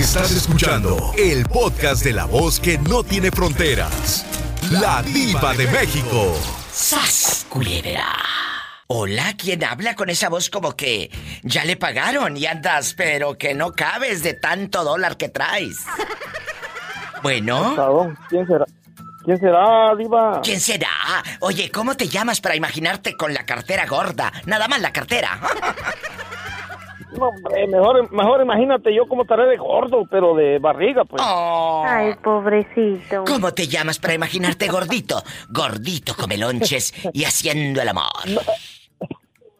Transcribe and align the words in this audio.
Estás 0.00 0.30
escuchando 0.32 1.12
el 1.18 1.44
podcast 1.44 2.02
de 2.02 2.14
la 2.14 2.24
voz 2.24 2.58
que 2.58 2.78
no 2.78 3.04
tiene 3.04 3.30
fronteras. 3.30 4.24
La 4.70 5.02
diva 5.02 5.52
de 5.52 5.66
México. 5.66 6.34
¡Sas, 6.72 7.44
culebra! 7.50 8.06
Hola, 8.86 9.34
¿quién 9.36 9.62
habla 9.62 9.94
con 9.94 10.08
esa 10.08 10.30
voz 10.30 10.48
como 10.48 10.74
que 10.74 11.10
ya 11.42 11.66
le 11.66 11.76
pagaron 11.76 12.34
y 12.34 12.46
andas, 12.46 12.94
pero 12.94 13.36
que 13.36 13.54
no 13.54 13.72
cabes 13.72 14.22
de 14.22 14.32
tanto 14.32 14.84
dólar 14.84 15.18
que 15.18 15.28
traes? 15.28 15.76
Bueno. 17.22 18.16
¿Quién 18.30 18.46
será? 18.46 18.64
¿Quién 19.22 19.38
será, 19.38 19.94
Diva? 19.96 20.40
¿Quién 20.42 20.60
será? 20.60 20.88
Oye, 21.40 21.70
¿cómo 21.70 21.94
te 21.94 22.08
llamas 22.08 22.40
para 22.40 22.56
imaginarte 22.56 23.18
con 23.18 23.34
la 23.34 23.44
cartera 23.44 23.84
gorda? 23.84 24.32
Nada 24.46 24.66
más 24.66 24.80
la 24.80 24.94
cartera. 24.94 25.38
No, 27.18 27.28
hombre, 27.28 27.66
mejor, 27.66 28.12
mejor 28.12 28.42
imagínate 28.42 28.94
yo 28.94 29.06
cómo 29.08 29.22
estaré 29.22 29.46
de 29.46 29.56
gordo, 29.56 30.04
pero 30.10 30.34
de 30.34 30.58
barriga, 30.58 31.04
pues. 31.04 31.22
Oh. 31.24 31.82
Ay, 31.86 32.14
pobrecito. 32.22 33.24
¿Cómo 33.26 33.52
te 33.52 33.66
llamas 33.66 33.98
para 33.98 34.14
imaginarte 34.14 34.68
gordito? 34.68 35.22
Gordito 35.48 36.14
come 36.14 36.36
lonches 36.36 36.92
y 37.12 37.24
haciendo 37.24 37.80
el 37.82 37.88
amor. 37.88 38.10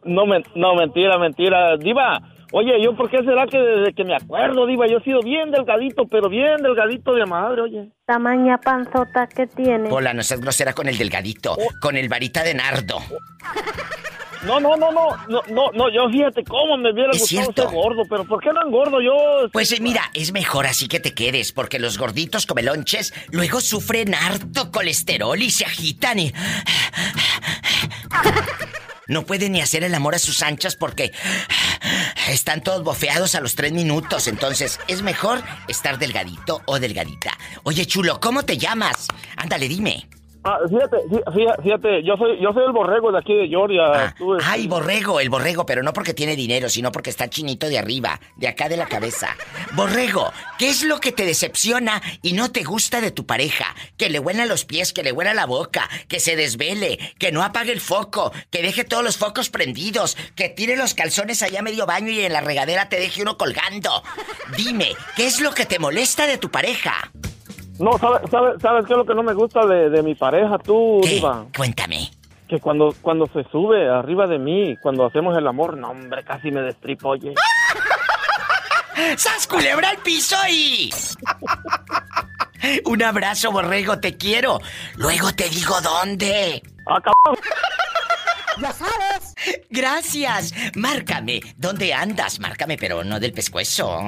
No, 0.03 0.25
men- 0.25 0.43
no, 0.55 0.75
mentira, 0.75 1.17
mentira. 1.19 1.77
Diva, 1.77 2.19
oye, 2.53 2.81
¿yo 2.83 2.95
por 2.95 3.09
qué 3.09 3.17
será 3.19 3.45
que 3.47 3.57
desde 3.59 3.93
que 3.93 4.03
me 4.03 4.15
acuerdo, 4.15 4.65
Diva, 4.65 4.87
yo 4.87 4.97
he 4.97 5.03
sido 5.03 5.19
bien 5.21 5.51
delgadito, 5.51 6.05
pero 6.07 6.29
bien 6.29 6.57
delgadito 6.57 7.13
de 7.13 7.25
madre, 7.25 7.61
oye? 7.61 7.89
Tamaña 8.05 8.57
panzota 8.59 9.27
que 9.27 9.45
tiene. 9.47 9.89
Hola, 9.91 10.13
no 10.13 10.23
seas 10.23 10.41
grosera 10.41 10.73
con 10.73 10.87
el 10.87 10.97
delgadito, 10.97 11.55
con 11.81 11.97
el 11.97 12.09
varita 12.09 12.43
de 12.43 12.53
nardo. 12.55 12.97
No, 14.45 14.59
no, 14.59 14.75
no, 14.75 14.91
no, 14.91 15.07
no, 15.27 15.41
no, 15.49 15.71
no, 15.71 15.89
yo 15.93 16.09
fíjate 16.09 16.43
cómo 16.43 16.75
me 16.77 16.91
hubiera 16.91 17.11
Es 17.11 17.19
gustado 17.21 17.43
cierto. 17.43 17.61
ser 17.63 17.71
gordo, 17.71 18.03
pero 18.09 18.25
¿por 18.25 18.41
qué 18.41 18.51
no 18.51 18.65
engordo 18.65 18.99
yo? 19.01 19.49
Pues 19.51 19.71
eh, 19.71 19.77
mira, 19.79 20.09
es 20.13 20.31
mejor 20.33 20.65
así 20.65 20.87
que 20.87 20.99
te 20.99 21.13
quedes, 21.13 21.51
porque 21.51 21.77
los 21.77 21.97
gorditos 21.97 22.45
comelonches 22.47 23.13
luego 23.29 23.61
sufren 23.61 24.15
harto 24.15 24.71
colesterol 24.71 25.39
y 25.41 25.51
se 25.51 25.65
agitan 25.65 26.19
y... 26.19 26.33
No 29.07 29.25
pueden 29.25 29.51
ni 29.51 29.61
hacer 29.61 29.83
el 29.83 29.93
amor 29.93 30.15
a 30.15 30.19
sus 30.19 30.41
anchas 30.41 30.75
porque 30.77 31.11
están 32.29 32.61
todos 32.63 32.81
bofeados 32.83 33.35
a 33.35 33.41
los 33.41 33.55
tres 33.55 33.73
minutos. 33.73 34.27
Entonces, 34.27 34.79
es 34.87 35.01
mejor 35.01 35.41
estar 35.67 35.97
delgadito 35.99 36.61
o 36.65 36.79
delgadita. 36.79 37.37
Oye, 37.63 37.85
chulo, 37.85 38.19
¿cómo 38.21 38.43
te 38.43 38.57
llamas? 38.57 39.07
Ándale, 39.35 39.67
dime. 39.67 40.07
Ah, 40.43 40.57
fíjate, 40.67 40.97
fí- 41.07 41.33
fíjate, 41.33 41.61
fíjate, 41.61 42.03
yo 42.03 42.17
soy, 42.17 42.41
yo 42.41 42.51
soy 42.51 42.63
el 42.65 42.71
borrego 42.71 43.11
de 43.11 43.19
aquí 43.19 43.35
de 43.35 43.47
Georgia. 43.47 43.83
Ah, 43.93 44.15
tú, 44.17 44.37
ay, 44.43 44.65
borrego, 44.67 45.19
el 45.19 45.29
borrego, 45.29 45.67
pero 45.67 45.83
no 45.83 45.93
porque 45.93 46.15
tiene 46.15 46.35
dinero, 46.35 46.67
sino 46.67 46.91
porque 46.91 47.11
está 47.11 47.29
chinito 47.29 47.69
de 47.69 47.77
arriba, 47.77 48.19
de 48.37 48.47
acá 48.47 48.67
de 48.67 48.75
la 48.75 48.87
cabeza. 48.87 49.35
Borrego, 49.73 50.31
¿qué 50.57 50.69
es 50.69 50.81
lo 50.83 50.99
que 50.99 51.11
te 51.11 51.25
decepciona 51.25 52.01
y 52.23 52.33
no 52.33 52.51
te 52.51 52.63
gusta 52.63 53.01
de 53.01 53.11
tu 53.11 53.27
pareja? 53.27 53.75
Que 53.97 54.09
le 54.09 54.17
huela 54.19 54.47
los 54.47 54.65
pies, 54.65 54.93
que 54.93 55.03
le 55.03 55.11
huela 55.11 55.35
la 55.35 55.45
boca, 55.45 55.87
que 56.07 56.19
se 56.19 56.35
desvele, 56.35 56.97
que 57.19 57.31
no 57.31 57.43
apague 57.43 57.71
el 57.71 57.79
foco, 57.81 58.31
que 58.49 58.63
deje 58.63 58.83
todos 58.83 59.03
los 59.03 59.17
focos 59.17 59.51
prendidos, 59.51 60.17
que 60.35 60.49
tire 60.49 60.75
los 60.75 60.95
calzones 60.95 61.43
allá 61.43 61.59
a 61.59 61.63
medio 61.63 61.85
baño 61.85 62.09
y 62.11 62.19
en 62.21 62.33
la 62.33 62.41
regadera 62.41 62.89
te 62.89 62.99
deje 62.99 63.21
uno 63.21 63.37
colgando. 63.37 64.01
Dime, 64.57 64.93
¿qué 65.15 65.27
es 65.27 65.39
lo 65.39 65.51
que 65.53 65.67
te 65.67 65.77
molesta 65.77 66.25
de 66.25 66.39
tu 66.39 66.49
pareja? 66.49 67.11
No, 67.81 67.97
¿sabes, 67.97 68.29
sabes, 68.29 68.61
¿sabes 68.61 68.85
qué 68.85 68.93
es 68.93 68.97
lo 68.97 69.05
que 69.05 69.15
no 69.15 69.23
me 69.23 69.33
gusta 69.33 69.65
de, 69.65 69.89
de 69.89 70.03
mi 70.03 70.13
pareja, 70.15 70.57
tú, 70.59 71.01
¿Qué? 71.03 71.15
Diva? 71.15 71.45
Cuéntame. 71.55 72.11
Que 72.47 72.59
cuando, 72.59 72.93
cuando 73.01 73.27
se 73.27 73.43
sube 73.45 73.89
arriba 73.89 74.27
de 74.27 74.37
mí, 74.37 74.77
cuando 74.81 75.05
hacemos 75.05 75.37
el 75.37 75.47
amor, 75.47 75.77
no, 75.77 75.89
hombre, 75.89 76.23
casi 76.23 76.51
me 76.51 76.61
destripo, 76.61 77.09
oye. 77.09 77.33
¡Sas 79.17 79.47
culebra 79.47 79.89
al 79.89 79.97
piso 79.97 80.35
y! 80.49 80.91
Un 82.85 83.01
abrazo, 83.01 83.51
borrego, 83.51 83.99
te 83.99 84.15
quiero. 84.15 84.59
Luego 84.95 85.33
te 85.33 85.49
digo 85.49 85.81
dónde. 85.81 86.61
¡Ah, 86.85 86.99
cabrón! 87.01 87.43
Ya 88.59 88.71
sabes. 88.71 89.20
Gracias. 89.69 90.53
Márcame. 90.75 91.41
¿Dónde 91.57 91.93
andas? 91.93 92.39
Márcame, 92.39 92.77
pero 92.77 93.03
no 93.03 93.19
del 93.19 93.33
pescuezo. 93.33 93.99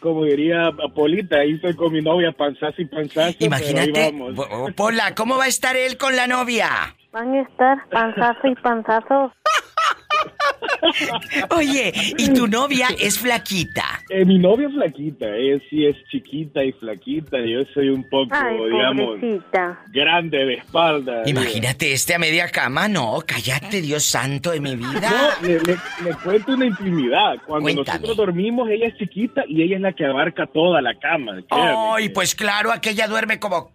Como 0.00 0.24
diría 0.24 0.66
Apolita, 0.66 1.36
ahí 1.38 1.52
estoy 1.54 1.74
con 1.74 1.92
mi 1.92 2.02
novia, 2.02 2.32
panzazo 2.32 2.82
y 2.82 2.84
panzazo. 2.86 3.36
pero 3.38 3.46
Imagínate, 3.46 4.00
ahí 4.02 4.12
vamos. 4.12 4.34
Bo- 4.34 4.70
Pola, 4.76 5.14
¿cómo 5.14 5.36
va 5.38 5.44
a 5.44 5.48
estar 5.48 5.74
él 5.76 5.96
con 5.96 6.14
la 6.16 6.26
novia? 6.26 6.68
Van 7.12 7.34
a 7.34 7.40
estar 7.42 7.88
panzazo 7.88 8.46
y 8.46 8.54
panzazo. 8.56 9.32
Oye, 11.50 11.92
y 12.18 12.32
tu 12.32 12.46
novia 12.46 12.88
es 12.98 13.18
flaquita. 13.18 14.00
Eh, 14.08 14.24
mi 14.24 14.38
novia 14.38 14.68
es 14.68 14.74
flaquita, 14.74 15.26
ella 15.34 15.60
sí 15.68 15.86
es 15.86 15.96
chiquita 16.10 16.64
y 16.64 16.72
flaquita. 16.72 17.38
Yo 17.40 17.60
soy 17.74 17.88
un 17.88 18.08
poco, 18.08 18.34
Ay, 18.34 18.56
digamos, 18.70 19.06
pobrecita. 19.20 19.80
grande 19.92 20.38
de 20.38 20.54
espalda. 20.54 21.22
Imagínate 21.26 21.92
este 21.92 22.14
a 22.14 22.18
media 22.18 22.48
cama, 22.48 22.88
no, 22.88 23.18
cállate, 23.26 23.80
Dios 23.80 24.04
santo 24.04 24.50
de 24.50 24.60
mi 24.60 24.76
vida. 24.76 25.10
No, 25.42 25.48
le, 25.48 25.60
le- 25.60 25.76
le 26.04 26.14
cuento 26.22 26.52
una 26.52 26.66
intimidad. 26.66 27.36
Cuando 27.46 27.62
Cuéntame. 27.64 27.98
nosotros 27.98 28.16
dormimos, 28.16 28.68
ella 28.70 28.86
es 28.88 28.96
chiquita 28.96 29.44
y 29.48 29.62
ella 29.62 29.76
es 29.76 29.82
la 29.82 29.92
que 29.92 30.04
abarca 30.06 30.46
toda 30.46 30.80
la 30.80 30.94
cama. 30.98 31.40
Ay, 31.50 32.08
pues 32.10 32.34
claro, 32.34 32.72
aquella 32.72 33.06
duerme 33.08 33.38
como... 33.38 33.72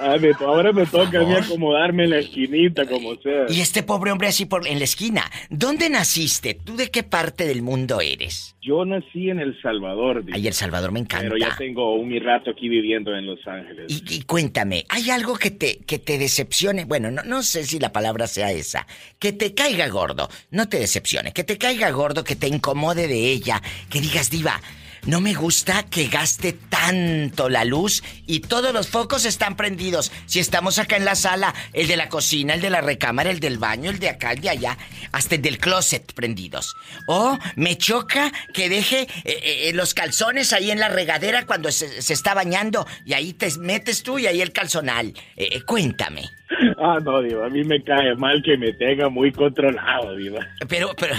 Ah, 0.00 0.16
me- 0.20 0.30
ahora 0.46 0.72
me 0.72 0.86
toca 0.86 1.20
a 1.20 1.24
mí 1.24 1.34
acomodarme 1.34 2.04
en 2.04 2.10
la 2.10 2.18
esquinita, 2.18 2.86
como 2.86 3.14
sea. 3.16 3.46
Y 3.48 3.60
este 3.60 3.82
pobre 3.82 4.10
hombre 4.12 4.28
así 4.28 4.44
por 4.46 4.66
en 4.66 4.78
la 4.78 4.84
esquina. 4.84 5.30
¿Dónde 5.50 5.88
naciste? 5.90 6.54
¿Tú 6.54 6.76
de 6.76 6.90
qué 6.90 7.02
parte 7.02 7.46
del 7.46 7.62
mundo 7.62 8.00
eres? 8.00 8.54
Yo 8.60 8.84
nací 8.84 9.28
en 9.30 9.40
El 9.40 9.60
Salvador, 9.60 10.24
Ay, 10.32 10.46
El 10.46 10.54
Salvador 10.54 10.90
me 10.92 11.00
encanta. 11.00 11.24
pero 11.24 11.36
ya 11.36 11.54
tengo 11.56 11.94
un 11.94 12.18
rato 12.22 12.50
aquí 12.50 12.68
viviendo 12.68 13.14
en 13.14 13.26
Los 13.26 13.46
Ángeles. 13.46 13.86
Y, 13.88 14.14
y 14.16 14.22
cuéntame, 14.22 14.84
¿hay 14.88 15.10
algo 15.10 15.36
que 15.36 15.50
te, 15.50 15.78
que 15.86 15.98
te 15.98 16.16
decepcione? 16.18 16.84
Bueno, 16.84 17.10
no, 17.10 17.22
no 17.24 17.42
sé 17.42 17.64
si 17.64 17.78
la 17.78 17.92
palabra 17.92 18.26
sea 18.26 18.52
esa. 18.52 18.86
Que 19.18 19.32
te 19.32 19.54
caiga 19.54 19.88
gordo, 19.88 20.28
no 20.50 20.68
te 20.68 20.78
decepcione. 20.78 21.32
Que 21.32 21.44
te 21.44 21.58
caiga 21.58 21.90
gordo, 21.90 22.24
que 22.24 22.36
te 22.36 22.48
incomode 22.48 23.06
de 23.06 23.30
ella. 23.30 23.60
Que 23.90 24.00
digas, 24.00 24.30
diva, 24.30 24.60
no 25.06 25.20
me 25.20 25.34
gusta 25.34 25.84
que 25.84 26.08
gaste 26.08 26.52
tanto 26.52 27.48
la 27.48 27.64
luz 27.64 28.02
y 28.26 28.40
todos 28.40 28.72
los 28.72 28.88
focos 28.88 29.24
están 29.24 29.56
prendidos. 29.56 30.10
Si 30.26 30.40
estamos 30.40 30.78
acá 30.78 30.96
en 30.96 31.04
la 31.04 31.14
sala, 31.14 31.54
el 31.72 31.88
de 31.88 31.96
la 31.96 32.08
cocina, 32.08 32.54
el 32.54 32.60
de 32.60 32.70
la 32.70 32.80
recámara, 32.80 33.30
el 33.30 33.40
del 33.40 33.58
baño, 33.58 33.90
el 33.90 33.98
de 33.98 34.08
acá, 34.08 34.32
el 34.32 34.40
de 34.40 34.50
allá, 34.50 34.78
hasta 35.12 35.34
el 35.34 35.42
del 35.42 35.58
closet 35.58 36.12
prendidos. 36.14 36.74
O 37.06 37.38
me 37.56 37.76
choca 37.76 38.32
que 38.52 38.68
deje 38.68 39.02
eh, 39.24 39.68
eh, 39.68 39.72
los 39.74 39.92
calzones 39.92 40.52
ahí 40.52 40.70
en 40.70 40.80
la 40.80 40.88
regadera 40.88 41.44
cuando 41.44 41.70
se, 41.70 42.00
se 42.00 42.12
está 42.12 42.34
bañando 42.34 42.86
y 43.04 43.12
ahí 43.12 43.34
te 43.34 43.50
metes 43.58 44.02
tú 44.02 44.18
y 44.18 44.26
ahí 44.26 44.40
el 44.40 44.52
calzonal. 44.52 45.12
Eh, 45.36 45.62
cuéntame. 45.62 46.30
Ah, 46.78 46.98
no, 47.02 47.22
diva, 47.22 47.46
a 47.46 47.48
mí 47.48 47.64
me 47.64 47.82
cae 47.82 48.14
mal 48.16 48.42
que 48.42 48.56
me 48.56 48.72
tenga 48.72 49.08
muy 49.08 49.32
controlado, 49.32 50.14
diva. 50.16 50.46
Pero, 50.68 50.94
pero, 50.96 51.14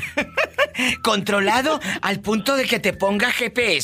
controlado 1.04 1.80
al 2.02 2.20
punto 2.22 2.56
de 2.56 2.66
que 2.66 2.80
te 2.80 2.94
ponga 2.94 3.32
GPS. 3.32 3.75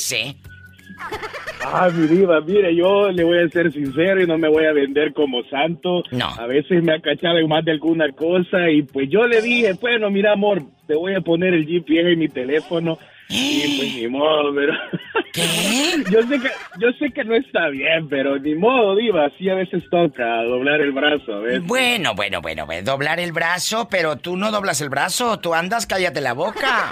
Ah, 1.63 1.89
mi 1.93 2.07
diva, 2.07 2.41
mire, 2.41 2.75
yo 2.75 3.11
le 3.11 3.23
voy 3.23 3.39
a 3.39 3.49
ser 3.49 3.71
sincero 3.71 4.21
y 4.21 4.27
no 4.27 4.37
me 4.37 4.49
voy 4.49 4.65
a 4.65 4.73
vender 4.73 5.13
como 5.13 5.43
santo. 5.43 6.03
No. 6.11 6.27
A 6.27 6.47
veces 6.47 6.83
me 6.83 6.93
ha 6.93 6.99
cachado 6.99 7.37
en 7.37 7.47
más 7.47 7.63
de 7.63 7.71
alguna 7.71 8.11
cosa 8.11 8.69
y 8.69 8.81
pues 8.81 9.09
yo 9.09 9.27
le 9.27 9.41
dije, 9.41 9.73
bueno, 9.79 10.09
mira 10.09 10.33
amor, 10.33 10.63
te 10.87 10.95
voy 10.95 11.13
a 11.13 11.21
poner 11.21 11.53
el 11.53 11.65
GPS 11.65 12.11
en 12.11 12.19
mi 12.19 12.27
teléfono 12.27 12.97
y 13.29 13.77
pues 13.77 13.95
ni 13.95 14.07
modo, 14.07 14.53
pero... 14.53 14.73
¿Qué? 15.33 16.03
yo 16.11 16.21
sé 16.23 16.39
que 16.41 16.49
yo 16.79 16.91
sé 16.99 17.11
que 17.13 17.23
no 17.23 17.35
está 17.35 17.69
bien, 17.69 18.09
pero 18.09 18.37
ni 18.37 18.53
modo, 18.55 18.97
diva, 18.97 19.27
así 19.27 19.49
a 19.49 19.55
veces 19.55 19.81
toca 19.89 20.43
doblar 20.43 20.81
el 20.81 20.91
brazo, 20.91 21.35
a 21.35 21.39
veces. 21.39 21.65
Bueno, 21.65 22.13
bueno, 22.15 22.41
bueno, 22.41 22.65
bueno, 22.65 22.83
doblar 22.83 23.21
el 23.21 23.31
brazo, 23.31 23.87
pero 23.89 24.17
tú 24.17 24.35
no 24.35 24.51
doblas 24.51 24.81
el 24.81 24.89
brazo, 24.89 25.39
tú 25.39 25.53
andas, 25.53 25.87
cállate 25.87 26.19
la 26.19 26.33
boca. 26.33 26.89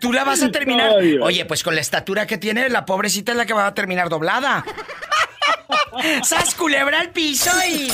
Tú 0.00 0.12
la 0.12 0.24
vas 0.24 0.42
a 0.42 0.50
terminar. 0.50 0.92
Oye, 1.22 1.44
pues 1.44 1.62
con 1.62 1.74
la 1.74 1.80
estatura 1.80 2.26
que 2.26 2.38
tiene, 2.38 2.68
la 2.68 2.84
pobrecita 2.84 3.32
es 3.32 3.38
la 3.38 3.46
que 3.46 3.52
va 3.52 3.66
a 3.66 3.74
terminar 3.74 4.08
doblada. 4.08 4.64
¡Sas 6.22 6.54
culebra 6.54 7.00
al 7.00 7.10
piso 7.10 7.50
y. 7.68 7.88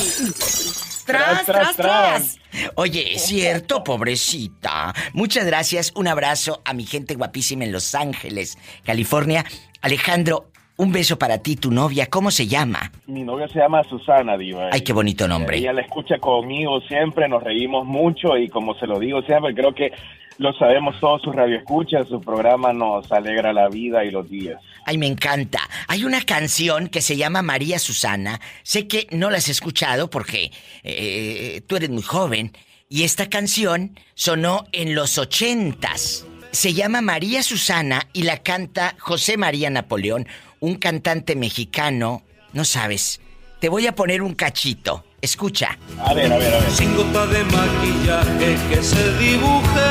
¡Tras, 1.05 1.45
tras, 1.45 1.45
Tras, 1.45 1.75
tras, 1.75 1.75
tras! 1.75 2.39
Oye, 2.75 3.15
es 3.15 3.25
cierto, 3.25 3.83
pobrecita. 3.83 4.93
Muchas 5.13 5.45
gracias. 5.45 5.91
Un 5.95 6.07
abrazo 6.07 6.61
a 6.65 6.73
mi 6.73 6.85
gente 6.85 7.15
guapísima 7.15 7.63
en 7.63 7.71
Los 7.71 7.95
Ángeles, 7.95 8.57
California. 8.85 9.45
Alejandro, 9.81 10.51
un 10.77 10.91
beso 10.91 11.17
para 11.17 11.37
ti, 11.39 11.55
tu 11.55 11.71
novia. 11.71 12.07
¿Cómo 12.07 12.31
se 12.31 12.47
llama? 12.47 12.91
Mi 13.07 13.23
novia 13.23 13.47
se 13.47 13.59
llama 13.59 13.83
Susana, 13.83 14.37
diva. 14.37 14.69
Ay, 14.71 14.81
qué 14.81 14.93
bonito 14.93 15.27
nombre. 15.27 15.57
Ella 15.57 15.73
la 15.73 15.81
escucha 15.81 16.17
conmigo 16.17 16.81
siempre, 16.81 17.27
nos 17.27 17.43
reímos 17.43 17.85
mucho 17.85 18.37
y 18.37 18.49
como 18.49 18.73
se 18.75 18.87
lo 18.87 18.99
digo 18.99 19.21
siempre, 19.21 19.53
creo 19.53 19.73
que 19.73 19.91
lo 20.37 20.53
sabemos 20.53 20.99
todos 20.99 21.21
sus 21.21 21.35
radioescuchas, 21.35 22.07
su 22.07 22.19
programa 22.19 22.73
nos 22.73 23.11
alegra 23.11 23.53
la 23.53 23.69
vida 23.69 24.03
y 24.03 24.11
los 24.11 24.27
días. 24.29 24.59
Ay, 24.85 24.97
me 24.97 25.05
encanta. 25.05 25.59
Hay 25.87 26.03
una 26.03 26.21
canción 26.21 26.87
que 26.87 27.01
se 27.01 27.15
llama 27.15 27.43
María 27.43 27.77
Susana. 27.77 28.39
Sé 28.63 28.87
que 28.87 29.07
no 29.11 29.29
la 29.29 29.37
has 29.37 29.49
escuchado 29.49 30.09
porque 30.09 30.51
eh, 30.83 31.61
tú 31.67 31.75
eres 31.75 31.91
muy 31.91 32.01
joven. 32.01 32.53
Y 32.89 33.03
esta 33.03 33.29
canción 33.29 33.97
sonó 34.15 34.65
en 34.71 34.95
los 34.95 35.17
ochentas. 35.17 36.25
Se 36.51 36.73
llama 36.73 37.01
María 37.01 37.43
Susana 37.43 38.07
y 38.11 38.23
la 38.23 38.39
canta 38.39 38.95
José 38.99 39.37
María 39.37 39.69
Napoleón, 39.69 40.27
un 40.61 40.75
cantante 40.75 41.35
mexicano. 41.35 42.23
No 42.53 42.63
sabes. 42.63 43.19
Te 43.59 43.69
voy 43.69 43.85
a 43.87 43.93
poner 43.93 44.21
un 44.21 44.33
cachito. 44.33 45.03
Escucha. 45.21 45.77
A 45.99 46.13
ver, 46.13 46.31
a 46.31 46.37
ver, 46.37 46.53
a 46.55 46.59
ver. 46.59 46.71
sin 46.71 46.95
gota 46.95 47.27
de 47.27 47.43
maquillaje 47.43 48.57
que 48.69 48.81
se 48.81 49.17
dibuje 49.17 49.89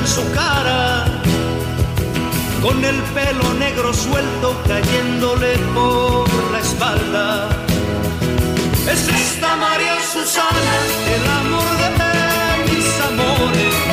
en 0.00 0.06
su 0.06 0.32
cara, 0.32 1.04
con 2.60 2.84
el 2.84 3.00
pelo 3.14 3.54
negro 3.54 3.92
suelto 3.92 4.60
cayéndole 4.66 5.56
por 5.72 6.50
la 6.50 6.58
espalda. 6.60 7.48
Es 8.90 9.08
esta 9.08 9.56
María 9.56 9.96
Susana, 10.02 10.76
el 11.14 11.30
amor 11.30 11.70
de 11.78 12.72
mis 12.72 13.00
amores. 13.00 13.85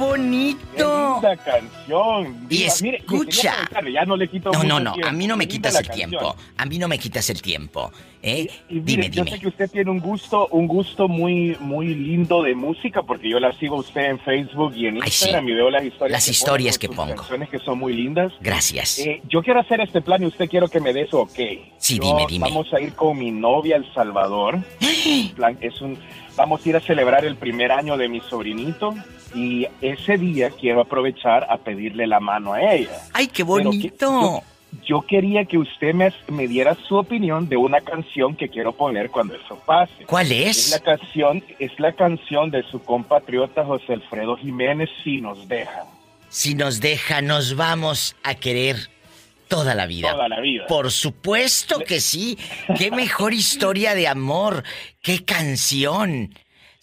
¡Ay! 0.00 0.56
¡Qué 0.76 0.82
bonito! 0.84 1.14
linda 1.14 1.36
canción. 1.36 2.46
Y. 2.48 2.66
Mire, 2.82 2.98
escucha. 2.98 3.52
preguntarle, 3.52 3.92
ya 3.92 4.04
no 4.04 4.16
le 4.16 4.28
quito 4.28 4.50
No, 4.52 4.62
no, 4.64 4.80
no, 4.80 4.92
tiempo. 4.92 5.08
a 5.08 5.12
mí 5.12 5.26
no 5.26 5.36
me 5.36 5.48
quitas 5.48 5.74
el 5.78 5.86
canción. 5.86 6.10
tiempo. 6.10 6.36
A 6.56 6.66
mí 6.66 6.78
no 6.78 6.88
me 6.88 6.98
quitas 6.98 7.28
el 7.30 7.42
tiempo. 7.42 7.90
¿Eh? 8.22 8.48
Y 8.68 8.74
mire, 8.74 8.84
dime, 8.84 9.10
yo 9.10 9.24
dime. 9.24 9.36
sé 9.36 9.40
que 9.40 9.48
usted 9.48 9.70
tiene 9.70 9.90
un 9.90 10.00
gusto, 10.00 10.48
un 10.48 10.66
gusto 10.66 11.06
muy, 11.08 11.56
muy 11.60 11.94
lindo 11.94 12.42
de 12.42 12.54
música, 12.54 13.02
porque 13.02 13.28
yo 13.30 13.38
la 13.38 13.52
sigo 13.58 13.76
a 13.76 13.80
usted 13.80 14.02
en 14.10 14.18
Facebook 14.20 14.74
y 14.76 14.86
en 14.86 14.96
Ay, 14.96 15.10
sí. 15.10 15.24
Instagram 15.26 15.48
y 15.48 15.54
veo 15.54 15.70
las 15.70 15.84
historias. 15.84 16.12
Las 16.12 16.24
que 16.24 16.30
historias 16.32 16.78
pone 16.78 16.88
que 16.90 16.96
pongo. 16.96 17.14
Canciones 17.16 17.48
que 17.48 17.58
son 17.60 17.78
muy 17.78 17.92
lindas. 17.92 18.32
Gracias. 18.40 18.98
Eh, 18.98 19.22
yo 19.28 19.42
quiero 19.42 19.60
hacer 19.60 19.80
este 19.80 20.00
plan 20.00 20.22
y 20.22 20.26
usted 20.26 20.48
quiero 20.48 20.68
que 20.68 20.80
me 20.80 20.92
dé 20.92 21.06
su 21.08 21.16
ok. 21.18 21.38
Sí, 21.78 21.96
Yo- 21.98 22.02
dime, 22.04 22.26
dime. 22.28 22.48
Vamos 22.48 22.72
a 22.74 22.80
ir 22.80 22.92
con 22.94 23.18
mi 23.18 23.30
novia 23.30 23.76
a 23.76 23.78
El 23.78 23.92
Salvador. 23.94 24.58
es 25.60 25.80
un, 25.80 25.98
vamos 26.36 26.64
a 26.64 26.68
ir 26.68 26.76
a 26.76 26.80
celebrar 26.80 27.24
el 27.24 27.36
primer 27.36 27.70
año 27.72 27.96
de 27.96 28.08
mi 28.08 28.20
sobrinito 28.20 28.94
y 29.34 29.66
ese 29.80 30.16
día 30.18 30.50
quiero 30.50 30.80
aprovechar 30.80 31.46
a 31.50 31.58
pedirle 31.58 32.06
la 32.06 32.20
mano 32.20 32.52
a 32.54 32.72
ella. 32.72 32.90
¡Ay, 33.12 33.26
qué 33.28 33.32
que- 33.34 33.42
bonito! 33.44 33.90
yo, 34.00 34.42
yo 34.84 35.00
quería 35.06 35.44
que 35.44 35.58
usted 35.58 35.94
me, 35.94 36.12
me 36.28 36.46
diera 36.48 36.74
su 36.74 36.96
opinión 36.96 37.48
de 37.48 37.56
una 37.56 37.80
canción 37.80 38.36
que 38.36 38.48
quiero 38.48 38.72
poner 38.72 39.10
cuando 39.10 39.34
eso 39.34 39.58
pase. 39.66 40.04
¿Cuál 40.06 40.30
Es 40.32 40.70
la 40.70 40.76
es? 40.76 40.82
canción, 40.82 41.42
es 41.58 41.72
la 41.78 41.92
canción 41.92 42.50
de 42.50 42.62
su 42.64 42.80
compatriota 42.82 43.64
José 43.64 43.94
Alfredo 43.94 44.36
Jiménez, 44.36 44.90
Si 45.04 45.20
nos 45.20 45.48
dejan. 45.48 45.84
Si 46.30 46.54
nos 46.54 46.80
deja, 46.80 47.22
nos 47.22 47.56
vamos 47.56 48.14
a 48.22 48.34
querer 48.34 48.76
toda 49.48 49.74
la 49.74 49.86
vida. 49.86 50.12
Toda 50.12 50.28
la 50.28 50.40
vida. 50.40 50.66
Por 50.66 50.90
supuesto 50.90 51.78
que 51.78 52.00
sí. 52.00 52.36
Qué 52.76 52.90
mejor 52.90 53.32
historia 53.44 53.94
de 53.94 54.06
amor. 54.06 54.62
Qué 55.00 55.24
canción. 55.24 56.34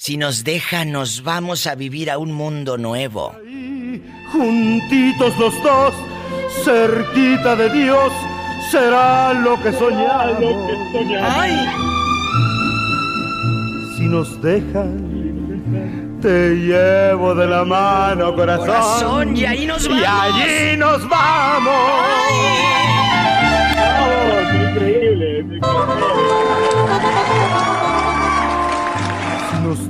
Si 0.06 0.18
nos 0.18 0.44
deja, 0.44 0.86
nos 0.86 1.24
vamos 1.24 1.66
a 1.66 1.74
vivir 1.74 2.12
a 2.12 2.20
un 2.20 2.32
mundo 2.32 2.78
nuevo. 2.78 3.36
Juntitos 4.32 5.36
los 5.40 5.64
dos, 5.64 5.96
cerquita 6.64 7.56
de 7.56 7.72
Dios, 7.72 8.14
será 8.70 9.34
lo 9.34 9.60
que 9.64 9.74
soñamos. 9.74 10.54
¡Ay! 11.24 11.58
Si 13.98 14.04
nos 14.04 14.40
dejan, 14.44 16.20
te 16.22 16.54
llevo 16.54 17.34
de 17.34 17.48
la 17.48 17.66
mano, 17.66 18.36
corazón. 18.36 18.68
Corazón, 18.68 19.36
y 19.36 19.46
ahí 19.46 19.66
nos 19.66 19.86
Y 19.86 19.90
vamos. 19.90 20.08
allí 20.08 20.78
nos 20.78 21.10
vamos. 21.10 21.74
¡Oh, 21.74 23.45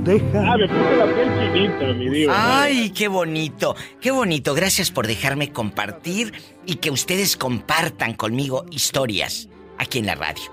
Dejan. 0.06 0.36
Ah, 0.48 0.58
me 0.58 0.68
puse 0.68 0.98
la 0.98 1.06
piel 1.08 1.30
chinita, 1.54 1.86
mi 1.94 2.10
dios. 2.10 2.34
¡Ay, 2.36 2.92
qué 2.92 3.08
bonito! 3.08 3.76
¡Qué 4.00 4.12
bonito! 4.12 4.54
Gracias 4.54 4.92
por 4.92 5.08
dejarme 5.08 5.52
compartir 5.52 6.32
y 6.66 6.76
que 6.76 6.92
ustedes 6.92 7.36
compartan 7.36 8.14
conmigo 8.14 8.66
historias 8.70 9.50
aquí 9.80 10.00
en 10.00 10.06
la 10.06 10.16
radio. 10.16 10.44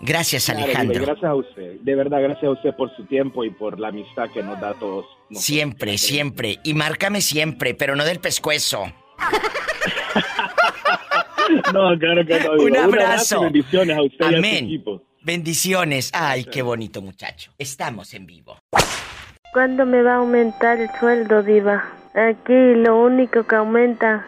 Gracias, 0.00 0.48
Alejandro. 0.50 1.04
Gracias 1.04 1.24
a 1.30 1.34
usted. 1.34 1.80
De 1.80 1.94
verdad, 1.94 2.20
gracias 2.22 2.44
a 2.44 2.50
usted 2.50 2.74
por 2.76 2.94
su 2.96 3.04
tiempo 3.04 3.44
y 3.44 3.50
por 3.50 3.78
la 3.78 3.88
amistad 3.88 4.28
que 4.30 4.42
nos 4.42 4.60
da 4.60 4.70
a 4.70 4.74
todos. 4.74 5.06
Siempre, 5.30 5.96
siempre. 5.98 6.58
Y 6.64 6.74
márcame 6.74 7.20
siempre, 7.20 7.74
pero 7.74 7.96
no 7.96 8.04
del 8.04 8.20
pescuezo. 8.20 8.84
No, 11.74 11.96
claro 11.98 12.24
que 12.26 12.40
no. 12.40 12.52
Un 12.52 12.72
digo. 12.72 12.82
abrazo. 12.84 13.40
y 13.40 13.44
bendiciones 13.44 13.96
a 13.98 14.02
usted 14.02 14.18
y 14.20 14.24
a 14.24 14.28
su 14.30 14.36
Amén. 14.36 14.64
equipo. 14.64 15.02
Bendiciones. 15.22 16.10
Ay, 16.14 16.44
qué 16.44 16.62
bonito 16.62 17.02
muchacho. 17.02 17.52
Estamos 17.58 18.14
en 18.14 18.26
vivo. 18.26 18.58
¿Cuándo 19.54 19.86
me 19.86 20.02
va 20.02 20.14
a 20.14 20.16
aumentar 20.16 20.80
el 20.80 20.90
sueldo, 20.98 21.44
Diva? 21.44 21.84
Aquí 22.12 22.74
lo 22.74 23.00
único 23.04 23.46
que 23.46 23.54
aumenta 23.54 24.26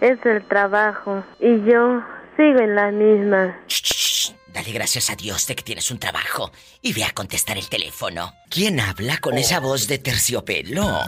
es 0.00 0.18
el 0.26 0.44
trabajo. 0.48 1.22
Y 1.38 1.62
yo 1.64 2.02
sigo 2.36 2.58
en 2.58 2.74
la 2.74 2.90
misma. 2.90 3.56
Shh, 3.68 3.82
shh, 3.84 3.94
shh. 3.94 4.34
Dale 4.52 4.72
gracias 4.72 5.10
a 5.10 5.14
Dios 5.14 5.46
de 5.46 5.54
que 5.54 5.62
tienes 5.62 5.92
un 5.92 6.00
trabajo 6.00 6.50
y 6.82 6.92
ve 6.92 7.04
a 7.04 7.12
contestar 7.12 7.56
el 7.56 7.68
teléfono. 7.68 8.32
¿Quién 8.50 8.80
habla 8.80 9.18
con 9.18 9.38
esa 9.38 9.60
voz 9.60 9.86
de 9.86 9.98
terciopelo? 9.98 11.02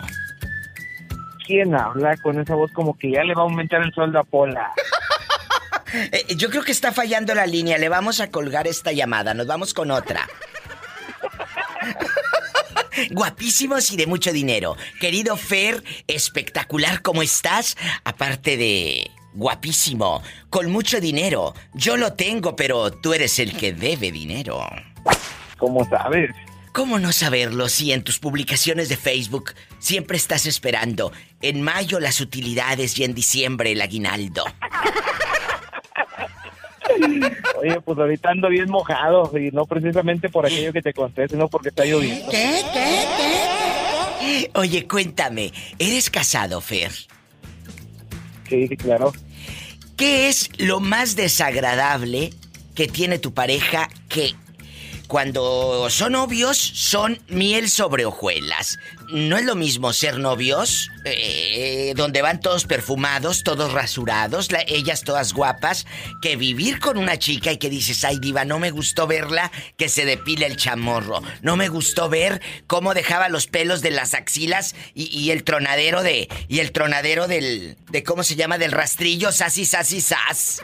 ¿Quién 1.44 1.74
habla 1.74 2.16
con 2.18 2.38
esa 2.38 2.54
voz 2.54 2.70
como 2.70 2.96
que 2.96 3.10
ya 3.10 3.24
le 3.24 3.34
va 3.34 3.40
a 3.40 3.46
aumentar 3.46 3.82
el 3.82 3.92
sueldo 3.92 4.20
a 4.20 4.24
Pola? 4.24 4.72
Eh, 6.12 6.34
yo 6.36 6.50
creo 6.50 6.64
que 6.64 6.72
está 6.72 6.90
fallando 6.92 7.32
la 7.32 7.46
línea. 7.46 7.78
Le 7.78 7.88
vamos 7.88 8.20
a 8.20 8.28
colgar 8.30 8.66
esta 8.66 8.90
llamada. 8.92 9.34
Nos 9.34 9.46
vamos 9.46 9.72
con 9.72 9.92
otra. 9.92 10.28
Guapísimos 13.10 13.92
y 13.92 13.96
de 13.96 14.06
mucho 14.06 14.32
dinero. 14.32 14.76
Querido 15.00 15.36
Fer, 15.36 15.82
espectacular 16.06 17.02
como 17.02 17.22
estás. 17.22 17.76
Aparte 18.04 18.56
de 18.56 19.10
guapísimo, 19.34 20.22
con 20.50 20.70
mucho 20.70 21.00
dinero. 21.00 21.54
Yo 21.74 21.96
lo 21.96 22.14
tengo, 22.14 22.56
pero 22.56 22.90
tú 22.90 23.12
eres 23.12 23.38
el 23.38 23.56
que 23.56 23.72
debe 23.72 24.10
dinero. 24.10 24.66
¿Cómo 25.58 25.84
sabes? 25.88 26.30
¿Cómo 26.72 26.98
no 26.98 27.12
saberlo 27.12 27.70
si 27.70 27.92
en 27.92 28.02
tus 28.02 28.18
publicaciones 28.18 28.90
de 28.90 28.98
Facebook 28.98 29.54
siempre 29.78 30.18
estás 30.18 30.44
esperando 30.44 31.10
en 31.40 31.62
mayo 31.62 32.00
las 32.00 32.20
utilidades 32.20 32.98
y 32.98 33.04
en 33.04 33.14
diciembre 33.14 33.72
el 33.72 33.80
aguinaldo? 33.80 34.44
Oye, 37.60 37.80
pues 37.80 37.98
ahorita 37.98 38.30
ando 38.30 38.48
bien 38.48 38.70
mojado 38.70 39.30
y 39.38 39.50
no 39.50 39.64
precisamente 39.64 40.28
por 40.28 40.46
aquello 40.46 40.72
que 40.72 40.82
te 40.82 40.92
conté, 40.92 41.28
sino 41.28 41.48
porque 41.48 41.70
está 41.70 41.84
lloviendo. 41.84 42.30
¿Qué? 42.30 42.62
¿Qué? 42.72 43.04
¿Qué? 44.20 44.50
Oye, 44.54 44.86
cuéntame, 44.86 45.52
¿eres 45.78 46.10
casado, 46.10 46.60
Fer? 46.60 46.92
Sí, 48.48 48.68
sí, 48.68 48.76
claro. 48.76 49.12
¿Qué 49.96 50.28
es 50.28 50.50
lo 50.58 50.80
más 50.80 51.16
desagradable 51.16 52.30
que 52.74 52.86
tiene 52.86 53.18
tu 53.18 53.32
pareja 53.32 53.88
que 54.08 54.34
cuando 55.06 55.88
son 55.90 56.12
novios 56.12 56.58
son 56.58 57.20
miel 57.28 57.70
sobre 57.70 58.06
hojuelas. 58.06 58.78
No 59.08 59.36
es 59.36 59.44
lo 59.44 59.54
mismo 59.54 59.92
ser 59.92 60.18
novios, 60.18 60.90
eh, 61.04 61.92
donde 61.96 62.22
van 62.22 62.40
todos 62.40 62.64
perfumados, 62.64 63.44
todos 63.44 63.72
rasurados, 63.72 64.48
ellas 64.66 65.02
todas 65.02 65.32
guapas, 65.32 65.86
que 66.20 66.36
vivir 66.36 66.80
con 66.80 66.98
una 66.98 67.18
chica 67.18 67.52
y 67.52 67.58
que 67.58 67.70
dices, 67.70 68.04
ay 68.04 68.18
diva, 68.18 68.44
no 68.44 68.58
me 68.58 68.70
gustó 68.72 69.06
verla 69.06 69.52
que 69.76 69.88
se 69.88 70.04
depile 70.04 70.46
el 70.46 70.56
chamorro. 70.56 71.22
No 71.42 71.56
me 71.56 71.68
gustó 71.68 72.08
ver 72.08 72.40
cómo 72.66 72.94
dejaba 72.94 73.28
los 73.28 73.46
pelos 73.46 73.82
de 73.82 73.90
las 73.90 74.14
axilas 74.14 74.74
y, 74.94 75.30
el 75.30 75.44
tronadero 75.44 76.02
de... 76.02 76.28
Y 76.48 76.60
el 76.60 76.72
tronadero 76.72 77.28
del... 77.28 77.76
de 77.90 78.02
cómo 78.02 78.22
se 78.22 78.36
llama, 78.36 78.58
del 78.58 78.72
rastrillo, 78.72 79.30
sas 79.30 79.56
y 79.58 79.66
sas 79.66 79.92
y 79.92 80.00
sas. 80.00 80.62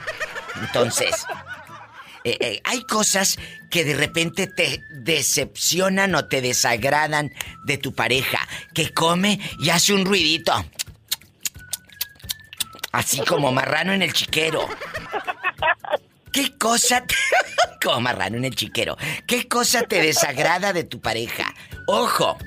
Entonces... 0.60 1.14
Eh, 2.24 2.36
eh, 2.40 2.60
hay 2.64 2.82
cosas 2.84 3.38
que 3.70 3.84
de 3.84 3.94
repente 3.94 4.46
te 4.46 4.80
decepcionan 4.90 6.14
o 6.14 6.26
te 6.26 6.40
desagradan 6.40 7.32
de 7.64 7.78
tu 7.78 7.94
pareja, 7.94 8.46
que 8.74 8.92
come 8.92 9.40
y 9.58 9.70
hace 9.70 9.92
un 9.92 10.04
ruidito. 10.04 10.52
Así 12.92 13.20
como 13.20 13.52
marrano 13.52 13.92
en 13.92 14.02
el 14.02 14.12
chiquero. 14.12 14.68
¿Qué 16.32 16.56
cosa 16.58 17.04
como 17.82 18.00
marrano 18.00 18.36
en 18.36 18.44
el 18.44 18.54
chiquero. 18.54 18.96
¿Qué 19.26 19.48
cosa 19.48 19.82
te 19.82 20.00
desagrada 20.00 20.72
de 20.72 20.84
tu 20.84 21.00
pareja? 21.00 21.52
Ojo, 21.86 22.38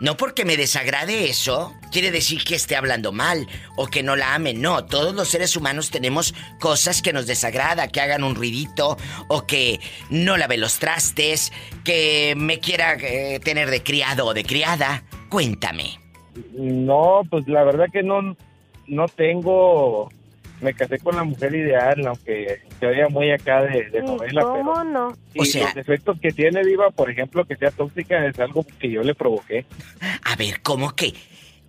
no 0.00 0.16
porque 0.16 0.44
me 0.44 0.56
desagrade 0.56 1.28
eso, 1.28 1.74
quiere 1.90 2.10
decir 2.10 2.44
que 2.44 2.54
esté 2.54 2.76
hablando 2.76 3.12
mal 3.12 3.46
o 3.76 3.86
que 3.86 4.02
no 4.02 4.16
la 4.16 4.34
ame. 4.34 4.54
No, 4.54 4.84
todos 4.84 5.14
los 5.14 5.28
seres 5.28 5.56
humanos 5.56 5.90
tenemos 5.90 6.34
cosas 6.60 7.02
que 7.02 7.12
nos 7.12 7.26
desagrada, 7.26 7.88
que 7.88 8.00
hagan 8.00 8.22
un 8.22 8.34
ruidito 8.34 8.96
o 9.28 9.46
que 9.46 9.80
no 10.10 10.36
lave 10.36 10.58
los 10.58 10.78
trastes, 10.78 11.52
que 11.84 12.34
me 12.36 12.60
quiera 12.60 12.94
eh, 12.94 13.40
tener 13.40 13.70
de 13.70 13.82
criado 13.82 14.26
o 14.26 14.34
de 14.34 14.44
criada. 14.44 15.04
Cuéntame. 15.28 15.98
No, 16.52 17.22
pues 17.30 17.48
la 17.48 17.64
verdad 17.64 17.86
que 17.90 18.02
no, 18.02 18.36
no 18.86 19.08
tengo 19.08 20.10
me 20.60 20.74
casé 20.74 20.98
con 20.98 21.16
la 21.16 21.24
mujer 21.24 21.54
ideal, 21.54 22.06
aunque 22.06 22.62
se 22.78 22.86
oía 22.86 23.08
muy 23.08 23.30
acá 23.30 23.62
de, 23.62 23.90
de 23.90 24.02
novela. 24.02 24.42
¿Cómo 24.42 24.84
no? 24.84 25.16
Y 25.34 25.40
o 25.40 25.44
sea, 25.44 25.68
los 25.68 25.76
efectos 25.76 26.18
que 26.20 26.32
tiene 26.32 26.64
Diva, 26.64 26.90
por 26.90 27.10
ejemplo, 27.10 27.44
que 27.44 27.56
sea 27.56 27.70
tóxica, 27.70 28.24
es 28.26 28.38
algo 28.38 28.64
que 28.78 28.90
yo 28.90 29.02
le 29.02 29.14
provoqué. 29.14 29.66
A 30.24 30.36
ver, 30.36 30.60
¿cómo 30.62 30.94
que? 30.94 31.12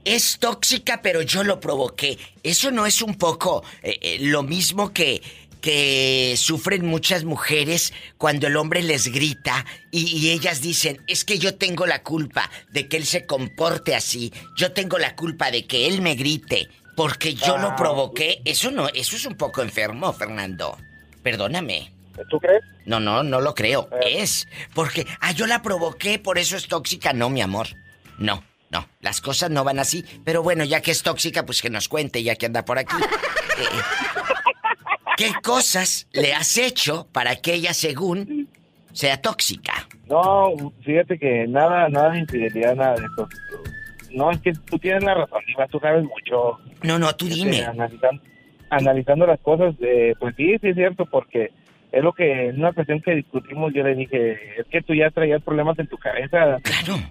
Es 0.06 0.40
tóxica, 0.40 1.02
pero 1.02 1.22
yo 1.22 1.44
lo 1.44 1.60
provoqué. 1.60 2.18
Eso 2.44 2.72
no 2.72 2.86
es 2.86 3.02
un 3.02 3.16
poco 3.16 3.64
eh, 3.84 3.98
eh, 4.02 4.18
lo 4.22 4.44
mismo 4.44 4.94
que 4.94 5.22
que 5.62 6.36
sufren 6.38 6.86
muchas 6.86 7.24
mujeres 7.24 7.92
cuando 8.18 8.46
el 8.48 8.56
hombre 8.58 8.84
les 8.84 9.12
grita 9.12 9.66
y, 9.92 10.18
y, 10.18 10.30
ellas 10.30 10.62
dicen, 10.62 11.02
es 11.08 11.26
que 11.26 11.40
yo 11.40 11.56
tengo 11.56 11.88
la 11.88 12.04
culpa 12.04 12.50
de 12.70 12.88
que 12.88 12.96
él 12.96 13.06
se 13.06 13.26
comporte 13.26 13.96
así, 13.96 14.32
yo 14.56 14.72
tengo 14.72 15.00
la 15.00 15.16
culpa 15.16 15.50
de 15.50 15.66
que 15.66 15.88
él 15.88 16.02
me 16.02 16.14
grite, 16.14 16.70
porque 16.98 17.36
yo 17.36 17.60
lo 17.60 17.70
ah. 17.70 17.76
provoqué. 17.76 18.42
Eso 18.44 18.72
no, 18.72 18.90
eso 18.90 19.16
es 19.16 19.26
un 19.28 19.36
poco 19.36 19.62
enfermo, 19.62 20.12
Fernando. 20.14 20.76
Perdóname. 21.22 21.94
¿Tú 22.28 22.40
crees? 22.40 22.64
No, 22.86 23.00
no, 23.00 23.22
no 23.22 23.40
lo 23.40 23.54
creo. 23.54 23.88
Eh. 24.02 24.24
Es 24.24 24.48
porque, 24.74 25.06
ah, 25.22 25.32
yo 25.32 25.46
la 25.46 25.62
provoqué, 25.62 26.18
por 26.18 26.40
eso 26.40 26.58
es 26.58 26.68
tóxica. 26.68 27.14
No, 27.14 27.30
mi 27.30 27.42
amor. 27.42 27.68
No, 28.18 28.44
no, 28.72 28.90
las 29.02 29.22
cosas 29.22 29.52
no 29.52 29.64
van 29.64 29.78
así. 29.78 30.04
Pero 30.26 30.42
bueno, 30.42 30.64
ya 30.64 30.82
que 30.82 30.90
es 30.90 31.04
tóxica, 31.04 31.46
pues 31.46 31.62
que 31.62 31.70
nos 31.70 31.88
cuente, 31.88 32.24
ya 32.24 32.36
que 32.36 32.48
anda 32.48 32.66
por 32.66 32.80
aquí. 32.80 32.96
Eh, 33.60 33.64
¿Qué 35.18 35.32
cosas 35.42 36.08
le 36.12 36.32
has 36.36 36.60
hecho 36.60 37.08
para 37.12 37.38
que 37.38 37.56
ella, 37.56 37.74
según, 37.74 38.48
sea 38.94 39.20
tóxica? 39.20 39.88
No, 40.06 40.54
fíjate 40.86 41.18
que 41.18 41.48
nada, 41.48 41.90
nada 41.90 42.12
de 42.12 42.20
infidelidad, 42.20 42.76
nada 42.76 42.94
de 42.94 43.06
eso. 43.06 43.28
No, 44.12 44.32
es 44.32 44.40
que 44.42 44.54
tú 44.54 44.78
tienes 44.80 45.04
la 45.04 45.14
razón, 45.14 45.42
Iván, 45.48 45.68
tú 45.70 45.80
sabes 45.80 46.04
mucho. 46.04 46.60
No, 46.84 47.00
no, 47.00 47.14
tú 47.16 47.28
este, 47.28 47.36
dime. 47.36 47.66
analizando, 48.70 49.26
las 49.26 49.40
cosas, 49.40 49.76
eh, 49.80 50.14
pues 50.20 50.36
sí, 50.36 50.58
sí 50.60 50.70
es 50.70 50.76
cierto, 50.76 51.06
porque 51.06 51.52
es 51.92 52.04
lo 52.04 52.14
que 52.14 52.50
en 52.50 52.60
una 52.60 52.70
ocasión 52.70 53.02
que 53.02 53.16
discutimos 53.16 53.74
yo 53.74 53.84
le 53.84 53.96
dije, 53.96 54.60
es 54.60 54.68
que 54.68 54.82
tú 54.82 54.94
ya 54.94 55.10
traías 55.10 55.42
problemas 55.42 55.80
en 55.80 55.88
tu 55.88 55.98
cabeza 55.98 56.58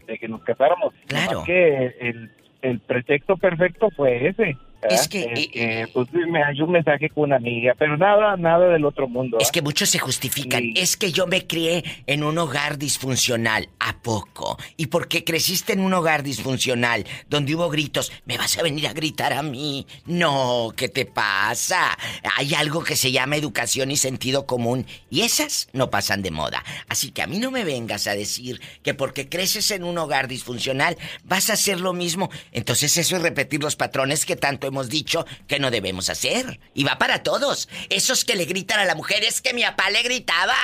de 0.07 0.19
que 0.19 0.29
nos 0.29 0.43
casáramos. 0.43 0.93
Claro. 1.07 1.43
que 1.45 1.95
el, 2.01 2.31
el 2.63 2.81
pretexto 2.81 3.37
perfecto 3.37 3.91
fue 3.91 4.29
ese. 4.29 4.57
Es 4.83 5.09
que... 5.09 5.23
Eh, 5.23 5.51
eh, 5.55 5.87
pues 5.93 6.09
me 6.13 6.43
hay 6.43 6.61
un 6.61 6.73
mensaje 6.73 7.09
con 7.11 7.25
una 7.25 7.37
amiga, 7.37 7.75
pero 7.79 7.97
nada, 7.97 8.37
nada 8.37 8.69
del 8.69 8.85
otro 8.85 9.09
mundo. 9.09 9.39
Es 9.41 9.51
que 9.51 9.63
muchos 9.63 9.91
se 9.91 9.99
justifican. 9.99 10.73
Es 10.75 10.97
que 10.97 11.13
yo 11.13 11.27
me 11.27 11.47
crié 11.47 11.85
en 12.07 12.25
un 12.25 12.39
hogar 12.39 12.79
disfuncional. 12.79 13.69
¿A 13.79 13.99
poco? 13.99 14.59
¿Y 14.77 14.87
porque 14.87 15.25
creciste 15.25 15.73
en 15.73 15.81
un 15.81 15.95
hogar 15.95 16.23
disfuncional 16.23 17.05
donde 17.29 17.55
hubo 17.55 17.69
gritos? 17.71 18.13
¿Me 18.25 18.39
vas 18.39 18.59
a 18.59 18.63
venir 18.63 18.87
a 18.87 18.93
gritar 18.93 19.33
a 19.33 19.43
mí? 19.43 19.87
No, 20.07 20.73
¿qué 20.77 20.89
te 20.89 21.07
pasa? 21.07 21.97
Hay 22.37 22.55
algo 22.55 22.83
que 22.83 22.97
se 22.97 23.13
llama 23.13 23.37
educación 23.37 23.91
y 23.91 23.97
sentido 23.97 24.47
común 24.47 24.87
y 25.11 25.23
esas 25.23 25.69
no 25.73 25.91
pasan 25.91 26.23
de 26.23 26.31
moda. 26.31 26.65
Así 26.89 27.11
que 27.11 27.23
a 27.23 27.27
mí 27.27 27.39
no 27.39 27.51
me 27.51 27.65
vengas 27.65 28.07
a 28.07 28.15
decir 28.15 28.61
que 28.83 28.95
porque 28.95 29.29
creces 29.29 29.71
en 29.71 29.85
un 29.85 29.99
hogar 29.99 30.29
disfuncional 30.29 30.97
vas 31.25 31.51
a 31.51 31.55
hacer 31.55 31.81
lo 31.81 31.93
mismo. 31.93 32.31
Entonces 32.53 32.97
eso 32.97 33.17
es 33.17 33.23
repetir 33.23 33.63
los 33.63 33.77
patrones 33.77 34.27
que 34.27 34.37
tanto 34.37 34.66
hemos 34.67 34.89
dicho 34.89 35.27
que 35.47 35.59
no 35.59 35.71
debemos 35.71 36.11
hacer. 36.11 36.61
Y 36.75 36.85
va 36.85 36.99
para 36.99 37.23
todos. 37.23 37.69
Esos 37.89 38.25
que 38.25 38.37
le 38.37 38.45
gritan 38.45 38.81
a 38.81 38.85
la 38.85 38.95
mujer 38.95 39.25
es 39.25 39.41
que 39.41 39.55
mi 39.55 39.63
papá 39.63 39.91
le 39.91 40.03
gritaba. 40.03 40.57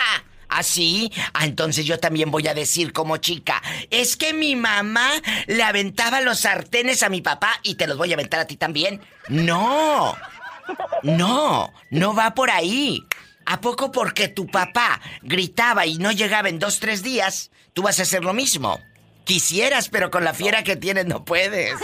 ¿Así? 0.48 1.10
¿Ah, 1.16 1.30
ah, 1.32 1.44
entonces 1.46 1.86
yo 1.86 1.98
también 1.98 2.30
voy 2.30 2.46
a 2.46 2.52
decir 2.52 2.92
como 2.92 3.16
chica, 3.16 3.62
es 3.90 4.18
que 4.18 4.34
mi 4.34 4.54
mamá 4.54 5.10
le 5.46 5.62
aventaba 5.62 6.20
los 6.20 6.40
sartenes 6.40 7.02
a 7.02 7.08
mi 7.08 7.22
papá 7.22 7.58
y 7.62 7.76
te 7.76 7.86
los 7.86 7.96
voy 7.96 8.10
a 8.10 8.14
aventar 8.14 8.40
a 8.40 8.46
ti 8.46 8.56
también. 8.56 9.00
No. 9.28 10.14
No, 11.02 11.72
no 11.90 12.14
va 12.14 12.34
por 12.34 12.50
ahí. 12.50 13.02
¿A 13.46 13.60
poco 13.60 13.90
porque 13.90 14.28
tu 14.28 14.46
papá 14.46 15.00
gritaba 15.22 15.86
y 15.86 15.98
no 15.98 16.12
llegaba 16.12 16.48
en 16.48 16.58
dos, 16.58 16.78
tres 16.78 17.02
días, 17.02 17.50
tú 17.72 17.82
vas 17.82 17.98
a 17.98 18.02
hacer 18.02 18.22
lo 18.22 18.34
mismo? 18.34 18.78
Quisieras, 19.24 19.88
pero 19.88 20.10
con 20.10 20.24
la 20.24 20.34
fiera 20.34 20.62
que 20.62 20.76
tienes 20.76 21.06
no 21.06 21.24
puedes. 21.24 21.74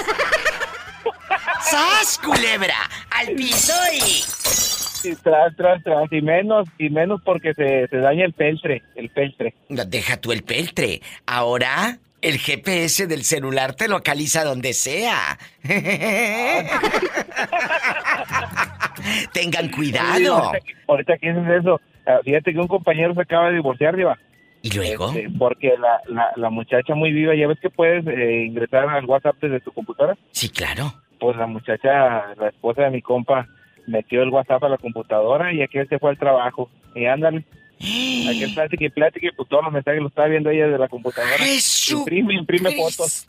¡Sas, 1.61 2.19
culebra! 2.19 2.77
¡Al 3.11 3.35
piso 3.35 3.73
y... 3.93 5.15
tras, 5.23 5.57
tras, 5.57 5.83
tras, 5.83 6.13
y 6.13 6.23
menos, 6.23 6.69
y 6.79 6.91
menos 6.91 7.21
porque 7.25 7.55
se, 7.55 7.87
se 7.89 7.97
daña 7.99 8.25
el 8.25 8.33
peltre, 8.33 8.83
el 8.95 9.11
peltre. 9.11 9.55
No, 9.69 9.85
deja 9.85 10.17
tú 10.19 10.33
el 10.33 10.43
peltre. 10.43 11.01
Ahora 11.27 11.99
el 12.21 12.39
GPS 12.39 13.07
del 13.07 13.25
celular 13.25 13.75
te 13.75 13.89
localiza 13.89 14.45
donde 14.45 14.73
sea. 14.73 15.39
Tengan 19.33 19.71
cuidado. 19.71 20.53
ahorita, 20.89 21.17
que 21.19 21.33
dices 21.33 21.61
eso, 21.61 21.81
ah, 22.07 22.19
fíjate 22.25 22.53
que 22.53 22.59
un 22.59 22.69
compañero 22.69 23.15
se 23.15 23.23
acaba 23.23 23.49
de 23.49 23.55
divorciar, 23.55 23.97
Diva. 23.97 24.19
¿Y 24.63 24.71
luego? 24.71 25.09
Este, 25.09 25.29
porque 25.39 25.75
la, 25.79 26.01
la, 26.09 26.33
la, 26.37 26.51
muchacha 26.51 26.95
muy 26.95 27.13
viva, 27.13 27.35
¿ya 27.35 27.47
ves 27.47 27.61
que 27.61 27.71
puedes 27.71 28.07
eh, 28.07 28.45
ingresar 28.47 28.89
al 28.89 29.05
WhatsApp 29.05 29.37
desde 29.41 29.61
tu 29.61 29.73
computadora? 29.73 30.17
Sí, 30.33 30.49
claro 30.49 30.93
pues 31.19 31.37
la 31.37 31.47
muchacha, 31.47 32.35
la 32.37 32.49
esposa 32.49 32.83
de 32.83 32.91
mi 32.91 33.03
compa, 33.03 33.47
metió 33.87 34.23
el 34.23 34.31
WhatsApp 34.31 34.65
a 34.65 34.69
la 34.69 34.79
computadora 34.79 35.53
y 35.53 35.63
aquel 35.63 35.89
se 35.89 35.99
fue 35.99 36.11
al 36.11 36.19
trabajo. 36.19 36.71
Y 36.95 37.07
ándale. 37.07 37.45
Aquel 38.29 38.53
plática 38.55 38.85
y 38.85 38.91
plática, 38.91 39.29
pues 39.37 39.49
todos 39.49 39.63
los 39.63 39.73
mensajes 39.73 40.03
los 40.03 40.11
estaba 40.11 40.27
viendo 40.27 40.51
ella 40.51 40.67
de 40.67 40.79
la 40.79 40.89
computadora. 40.89 41.37
Imprime, 41.91 42.35
imprime 42.35 42.73
fotos. 42.77 43.29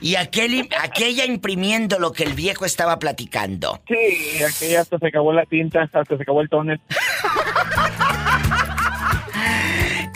Y 0.00 0.14
aquel, 0.14 0.68
aquella 0.80 1.24
imprimiendo 1.24 1.98
lo 1.98 2.12
que 2.12 2.22
el 2.22 2.34
viejo 2.34 2.64
estaba 2.64 3.00
platicando. 3.00 3.80
Sí, 3.88 4.42
aquella 4.44 4.80
hasta 4.82 4.98
se 4.98 5.08
acabó 5.08 5.32
la 5.32 5.44
tinta, 5.44 5.82
hasta 5.82 6.04
se 6.04 6.22
acabó 6.22 6.40
el 6.40 6.48
tóner. 6.48 6.80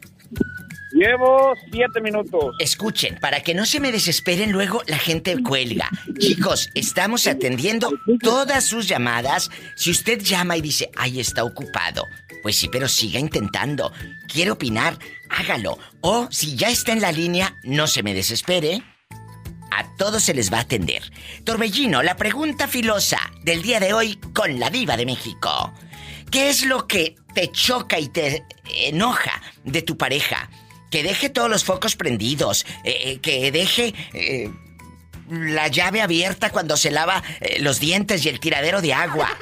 Llevo 0.93 1.53
siete 1.71 2.01
minutos. 2.01 2.55
Escuchen, 2.59 3.17
para 3.19 3.41
que 3.41 3.55
no 3.55 3.65
se 3.65 3.79
me 3.79 3.91
desesperen 3.91 4.51
luego 4.51 4.83
la 4.85 4.99
gente 4.99 5.41
cuelga. 5.41 5.89
Chicos, 6.19 6.69
estamos 6.75 7.25
atendiendo 7.25 7.89
todas 8.21 8.63
sus 8.63 8.87
llamadas. 8.87 9.49
Si 9.75 9.89
usted 9.89 10.19
llama 10.19 10.55
y 10.55 10.61
dice, 10.61 10.91
ay, 10.95 11.19
está 11.19 11.43
ocupado, 11.43 12.05
pues 12.43 12.57
sí, 12.57 12.69
pero 12.71 12.87
siga 12.87 13.19
intentando. 13.19 13.91
Quiere 14.31 14.51
opinar, 14.51 14.99
hágalo. 15.29 15.79
O 16.01 16.27
si 16.29 16.55
ya 16.55 16.69
está 16.69 16.91
en 16.91 17.01
la 17.01 17.11
línea, 17.11 17.55
no 17.63 17.87
se 17.87 18.03
me 18.03 18.13
desespere. 18.13 18.83
A 19.75 19.95
todos 19.97 20.23
se 20.23 20.35
les 20.35 20.53
va 20.53 20.59
a 20.59 20.61
atender. 20.61 21.01
Torbellino, 21.43 22.03
la 22.03 22.15
pregunta 22.15 22.67
filosa 22.67 23.19
del 23.41 23.63
día 23.63 23.79
de 23.79 23.93
hoy 23.93 24.17
con 24.33 24.59
la 24.59 24.69
diva 24.69 24.97
de 24.97 25.05
México. 25.07 25.73
¿Qué 26.29 26.49
es 26.49 26.65
lo 26.65 26.87
que 26.87 27.15
te 27.33 27.51
choca 27.51 27.99
y 27.99 28.07
te 28.07 28.45
enoja 28.65 29.41
de 29.63 29.81
tu 29.81 29.97
pareja? 29.97 30.49
Que 30.91 31.01
deje 31.01 31.29
todos 31.29 31.49
los 31.49 31.63
focos 31.63 31.95
prendidos, 31.95 32.65
eh, 32.83 32.97
eh, 33.03 33.19
que 33.19 33.51
deje 33.51 33.95
eh, 34.13 34.51
la 35.29 35.69
llave 35.69 36.01
abierta 36.03 36.51
cuando 36.51 36.77
se 36.77 36.91
lava 36.91 37.23
los 37.59 37.79
dientes 37.79 38.23
y 38.25 38.29
el 38.29 38.39
tiradero 38.39 38.81
de 38.81 38.93
agua. 38.93 39.29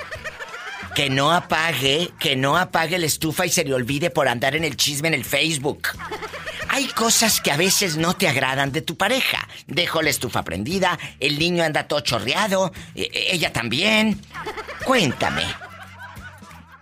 Que 0.93 1.09
no 1.09 1.31
apague, 1.31 2.11
que 2.19 2.35
no 2.35 2.57
apague 2.57 2.99
la 2.99 3.05
estufa 3.05 3.45
y 3.45 3.49
se 3.49 3.63
le 3.63 3.73
olvide 3.73 4.09
por 4.09 4.27
andar 4.27 4.57
en 4.57 4.65
el 4.65 4.75
chisme 4.75 5.07
en 5.07 5.13
el 5.13 5.23
Facebook. 5.23 5.87
Hay 6.73 6.87
cosas 6.87 7.41
que 7.41 7.51
a 7.51 7.57
veces 7.57 7.97
no 7.97 8.13
te 8.13 8.29
agradan 8.29 8.71
de 8.71 8.81
tu 8.81 8.95
pareja. 8.95 9.45
Dejo 9.67 10.01
la 10.01 10.09
estufa 10.09 10.43
prendida, 10.43 10.97
el 11.19 11.37
niño 11.37 11.65
anda 11.65 11.85
todo 11.85 11.99
chorreado, 11.99 12.71
ella 12.95 13.51
también. 13.51 14.17
Cuéntame. 14.85 15.43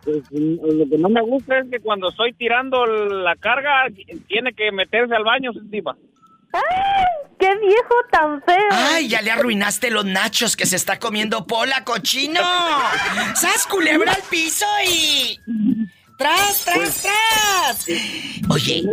Pues, 0.04 0.18
lo 0.32 0.90
que 0.90 0.98
no 1.00 1.10
me 1.10 1.22
gusta 1.22 1.58
es 1.58 1.72
que 1.72 1.80
cuando 1.80 2.10
estoy 2.10 2.34
tirando 2.34 2.86
la 2.86 3.36
carga, 3.36 3.88
tiene 4.28 4.54
que 4.54 4.72
meterse 4.72 5.16
al 5.16 5.24
baño, 5.24 5.52
Diva. 5.64 5.96
¡Ay! 6.54 6.62
¡Qué 7.40 7.48
viejo 7.58 7.96
tan 8.12 8.44
feo! 8.44 8.70
¡Ay, 8.70 9.08
ya 9.08 9.22
le 9.22 9.32
arruinaste 9.32 9.90
los 9.90 10.06
nachos 10.06 10.56
que 10.56 10.68
se 10.68 10.76
está 10.76 11.00
comiendo 11.00 11.48
Pola, 11.48 11.84
cochino! 11.84 12.42
¡Sas 13.34 13.66
culebra 13.68 14.14
al 14.14 14.24
piso 14.30 14.66
y. 14.88 15.40
¡Tras, 16.20 16.66
tras, 16.66 17.02
tras! 17.02 17.88
Oye, 18.50 18.84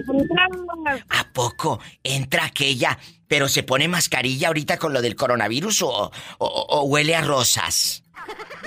¿a 1.08 1.24
poco 1.32 1.80
entra 2.04 2.44
aquella, 2.44 2.96
pero 3.26 3.48
se 3.48 3.64
pone 3.64 3.88
mascarilla 3.88 4.46
ahorita 4.48 4.78
con 4.78 4.92
lo 4.92 5.02
del 5.02 5.16
coronavirus 5.16 5.82
o, 5.82 6.12
o 6.38 6.82
huele 6.84 7.16
a 7.16 7.22
rosas? 7.22 8.04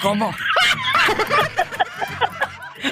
¿Cómo? 0.01 0.33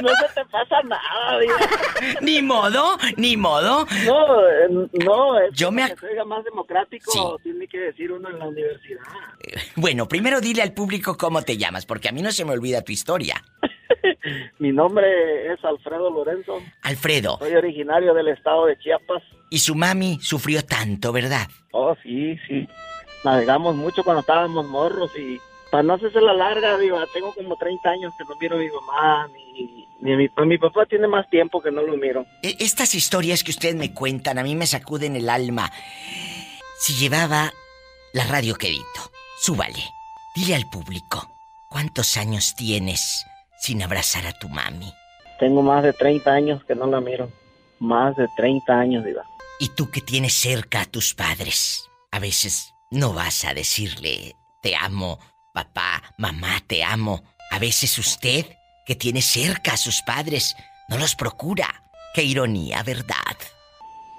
No 0.01 0.09
se 0.09 0.33
te 0.33 0.45
pasa 0.45 0.81
nada, 0.83 1.39
diva. 1.39 1.55
Ni 2.21 2.41
modo, 2.41 2.97
ni 3.15 3.37
modo. 3.37 3.85
No, 4.05 4.47
eh, 4.47 4.89
no, 5.05 5.39
es 5.39 5.53
Yo 5.53 5.71
me 5.71 5.87
que 5.87 5.95
se 5.95 6.23
más 6.25 6.43
democrático, 6.43 7.39
tiene 7.43 7.67
que 7.67 7.79
decir 7.79 8.11
uno 8.11 8.29
en 8.29 8.39
la 8.39 8.47
universidad. 8.47 9.01
Bueno, 9.75 10.07
primero 10.07 10.41
dile 10.41 10.61
al 10.61 10.73
público 10.73 11.17
cómo 11.17 11.41
te 11.41 11.57
llamas, 11.57 11.85
porque 11.85 12.09
a 12.09 12.11
mí 12.11 12.21
no 12.21 12.31
se 12.31 12.45
me 12.45 12.51
olvida 12.51 12.81
tu 12.81 12.91
historia. 12.91 13.43
Mi 14.59 14.71
nombre 14.71 15.53
es 15.53 15.63
Alfredo 15.63 16.09
Lorenzo. 16.09 16.61
Alfredo. 16.81 17.37
Soy 17.39 17.53
originario 17.53 18.13
del 18.13 18.29
estado 18.29 18.65
de 18.65 18.77
Chiapas. 18.77 19.23
Y 19.49 19.59
su 19.59 19.75
mami 19.75 20.19
sufrió 20.21 20.63
tanto, 20.63 21.11
¿verdad? 21.11 21.47
Oh, 21.71 21.95
sí, 22.03 22.37
sí. 22.47 22.67
Navegamos 23.23 23.75
mucho 23.75 24.03
cuando 24.03 24.21
estábamos 24.21 24.67
morros 24.67 25.11
y 25.17 25.39
para 25.71 25.83
no 25.83 25.93
hacerse 25.93 26.21
la 26.21 26.33
larga, 26.33 26.77
digo, 26.77 26.97
tengo 27.13 27.33
como 27.33 27.55
30 27.55 27.89
años 27.89 28.13
que 28.17 28.23
no 28.23 28.35
miro 28.39 28.55
a 28.55 28.59
mi 28.59 28.69
mamá 28.69 29.27
ni, 29.33 29.87
ni 29.99 30.13
a 30.13 30.17
mi, 30.17 30.29
a 30.35 30.45
mi 30.45 30.57
papá 30.57 30.85
tiene 30.85 31.07
más 31.07 31.29
tiempo 31.29 31.61
que 31.61 31.71
no 31.71 31.81
lo 31.81 31.97
miro. 31.97 32.25
E, 32.41 32.55
estas 32.59 32.95
historias 32.95 33.43
que 33.43 33.51
ustedes 33.51 33.75
me 33.75 33.93
cuentan 33.93 34.39
a 34.39 34.43
mí 34.43 34.55
me 34.55 34.67
sacuden 34.67 35.15
el 35.15 35.29
alma. 35.29 35.71
Si 36.79 36.93
llevaba 36.93 37.51
la 38.13 38.25
radio 38.25 38.55
quedito, 38.55 39.11
súbale. 39.39 39.83
Dile 40.35 40.55
al 40.55 40.69
público, 40.69 41.29
¿cuántos 41.69 42.15
años 42.17 42.53
tienes 42.55 43.25
sin 43.59 43.81
abrazar 43.81 44.27
a 44.27 44.33
tu 44.33 44.49
mami? 44.49 44.93
Tengo 45.39 45.61
más 45.61 45.83
de 45.83 45.93
30 45.93 46.31
años 46.31 46.63
que 46.65 46.75
no 46.75 46.87
la 46.87 47.01
miro. 47.01 47.31
Más 47.79 48.15
de 48.15 48.27
30 48.35 48.73
años, 48.73 49.05
Diva. 49.05 49.23
¿Y 49.59 49.69
tú 49.69 49.89
que 49.89 50.01
tienes 50.01 50.33
cerca 50.33 50.81
a 50.81 50.85
tus 50.85 51.13
padres? 51.13 51.89
A 52.11 52.19
veces 52.19 52.73
no 52.91 53.13
vas 53.13 53.45
a 53.45 53.53
decirle, 53.53 54.35
te 54.61 54.75
amo, 54.75 55.19
papá, 55.57 56.03
mamá, 56.17 56.61
te 56.67 56.83
amo. 56.83 57.23
A 57.49 57.57
veces 57.57 57.97
usted, 57.97 58.45
que 58.85 58.95
tiene 58.95 59.23
cerca 59.23 59.73
a 59.73 59.77
sus 59.77 60.03
padres, 60.03 60.55
no 60.87 60.99
los 60.99 61.15
procura. 61.15 61.81
Qué 62.13 62.21
ironía, 62.21 62.83
¿verdad? 62.83 63.37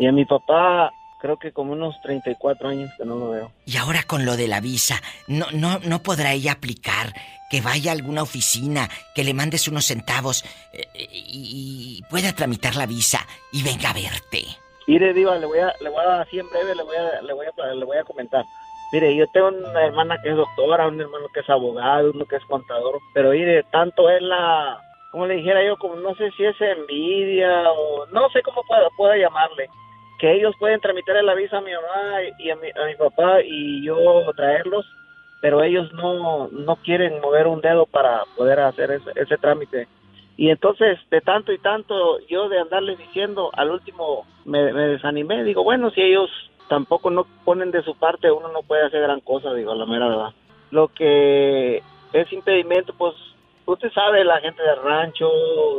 Y 0.01 0.07
a 0.07 0.13
mi 0.13 0.25
papá, 0.25 0.91
creo 1.21 1.39
que 1.39 1.53
como 1.53 1.75
unos 1.75 1.95
34 2.03 2.69
años 2.69 2.91
que 2.99 3.05
no 3.05 3.15
lo 3.15 3.31
veo. 3.31 3.53
Y 3.67 3.77
ahora 3.77 4.03
con 4.03 4.25
lo 4.25 4.37
de 4.37 4.49
la 4.49 4.61
visa, 4.61 5.01
¿no, 5.29 5.47
no, 5.53 5.79
no 5.79 6.03
podrá 6.03 6.33
ella 6.33 6.53
aplicar 6.53 7.15
que 7.51 7.61
vaya 7.61 7.93
a 7.93 7.95
alguna 7.95 8.23
oficina, 8.23 8.89
que 9.15 9.23
le 9.23 9.33
mandes 9.33 9.69
unos 9.69 9.87
centavos 9.87 10.45
eh, 10.73 10.89
y, 11.13 12.03
pueda 12.11 12.33
tramitar 12.35 12.75
la 12.75 12.87
visa 12.87 13.25
y 13.53 13.63
venga 13.63 13.91
a 13.91 13.95
verte? 13.95 14.45
Mire, 14.89 15.13
Diva, 15.13 15.37
le 15.39 15.47
voy 15.47 15.61
a, 15.61 15.73
le 15.81 15.89
voy 15.89 16.05
a, 16.05 16.23
así 16.23 16.41
en 16.41 16.49
breve 16.51 16.75
le 16.75 16.83
voy 16.83 16.97
a, 16.97 17.23
le 17.23 17.33
voy 17.33 17.47
a, 17.47 17.75
le 17.75 17.85
voy 17.85 17.97
a 17.97 18.03
comentar. 18.03 18.45
Mire, 18.91 19.15
yo 19.15 19.27
tengo 19.29 19.49
una 19.49 19.85
hermana 19.85 20.17
que 20.23 20.31
es 20.31 20.37
doctora, 20.37 20.89
un 20.89 21.01
hermano 21.01 21.27
que 21.35 21.41
es 21.41 21.51
abogado, 21.51 22.11
uno 22.15 22.25
que 22.25 22.37
es 22.37 22.45
contador, 22.47 22.99
pero 23.13 23.31
mire, 23.31 23.63
tanto 23.65 24.09
es 24.09 24.23
la, 24.23 24.81
como 25.11 25.27
le 25.27 25.35
dijera 25.35 25.63
yo, 25.63 25.77
como 25.77 25.97
no 25.97 26.15
sé 26.15 26.31
si 26.33 26.45
es 26.45 26.59
envidia 26.59 27.71
o 27.71 28.07
no 28.07 28.31
sé 28.31 28.41
cómo 28.43 28.63
pueda, 28.67 28.89
pueda 28.97 29.17
llamarle, 29.19 29.69
que 30.19 30.33
ellos 30.33 30.55
pueden 30.59 30.81
tramitarle 30.81 31.23
la 31.23 31.35
visa 31.35 31.59
a 31.59 31.61
mi 31.61 31.73
mamá 31.73 32.23
y 32.39 32.51
a 32.51 32.57
mi, 32.57 32.69
a 32.71 32.87
mi 32.87 32.95
papá 32.95 33.43
y 33.43 33.85
yo 33.85 33.97
traerlos, 34.35 34.87
pero 35.43 35.63
ellos 35.63 35.93
no, 35.93 36.49
no 36.49 36.77
quieren 36.77 37.21
mover 37.21 37.47
un 37.47 37.61
dedo 37.61 37.85
para 37.85 38.25
poder 38.37 38.59
hacer 38.61 38.91
ese, 38.91 39.11
ese 39.17 39.37
trámite. 39.37 39.87
Y 40.39 40.51
entonces, 40.51 40.99
de 41.11 41.21
tanto 41.21 41.53
y 41.53 41.59
tanto, 41.59 42.21
yo 42.29 42.49
de 42.49 42.61
andarles 42.61 42.97
diciendo, 42.97 43.51
al 43.53 43.71
último 43.71 44.25
me, 44.47 44.73
me 44.73 44.83
desanimé, 44.89 45.45
digo, 45.45 45.63
bueno, 45.63 45.91
si 45.91 46.01
ellos 46.01 46.31
tampoco 46.69 47.11
no 47.11 47.27
ponen 47.45 47.71
de 47.71 47.83
su 47.83 47.95
parte, 47.97 48.31
uno 48.31 48.49
no 48.53 48.63
puede 48.63 48.87
hacer 48.87 49.01
gran 49.03 49.21
cosa, 49.21 49.53
digo, 49.55 49.75
la 49.75 49.87
mera 49.87 50.09
verdad. 50.09 50.31
Lo 50.71 50.89
que 50.89 51.83
es 52.13 52.33
impedimento, 52.33 52.93
pues, 52.97 53.15
usted 53.67 53.91
sabe, 53.93 54.25
la 54.25 54.41
gente 54.41 54.63
del 54.63 54.83
rancho 54.83 55.29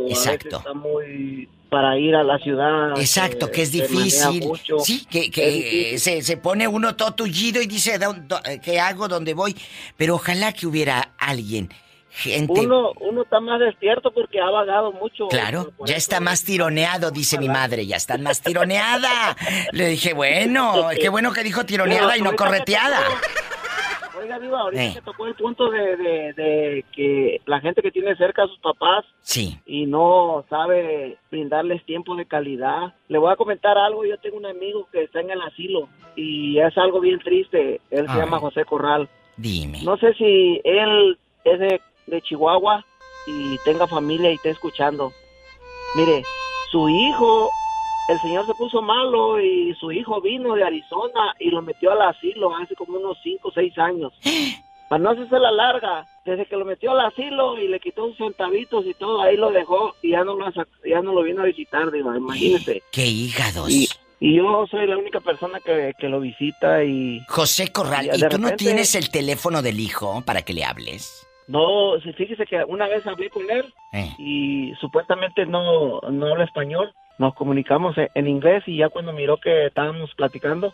Exacto. 0.08 0.58
está 0.58 0.74
muy 0.74 1.48
para 1.70 1.98
ir 2.00 2.16
a 2.16 2.24
la 2.24 2.40
ciudad. 2.40 2.98
Exacto, 3.00 3.46
eh, 3.48 3.52
que 3.52 3.62
es 3.62 3.72
difícil. 3.72 4.48
mucho. 4.48 4.80
Sí, 4.80 5.06
que, 5.06 5.22
difícil. 5.30 6.00
se, 6.00 6.22
se 6.24 6.38
pone 6.38 6.68
uno 6.68 6.96
todo 6.96 7.12
tullido 7.14 7.62
y 7.62 7.68
dice, 7.68 8.00
"¿Dó- 8.00 8.16
dó- 8.28 8.42
¿qué 8.64 8.80
hago? 8.80 9.08
¿Dónde 9.08 9.36
voy? 9.36 9.56
Pero 9.96 10.16
ojalá 10.16 10.52
que 10.54 10.66
hubiera 10.66 11.12
alguien, 11.20 11.70
gente... 12.12 12.60
Uno, 12.62 12.92
uno 13.00 13.22
está 13.24 13.40
más 13.40 13.60
despierto 13.60 14.12
porque 14.12 14.40
ha 14.40 14.50
vagado 14.50 14.92
mucho. 14.94 15.28
Claro, 15.28 15.72
ya 15.86 15.96
está 15.96 16.20
más 16.20 16.44
tironeado, 16.44 17.12
dice 17.12 17.38
mi 17.38 17.48
madre, 17.50 17.86
ya 17.86 17.96
está 17.98 18.18
más 18.18 18.42
tironeada. 18.42 19.36
Le 19.72 19.88
dije, 19.88 20.14
bueno, 20.14 20.88
qué 21.00 21.10
bueno 21.10 21.32
que 21.34 21.44
dijo 21.44 21.66
tironeada 21.66 22.18
y 22.18 22.22
no 22.22 22.36
correteada. 22.36 23.00
Oiga, 24.20 24.38
Diva, 24.38 24.60
ahorita 24.60 24.84
Eh. 24.84 25.02
tocó 25.06 25.28
el 25.28 25.36
punto 25.36 25.70
de, 25.70 25.96
de- 25.96 26.34
de 26.34 26.86
que 26.94 27.40
la 27.46 27.62
gente 27.62 27.82
que 27.82 27.90
tiene 27.92 28.16
cerca 28.18 28.44
a 28.44 28.48
sus 28.48 28.60
papás 28.60 29.06
Sí. 29.22 29.58
y 29.66 29.86
no 29.86 30.44
sabe 30.50 31.18
brindarles 31.32 31.86
tiempo 31.86 32.16
de 32.18 32.26
calidad. 32.26 32.94
Le 33.08 33.18
voy 33.18 33.32
a 33.32 33.38
comentar 33.38 33.78
algo, 33.78 34.04
yo 34.06 34.18
tengo 34.18 34.36
un 34.36 34.46
amigo 34.46 34.90
que 34.92 35.04
está 35.04 35.22
en 35.22 35.30
el 35.30 35.42
asilo 35.42 35.88
y 36.18 36.60
es 36.60 36.78
algo 36.78 37.00
bien 37.00 37.20
triste. 37.20 37.80
Él 37.92 38.08
se 38.10 38.18
llama 38.18 38.40
José 38.40 38.66
Corral. 38.66 39.08
Dime. 39.38 39.84
No 39.84 39.96
sé 39.98 40.14
si 40.16 40.60
él 40.66 41.18
es 41.46 41.60
de, 41.60 41.82
de 42.10 42.22
Chihuahua 42.22 42.86
y 43.28 43.58
tenga 43.60 43.88
familia 43.88 44.32
y 44.32 44.36
esté 44.36 44.50
escuchando. 44.50 45.12
Mire, 45.96 46.24
su 46.72 46.88
hijo, 46.90 47.50
el 48.10 48.20
señor 48.20 48.46
se 48.46 48.54
puso 48.54 48.82
malo 48.82 49.40
y 49.40 49.74
su 49.76 49.92
hijo 49.92 50.22
vino 50.22 50.56
de 50.56 50.64
Arizona 50.64 51.34
y 51.40 51.50
lo 51.50 51.62
metió 51.62 51.92
al 51.92 52.02
asilo 52.02 52.56
hace 52.56 52.76
como 52.76 52.98
unos 52.98 53.18
5 53.24 53.48
o 53.48 53.52
6 53.52 53.78
años. 53.78 54.14
Para 54.90 55.04
no 55.04 55.12
hacerse 55.12 55.38
la 55.38 55.52
larga, 55.52 56.08
desde 56.26 56.48
que 56.48 56.58
lo 56.58 56.66
metió 56.66 56.92
al 56.92 57.02
asilo 57.02 57.60
y 57.60 57.68
le 57.68 57.80
quitó 57.80 58.08
sus 58.08 58.18
centavitos 58.18 58.88
y 58.88 58.96
todo, 58.96 59.22
ahí 59.22 59.38
lo 59.38 59.52
dejó 59.52 59.94
y 60.02 60.12
ya 60.12 60.24
no 60.24 60.34
lo, 60.34 60.52
ya 60.52 61.02
no 61.04 61.14
lo 61.14 61.22
vino 61.22 61.44
a 61.44 61.46
visitar, 61.46 61.92
digo, 61.92 62.16
imagínese. 62.16 62.82
Qué 62.92 63.06
hígados. 63.06 63.70
Y, 63.70 63.88
y 64.20 64.38
yo 64.38 64.66
soy 64.66 64.88
la 64.88 64.98
única 64.98 65.20
persona 65.20 65.60
que, 65.60 65.94
que 66.00 66.10
lo 66.10 66.20
visita 66.20 66.84
y... 66.84 67.22
José 67.28 67.72
Corral, 67.72 68.08
y 68.08 68.18
¿y 68.18 68.20
de 68.20 68.30
tú 68.30 68.40
no 68.40 68.56
tienes 68.56 68.96
el 68.96 69.12
teléfono 69.12 69.62
del 69.62 69.80
hijo 69.80 70.24
para 70.26 70.42
que 70.42 70.54
le 70.54 70.66
hables? 70.66 71.29
No, 71.50 72.00
sí, 72.04 72.14
fíjese 72.14 72.46
que 72.46 72.64
una 72.64 72.88
vez 72.88 73.06
hablé 73.08 73.30
con 73.30 73.50
él 73.50 73.66
Eh. 73.92 74.10
y 74.20 74.74
supuestamente 74.80 75.46
no, 75.46 76.00
no 76.02 76.28
habla 76.28 76.46
español. 76.46 76.94
Nos 77.18 77.34
comunicamos 77.34 77.98
en, 77.98 78.08
en 78.14 78.28
inglés 78.28 78.64
y 78.68 78.78
ya 78.78 78.90
cuando 78.90 79.12
miró 79.14 79.38
que 79.38 79.66
estábamos 79.66 80.14
platicando 80.16 80.74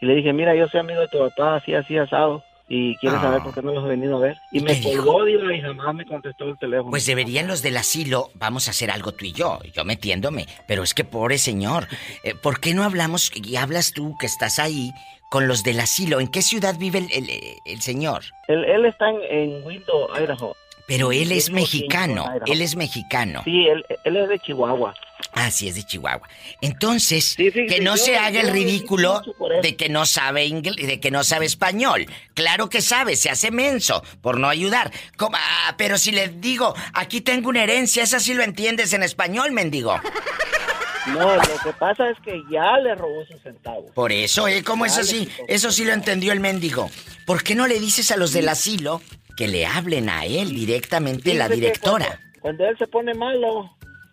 y 0.00 0.06
le 0.06 0.14
dije, 0.14 0.32
mira, 0.32 0.54
yo 0.54 0.68
soy 0.68 0.80
amigo 0.80 1.00
de 1.00 1.08
tu 1.08 1.18
papá, 1.18 1.56
así, 1.56 1.74
así, 1.74 1.98
asado. 1.98 2.42
Y 2.68 2.96
quiere 2.98 3.16
Ah. 3.16 3.20
saber 3.22 3.42
por 3.42 3.52
qué 3.52 3.62
no 3.62 3.72
los 3.74 3.84
he 3.84 3.88
venido 3.88 4.16
a 4.16 4.20
ver. 4.20 4.36
Y 4.52 4.58
¿Y 4.58 4.62
me 4.62 4.80
colgó, 4.80 5.24
Diva, 5.24 5.52
y 5.52 5.60
jamás 5.60 5.94
me 5.94 6.06
contestó 6.06 6.44
el 6.44 6.56
teléfono. 6.58 6.90
Pues 6.90 7.04
deberían 7.04 7.46
los 7.48 7.60
del 7.62 7.76
asilo, 7.76 8.30
vamos 8.34 8.68
a 8.68 8.70
hacer 8.70 8.90
algo 8.92 9.12
tú 9.12 9.24
y 9.26 9.32
yo, 9.32 9.58
yo 9.74 9.84
metiéndome, 9.84 10.46
pero 10.68 10.82
es 10.84 10.94
que 10.94 11.04
pobre 11.04 11.36
señor, 11.38 11.88
eh, 12.24 12.34
¿por 12.40 12.60
qué 12.60 12.72
no 12.74 12.84
hablamos 12.84 13.30
y 13.34 13.56
hablas 13.56 13.92
tú 13.92 14.16
que 14.18 14.26
estás 14.26 14.58
ahí 14.60 14.92
con 15.32 15.48
los 15.48 15.62
del 15.62 15.80
asilo? 15.80 16.20
¿En 16.20 16.28
qué 16.28 16.42
ciudad 16.42 16.76
vive 16.78 16.98
el, 16.98 17.10
el- 17.10 17.56
el 17.64 17.80
señor? 17.80 18.22
Él, 18.48 18.64
él 18.66 18.84
está 18.84 19.08
en, 19.08 19.16
en 19.30 19.64
Window, 19.64 20.08
Idaho. 20.14 20.54
Pero 20.86 21.10
él 21.10 21.32
es 21.32 21.48
mexicano, 21.50 22.26
él 22.44 22.60
es 22.60 22.76
mexicano. 22.76 23.40
Sí, 23.44 23.66
él, 23.66 23.82
él 24.04 24.16
es 24.16 24.28
de 24.28 24.38
Chihuahua. 24.40 24.92
Ah, 25.32 25.50
sí, 25.50 25.68
es 25.68 25.76
de 25.76 25.84
Chihuahua. 25.84 26.28
Entonces, 26.60 27.24
Sí, 27.36 27.50
sí, 27.50 27.66
que 27.66 27.76
sí, 27.78 27.80
no 27.80 27.96
yo- 27.96 28.04
se 28.04 28.16
haga 28.18 28.40
el 28.40 28.48
yo 28.48 28.52
ridículo 28.52 29.22
de 29.62 29.74
que 29.76 29.88
no 29.88 30.04
sabe 30.04 30.44
inglés, 30.44 30.76
de 30.86 31.00
que 31.00 31.10
no 31.10 31.24
sabe 31.24 31.46
español. 31.46 32.04
Claro 32.34 32.68
que 32.68 32.82
sabe, 32.82 33.16
se 33.16 33.30
hace 33.30 33.50
menso 33.50 34.02
por 34.20 34.38
no 34.38 34.48
ayudar. 34.50 34.90
¿Cómo? 35.16 35.36
Ah, 35.40 35.74
pero 35.78 35.96
si 35.96 36.10
le 36.12 36.28
digo, 36.28 36.74
aquí 36.92 37.22
tengo 37.22 37.48
una 37.48 37.62
herencia, 37.62 38.02
esa 38.02 38.20
sí 38.20 38.34
lo 38.34 38.42
entiendes 38.42 38.92
en 38.92 39.02
español, 39.02 39.52
mendigo. 39.52 39.98
No, 41.08 41.34
lo 41.36 41.42
que 41.64 41.72
pasa 41.78 42.08
es 42.10 42.18
que 42.20 42.40
ya 42.50 42.76
le 42.78 42.94
robó 42.94 43.24
sus 43.26 43.40
centavos. 43.42 43.90
Por 43.92 44.12
eso, 44.12 44.46
¿eh? 44.48 44.62
¿Cómo 44.62 44.84
es 44.86 44.96
así? 44.98 45.28
Eso 45.48 45.70
sí 45.70 45.84
lo 45.84 45.92
entendió 45.92 46.32
el 46.32 46.40
mendigo. 46.40 46.88
¿Por 47.26 47.42
qué 47.42 47.54
no 47.54 47.66
le 47.66 47.80
dices 47.80 48.10
a 48.12 48.16
los 48.16 48.32
del 48.32 48.48
asilo 48.48 49.00
que 49.36 49.48
le 49.48 49.66
hablen 49.66 50.08
a 50.08 50.24
él 50.26 50.54
directamente 50.54 51.34
la 51.34 51.48
directora? 51.48 52.06
Cuando, 52.06 52.40
cuando 52.40 52.66
él 52.68 52.78
se 52.78 52.86
pone 52.86 53.14
malo, 53.14 53.70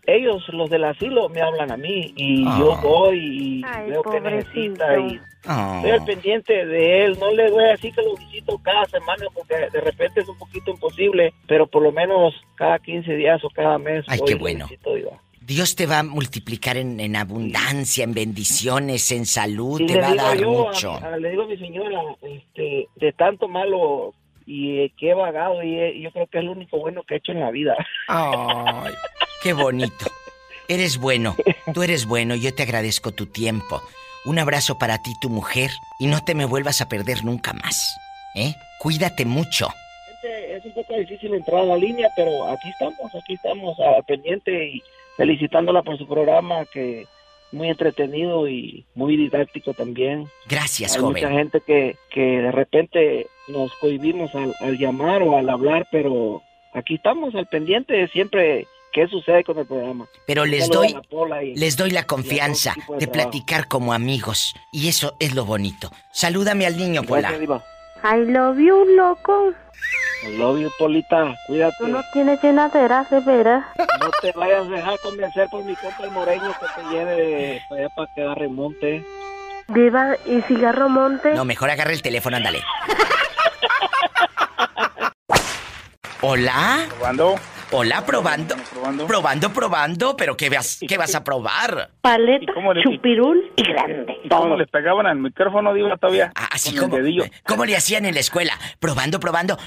ellos, 0.07 0.43
los 0.49 0.69
del 0.69 0.83
asilo, 0.85 1.29
me 1.29 1.41
hablan 1.41 1.71
a 1.71 1.77
mí 1.77 2.13
y 2.15 2.43
Ah. 2.47 2.57
yo 2.59 2.75
voy 2.81 3.17
y 3.19 3.61
Ay, 3.65 3.91
veo 3.91 4.01
que 4.03 4.19
necesita 4.21 4.97
y 4.99 5.19
Oh. 5.47 5.75
estoy 5.77 5.91
al 5.91 6.03
pendiente 6.05 6.65
de 6.65 7.05
él. 7.05 7.17
No 7.19 7.31
le 7.31 7.49
voy 7.49 7.63
a 7.63 7.67
decir 7.69 7.93
que 7.93 8.01
lo 8.01 8.15
visito 8.17 8.57
cada 8.63 8.85
semana 8.85 9.25
porque 9.33 9.55
de 9.71 9.81
repente 9.81 10.19
es 10.21 10.27
un 10.27 10.37
poquito 10.37 10.71
imposible, 10.71 11.33
pero 11.47 11.65
por 11.67 11.81
lo 11.83 11.91
menos 11.93 12.33
cada 12.55 12.77
15 12.79 13.13
días 13.15 13.41
o 13.45 13.49
cada 13.49 13.77
mes. 13.77 14.03
Ay, 14.07 14.19
voy 14.19 14.25
qué 14.27 14.31
y 14.33 14.35
lo 14.35 14.41
bueno. 14.41 14.65
visito. 14.67 14.91
Dios 15.49 15.75
te 15.75 15.87
va 15.87 15.99
a 15.99 16.03
multiplicar 16.03 16.77
en, 16.77 16.99
en 16.99 17.15
abundancia, 17.15 18.03
en 18.03 18.13
bendiciones, 18.13 19.11
en 19.11 19.25
salud, 19.25 19.81
Y 19.81 19.87
te 19.87 19.99
va 19.99 20.09
a 20.11 20.15
dar 20.15 20.37
yo, 20.37 20.51
mucho. 20.51 20.91
a- 20.93 21.13
a- 21.15 21.17
le 21.17 21.31
digo 21.31 21.41
a 21.43 21.47
mi 21.47 21.57
señora, 21.57 21.99
este, 22.21 22.87
de 22.97 23.11
tanto 23.13 23.47
malo 23.47 24.13
y 24.45 24.79
eh, 24.81 24.93
que 24.95 25.09
he 25.09 25.13
vagado 25.15 25.63
y 25.63 25.75
eh, 25.79 25.99
yo 26.01 26.11
creo 26.11 26.27
que 26.27 26.37
es 26.37 26.43
lo 26.43 26.51
único 26.51 26.77
bueno 26.79 27.01
que 27.03 27.15
he 27.15 27.17
hecho 27.17 27.31
en 27.31 27.39
la 27.39 27.49
vida. 27.49 27.75
Ay, 28.07 28.93
qué 29.41 29.53
bonito. 29.53 30.05
Eres 30.67 30.99
bueno, 30.99 31.35
tú 31.73 31.81
eres 31.81 32.05
bueno 32.05 32.35
yo 32.35 32.53
te 32.53 32.61
agradezco 32.63 33.11
tu 33.11 33.25
tiempo. 33.25 33.81
Un 34.25 34.37
abrazo 34.37 34.77
para 34.77 35.01
ti, 35.01 35.13
tu 35.19 35.29
mujer, 35.29 35.71
y 35.99 36.05
no 36.05 36.23
te 36.23 36.35
me 36.35 36.45
vuelvas 36.45 36.79
a 36.81 36.89
perder 36.89 37.25
nunca 37.25 37.53
más. 37.53 37.97
¿Eh? 38.35 38.53
Cuídate 38.79 39.25
mucho. 39.25 39.69
Es 40.21 40.63
un 40.65 40.73
poco 40.73 40.93
difícil 40.95 41.33
entrar 41.33 41.61
a 41.61 41.65
la 41.65 41.77
línea, 41.77 42.09
pero 42.15 42.45
aquí 42.51 42.69
estamos, 42.69 43.15
aquí 43.15 43.33
estamos 43.35 43.79
al 43.79 44.03
pendiente 44.03 44.51
y 44.75 44.83
felicitándola 45.19 45.83
por 45.83 45.97
su 45.97 46.07
programa 46.07 46.65
que 46.65 47.05
muy 47.51 47.67
entretenido 47.69 48.47
y 48.47 48.85
muy 48.95 49.17
didáctico 49.17 49.73
también. 49.73 50.27
Gracias, 50.47 50.95
Hay 50.95 51.01
mucha 51.01 51.27
joven. 51.27 51.37
gente 51.37 51.61
que, 51.65 51.95
que 52.09 52.21
de 52.41 52.51
repente 52.51 53.27
nos 53.49 53.73
cohibimos 53.81 54.33
al, 54.33 54.53
al 54.61 54.77
llamar 54.77 55.21
o 55.23 55.37
al 55.37 55.49
hablar, 55.49 55.87
pero 55.91 56.41
aquí 56.73 56.95
estamos 56.95 57.35
al 57.35 57.47
pendiente 57.47 58.07
siempre 58.09 58.65
qué 58.93 59.07
sucede 59.07 59.43
con 59.43 59.57
el 59.57 59.65
programa. 59.65 60.07
Pero 60.25 60.45
les 60.45 60.69
doy 60.69 60.95
y- 61.43 61.55
les 61.59 61.75
doy 61.75 61.91
la 61.91 62.03
confianza 62.05 62.75
de 62.97 63.07
platicar 63.07 63.67
como 63.67 63.93
amigos 63.93 64.53
y 64.71 64.87
eso 64.87 65.15
es 65.19 65.35
lo 65.35 65.43
bonito. 65.45 65.91
Salúdame 66.13 66.65
al 66.65 66.77
niño, 66.77 67.03
Pola. 67.03 67.31
Gracias. 67.31 67.61
I 68.03 68.25
love 68.25 68.59
you, 68.59 68.95
loco. 68.95 69.53
I 70.23 70.37
love 70.37 70.59
you, 70.59 70.69
Polita. 70.77 71.35
Cuídate. 71.47 71.75
Tú 71.79 71.87
no 71.87 72.01
tienes 72.13 72.41
llenadera, 72.41 73.05
de 73.09 73.19
veras. 73.21 73.65
No 73.77 74.09
te 74.21 74.31
vayas 74.33 74.67
a 74.67 74.69
dejar 74.69 74.99
convencer 74.99 75.47
por 75.49 75.63
mi 75.63 75.75
compa 75.75 76.03
el 76.03 76.11
moreño 76.11 76.53
que 76.59 76.81
te 76.81 76.89
lleve 76.89 77.61
para 77.69 77.81
allá 77.81 77.89
para 77.95 78.13
que 78.13 78.21
agarre 78.21 78.47
monte. 78.49 79.05
Diva 79.67 80.15
y 80.25 80.41
cigarro 80.41 80.89
monte. 80.89 81.33
No, 81.33 81.45
mejor 81.45 81.69
agarra 81.69 81.91
el 81.91 82.01
teléfono, 82.01 82.37
ándale. 82.37 82.63
Hola. 86.21 86.85
¿Probando? 86.89 87.35
Hola, 87.71 88.03
probando. 88.05 88.55
¿Probando? 88.73 89.07
Probando, 89.07 89.53
probando, 89.53 90.17
pero 90.17 90.35
¿qué 90.35 90.49
vas, 90.49 90.79
qué 90.87 90.97
vas 90.97 91.13
a 91.13 91.23
probar? 91.23 91.91
Paleta, 92.01 92.43
¿Y 92.51 92.53
cómo 92.53 92.73
le- 92.73 92.81
chupirul 92.83 93.51
y 93.55 93.63
grande. 93.63 94.17
¿Cómo 94.29 94.57
le 94.57 94.65
pegaban 94.65 95.05
al 95.05 95.17
micrófono, 95.19 95.73
Diva, 95.73 95.95
todavía? 95.97 96.31
Ah, 96.35 96.49
Así 96.51 96.75
como. 96.75 96.97
¿Cómo 97.45 97.65
le 97.65 97.75
hacían 97.77 98.05
en 98.05 98.15
la 98.15 98.19
escuela? 98.21 98.53
Probando, 98.79 99.19
probando. 99.19 99.57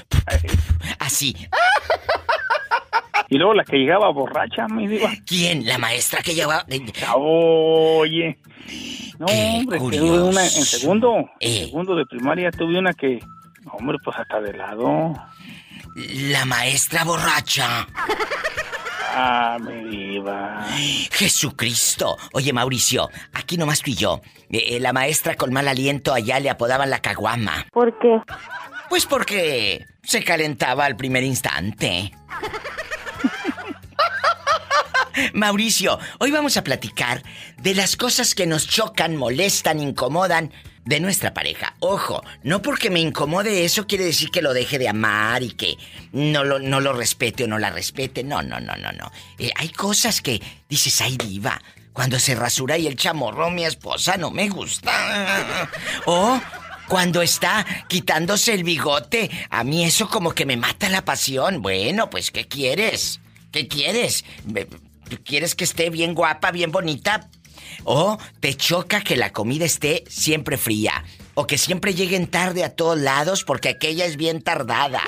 Así. 0.99 1.35
Y 3.29 3.37
luego 3.37 3.53
la 3.53 3.63
que 3.63 3.77
llegaba 3.77 4.09
borracha, 4.11 4.67
mi 4.67 4.85
diva. 4.87 5.09
¿Quién? 5.25 5.65
¿La 5.65 5.77
maestra 5.77 6.21
que 6.21 6.35
llevaba? 6.35 6.65
Oye. 7.15 8.37
No, 9.17 9.25
hombre, 9.27 9.79
tuve 9.79 10.21
una 10.21 10.43
en 10.43 10.49
segundo. 10.49 11.29
Eh. 11.39 11.61
En 11.61 11.65
segundo 11.67 11.95
de 11.95 12.05
primaria 12.05 12.51
tuve 12.51 12.77
una 12.77 12.93
que, 12.93 13.19
hombre, 13.71 13.97
pues 14.03 14.17
hasta 14.17 14.41
de 14.41 14.53
lado. 14.53 15.13
La 15.95 16.45
maestra 16.45 17.03
borracha. 17.03 17.87
Ah, 19.15 19.57
mi 19.61 19.89
diva. 19.89 20.65
Jesucristo. 21.11 22.17
Oye, 22.33 22.51
Mauricio, 22.51 23.09
aquí 23.33 23.57
nomás 23.57 23.81
tú 23.81 23.91
y 23.91 23.95
yo. 23.95 24.21
Eh, 24.49 24.75
eh, 24.75 24.79
la 24.79 24.91
maestra 24.91 25.35
con 25.35 25.53
mal 25.53 25.67
aliento 25.67 26.13
allá 26.13 26.39
le 26.39 26.49
apodaban 26.49 26.89
la 26.89 26.99
caguama. 26.99 27.67
¿Por 27.71 27.97
qué? 27.99 28.19
Pues 28.89 29.05
porque 29.05 29.85
se 30.01 30.23
calentaba 30.23 30.85
al 30.85 30.95
primer 30.95 31.23
instante. 31.23 32.11
Mauricio, 35.33 35.99
hoy 36.19 36.31
vamos 36.31 36.57
a 36.57 36.63
platicar 36.63 37.21
de 37.57 37.75
las 37.75 37.95
cosas 37.95 38.33
que 38.33 38.47
nos 38.47 38.67
chocan, 38.67 39.15
molestan, 39.15 39.79
incomodan 39.79 40.51
de 40.85 40.99
nuestra 40.99 41.33
pareja. 41.33 41.75
Ojo, 41.79 42.23
no 42.43 42.61
porque 42.61 42.89
me 42.89 42.99
incomode 42.99 43.63
eso 43.65 43.87
quiere 43.87 44.03
decir 44.05 44.29
que 44.31 44.41
lo 44.41 44.53
deje 44.53 44.77
de 44.79 44.89
amar 44.89 45.41
y 45.43 45.51
que 45.51 45.77
no 46.11 46.43
lo, 46.43 46.59
no 46.59 46.79
lo 46.81 46.93
respete 46.93 47.45
o 47.45 47.47
no 47.47 47.57
la 47.59 47.69
respete. 47.69 48.23
No, 48.23 48.41
no, 48.41 48.59
no, 48.59 48.75
no, 48.75 48.91
no. 48.91 49.11
Eh, 49.39 49.51
hay 49.55 49.69
cosas 49.69 50.21
que 50.21 50.41
dices, 50.69 50.99
ay 51.01 51.17
diva, 51.17 51.61
cuando 51.93 52.19
se 52.19 52.35
rasura 52.35 52.77
y 52.77 52.87
el 52.87 52.95
chamorro 52.95 53.49
mi 53.49 53.63
esposa 53.65 54.17
no 54.17 54.31
me 54.31 54.49
gusta. 54.49 55.69
O 56.05 56.41
cuando 56.87 57.21
está 57.21 57.65
quitándose 57.87 58.53
el 58.53 58.63
bigote, 58.63 59.29
a 59.49 59.63
mí 59.63 59.85
eso 59.85 60.09
como 60.09 60.33
que 60.33 60.45
me 60.45 60.57
mata 60.57 60.89
la 60.89 61.05
pasión. 61.05 61.61
Bueno, 61.61 62.09
pues 62.09 62.29
¿qué 62.31 62.47
quieres? 62.47 63.19
¿Qué 63.51 63.67
quieres? 63.67 64.25
Me- 64.45 64.65
¿Tú 64.65 65.17
quieres 65.23 65.53
que 65.53 65.63
esté 65.63 65.89
bien 65.89 66.13
guapa, 66.15 66.51
bien 66.51 66.71
bonita? 66.71 67.29
¿O 67.83 68.17
te 68.39 68.53
choca 68.55 69.01
que 69.01 69.15
la 69.15 69.31
comida 69.31 69.65
esté 69.65 70.03
siempre 70.07 70.57
fría? 70.57 71.03
¿O 71.35 71.47
que 71.47 71.57
siempre 71.57 71.93
lleguen 71.93 72.27
tarde 72.27 72.63
a 72.63 72.75
todos 72.75 72.97
lados 72.99 73.43
porque 73.43 73.69
aquella 73.69 74.05
es 74.05 74.17
bien 74.17 74.41
tardada? 74.41 75.01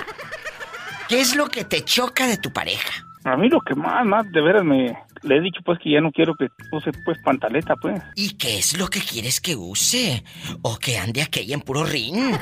¿Qué 1.08 1.22
es 1.22 1.36
lo 1.36 1.50
que 1.50 1.64
te 1.66 1.84
choca 1.84 2.28
de 2.28 2.38
tu 2.38 2.52
pareja? 2.52 3.06
A 3.24 3.36
mí 3.38 3.50
lo 3.50 3.60
que 3.62 3.76
más, 3.76 4.06
más, 4.06 4.32
de 4.32 4.42
veras 4.42 4.64
me... 4.64 4.98
Le 5.24 5.38
he 5.38 5.42
dicho 5.42 5.62
pues 5.66 5.80
que 5.80 5.92
ya 5.92 6.02
no 6.02 6.12
quiero 6.12 6.36
que 6.36 6.48
use 6.72 6.92
pues 7.04 7.18
pantaleta 7.24 7.76
pues. 7.76 8.00
¿Y 8.16 8.36
qué 8.36 8.60
es 8.60 8.78
lo 8.78 8.88
que 8.88 9.00
quieres 9.00 9.42
que 9.42 9.56
use? 9.56 10.24
¿O 10.62 10.78
que 10.78 11.00
ande 11.00 11.24
aquella 11.24 11.56
en 11.56 11.62
puro 11.62 11.84
ring? 11.84 12.36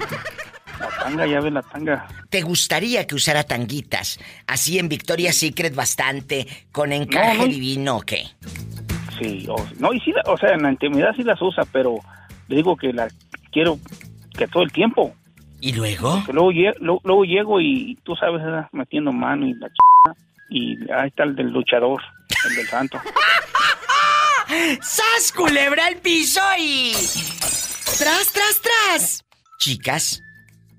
La 0.79 0.89
tanga, 0.89 1.25
ya 1.25 1.39
ves 1.39 1.53
la 1.53 1.61
tanga. 1.61 2.07
¿Te 2.29 2.41
gustaría 2.41 3.07
que 3.07 3.15
usara 3.15 3.43
tanguitas? 3.43 4.19
Así 4.47 4.79
en 4.79 4.89
Victoria's 4.89 5.37
Secret 5.37 5.73
bastante, 5.73 6.45
con 6.73 6.91
encaje 6.91 7.37
No, 7.37 7.43
no. 7.43 7.47
divino 7.47 7.97
o 7.97 8.01
qué? 8.01 8.27
O, 9.49 9.55
no, 9.79 9.93
y 9.93 9.99
sí, 10.01 10.11
la- 10.11 10.23
o 10.31 10.37
sea, 10.37 10.53
en 10.53 10.63
la 10.63 10.71
intimidad 10.71 11.13
sí 11.15 11.23
las 11.23 11.41
usa, 11.41 11.63
pero 11.71 11.95
le 12.47 12.55
digo 12.57 12.75
que 12.77 12.91
la 12.93 13.07
quiero 13.51 13.77
que 14.37 14.47
todo 14.47 14.63
el 14.63 14.71
tiempo. 14.71 15.13
¿Y 15.59 15.71
luego? 15.73 16.21
Luego, 16.31 16.51
luego 17.03 17.23
llego 17.23 17.61
y 17.61 17.97
tú 18.03 18.15
sabes, 18.15 18.41
metiendo 18.71 19.11
mano 19.11 19.47
y 19.47 19.53
la 19.53 19.67
ch... 19.69 19.73
Y 20.49 20.77
ahí 20.91 21.07
está 21.07 21.23
el 21.23 21.35
del 21.35 21.47
luchador, 21.51 22.01
el 22.49 22.55
del 22.55 22.67
santo. 22.67 22.99
¡Sas, 24.81 25.31
culebra 25.35 25.85
al 25.87 25.97
piso 25.97 26.41
y... 26.59 26.91
¡Tras, 27.97 28.31
tras, 28.33 28.61
tras! 28.61 29.25
Chicas, 29.59 30.21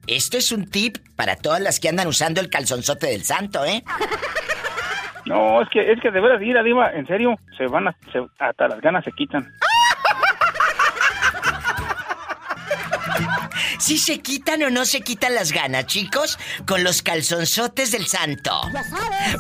esto 0.06 0.36
es 0.36 0.52
un 0.52 0.68
tip 0.70 0.98
para 1.16 1.36
todas 1.36 1.60
las 1.60 1.80
que 1.80 1.88
andan 1.88 2.06
usando 2.06 2.40
el 2.40 2.50
calzonzote 2.50 3.06
del 3.06 3.24
santo, 3.24 3.64
¿eh? 3.64 3.82
No, 5.26 5.60
es 5.62 5.68
que, 5.70 5.92
es 5.92 6.00
que 6.00 6.10
de 6.10 6.20
veras, 6.20 6.42
ir 6.42 6.60
diva, 6.62 6.90
en 6.92 7.06
serio, 7.06 7.34
se 7.56 7.66
van 7.66 7.88
a, 7.88 7.96
se- 8.12 8.26
hasta 8.38 8.68
las 8.68 8.80
ganas 8.80 9.04
se 9.04 9.12
quitan. 9.12 9.50
Si 13.78 13.98
se 13.98 14.20
quitan 14.20 14.62
o 14.62 14.70
no 14.70 14.84
se 14.86 15.00
quitan 15.02 15.34
las 15.34 15.52
ganas, 15.52 15.86
chicos, 15.86 16.38
con 16.66 16.82
los 16.84 17.02
calzonzotes 17.02 17.90
del 17.92 18.06
santo. 18.06 18.52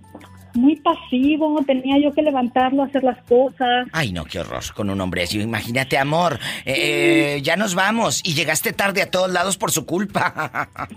muy 0.55 0.75
pasivo. 0.77 1.61
Tenía 1.65 1.97
yo 1.99 2.11
que 2.13 2.21
levantarlo, 2.23 2.83
hacer 2.83 3.03
las 3.03 3.21
cosas. 3.25 3.87
Ay, 3.93 4.11
no, 4.11 4.25
qué 4.25 4.39
horror 4.39 4.63
con 4.73 4.89
un 4.89 4.99
hombre 4.99 5.23
así. 5.23 5.39
Imagínate, 5.39 5.97
amor. 5.97 6.39
eh, 6.65 7.35
eh, 7.37 7.41
ya 7.43 7.55
nos 7.55 7.75
vamos 7.75 8.21
y 8.25 8.33
llegaste 8.33 8.73
tarde 8.73 9.03
a 9.03 9.11
todos 9.11 9.31
lados 9.31 9.57
por 9.57 9.71
su 9.71 9.85
culpa. 9.85 10.69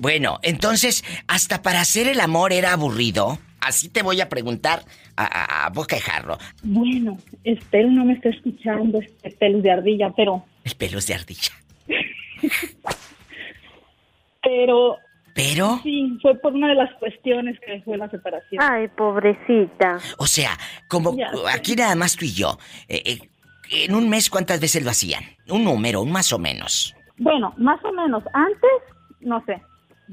bueno, 0.00 0.38
entonces, 0.42 1.04
hasta 1.26 1.62
para 1.62 1.80
hacer 1.80 2.08
el 2.08 2.20
amor 2.20 2.52
era 2.52 2.72
aburrido. 2.72 3.38
Así 3.60 3.90
te 3.90 4.02
voy 4.02 4.20
a 4.22 4.28
preguntar 4.30 4.82
a, 5.16 5.24
a- 5.24 5.66
a 5.66 5.70
boca 5.70 5.96
de 5.96 6.02
jarro. 6.02 6.38
Bueno, 6.62 7.18
espero 7.44 7.90
no 7.90 8.06
me 8.06 8.14
esté 8.14 8.30
escuchando 8.30 9.00
este 9.00 9.30
pelos 9.32 9.62
de 9.62 9.70
ardilla, 9.70 10.10
pero, 10.16 10.44
El 10.64 10.74
pelos 10.76 11.06
de 11.06 11.14
ardilla. 11.14 11.50
pero 14.42 14.96
Pero, 15.34 15.80
sí, 15.82 16.18
fue 16.22 16.34
por 16.40 16.52
una 16.54 16.68
de 16.68 16.74
las 16.74 16.92
cuestiones 16.94 17.58
que 17.60 17.80
fue 17.82 17.96
la 17.96 18.10
separación. 18.10 18.60
Ay, 18.62 18.88
pobrecita. 18.88 19.98
o 20.18 20.26
sea, 20.26 20.56
como 20.88 21.16
Ya 21.16 21.30
aquí 21.54 21.76
nada 21.76 21.94
más 21.94 22.16
tú 22.16 22.24
y 22.24 22.32
yo. 22.32 22.58
eh, 22.88 23.02
eh, 23.04 23.18
en 23.84 23.94
un 23.94 24.08
mes, 24.08 24.28
¿cuántas 24.28 24.60
veces 24.60 24.82
lo 24.84 24.90
hacían? 24.90 25.22
Un 25.48 25.62
número, 25.64 26.02
un 26.02 26.10
más 26.10 26.32
o 26.32 26.38
menos. 26.40 26.92
Bueno, 27.18 27.54
más 27.56 27.78
o 27.84 27.92
menos. 27.92 28.24
Antes, 28.32 28.70
no 29.20 29.40
sé, 29.46 29.62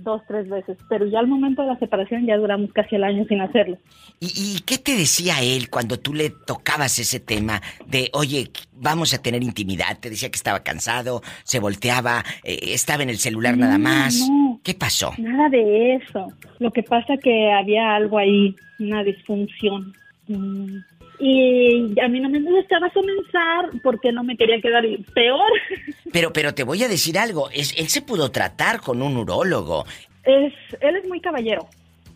dos, 0.03 0.21
tres 0.27 0.47
veces, 0.49 0.77
pero 0.89 1.05
ya 1.05 1.19
al 1.19 1.27
momento 1.27 1.62
de 1.62 1.69
la 1.69 1.79
separación 1.79 2.25
ya 2.25 2.38
duramos 2.38 2.71
casi 2.73 2.95
el 2.95 3.03
año 3.03 3.25
sin 3.27 3.41
hacerlo. 3.41 3.77
¿Y, 4.19 4.27
y 4.36 4.60
qué 4.65 4.77
te 4.77 4.95
decía 4.95 5.41
él 5.41 5.69
cuando 5.69 5.97
tú 5.97 6.13
le 6.13 6.29
tocabas 6.29 6.99
ese 6.99 7.19
tema 7.19 7.62
de, 7.86 8.10
oye, 8.13 8.49
vamos 8.73 9.13
a 9.13 9.21
tener 9.21 9.43
intimidad? 9.43 9.99
Te 9.99 10.10
decía 10.10 10.29
que 10.29 10.38
estaba 10.38 10.62
cansado, 10.62 11.21
se 11.43 11.60
volteaba, 11.60 12.23
eh, 12.43 12.60
estaba 12.73 13.03
en 13.03 13.10
el 13.10 13.17
celular 13.17 13.57
nada 13.57 13.77
más. 13.77 14.27
no. 14.27 14.47
¿Qué 14.63 14.73
pasó? 14.73 15.13
Nada 15.17 15.49
de 15.49 15.95
eso. 15.95 16.27
Lo 16.60 16.71
que 16.71 16.83
pasa 16.83 17.15
que 17.23 17.51
había 17.51 17.95
algo 17.95 18.17
ahí, 18.17 18.55
una 18.79 19.03
disfunción. 19.03 19.93
Mm. 20.27 20.79
Y 21.19 21.99
a 21.99 22.08
mí 22.08 22.19
no 22.19 22.30
me 22.30 22.39
gustaba 22.39 22.89
comenzar 22.91 23.69
porque 23.82 24.12
no 24.12 24.23
me 24.23 24.38
quería 24.38 24.62
quedar 24.62 24.84
peor. 25.13 25.41
Pero, 26.13 26.32
pero 26.32 26.53
te 26.53 26.63
voy 26.63 26.82
a 26.84 26.88
decir 26.88 27.19
algo, 27.19 27.49
es, 27.51 27.73
él 27.77 27.89
se 27.89 28.01
pudo 28.01 28.32
tratar 28.32 28.80
con 28.82 29.01
un 29.01 29.17
urólogo. 29.17 29.86
Es, 30.23 30.53
él 30.80 30.95
es 30.95 31.08
muy 31.08 31.19
caballero, 31.19 31.67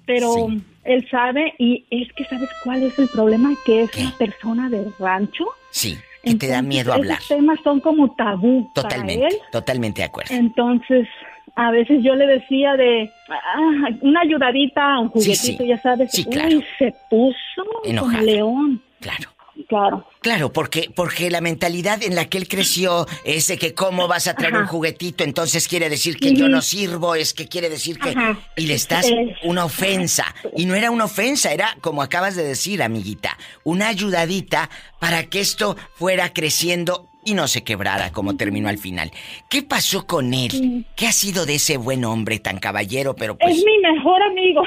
pero 0.06 0.48
él 0.86 1.08
sabe 1.12 1.54
y 1.60 1.86
es 1.92 2.12
que 2.14 2.24
sabes 2.26 2.50
cuál 2.64 2.84
es 2.84 2.98
el 2.98 3.10
problema, 3.10 3.54
que 3.66 3.84
es 3.84 3.96
una 3.98 4.18
persona 4.18 4.70
del 4.70 4.94
rancho. 4.98 5.46
Sí, 5.72 5.98
que 6.24 6.36
te 6.36 6.48
da 6.48 6.62
miedo 6.62 6.94
hablar. 6.94 7.18
Esos 7.18 7.38
temas 7.38 7.60
son 7.64 7.80
como 7.82 8.16
tabú 8.16 8.72
Totalmente, 8.74 9.22
para 9.24 9.28
él. 9.34 9.40
totalmente 9.52 10.02
de 10.02 10.06
acuerdo. 10.06 10.34
Entonces, 10.34 11.08
a 11.56 11.72
veces 11.72 12.02
yo 12.02 12.16
le 12.16 12.28
decía 12.28 12.76
de 12.78 13.12
ah, 13.30 13.90
una 14.02 14.22
ayudadita, 14.22 15.00
un 15.00 15.10
juguetito, 15.10 15.64
sí. 15.64 15.68
ya 15.68 15.78
sabes. 15.80 16.12
Sí, 16.12 16.26
Uy, 16.28 16.66
se 16.80 16.94
puso 17.10 17.36
Enojado. 17.84 18.12
como 18.14 18.24
león. 18.24 18.82
Claro. 19.02 19.30
Claro. 19.68 20.08
Claro, 20.22 20.54
porque, 20.54 20.90
porque 20.96 21.30
la 21.30 21.42
mentalidad 21.42 22.02
en 22.04 22.16
la 22.16 22.26
que 22.30 22.38
él 22.38 22.48
creció 22.48 23.06
es 23.26 23.48
de 23.48 23.58
que 23.58 23.74
cómo 23.74 24.08
vas 24.08 24.28
a 24.28 24.34
traer 24.34 24.54
Ajá. 24.54 24.64
un 24.64 24.68
juguetito, 24.68 25.24
entonces 25.26 25.68
quiere 25.68 25.90
decir 25.90 26.18
que 26.18 26.34
yo 26.34 26.48
no 26.48 26.62
sirvo, 26.62 27.16
es 27.16 27.34
que 27.34 27.48
quiere 27.48 27.70
decir 27.70 28.00
que... 28.00 28.10
Ajá. 28.12 28.38
Y 28.56 28.68
le 28.68 28.74
estás 28.76 29.06
Es- 29.06 29.14
una 29.44 29.66
ofensa. 29.66 30.34
Y 30.56 30.66
no 30.66 30.76
era 30.76 30.90
una 30.90 31.06
ofensa, 31.06 31.52
era 31.52 31.76
como 31.82 32.02
acabas 32.02 32.36
de 32.36 32.44
decir, 32.44 32.82
amiguita, 32.82 33.38
una 33.66 33.90
ayudadita 33.90 34.70
para 35.00 35.26
que 35.26 35.42
esto 35.42 35.76
fuera 35.96 36.32
creciendo 36.34 37.10
y 37.24 37.34
no 37.34 37.48
se 37.48 37.64
quebrara 37.64 38.12
como 38.12 38.36
terminó 38.38 38.68
al 38.70 38.78
final. 38.78 39.12
¿Qué 39.50 39.62
pasó 39.64 40.08
con 40.08 40.34
él? 40.34 40.86
¿Qué 40.96 41.08
ha 41.08 41.12
sido 41.12 41.46
de 41.46 41.56
ese 41.56 41.78
buen 41.78 42.04
hombre 42.06 42.40
tan 42.40 42.58
caballero, 42.58 43.16
pero 43.16 43.38
pues... 43.38 43.58
Es 43.58 43.64
mi 43.64 43.78
mejor 43.80 44.22
amigo. 44.24 44.62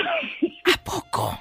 ¿A 0.73 0.83
poco? 0.85 1.39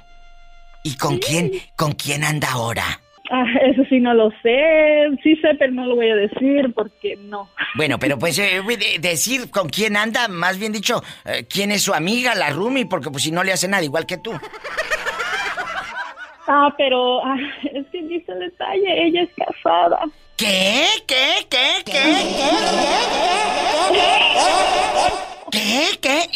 ¿Y 0.84 0.96
con 0.96 1.18
quién, 1.18 1.50
con 1.76 1.92
quién 1.92 2.22
anda 2.22 2.52
ahora? 2.52 2.84
Ah, 3.30 3.44
eso 3.62 3.82
sí 3.88 4.00
no 4.00 4.12
lo 4.12 4.30
sé. 4.42 5.08
Sí 5.22 5.34
sé, 5.36 5.54
pero 5.58 5.72
no 5.72 5.86
lo 5.86 5.96
voy 5.96 6.10
a 6.10 6.14
decir 6.14 6.72
porque 6.74 7.16
no. 7.16 7.48
Bueno, 7.74 7.98
pero 7.98 8.18
pues 8.18 8.38
eh, 8.38 8.60
de- 8.62 8.98
decir 9.00 9.50
con 9.50 9.70
quién 9.70 9.96
anda, 9.96 10.28
más 10.28 10.58
bien 10.58 10.72
dicho, 10.72 11.02
eh, 11.24 11.46
quién 11.48 11.72
es 11.72 11.82
su 11.82 11.94
amiga, 11.94 12.34
la 12.34 12.50
Rumi, 12.50 12.84
porque 12.84 13.10
pues 13.10 13.24
si 13.24 13.32
no 13.32 13.42
le 13.42 13.52
hace 13.52 13.66
nada 13.66 13.82
igual 13.82 14.04
que 14.06 14.18
tú. 14.18 14.32
Ah, 16.46 16.68
pero 16.76 17.24
ah, 17.24 17.36
es 17.72 17.86
que 17.90 18.02
dice 18.02 18.30
el 18.32 18.40
detalle, 18.40 19.06
ella 19.06 19.22
es 19.22 19.30
casada. 19.34 20.00
¿Qué? 20.36 20.84
¿Qué? 21.06 21.46
¿Qué? 21.48 21.82
¿Qué? 21.86 21.92
¿Qué? 21.92 22.02
¿Qué? 23.94 25.03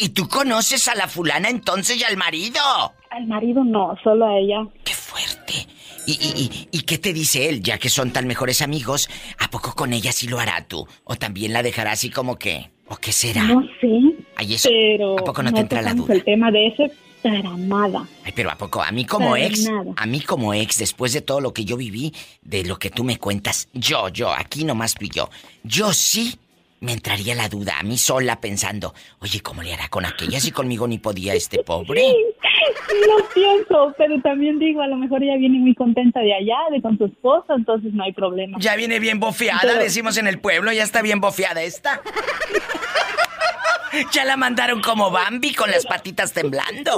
¿Y 0.01 0.09
tú 0.09 0.27
conoces 0.29 0.87
a 0.87 0.95
la 0.95 1.07
fulana 1.07 1.49
entonces 1.49 1.97
y 1.97 2.03
al 2.03 2.15
marido? 2.15 2.61
Al 3.09 3.27
marido 3.27 3.63
no, 3.63 3.95
solo 4.03 4.25
a 4.25 4.37
ella. 4.37 4.65
¡Qué 4.83 4.93
fuerte! 4.93 5.67
¿Y, 6.05 6.13
y, 6.13 6.41
y, 6.41 6.69
y 6.71 6.81
qué 6.83 6.97
te 6.97 7.11
dice 7.11 7.49
él? 7.49 7.61
Ya 7.61 7.77
que 7.77 7.89
son 7.89 8.11
tan 8.11 8.27
mejores 8.27 8.61
amigos, 8.61 9.09
¿a 9.39 9.49
poco 9.49 9.75
con 9.75 9.91
ella 9.93 10.11
sí 10.11 10.27
lo 10.27 10.39
hará 10.39 10.65
tú? 10.65 10.87
¿O 11.03 11.15
también 11.15 11.53
la 11.53 11.61
dejará 11.63 11.91
así 11.91 12.09
como 12.09 12.37
que? 12.37 12.71
¿O 12.87 12.95
qué 12.95 13.11
será? 13.11 13.43
No 13.43 13.61
sé. 13.81 13.87
Ay, 14.35 14.53
eso, 14.55 14.69
pero 14.69 15.19
¿a 15.19 15.23
poco 15.23 15.43
no 15.43 15.53
te 15.53 15.59
entra 15.59 15.81
la 15.81 15.93
duda? 15.93 16.13
el 16.13 16.23
tema 16.23 16.49
de 16.49 16.67
ese 16.67 16.91
para 17.21 17.41
nada. 17.57 18.07
Ay, 18.23 18.31
pero 18.33 18.49
¿a 18.49 18.57
poco? 18.57 18.81
A 18.81 18.91
mí 18.91 19.05
como 19.05 19.31
Para 19.31 19.45
ex, 19.45 19.69
nada. 19.69 19.91
a 19.97 20.05
mí 20.05 20.21
como 20.21 20.53
ex, 20.53 20.77
después 20.77 21.11
de 21.13 21.21
todo 21.21 21.41
lo 21.41 21.53
que 21.53 21.65
yo 21.65 21.75
viví, 21.77 22.13
de 22.41 22.63
lo 22.63 22.79
que 22.79 22.89
tú 22.89 23.03
me 23.03 23.17
cuentas, 23.17 23.67
yo, 23.73 24.07
yo, 24.09 24.31
aquí 24.31 24.63
nomás 24.63 24.95
y 24.99 25.09
yo, 25.09 25.29
yo 25.63 25.93
sí 25.93 26.39
me 26.81 26.93
entraría 26.93 27.35
la 27.35 27.49
duda 27.49 27.79
a 27.79 27.83
mí 27.83 27.97
sola 27.97 28.39
pensando, 28.39 28.93
oye, 29.19 29.41
¿cómo 29.41 29.61
le 29.63 29.73
hará 29.73 29.89
con 29.89 30.05
aquella 30.05 30.39
si 30.39 30.51
conmigo 30.51 30.87
ni 30.87 30.97
podía 30.97 31.33
este 31.33 31.63
pobre? 31.63 32.01
Sí, 32.01 32.95
lo 33.07 33.29
pienso, 33.29 33.93
pero 33.97 34.19
también 34.21 34.59
digo, 34.59 34.81
a 34.81 34.87
lo 34.87 34.95
mejor 34.97 35.23
ella 35.23 35.35
viene 35.37 35.59
muy 35.59 35.75
contenta 35.75 36.19
de 36.21 36.33
allá, 36.33 36.57
de 36.71 36.81
con 36.81 36.97
su 36.97 37.05
esposa, 37.05 37.53
entonces 37.55 37.93
no 37.93 38.03
hay 38.03 38.13
problema. 38.13 38.57
Ya 38.61 38.75
viene 38.75 38.99
bien 38.99 39.19
bofeada, 39.19 39.59
Pero- 39.61 39.79
decimos 39.79 40.17
en 40.17 40.27
el 40.27 40.39
pueblo, 40.39 40.71
ya 40.71 40.83
está 40.83 41.01
bien 41.01 41.19
bofeada 41.19 41.61
esta. 41.61 42.01
ya 44.11 44.25
la 44.25 44.37
mandaron 44.37 44.81
como 44.81 45.11
Bambi 45.11 45.53
con 45.53 45.69
las 45.71 45.85
patitas 45.85 46.33
temblando. 46.33 46.97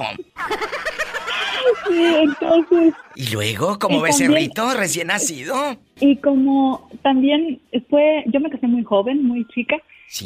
Sí, 1.87 2.03
entonces, 2.21 2.93
Y 3.15 3.29
luego, 3.33 3.77
como 3.79 4.01
becerrito 4.01 4.73
recién 4.73 5.07
nacido. 5.07 5.55
y 5.99 6.15
como 6.17 6.89
también 7.01 7.59
fue, 7.89 8.23
yo 8.27 8.39
me 8.39 8.49
casé 8.49 8.67
muy 8.67 8.83
joven, 8.83 9.23
muy 9.25 9.45
chica, 9.47 9.77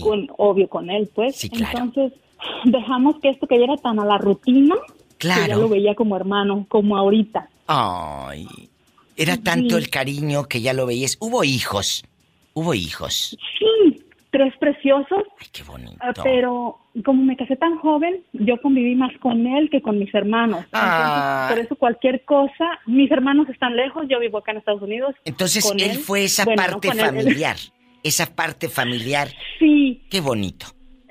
con, 0.01 0.27
obvio 0.37 0.67
con 0.67 0.89
él, 0.89 1.09
pues. 1.13 1.35
Sí, 1.35 1.49
claro. 1.49 1.79
Entonces, 1.79 2.19
dejamos 2.65 3.15
que 3.21 3.29
esto 3.29 3.47
que 3.47 3.57
ya 3.57 3.65
era 3.65 3.77
tan 3.77 3.99
a 3.99 4.05
la 4.05 4.17
rutina, 4.17 4.75
que 5.17 5.27
ya 5.29 5.45
Claro. 5.45 5.61
lo 5.61 5.69
veía 5.69 5.95
como 5.95 6.15
hermano, 6.15 6.65
como 6.69 6.97
ahorita. 6.97 7.49
Ay, 7.67 8.47
era 9.15 9.37
tanto 9.37 9.77
el 9.77 9.89
cariño 9.89 10.45
que 10.45 10.61
ya 10.61 10.73
lo 10.73 10.85
veías. 10.85 11.17
Hubo 11.19 11.43
hijos, 11.43 12.03
hubo 12.53 12.73
hijos. 12.73 13.37
Sí, 13.59 14.03
tres 14.37 14.53
preciosos. 14.59 15.23
Ay, 15.39 15.47
qué 15.53 15.63
bonito. 15.63 15.97
Ah, 16.01 16.11
Pero 16.23 16.77
como 17.05 17.23
me 17.23 17.37
casé 17.37 17.55
tan 17.55 17.77
joven, 17.77 18.23
yo 18.33 18.59
conviví 18.61 18.95
más 18.95 19.11
con 19.19 19.45
él 19.47 19.69
que 19.69 19.81
con 19.81 19.97
mis 19.99 20.13
hermanos. 20.13 20.59
Entonces, 20.65 20.89
Ah. 20.91 21.47
por 21.49 21.59
eso 21.59 21.75
cualquier 21.75 22.25
cosa, 22.25 22.65
mis 22.85 23.09
hermanos 23.11 23.47
están 23.49 23.75
lejos, 23.75 24.05
yo 24.09 24.19
vivo 24.19 24.39
acá 24.39 24.51
en 24.51 24.57
Estados 24.57 24.81
Unidos. 24.81 25.15
Entonces 25.25 25.63
él 25.77 25.97
fue 25.99 26.23
esa 26.25 26.43
Bueno, 26.45 26.61
parte 26.63 26.89
él- 26.89 26.99
familiar. 26.99 27.55
Esa 28.03 28.25
parte 28.35 28.67
familiar. 28.69 29.29
Sí. 29.59 30.03
Qué 30.09 30.21
bonito. 30.21 30.67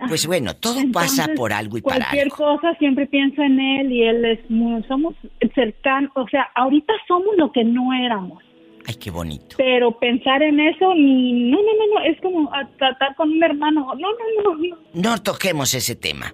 Pues 0.09 0.27
bueno, 0.27 0.55
todo 0.55 0.81
Entonces, 0.81 1.17
pasa 1.25 1.35
por 1.35 1.53
algo 1.53 1.79
y 1.79 1.83
para 1.83 1.97
Cualquier 1.97 2.25
algo. 2.25 2.37
cosa 2.37 2.75
siempre 2.79 3.07
pienso 3.07 3.41
en 3.43 3.59
él 3.59 3.91
y 3.93 4.03
él 4.03 4.25
es 4.25 4.51
muy, 4.51 4.83
somos 4.85 5.15
cercanos, 5.55 6.11
o 6.15 6.29
sea, 6.29 6.43
ahorita 6.55 6.93
somos 7.09 7.35
lo 7.39 7.51
que 7.53 7.65
no 7.65 7.93
éramos. 7.95 8.43
Ay, 8.87 8.95
qué 8.97 9.11
bonito. 9.11 9.57
Pero 9.57 9.99
pensar 9.99 10.43
en 10.43 10.61
eso, 10.61 10.95
ni, 10.95 11.51
no, 11.51 11.57
no, 11.57 11.63
no, 11.63 11.95
no, 11.95 12.05
es 12.05 12.21
como 12.21 12.53
a 12.53 12.69
tratar 12.77 13.15
con 13.17 13.31
un 13.31 13.43
hermano. 13.43 13.87
No, 13.95 13.95
no, 13.95 14.43
no, 14.43 14.57
no. 14.57 14.79
No 14.93 15.23
toquemos 15.23 15.73
ese 15.75 15.97
tema. 15.97 16.33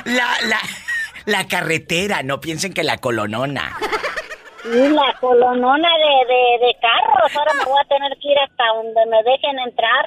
La, 0.04 0.28
la, 0.46 0.58
la 1.26 1.48
carretera, 1.48 2.22
no 2.22 2.40
piensen 2.40 2.72
que 2.72 2.82
la 2.82 2.98
colonona. 2.98 3.76
Y 4.64 4.88
la 4.88 5.16
colonona 5.20 5.88
de, 5.88 6.66
de, 6.66 6.76
carros. 6.80 7.36
Ahora 7.36 7.52
me 7.58 7.64
voy 7.64 7.80
a 7.80 7.88
tener 7.88 8.12
que 8.18 8.28
ir 8.28 8.38
hasta 8.38 8.64
donde 8.76 9.06
me 9.06 9.22
dejen 9.22 9.58
entrar. 9.58 10.06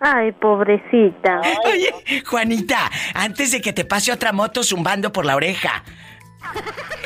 Ay, 0.00 0.32
pobrecita. 0.32 1.40
Oye, 1.64 2.22
Juanita, 2.24 2.90
antes 3.14 3.52
de 3.52 3.60
que 3.60 3.72
te 3.72 3.84
pase 3.84 4.12
otra 4.12 4.32
moto 4.32 4.62
zumbando 4.62 5.10
por 5.12 5.24
la 5.24 5.36
oreja, 5.36 5.84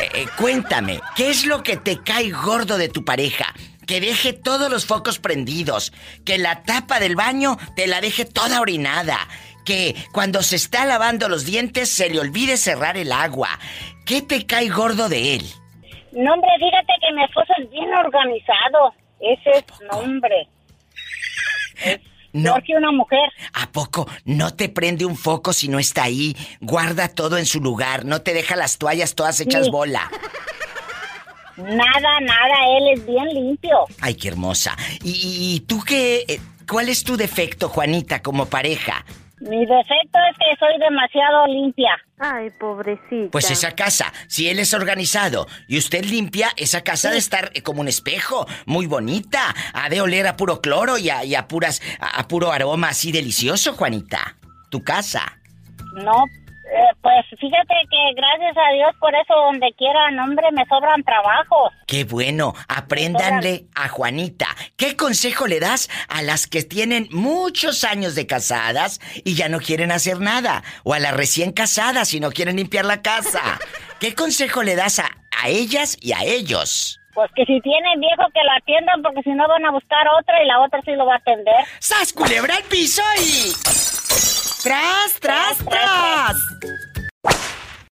eh, 0.01 0.09
eh, 0.15 0.27
cuéntame, 0.37 1.01
¿qué 1.15 1.31
es 1.31 1.47
lo 1.47 1.63
que 1.63 1.77
te 1.77 2.03
cae 2.03 2.31
gordo 2.31 2.79
de 2.79 2.89
tu 2.89 3.05
pareja? 3.05 3.55
Que 3.87 4.01
deje 4.01 4.33
todos 4.33 4.71
los 4.71 4.87
focos 4.87 5.19
prendidos, 5.19 5.93
que 6.25 6.39
la 6.39 6.63
tapa 6.63 6.99
del 6.99 7.17
baño 7.17 7.59
te 7.77 7.87
la 7.87 8.01
deje 8.01 8.25
toda 8.25 8.61
orinada, 8.61 9.19
que 9.65 9.95
cuando 10.13 10.43
se 10.43 10.57
está 10.57 10.85
lavando 10.85 11.29
los 11.29 11.45
dientes 11.45 11.91
se 11.91 12.09
le 12.11 12.21
olvide 12.21 12.57
cerrar 12.57 12.97
el 12.97 13.13
agua. 13.13 13.51
¿Qué 14.07 14.23
te 14.23 14.47
cae 14.47 14.69
gordo 14.69 15.09
de 15.09 15.35
él? 15.37 15.45
No, 16.13 16.35
hombre, 16.35 16.51
fíjate 16.59 16.93
que 17.01 17.15
mi 17.15 17.25
esposo 17.25 17.53
es 17.59 17.71
bien 17.71 17.93
organizado. 17.95 18.95
Ese 19.21 19.51
es 19.51 19.65
nombre. 19.93 20.49
no. 22.33 22.57
que 22.65 22.75
una 22.75 22.91
mujer. 22.91 23.31
¿A 23.53 23.71
poco 23.71 24.09
no 24.25 24.55
te 24.55 24.69
prende 24.69 25.05
un 25.05 25.17
foco 25.17 25.53
si 25.53 25.69
no 25.69 25.79
está 25.79 26.05
ahí? 26.05 26.37
Guarda 26.61 27.09
todo 27.09 27.39
en 27.39 27.47
su 27.47 27.61
lugar, 27.61 28.05
no 28.05 28.23
te 28.23 28.33
deja 28.33 28.57
las 28.57 28.79
toallas 28.79 29.15
todas 29.15 29.41
hechas 29.41 29.69
bola. 29.71 30.11
Nada, 31.57 32.21
nada, 32.21 32.55
él 32.79 32.95
es 32.95 33.07
bien 33.07 33.29
limpio. 33.35 33.85
Ay, 34.01 34.15
qué 34.15 34.29
hermosa. 34.29 34.77
¿Y, 35.03 35.61
tú 35.67 35.83
qué? 35.87 36.25
Eh, 36.27 36.41
¿Cuál 36.67 36.89
es 36.89 37.05
tu 37.05 37.17
defecto, 37.17 37.69
Juanita, 37.69 38.23
como 38.23 38.47
pareja? 38.47 39.05
Mi 39.41 39.65
defecto 39.65 40.19
es 40.31 40.37
que 40.39 40.57
soy 40.59 40.79
demasiado 40.79 41.47
limpia. 41.47 41.97
Ay, 42.19 42.51
pobrecita. 42.51 43.31
Pues 43.31 43.51
esa 43.51 43.73
casa, 43.73 44.13
si 44.29 44.51
él 44.51 44.59
es 44.59 44.75
organizado 44.75 45.47
y 45.67 45.79
usted 45.79 46.05
limpia, 46.05 46.51
esa 46.59 46.83
casa 46.83 47.09
ha 47.09 47.13
de 47.13 47.19
estar 47.19 47.51
eh, 47.55 47.63
como 47.63 47.81
un 47.81 47.89
espejo, 47.89 48.47
muy 48.67 48.87
bonita. 48.87 49.55
Ha 49.73 49.89
de 49.89 50.03
oler 50.03 50.27
a 50.27 50.37
puro 50.37 50.61
cloro 50.61 50.99
y 50.99 51.09
a, 51.09 51.49
puras, 51.49 51.81
a 52.01 52.29
puro 52.29 52.53
aroma 52.53 52.89
así 52.89 53.13
delicioso, 53.13 53.73
Juanita. 53.73 54.37
Tu 54.69 54.85
casa. 54.85 55.39
No, 55.95 56.25
eh, 56.73 56.95
pues 57.03 57.27
fíjate 57.41 57.75
que 57.91 58.15
gracias 58.15 58.57
a 58.57 58.73
Dios 58.73 58.91
por 59.01 59.15
eso 59.15 59.35
donde 59.35 59.73
quiera, 59.77 60.09
hombre, 60.23 60.47
me 60.53 60.65
sobran 60.67 61.03
trabajos. 61.03 61.73
Qué 61.87 62.05
bueno, 62.05 62.55
apréndanle 62.69 63.65
a 63.75 63.89
Juanita. 63.89 64.47
¿Qué 64.77 64.97
consejo 64.97 65.47
le 65.47 65.59
das 65.59 65.89
a 66.09 66.23
las 66.23 66.47
que 66.47 66.63
tienen 66.63 67.09
muchos 67.11 67.83
años 67.83 68.15
de 68.15 68.27
casadas 68.27 69.01
y 69.25 69.35
ya 69.35 69.49
no 69.49 69.59
quieren 69.59 69.91
hacer 69.91 70.21
nada? 70.21 70.63
O 70.85 70.95
a 70.95 71.01
las 71.01 71.17
recién 71.17 71.53
casadas 71.53 72.15
y 72.15 72.21
no 72.21 72.31
quieren 72.31 72.57
limpiar 72.57 72.85
la 72.85 73.03
casa. 73.03 73.59
¿Qué 73.99 74.15
consejo 74.15 74.63
le 74.63 74.77
das 74.77 75.01
a, 75.01 75.11
a 75.43 75.49
ellas 75.49 75.97
y 76.01 76.13
a 76.13 76.23
ellos? 76.23 77.01
Pues 77.15 77.31
que 77.35 77.45
si 77.45 77.61
tienen 77.61 78.01
viejo 78.01 78.23
que 78.33 78.41
la 78.45 78.55
atiendan 78.57 79.03
porque 79.03 79.23
si 79.23 79.31
no 79.31 79.49
van 79.49 79.67
a 79.67 79.73
buscar 79.73 80.07
otra 80.21 80.43
y 80.43 80.47
la 80.47 80.61
otra 80.61 80.81
sí 80.85 80.93
lo 80.93 81.05
va 81.05 81.15
a 81.15 81.19
atender. 81.19 81.65
¡Sas 81.81 82.13
culebra 82.13 82.57
el 82.57 82.65
piso 82.65 83.03
y... 83.19 83.90
¡Tras, 84.63 85.15
tras, 85.21 85.59
tras! 85.65 86.37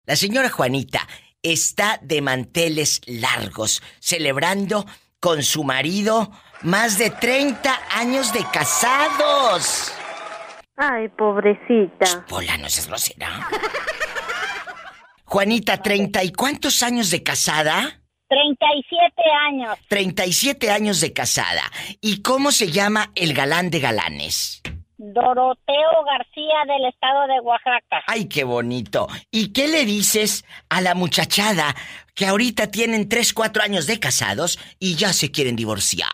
La 0.05 0.15
señora 0.15 0.49
Juanita 0.49 1.07
está 1.41 1.99
de 2.03 2.21
manteles 2.21 3.01
largos, 3.07 3.81
celebrando 3.99 4.85
con 5.19 5.41
su 5.41 5.63
marido 5.63 6.31
más 6.61 6.99
de 6.99 7.09
30 7.09 7.75
años 7.91 8.31
de 8.33 8.45
casados. 8.53 9.91
Ay, 10.75 11.09
pobrecita. 11.09 12.25
Hola, 12.29 12.57
no 12.57 12.69
seas 12.69 12.87
grosera. 12.87 13.47
Juanita, 15.25 15.81
¿treinta 15.81 16.23
y 16.23 16.31
cuántos 16.31 16.83
años 16.83 17.09
de 17.09 17.23
casada? 17.23 18.01
37 18.27 19.13
años. 19.47 19.77
37 19.87 20.69
años 20.69 21.01
de 21.01 21.13
casada. 21.13 21.63
¿Y 21.99 22.21
cómo 22.21 22.51
se 22.51 22.71
llama 22.71 23.11
el 23.15 23.33
galán 23.33 23.71
de 23.71 23.79
galanes? 23.79 24.61
Doroteo 24.99 26.03
García 26.05 26.65
del 26.67 26.85
estado 26.85 27.25
de 27.27 27.39
Oaxaca. 27.39 28.03
Ay, 28.05 28.27
qué 28.27 28.43
bonito. 28.43 29.07
¿Y 29.31 29.53
qué 29.53 29.69
le 29.69 29.85
dices 29.85 30.43
a 30.69 30.81
la 30.81 30.93
muchachada 30.93 31.73
que 32.13 32.25
ahorita 32.25 32.69
tienen 32.69 33.07
3, 33.07 33.33
4 33.33 33.63
años 33.63 33.87
de 33.87 33.97
casados 33.97 34.59
y 34.77 34.95
ya 34.95 35.13
se 35.13 35.31
quieren 35.31 35.55
divorciar? 35.55 36.09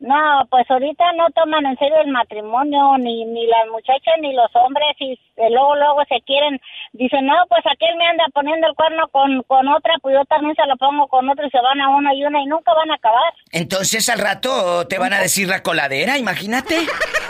No, 0.00 0.46
pues 0.50 0.68
ahorita 0.68 1.04
no 1.16 1.30
toman 1.30 1.64
en 1.66 1.78
serio 1.78 1.96
el 2.04 2.10
matrimonio, 2.10 2.98
ni, 2.98 3.24
ni 3.26 3.46
las 3.46 3.68
muchachas 3.70 4.14
ni 4.20 4.34
los 4.34 4.50
hombres, 4.54 4.90
y 4.98 5.16
luego, 5.36 5.76
luego 5.76 6.02
se 6.08 6.20
quieren, 6.26 6.60
dicen, 6.92 7.24
no, 7.24 7.34
pues 7.48 7.62
aquel 7.64 7.96
me 7.96 8.06
anda 8.06 8.24
poniendo 8.34 8.66
el 8.66 8.74
cuerno 8.74 9.08
con, 9.08 9.42
con 9.44 9.68
otra, 9.68 9.94
pues 10.02 10.16
yo 10.16 10.24
también 10.26 10.54
se 10.56 10.66
lo 10.66 10.76
pongo 10.76 11.06
con 11.06 11.28
otro 11.30 11.46
y 11.46 11.50
se 11.50 11.60
van 11.60 11.80
a 11.80 11.88
una 11.88 12.12
y 12.12 12.24
una 12.24 12.42
y 12.42 12.46
nunca 12.46 12.74
van 12.74 12.90
a 12.90 12.96
acabar. 12.96 13.32
Entonces 13.52 14.08
al 14.08 14.18
rato 14.18 14.86
te 14.88 14.98
van 14.98 15.14
a 15.14 15.20
decir 15.20 15.48
la 15.48 15.62
coladera, 15.62 16.18
imagínate. 16.18 16.76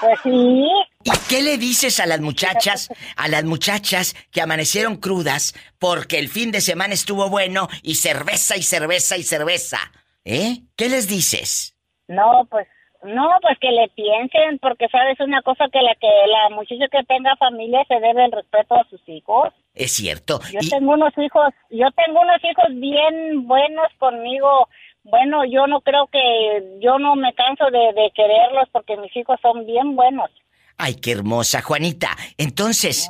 Pues 0.00 0.18
sí. 0.22 0.68
¿Y 1.04 1.10
qué 1.28 1.42
le 1.42 1.58
dices 1.58 2.00
a 2.00 2.06
las 2.06 2.20
muchachas, 2.20 2.88
a 3.16 3.28
las 3.28 3.44
muchachas 3.44 4.14
que 4.30 4.40
amanecieron 4.40 4.96
crudas 4.96 5.54
porque 5.78 6.18
el 6.18 6.28
fin 6.28 6.52
de 6.52 6.60
semana 6.60 6.94
estuvo 6.94 7.28
bueno 7.28 7.68
y 7.82 7.96
cerveza 7.96 8.56
y 8.56 8.62
cerveza 8.62 9.16
y 9.16 9.22
cerveza? 9.22 9.78
¿Eh? 10.24 10.62
¿Qué 10.76 10.88
les 10.88 11.08
dices? 11.08 11.76
No, 12.08 12.46
pues 12.50 12.66
no, 13.02 13.28
pues 13.40 13.58
que 13.60 13.70
le 13.70 13.88
piensen, 13.88 14.58
porque 14.58 14.88
sabes 14.88 15.20
una 15.20 15.40
cosa 15.42 15.66
que 15.72 15.80
la 15.80 15.94
que 15.94 16.08
la 16.28 16.56
muchacha 16.56 16.88
que 16.90 17.04
tenga 17.04 17.36
familia 17.36 17.84
se 17.86 18.00
debe 18.00 18.24
el 18.24 18.32
respeto 18.32 18.74
a 18.74 18.88
sus 18.88 19.00
hijos. 19.08 19.52
Es 19.74 19.92
cierto. 19.92 20.40
Yo 20.52 20.60
tengo 20.68 20.92
unos 20.92 21.16
hijos, 21.18 21.54
yo 21.70 21.86
tengo 21.92 22.20
unos 22.20 22.42
hijos 22.42 22.64
bien 22.70 23.46
buenos 23.46 23.86
conmigo 23.98 24.68
bueno, 25.10 25.44
yo 25.44 25.66
no 25.66 25.80
creo 25.80 26.08
que, 26.08 26.78
yo 26.80 26.98
no 26.98 27.14
me 27.16 27.32
canso 27.34 27.64
de, 27.70 28.10
quererlos 28.14 28.68
porque 28.72 28.96
mis 28.96 29.14
hijos 29.16 29.38
son 29.40 29.66
bien 29.66 29.96
buenos. 29.96 30.30
Ay, 30.76 30.96
qué 30.96 31.12
hermosa, 31.12 31.62
Juanita. 31.62 32.10
Entonces, 32.36 33.08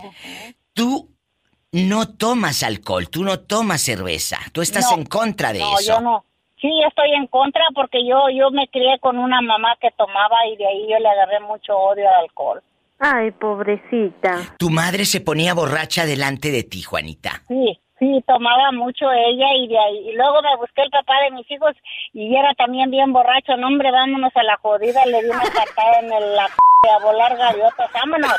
tú 0.72 1.10
no 1.72 2.08
tomas 2.16 2.62
alcohol, 2.62 3.08
tú 3.08 3.24
no 3.24 3.40
tomas 3.40 3.80
cerveza, 3.80 4.38
tú 4.52 4.62
estás 4.62 4.92
en 4.92 5.04
contra 5.04 5.52
de 5.52 5.60
eso. 5.60 5.70
No, 5.70 5.80
yo 5.80 6.00
no. 6.00 6.24
Sí, 6.60 6.70
estoy 6.88 7.12
en 7.12 7.26
contra 7.26 7.62
porque 7.74 8.06
yo, 8.06 8.28
yo 8.34 8.50
me 8.50 8.66
crié 8.68 8.98
con 9.00 9.18
una 9.18 9.40
mamá 9.42 9.76
que 9.80 9.90
tomaba 9.96 10.36
y 10.52 10.56
de 10.56 10.66
ahí 10.66 10.86
yo 10.88 10.98
le 10.98 11.08
agarré 11.08 11.40
mucho 11.40 11.76
odio 11.76 12.08
al 12.08 12.24
alcohol. 12.24 12.62
Ay, 12.98 13.30
pobrecita. 13.32 14.56
Tu 14.58 14.70
madre 14.70 15.04
se 15.04 15.20
ponía 15.20 15.52
borracha 15.52 16.06
delante 16.06 16.50
de 16.50 16.62
ti, 16.62 16.82
Juanita. 16.82 17.42
Sí, 17.46 17.78
Sí, 17.98 18.22
tomaba 18.26 18.72
mucho 18.72 19.10
ella 19.10 19.46
y 19.56 19.68
de 19.68 19.78
ahí. 19.78 20.10
Y 20.10 20.16
luego 20.16 20.42
me 20.42 20.54
busqué 20.56 20.82
el 20.82 20.90
papá 20.90 21.14
de 21.24 21.30
mis 21.30 21.50
hijos 21.50 21.72
y 22.12 22.36
era 22.36 22.52
también 22.54 22.90
bien 22.90 23.12
borracho. 23.12 23.56
No, 23.56 23.68
hombre, 23.68 23.90
vámonos 23.90 24.32
a 24.36 24.42
la 24.42 24.58
jodida. 24.58 25.04
Le 25.06 25.22
di 25.22 25.30
una 25.30 25.40
patada 25.54 26.00
en 26.00 26.12
el, 26.12 26.36
la 26.36 26.46
p 26.46 26.90
a 26.90 26.98
volar 26.98 27.36
gaviotas. 27.36 27.90
Vámonos. 27.92 28.32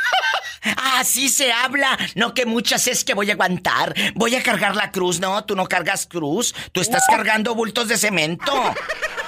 Así 0.98 1.30
se 1.30 1.52
habla. 1.52 1.98
No 2.16 2.34
que 2.34 2.46
muchas 2.46 2.88
es 2.88 3.04
que 3.04 3.16
voy 3.16 3.32
a 3.32 3.34
aguantar. 3.34 3.96
Voy 4.14 4.36
a 4.36 4.44
cargar 4.44 4.76
la 4.76 4.92
cruz. 4.92 5.20
No, 5.20 5.44
tú 5.44 5.56
no 5.56 5.66
cargas 5.66 6.06
cruz. 6.06 6.54
Tú 6.72 6.82
estás 6.82 7.06
cargando 7.08 7.56
bultos 7.56 7.88
de 7.88 7.98
cemento. 7.98 8.54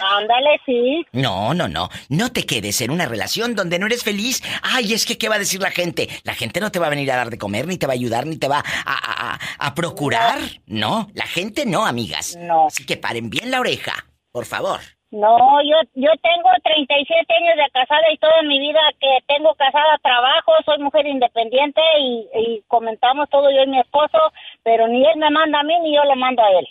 Ándale, 0.00 0.60
sí. 0.64 1.06
No, 1.12 1.54
no, 1.54 1.68
no. 1.68 1.88
No 2.08 2.32
te 2.32 2.44
quedes 2.44 2.80
en 2.80 2.90
una 2.90 3.06
relación 3.06 3.54
donde 3.54 3.78
no 3.78 3.86
eres 3.86 4.04
feliz. 4.04 4.42
Ay, 4.62 4.92
es 4.92 5.06
que, 5.06 5.18
¿qué 5.18 5.28
va 5.28 5.36
a 5.36 5.40
decir 5.40 5.60
la 5.60 5.70
gente? 5.70 6.08
La 6.24 6.34
gente 6.34 6.60
no 6.60 6.70
te 6.70 6.78
va 6.78 6.86
a 6.86 6.90
venir 6.90 7.10
a 7.10 7.16
dar 7.16 7.30
de 7.30 7.38
comer, 7.38 7.66
ni 7.66 7.78
te 7.78 7.86
va 7.86 7.92
a 7.92 7.94
ayudar, 7.94 8.26
ni 8.26 8.36
te 8.36 8.48
va 8.48 8.62
a, 8.84 9.38
a, 9.58 9.74
procurar. 9.74 10.38
No. 10.66 11.08
la 11.14 11.26
gente 11.26 11.66
no, 11.66 11.86
amigas. 11.86 12.36
No. 12.36 12.66
Así 12.66 12.84
que 12.86 12.96
paren 12.96 13.30
bien 13.30 13.50
la 13.50 13.60
oreja, 13.60 14.06
por 14.32 14.46
favor. 14.46 14.80
No, 15.10 15.62
yo, 15.62 15.76
yo 15.94 16.10
tengo 16.20 16.50
37 16.62 17.34
años 17.34 17.56
de 17.56 17.70
casada 17.72 18.10
y 18.12 18.18
toda 18.18 18.42
mi 18.42 18.58
vida 18.58 18.80
que 19.00 19.18
tengo 19.26 19.54
casada 19.54 19.98
trabajo, 20.02 20.52
soy 20.64 20.78
mujer 20.78 21.06
independiente 21.06 21.80
y, 22.00 22.28
y 22.34 22.62
comentamos 22.66 23.28
todo 23.30 23.50
yo 23.50 23.62
y 23.62 23.68
mi 23.68 23.78
esposo, 23.78 24.18
pero 24.64 24.88
ni 24.88 25.06
él 25.06 25.16
me 25.16 25.30
manda 25.30 25.60
a 25.60 25.62
mí 25.62 25.78
ni 25.80 25.94
yo 25.94 26.02
le 26.04 26.16
mando 26.16 26.42
a 26.42 26.50
él. 26.58 26.68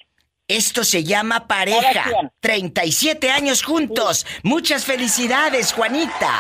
Esto 0.48 0.84
se 0.84 1.04
llama 1.04 1.48
pareja. 1.48 2.06
37 2.39 3.32
años 3.32 3.64
juntos. 3.64 4.28
Muchas 4.43 4.86
felicidades, 4.86 5.74
Juanita. 5.74 6.39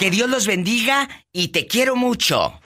Que 0.00 0.10
Dios 0.10 0.28
los 0.28 0.48
bendiga 0.48 1.08
y 1.32 1.48
te 1.48 1.68
quiero 1.68 1.94
mucho. 1.94 2.58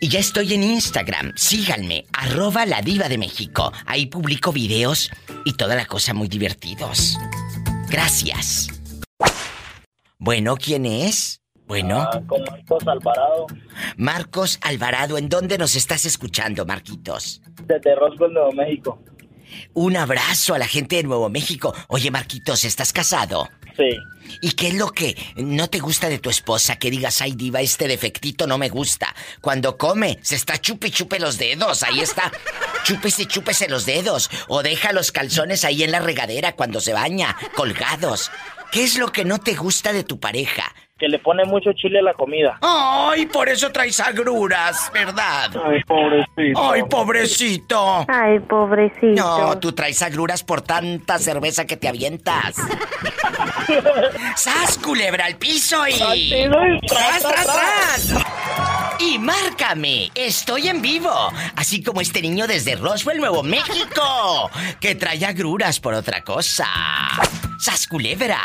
Y 0.00 0.08
ya 0.08 0.20
estoy 0.20 0.54
en 0.54 0.62
Instagram. 0.62 1.32
Síganme, 1.34 2.06
arroba 2.12 2.64
la 2.66 2.82
diva 2.82 3.08
de 3.08 3.18
México. 3.18 3.72
Ahí 3.84 4.06
publico 4.06 4.52
videos 4.52 5.10
y 5.44 5.54
toda 5.54 5.74
la 5.74 5.86
cosa 5.86 6.14
muy 6.14 6.28
divertidos. 6.28 7.18
Gracias. 7.88 8.68
Bueno, 10.18 10.56
¿quién 10.56 10.86
es? 10.86 11.37
Bueno. 11.68 12.00
Ah, 12.00 12.20
con 12.26 12.42
Marcos 12.42 12.86
Alvarado. 12.86 13.46
Marcos 13.98 14.58
Alvarado, 14.62 15.18
¿en 15.18 15.28
dónde 15.28 15.58
nos 15.58 15.76
estás 15.76 16.06
escuchando, 16.06 16.64
Marquitos? 16.64 17.42
Desde 17.66 17.94
Roswell, 17.94 18.32
Nuevo 18.32 18.52
México. 18.52 18.98
Un 19.74 19.96
abrazo 19.96 20.54
a 20.54 20.58
la 20.58 20.66
gente 20.66 20.96
de 20.96 21.02
Nuevo 21.02 21.28
México. 21.28 21.74
Oye, 21.88 22.10
Marquitos, 22.10 22.64
¿estás 22.64 22.92
casado? 22.92 23.48
Sí. 23.76 23.96
¿Y 24.40 24.52
qué 24.52 24.68
es 24.68 24.74
lo 24.74 24.88
que 24.88 25.16
no 25.36 25.68
te 25.68 25.78
gusta 25.78 26.08
de 26.08 26.18
tu 26.18 26.30
esposa? 26.30 26.76
Que 26.76 26.90
digas, 26.90 27.20
ay, 27.22 27.32
diva, 27.32 27.60
este 27.60 27.86
defectito 27.86 28.46
no 28.46 28.58
me 28.58 28.70
gusta. 28.70 29.14
Cuando 29.40 29.76
come, 29.76 30.18
se 30.22 30.36
está 30.36 30.58
chupe 30.58 30.88
y 30.88 30.90
chupe 30.90 31.20
los 31.20 31.38
dedos. 31.38 31.82
Ahí 31.82 32.00
está. 32.00 32.32
Chúpese 32.84 33.22
y 33.22 33.26
chúpese 33.26 33.68
los 33.68 33.84
dedos. 33.84 34.30
O 34.48 34.62
deja 34.62 34.92
los 34.92 35.12
calzones 35.12 35.64
ahí 35.64 35.82
en 35.82 35.92
la 35.92 36.00
regadera 36.00 36.56
cuando 36.56 36.80
se 36.80 36.94
baña, 36.94 37.36
colgados. 37.54 38.30
¿Qué 38.72 38.84
es 38.84 38.98
lo 38.98 39.12
que 39.12 39.24
no 39.24 39.38
te 39.38 39.54
gusta 39.54 39.92
de 39.92 40.04
tu 40.04 40.18
pareja? 40.18 40.74
Que 40.98 41.08
le 41.08 41.18
pone 41.20 41.44
mucho 41.44 41.72
chile 41.74 42.00
a 42.00 42.02
la 42.02 42.14
comida. 42.14 42.58
Ay, 42.60 43.26
por 43.26 43.48
eso 43.48 43.70
traes 43.70 44.00
agruras, 44.00 44.90
¿verdad? 44.92 45.50
Ay, 45.64 45.80
pobrecito. 45.84 46.70
Ay, 46.70 46.82
pobrecito. 46.82 48.06
Ay, 48.08 48.40
pobrecito. 48.40 49.14
No, 49.14 49.58
tú 49.58 49.72
traes 49.72 50.02
agruras 50.02 50.42
por 50.42 50.60
tanta 50.62 51.18
cerveza 51.18 51.66
que 51.66 51.76
te 51.76 51.88
avientas. 51.88 52.56
¡Sas, 54.36 54.78
culebra 54.78 55.26
al 55.26 55.36
piso 55.36 55.86
y... 55.86 55.92
¡Tras, 56.88 57.22
tras, 57.22 57.46
tras! 57.46 58.14
Y 58.98 59.18
márcame, 59.18 60.10
estoy 60.14 60.68
en 60.68 60.82
vivo, 60.82 61.12
así 61.54 61.82
como 61.82 62.00
este 62.00 62.20
niño 62.20 62.48
desde 62.48 62.74
Roswell, 62.74 63.18
Nuevo 63.18 63.44
México, 63.44 64.50
que 64.80 64.96
trae 64.96 65.24
agruras 65.24 65.78
por 65.78 65.94
otra 65.94 66.24
cosa. 66.24 66.66
¡Sas, 67.60 67.86
culebra! 67.86 68.40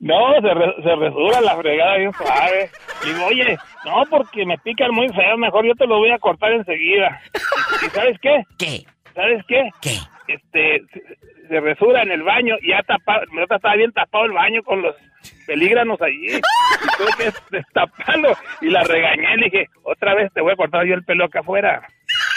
No, 0.00 0.32
se, 0.40 0.54
re- 0.54 0.74
se 0.82 0.94
resura 0.96 1.40
la 1.40 1.56
fregada 1.56 1.96
bien 1.96 2.12
suave. 2.14 2.70
Digo, 3.04 3.26
oye, 3.26 3.58
no, 3.84 4.04
porque 4.08 4.46
me 4.46 4.56
pican 4.58 4.92
muy 4.94 5.08
feo, 5.08 5.36
mejor 5.36 5.66
yo 5.66 5.74
te 5.74 5.86
lo 5.88 5.98
voy 5.98 6.10
a 6.10 6.18
cortar 6.20 6.52
enseguida. 6.52 7.20
¿Y 7.84 7.90
sabes 7.90 8.16
qué? 8.22 8.42
¿Qué? 8.58 8.86
¿Sabes 9.14 9.44
qué? 9.48 9.68
¿Qué? 9.82 9.98
Este, 10.28 10.82
se 11.48 11.60
resura 11.60 12.02
en 12.02 12.10
el 12.12 12.22
baño 12.22 12.54
y 12.62 12.70
ya 12.70 12.82
tapado, 12.82 13.22
me 13.32 13.42
estaba 13.42 13.74
bien 13.76 13.92
tapado 13.92 14.24
el 14.26 14.32
baño 14.32 14.62
con 14.62 14.82
los 14.82 14.94
pelígranos 15.46 16.00
allí. 16.00 16.36
Y 16.36 16.40
tuve 16.96 17.10
que 17.18 17.32
destaparlo 17.56 18.36
y 18.60 18.70
la 18.70 18.84
regañé, 18.84 19.36
le 19.36 19.44
dije, 19.46 19.66
otra 19.82 20.14
vez 20.14 20.32
te 20.32 20.40
voy 20.40 20.52
a 20.52 20.56
cortar 20.56 20.84
yo 20.86 20.94
el 20.94 21.04
pelo 21.04 21.24
acá 21.24 21.40
afuera. 21.40 21.82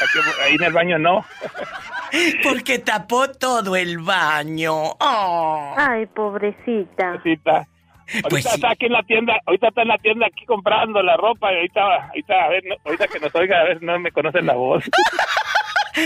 Aquí- 0.01 0.41
ahí 0.43 0.55
en 0.55 0.63
el 0.63 0.73
baño 0.73 0.97
no. 0.97 1.23
Porque 2.43 2.79
tapó 2.79 3.29
todo 3.31 3.75
el 3.75 3.99
baño. 3.99 4.73
Oh. 4.99 5.75
Ay, 5.77 6.05
pobrecita. 6.07 7.11
Ahorita, 7.13 7.51
ahorita 7.51 8.29
Pues 8.29 8.43
sí. 8.43 8.49
está 8.55 8.71
aquí 8.71 8.87
en 8.87 8.93
la 8.93 9.03
tienda, 9.03 9.37
ahorita 9.45 9.67
está 9.69 9.81
en 9.83 9.87
la 9.89 9.97
tienda 9.99 10.25
aquí 10.27 10.45
comprando 10.45 11.01
la 11.03 11.15
ropa 11.17 11.51
y 11.53 11.55
ahorita, 11.57 11.81
ahorita, 12.07 12.33
a 12.43 12.49
ver, 12.49 12.63
no- 12.65 12.75
ahorita 12.85 13.07
que 13.07 13.19
nos 13.19 13.33
oiga, 13.35 13.59
a 13.61 13.63
ver, 13.65 13.81
no 13.83 13.99
me 13.99 14.11
conocen 14.11 14.45
la 14.47 14.53
voz. 14.55 14.83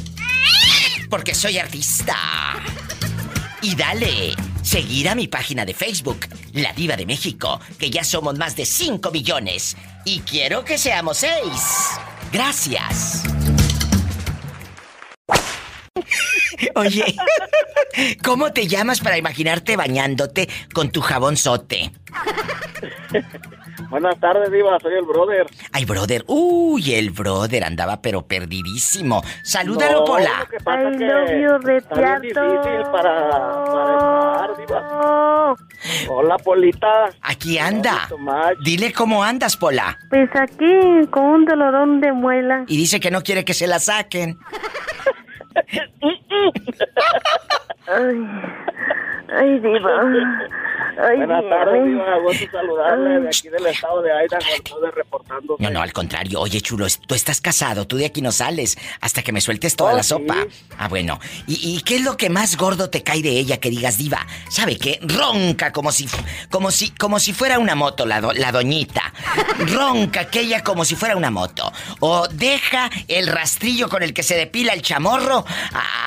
Porque 1.11 1.35
soy 1.35 1.59
artista. 1.59 2.17
Y 3.63 3.75
dale, 3.75 4.35
seguir 4.63 5.09
a 5.09 5.15
mi 5.15 5.29
página 5.29 5.65
de 5.65 5.75
Facebook, 5.75 6.27
La 6.53 6.73
Diva 6.73 6.97
de 6.97 7.07
México, 7.07 7.61
que 7.79 7.91
ya 7.91 8.05
somos 8.05 8.39
más 8.39 8.57
de 8.57 8.67
5 8.67 9.11
millones. 9.11 9.77
Y 10.05 10.21
quiero 10.21 10.65
que 10.65 10.79
seamos 10.79 11.19
6. 11.19 11.33
Gracias. 12.33 13.23
Oye, 16.75 17.15
¿cómo 18.23 18.53
te 18.53 18.67
llamas 18.67 19.01
para 19.01 19.19
imaginarte 19.19 19.77
bañándote 19.77 20.49
con 20.73 20.91
tu 20.91 21.01
jabón 21.01 21.37
sote? 21.37 21.93
Buenas 23.89 24.19
tardes, 24.21 24.51
Diva, 24.51 24.79
soy 24.81 24.95
el 24.95 25.05
brother. 25.05 25.47
Ay, 25.73 25.85
brother. 25.85 26.25
Uy, 26.27 26.95
el 26.95 27.11
brother 27.11 27.65
andaba 27.65 28.01
pero 28.01 28.27
perdidísimo. 28.27 29.23
Salúdalo, 29.43 30.01
No, 30.01 30.05
Pola. 30.05 30.41
Lo 30.41 30.49
que 30.49 30.65
pasa 30.65 30.91
I 30.91 30.99
que 30.99 31.43
you, 31.43 31.71
está 31.77 31.95
bien 31.95 32.23
difícil 32.23 32.83
para, 32.93 33.65
para 33.65 34.55
Diva. 34.59 35.55
Hola, 36.09 36.37
Polita. 36.39 37.11
Aquí 37.23 37.59
anda. 37.59 38.09
Dile 38.65 38.93
cómo 38.93 39.23
andas, 39.23 39.57
Pola. 39.57 39.99
Pues 40.11 40.31
aquí 40.35 41.07
con 41.11 41.25
un 41.25 41.45
dolorón 41.45 42.01
de 42.01 42.13
muela. 42.13 42.65
Y 42.67 42.77
dice 42.77 43.01
que 43.01 43.11
no 43.11 43.23
quiere 43.23 43.45
que 43.45 43.55
se 43.55 43.67
la 43.67 43.79
saquen. 43.79 44.39
Ay, 47.87 48.27
ay, 49.29 49.59
diva. 49.61 49.91
Buenas 51.17 51.43
tardes, 51.49 51.85
Diva. 51.87 52.19
Gusto 52.23 52.45
saludarle 52.53 53.21
de 53.21 53.29
aquí 53.29 53.49
del 53.49 53.67
estado 53.67 54.01
de 54.03 54.11
Idaho. 54.11 54.43
Estoy 54.55 54.91
reportando. 54.95 55.57
No, 55.59 55.71
no, 55.71 55.83
al 55.83 55.93
contrario. 55.93 56.41
Oye, 56.41 56.61
chulo, 56.61 56.87
tú 57.07 57.15
estás 57.15 57.41
casado, 57.41 57.87
tú 57.87 57.97
de 57.97 58.07
aquí 58.07 58.23
no 58.23 58.31
sales 58.31 58.79
hasta 59.01 59.23
que 59.23 59.33
me 59.33 59.41
sueltes 59.41 59.75
toda 59.77 59.93
Oh, 59.93 59.97
la 59.97 60.03
sí. 60.03 60.11
sopa. 60.11 60.37
Ah, 60.79 60.87
bueno. 60.89 61.19
¿Y, 61.49 61.55
y 61.77 61.81
qué 61.83 61.97
es 61.97 62.03
lo 62.05 62.17
que 62.17 62.31
más 62.31 62.57
gordo 62.57 62.91
te 62.91 63.03
cae 63.03 63.23
de 63.23 63.31
ella 63.31 63.59
que 63.59 63.71
digas, 63.71 63.99
diva? 63.99 64.25
¿Sabe 64.49 64.79
qué? 64.79 65.01
Ronca 65.03 65.73
como 65.73 65.91
si, 65.91 66.07
como 66.51 66.71
si, 66.71 66.91
como 66.91 67.19
si 67.19 67.33
fuera 67.33 67.59
una 67.59 67.75
moto, 67.75 68.07
la, 68.07 68.21
do- 68.21 68.33
la 68.33 68.53
doñita. 68.53 69.13
Ronca 69.59 70.21
aquella 70.21 70.63
como 70.63 70.85
si 70.85 70.95
fuera 70.95 71.17
una 71.17 71.31
moto. 71.31 71.73
O 72.01 72.29
deja 72.29 72.89
el 73.09 73.27
rastrillo 73.27 73.89
con 73.89 74.03
el 74.05 74.15
que 74.15 74.23
se 74.23 74.37
depila 74.37 74.73
el 74.73 74.83
chamorro 74.83 75.45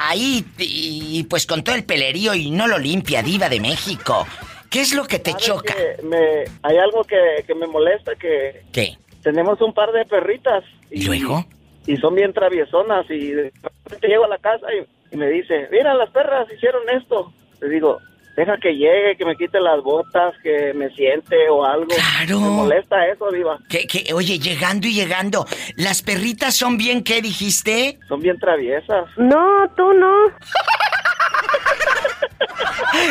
ahí 0.08 0.46
y, 0.58 1.20
y 1.20 1.24
pues 1.24 1.46
con 1.46 1.64
todo 1.64 1.76
el 1.76 1.84
pelerío 1.84 2.34
y 2.34 2.52
no 2.52 2.68
lo 2.68 2.78
limpia, 2.78 3.07
diva 3.08 3.50
de 3.50 3.60
México. 3.60 4.28
¿Qué 4.70 4.82
es 4.82 4.94
lo 4.94 5.06
que 5.06 5.20
te 5.20 5.32
¿Sabe 5.32 5.44
choca? 5.44 5.74
que 5.74 6.04
me, 6.04 6.44
hay 6.62 6.78
algo 6.78 7.04
que, 7.04 7.44
que 7.48 7.56
me 7.56 7.68
molesta, 7.68 8.16
que 8.16 8.64
¿Qué? 8.74 8.98
tenemos 9.24 9.62
un 9.62 9.74
par 9.74 9.92
de 9.92 10.06
perritas. 10.06 10.64
¿Y 10.92 11.06
luego? 11.06 11.46
Y 11.86 11.96
son 11.98 12.16
bien 12.16 12.34
traviesonas 12.34 13.06
y 13.10 13.32
de 13.32 13.52
repente 13.64 14.08
llego 14.08 14.26
a 14.26 14.30
la 14.30 14.38
casa 14.40 14.68
y, 14.74 15.16
y 15.16 15.18
me 15.18 15.30
dice, 15.30 15.70
mira, 15.72 15.94
las 15.94 16.10
perras 16.10 16.48
hicieron 16.54 16.82
esto. 16.90 17.32
Le 17.62 17.70
digo, 17.70 18.00
deja 18.36 18.58
que 18.58 18.74
llegue, 18.76 19.16
que 19.18 19.24
me 19.26 19.38
quite 19.38 19.60
las 19.62 19.82
botas, 19.82 20.36
que 20.44 20.74
me 20.74 20.90
siente 20.90 21.50
o 21.50 21.64
algo. 21.66 21.88
Claro. 21.88 22.42
Me 22.42 22.50
molesta 22.50 23.08
eso, 23.08 23.32
Diva. 23.32 23.58
Que, 23.70 23.88
que, 23.88 24.14
oye, 24.14 24.38
llegando 24.38 24.86
y 24.88 24.94
llegando, 24.94 25.46
¿las 25.78 26.02
perritas 26.02 26.56
son 26.56 26.78
bien 26.78 27.04
qué 27.06 27.22
dijiste? 27.22 28.00
Son 28.10 28.20
bien 28.20 28.38
traviesas. 28.38 29.06
No, 29.16 29.70
tú 29.78 29.94
no. 29.94 30.14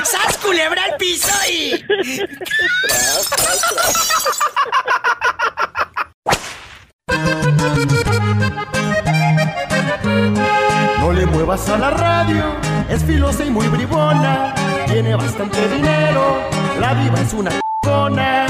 ¡Sas 0.05 0.39
culebra 0.39 0.85
al 0.85 0.97
piso 0.97 1.33
y! 1.51 1.85
No 10.99 11.13
le 11.13 11.27
muevas 11.27 11.69
a 11.69 11.79
la 11.79 11.91
radio, 11.91 12.57
es 12.89 13.05
filosa 13.05 13.45
y 13.45 13.51
muy 13.51 13.69
bribona. 13.69 14.55
Tiene 14.87 15.15
bastante 15.15 15.69
dinero, 15.69 16.49
la 16.81 16.95
diva 16.95 17.21
es 17.21 17.33
una 17.33 17.51
c***ona. 17.51 18.47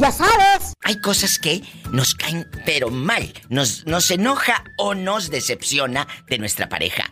Ya 0.00 0.10
sabes. 0.12 0.74
Hay 0.82 1.00
cosas 1.00 1.38
que 1.38 1.62
nos 1.90 2.14
caen, 2.14 2.46
pero 2.66 2.90
mal. 2.90 3.32
Nos, 3.48 3.86
nos 3.86 4.10
enoja 4.10 4.64
o 4.76 4.94
nos 4.94 5.30
decepciona 5.30 6.06
de 6.28 6.38
nuestra 6.38 6.68
pareja. 6.68 7.04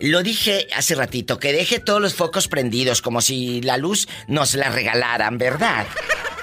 Lo 0.00 0.22
dije 0.22 0.68
hace 0.74 0.94
ratito, 0.94 1.38
que 1.38 1.52
deje 1.52 1.78
todos 1.78 2.00
los 2.00 2.14
focos 2.14 2.48
prendidos, 2.48 3.02
como 3.02 3.20
si 3.20 3.62
la 3.62 3.76
luz 3.76 4.08
nos 4.28 4.54
la 4.54 4.70
regalaran, 4.70 5.38
¿verdad? 5.38 5.86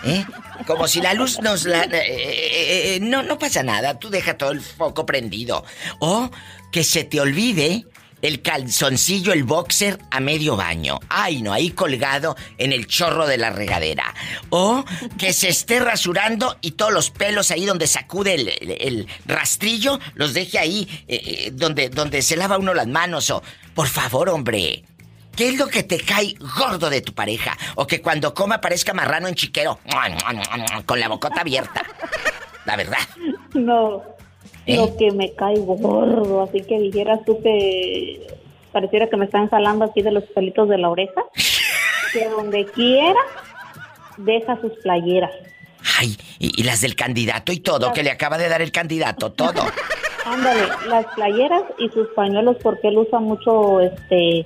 ¿Eh? 0.06 0.26
Como 0.66 0.88
si 0.88 1.02
la 1.02 1.14
luz 1.14 1.40
nos 1.42 1.66
la... 1.66 1.84
eh, 1.84 1.90
eh, 1.92 2.96
eh, 2.96 3.00
no, 3.02 3.24
no 3.24 3.38
pasa 3.38 3.64
nada, 3.64 4.00
tú 4.00 4.10
deja 4.10 4.38
todo 4.38 4.52
el 4.52 4.62
foco 4.62 5.06
prendido. 5.06 5.64
O 6.00 6.30
que 6.72 6.84
se 6.84 7.04
te 7.04 7.22
olvide 7.22 7.86
el 8.24 8.42
calzoncillo, 8.42 9.34
el 9.34 9.44
boxer 9.44 10.00
a 10.10 10.20
medio 10.20 10.56
baño. 10.56 11.00
Ay, 11.10 11.42
no, 11.42 11.54
ahí 11.54 11.72
colgado 11.72 12.36
en 12.58 12.72
el 12.72 12.88
chorro 12.88 13.28
de 13.28 13.38
la 13.38 13.52
regadera. 13.52 14.16
O 14.50 14.84
que 15.20 15.34
se 15.34 15.50
esté 15.50 15.80
rasurando 15.82 16.58
y 16.62 16.72
todos 16.72 16.94
los 16.94 17.12
pelos 17.12 17.52
ahí 17.52 17.66
donde 17.66 17.86
sacude 17.86 18.34
el, 18.34 19.08
rastrillo, 19.26 20.00
los 20.16 20.34
deje 20.34 20.58
ahí 20.58 20.88
eh, 21.08 21.22
eh, 21.26 21.52
donde, 21.54 21.90
donde 21.90 22.22
se 22.22 22.38
lava 22.38 22.58
uno 22.58 22.74
las 22.74 22.88
manos. 22.88 23.30
O, 23.30 23.44
por 23.76 23.88
favor, 23.88 24.30
hombre. 24.30 24.86
¿Qué 25.36 25.50
es 25.50 25.58
lo 25.58 25.68
que 25.68 25.84
te 25.84 26.00
cae 26.00 26.36
gordo 26.58 26.90
de 26.90 27.02
tu 27.02 27.14
pareja? 27.14 27.58
O 27.76 27.88
que 27.88 28.02
cuando 28.02 28.34
coma 28.34 28.62
parezca 28.62 28.94
marrano 28.94 29.28
en 29.28 29.36
chiquero, 29.36 29.80
con 30.86 31.00
la 31.00 31.08
bocota 31.10 31.42
abierta. 31.42 31.82
La 32.66 32.78
verdad. 32.78 33.00
No, 33.54 34.04
¿Eh? 34.66 34.78
lo 34.78 34.96
que 34.96 35.12
me 35.12 35.34
cae 35.34 35.58
gordo, 35.60 36.42
así 36.42 36.62
que 36.62 36.80
dijeras 36.80 37.20
tú 37.26 37.42
que 37.42 38.26
pareciera 38.72 39.10
que 39.10 39.18
me 39.18 39.26
están 39.26 39.50
jalando 39.50 39.86
aquí 39.86 40.02
de 40.02 40.12
los 40.12 40.24
pelitos 40.24 40.70
de 40.70 40.78
la 40.78 40.90
oreja, 40.90 41.22
que 42.14 42.30
donde 42.30 42.66
quiera 42.66 43.20
deja 44.18 44.60
sus 44.62 44.72
playeras. 44.82 45.32
Ay, 46.00 46.16
y, 46.40 46.62
y 46.62 46.64
las 46.64 46.82
del 46.82 46.96
candidato 46.96 47.52
y 47.52 47.60
todo, 47.60 47.92
que 47.92 48.04
le 48.04 48.12
acaba 48.12 48.38
de 48.38 48.48
dar 48.48 48.62
el 48.62 48.72
candidato, 48.72 49.32
todo. 49.32 49.64
Ándale, 50.26 50.64
las 50.88 51.06
playeras 51.16 51.64
y 51.78 51.90
sus 51.90 52.08
pañuelos 52.16 52.58
porque 52.64 52.88
él 52.88 52.98
usa 52.98 53.20
mucho 53.20 53.82
este 53.82 54.46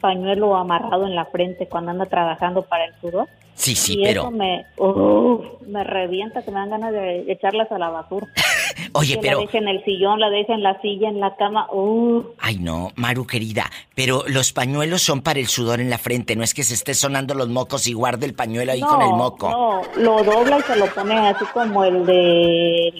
pañuelo 0.00 0.54
amarrado 0.54 1.06
en 1.06 1.14
la 1.14 1.24
frente 1.24 1.66
cuando 1.66 1.90
anda 1.90 2.06
trabajando 2.06 2.62
para 2.62 2.84
el 2.84 2.94
sudor. 3.00 3.28
Sí, 3.54 3.74
sí, 3.76 3.94
y 3.98 4.04
pero. 4.04 4.22
eso 4.22 4.30
me, 4.32 4.66
uf, 4.76 5.44
me 5.66 5.84
revienta 5.84 6.42
que 6.42 6.50
me 6.50 6.58
dan 6.58 6.70
ganas 6.70 6.92
de 6.92 7.30
echarlas 7.32 7.70
a 7.70 7.78
la 7.78 7.88
basura. 7.88 8.26
Oye, 8.92 9.14
que 9.14 9.20
pero. 9.20 9.38
la 9.38 9.46
deje 9.46 9.58
en 9.58 9.68
el 9.68 9.84
sillón, 9.84 10.18
la 10.20 10.28
deje 10.30 10.52
en 10.52 10.62
la 10.62 10.80
silla, 10.80 11.08
en 11.08 11.20
la 11.20 11.36
cama. 11.36 11.68
uf. 11.72 12.26
Ay, 12.40 12.56
no, 12.58 12.90
Maru 12.96 13.26
querida, 13.26 13.70
pero 13.94 14.24
los 14.26 14.52
pañuelos 14.52 15.02
son 15.02 15.22
para 15.22 15.38
el 15.38 15.46
sudor 15.46 15.80
en 15.80 15.88
la 15.90 15.98
frente, 15.98 16.34
no 16.36 16.42
es 16.42 16.52
que 16.52 16.64
se 16.64 16.74
esté 16.74 16.94
sonando 16.94 17.34
los 17.34 17.48
mocos 17.48 17.86
y 17.86 17.92
guarde 17.92 18.26
el 18.26 18.34
pañuelo 18.34 18.72
ahí 18.72 18.80
con 18.80 19.00
el 19.02 19.10
moco. 19.10 19.48
No, 19.50 19.82
lo 19.96 20.24
dobla 20.24 20.58
y 20.58 20.62
se 20.62 20.76
lo 20.76 20.86
pone 20.86 21.16
así 21.28 21.44
como 21.52 21.84
el 21.84 22.04
de 22.06 22.92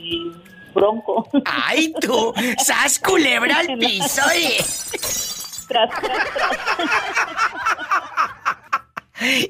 bronco. 0.72 1.28
¡Ay, 1.44 1.92
tú! 2.00 2.32
¡Sas 2.58 2.98
culebra 3.00 3.58
al 3.58 3.66
piso! 3.78 4.22
Tras, 5.66 5.88
tras, 5.98 6.18
tras. 6.34 6.58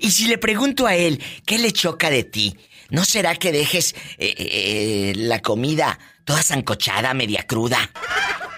Y 0.01 0.11
si 0.11 0.27
le 0.27 0.39
pregunto 0.39 0.87
a 0.87 0.97
él, 0.97 1.20
¿qué 1.45 1.59
le 1.59 1.72
choca 1.72 2.11
de 2.11 2.25
ti? 2.25 2.57
¿No 2.91 3.05
será 3.05 3.35
que 3.37 3.53
dejes 3.53 3.95
eh, 4.18 4.35
eh, 4.39 5.12
la 5.16 5.41
comida 5.41 5.99
toda 6.25 6.43
zancochada, 6.43 7.14
media 7.14 7.45
cruda? 7.47 7.79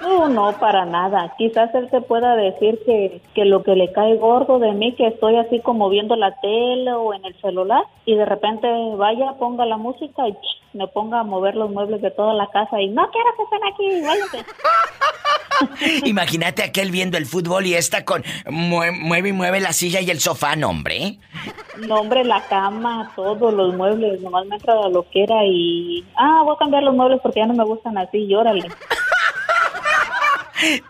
No, 0.03 0.29
no, 0.29 0.53
para 0.59 0.85
nada. 0.85 1.35
Quizás 1.37 1.75
él 1.75 1.89
te 1.91 2.01
pueda 2.01 2.37
decir 2.37 2.79
que, 2.87 3.21
que 3.35 3.45
lo 3.45 3.63
que 3.65 3.75
le 3.75 3.93
cae 3.93 4.17
gordo 4.17 4.59
de 4.61 4.73
mí, 4.73 4.95
que 4.95 5.09
estoy 5.09 5.37
así 5.37 5.61
como 5.61 5.89
viendo 5.89 6.15
la 6.17 6.33
tele 6.41 6.93
o 6.93 7.13
en 7.13 7.25
el 7.25 7.35
celular 7.41 7.83
y 8.05 8.15
de 8.15 8.25
repente 8.25 8.69
vaya, 8.97 9.33
ponga 9.39 9.67
la 9.67 9.77
música 9.77 10.29
y 10.29 10.33
ch, 10.33 10.39
me 10.75 10.87
ponga 10.87 11.21
a 11.21 11.25
mover 11.25 11.57
los 11.57 11.71
muebles 11.71 12.03
de 12.03 12.11
toda 12.13 12.35
la 12.35 12.47
casa 12.49 12.81
y 12.81 12.89
no 12.89 13.11
quiero 13.11 13.29
que 13.37 13.43
estén 13.43 13.65
aquí, 13.65 14.07
váyanse. 14.07 14.53
Imagínate 16.05 16.63
aquel 16.63 16.91
viendo 16.91 17.17
el 17.17 17.25
fútbol 17.27 17.67
y 17.67 17.75
esta 17.75 18.05
con 18.05 18.23
mue- 18.47 18.93
mueve 18.93 19.31
y 19.31 19.33
mueve 19.33 19.61
la 19.61 19.73
silla 19.73 20.01
y 20.03 20.11
el 20.11 20.21
sofá, 20.21 20.55
no, 20.55 20.69
hombre. 20.69 21.19
No, 21.89 21.97
hombre, 21.97 22.25
la 22.25 22.43
cama, 22.43 23.11
todos 23.17 23.53
los 23.53 23.75
muebles, 23.75 24.21
nomás 24.21 24.47
me 24.47 24.57
entra 24.57 24.75
la 24.75 24.89
loquera 24.89 25.45
y... 25.47 26.05
Ah, 26.17 26.43
voy 26.45 26.55
a 26.55 26.59
cambiar 26.59 26.83
los 26.83 26.95
muebles 26.95 27.21
porque 27.23 27.41
ya 27.41 27.47
no 27.47 27.55
me 27.57 27.65
gustan 27.65 27.99
así, 27.99 28.19
y 28.19 28.35
órale. 28.35 28.69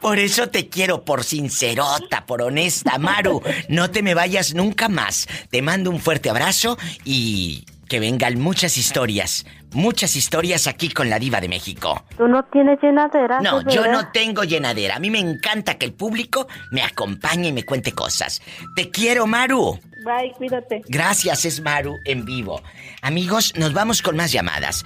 Por 0.01 0.19
eso 0.19 0.49
te 0.49 0.69
quiero, 0.69 1.05
por 1.05 1.25
sincerota, 1.25 2.25
por 2.25 2.43
honesta, 2.43 2.99
Maru. 2.99 3.43
No 3.69 3.91
te 3.91 4.03
me 4.03 4.15
vayas 4.15 4.55
nunca 4.55 4.89
más. 4.89 5.27
Te 5.51 5.63
mando 5.63 5.91
un 5.91 5.99
fuerte 5.99 6.31
abrazo 6.31 6.79
y 7.05 7.65
que 7.89 8.01
vengan 8.01 8.41
muchas 8.41 8.77
historias, 8.77 9.47
muchas 9.73 10.17
historias 10.17 10.67
aquí 10.67 10.91
con 10.91 11.09
la 11.09 11.19
diva 11.19 11.41
de 11.41 11.49
México. 11.49 12.05
Tú 12.17 12.27
no 12.27 12.45
tienes 12.47 12.81
llenadera. 12.83 13.41
No, 13.41 13.61
¿de 13.61 13.73
yo 13.73 13.87
no 13.91 14.09
tengo 14.09 14.45
llenadera. 14.45 14.97
A 14.97 14.99
mí 14.99 15.11
me 15.11 15.21
encanta 15.21 15.75
que 15.75 15.87
el 15.87 15.93
público 15.93 16.47
me 16.71 16.83
acompañe 16.83 17.49
y 17.49 17.53
me 17.53 17.65
cuente 17.65 17.93
cosas. 17.93 18.43
Te 18.75 18.91
quiero, 18.91 19.27
Maru. 19.27 19.79
Bye, 20.05 20.33
cuídate. 20.37 20.83
Gracias, 20.89 21.45
es 21.45 21.61
Maru 21.61 21.97
en 22.05 22.25
vivo. 22.25 22.63
Amigos, 23.03 23.55
nos 23.57 23.73
vamos 23.73 24.03
con 24.03 24.17
más 24.17 24.33
llamadas. 24.33 24.85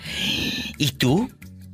¿Y 0.79 0.93
tú? 0.93 1.31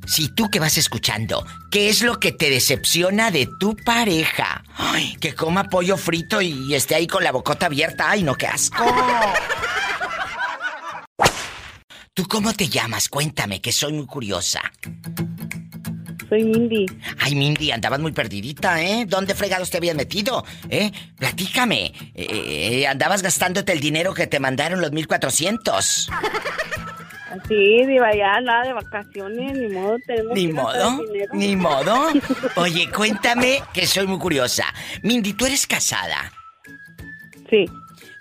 Si 0.07 0.29
tú 0.29 0.49
que 0.49 0.59
vas 0.59 0.77
escuchando, 0.77 1.45
¿qué 1.69 1.89
es 1.89 2.01
lo 2.01 2.17
que 2.19 2.31
te 2.31 2.49
decepciona 2.49 3.29
de 3.29 3.49
tu 3.59 3.75
pareja? 3.75 4.63
Ay, 4.75 5.17
que 5.19 5.35
coma 5.35 5.65
pollo 5.65 5.97
frito 5.97 6.41
y 6.41 6.73
esté 6.73 6.95
ahí 6.95 7.07
con 7.07 7.23
la 7.25 7.33
bocota 7.33 7.65
abierta. 7.65 8.09
Ay, 8.09 8.23
no, 8.23 8.35
qué 8.35 8.47
asco. 8.47 8.85
¿Tú 12.13 12.25
cómo 12.27 12.53
te 12.53 12.69
llamas? 12.69 13.09
Cuéntame, 13.09 13.59
que 13.61 13.73
soy 13.73 13.93
muy 13.93 14.05
curiosa. 14.05 14.61
Soy 16.29 16.43
Mindy. 16.43 16.85
Ay, 17.19 17.35
Mindy, 17.35 17.71
andabas 17.71 17.99
muy 17.99 18.13
perdidita, 18.13 18.81
¿eh? 18.81 19.05
¿Dónde 19.07 19.35
fregados 19.35 19.69
te 19.69 19.77
habías 19.77 19.95
metido? 19.95 20.45
¿Eh? 20.69 20.91
Platícame. 21.17 21.93
Eh, 22.15 22.81
eh, 22.81 22.87
andabas 22.87 23.21
gastándote 23.21 23.71
el 23.73 23.81
dinero 23.81 24.13
que 24.13 24.25
te 24.25 24.39
mandaron 24.39 24.81
los 24.81 24.91
1400. 24.91 26.09
Sí, 27.47 27.85
diva, 27.85 28.13
ya 28.15 28.39
nada 28.41 28.63
de 28.65 28.73
vacaciones, 28.73 29.57
ni 29.57 29.67
modo, 29.67 29.97
tenemos 30.05 30.33
Ni 30.33 30.47
que 30.47 30.53
modo, 30.53 31.01
ni 31.33 31.55
modo. 31.55 32.07
Oye, 32.55 32.89
cuéntame 32.91 33.61
que 33.73 33.85
soy 33.85 34.07
muy 34.07 34.19
curiosa. 34.19 34.65
Mindy, 35.03 35.33
¿tú 35.33 35.45
eres 35.45 35.67
casada? 35.67 36.31
Sí. 37.49 37.65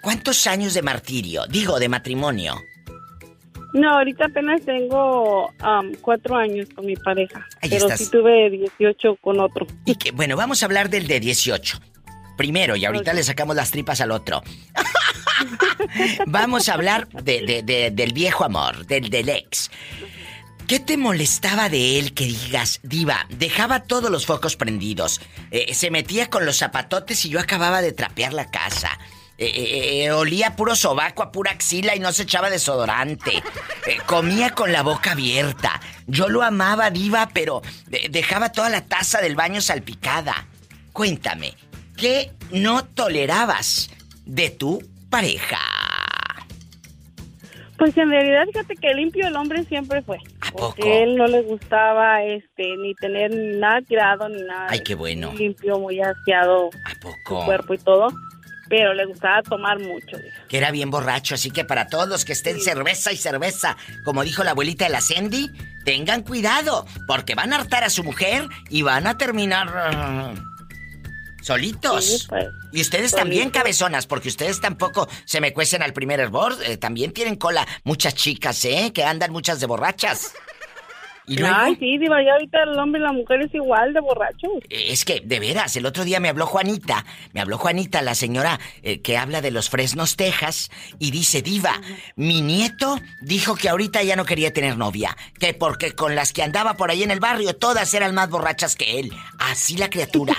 ¿Cuántos 0.03 0.47
años 0.47 0.75
de 0.75 0.83
martirio? 0.83 1.47
Digo, 1.49 1.79
de 1.79 1.89
matrimonio. 1.89 2.55
No, 3.73 3.91
ahorita 3.99 4.27
apenas 4.27 4.63
tengo 4.63 5.51
am, 5.59 5.93
cuatro 6.01 6.37
años 6.37 6.69
con 6.75 6.87
mi 6.87 6.97
pareja, 6.97 7.47
Ahí 7.61 7.69
pero 7.71 7.85
estás. 7.87 7.99
sí 8.01 8.11
tuve 8.11 8.49
18 8.51 9.17
con 9.21 9.39
otro. 9.41 9.67
Y 9.85 9.97
que, 9.97 10.13
bueno, 10.13 10.37
vamos 10.37 10.63
a 10.63 10.67
hablar 10.67 10.89
del 10.89 11.07
de 11.07 11.21
18. 11.21 11.79
primero 12.39 12.77
y 12.77 12.85
ahorita 12.85 13.13
le 13.13 13.23
sacamos 13.23 13.57
las 13.57 13.71
tripas 13.71 14.01
al 14.01 14.13
otro. 14.13 14.43
Vamos 16.27 16.69
a 16.69 16.75
hablar 16.75 17.09
del 17.09 18.13
viejo 18.13 18.45
amor, 18.45 18.87
del, 18.87 19.11
del 19.11 19.29
ex. 19.29 19.71
¿Qué 20.67 20.81
te 20.81 20.97
molestaba 20.97 21.69
de 21.69 22.01
él 22.01 22.13
que 22.13 22.25
digas, 22.25 22.81
diva, 22.83 23.27
dejaba 23.29 23.85
todos 23.85 24.11
los 24.11 24.27
focos 24.27 24.57
prendidos, 24.57 25.21
eh, 25.53 25.73
se 25.75 25.93
metía 25.93 26.29
con 26.29 26.45
los 26.45 26.59
zapatotes 26.59 27.25
y 27.25 27.29
yo 27.29 27.39
acababa 27.39 27.83
de 27.83 27.93
trapear 27.93 28.33
la 28.33 28.51
casa? 28.51 28.99
Eh, 29.39 30.03
eh, 30.07 30.11
olía 30.11 30.57
puro 30.57 30.75
sobaco 30.75 31.23
a 31.23 31.31
pura 31.31 31.53
axila 31.53 31.95
y 31.95 32.01
no 32.01 32.13
se 32.13 32.25
echaba 32.25 32.51
desodorante. 32.51 33.45
comía 34.07 34.51
con 34.51 34.73
la 34.73 34.83
boca 34.83 35.13
abierta. 35.13 35.81
Yo 36.09 36.29
lo 36.29 36.43
amaba, 36.43 36.91
diva, 36.91 37.29
pero 37.33 37.63
dejaba 38.11 38.51
toda 38.51 38.69
la 38.69 38.85
taza 38.87 39.21
del 39.21 39.37
baño 39.37 39.61
salpicada. 39.61 40.49
Cuéntame, 40.93 41.55
¿qué 41.97 42.33
no 42.51 42.85
tolerabas 42.87 43.91
de 44.25 44.51
tu 44.51 44.83
pareja? 45.17 45.59
Pues 47.79 47.97
en 47.97 48.11
realidad, 48.11 48.45
fíjate 48.47 48.75
que 48.77 48.95
limpio 48.95 49.27
el 49.27 49.37
hombre 49.37 49.65
siempre 49.65 50.03
fue. 50.03 50.19
¿A 50.41 50.51
porque 50.51 51.03
él 51.03 51.17
no 51.17 51.27
le 51.27 51.41
gustaba 51.43 52.23
este 52.23 52.77
ni 52.77 52.95
tener 52.95 53.31
nada 53.35 53.81
tirado 53.83 54.29
ni 54.29 54.43
nada. 54.43 54.67
Ay, 54.69 54.81
qué 54.81 54.95
bueno. 54.95 55.33
Limpio, 55.33 55.79
muy 55.79 56.01
aseado. 56.01 56.69
¿A 56.69 57.01
poco? 57.01 57.41
Su 57.41 57.47
cuerpo 57.47 57.75
y 57.75 57.79
todo. 57.79 58.09
Pero 58.69 58.93
le 58.93 59.07
gustaba 59.07 59.43
tomar 59.43 59.79
mucho. 59.79 60.19
Que 60.49 60.59
era 60.59 60.71
bien 60.71 60.91
borracho, 60.91 61.35
así 61.35 61.51
que 61.51 61.65
para 61.65 61.87
todos 61.87 62.09
los 62.09 62.25
que 62.25 62.33
estén 62.33 62.61
cerveza 62.61 63.13
y 63.13 63.17
cerveza, 63.17 63.77
como 64.05 64.23
dijo 64.23 64.45
la 64.45 64.51
abuelita 64.51 64.85
de 64.85 64.91
la 64.91 65.01
Sandy, 65.01 65.51
tengan 65.85 66.23
cuidado, 66.23 66.85
porque 67.07 67.35
van 67.35 67.53
a 67.53 67.57
hartar 67.57 67.85
a 67.85 67.91
su 67.91 68.03
mujer 68.05 68.49
y 68.69 68.83
van 68.83 69.07
a 69.07 69.17
terminar 69.17 70.35
Solitos. 71.47 72.27
Pues, 72.29 72.47
y 72.73 72.81
ustedes 72.81 73.13
también 73.13 73.51
cabezonas, 73.51 74.09
porque 74.09 74.29
ustedes 74.29 74.61
tampoco 74.61 75.09
se 75.25 75.41
me 75.41 75.53
cuecen 75.53 75.81
al 75.81 75.93
primer 75.93 76.19
hervor. 76.19 76.57
Eh, 76.65 76.77
también 76.77 77.13
tienen 77.13 77.37
cola 77.37 77.65
muchas 77.85 78.17
chicas, 78.17 78.65
¿eh? 78.65 78.91
Que 78.93 79.05
andan 79.05 79.31
muchas 79.31 79.61
de 79.61 79.67
borrachas. 79.67 80.33
Ay, 81.29 81.77
sí, 81.77 81.99
diva, 81.99 82.23
ya 82.23 82.33
ahorita 82.35 82.63
el 82.63 82.79
hombre 82.79 83.01
y 83.01 83.05
la 83.05 83.13
mujer 83.13 83.43
es 83.43 83.55
igual 83.55 83.93
de 83.93 84.01
borracho. 84.01 84.49
Es 84.71 85.05
que, 85.05 85.21
de 85.21 85.41
veras, 85.41 85.75
el 85.77 85.87
otro 85.87 86.05
día 86.05 86.21
me 86.21 86.29
habló 86.29 86.47
Juanita, 86.47 87.05
me 87.33 87.41
habló 87.41 87.59
Juanita, 87.59 88.01
la 88.03 88.15
señora 88.15 88.61
eh, 88.83 89.01
que 89.01 89.19
habla 89.19 89.41
de 89.41 89.51
los 89.51 89.69
Fresnos, 89.69 90.17
Texas, 90.17 90.71
y 90.99 91.11
dice, 91.11 91.43
diva, 91.43 91.81
mi 92.15 92.43
nieto 92.43 93.01
dijo 93.23 93.57
que 93.57 93.69
ahorita 93.69 94.03
ya 94.05 94.15
no 94.15 94.25
quería 94.25 94.53
tener 94.53 94.77
novia, 94.77 95.17
que 95.39 95.53
porque 95.53 95.93
con 95.93 96.15
las 96.15 96.33
que 96.33 96.43
andaba 96.43 96.75
por 96.75 96.91
ahí 96.91 97.03
en 97.03 97.11
el 97.11 97.21
barrio 97.21 97.57
todas 97.57 97.93
eran 97.95 98.15
más 98.15 98.31
borrachas 98.31 98.77
que 98.77 99.01
él. 99.01 99.13
Así 99.39 99.77
la 99.77 99.91
criatura. 99.91 100.35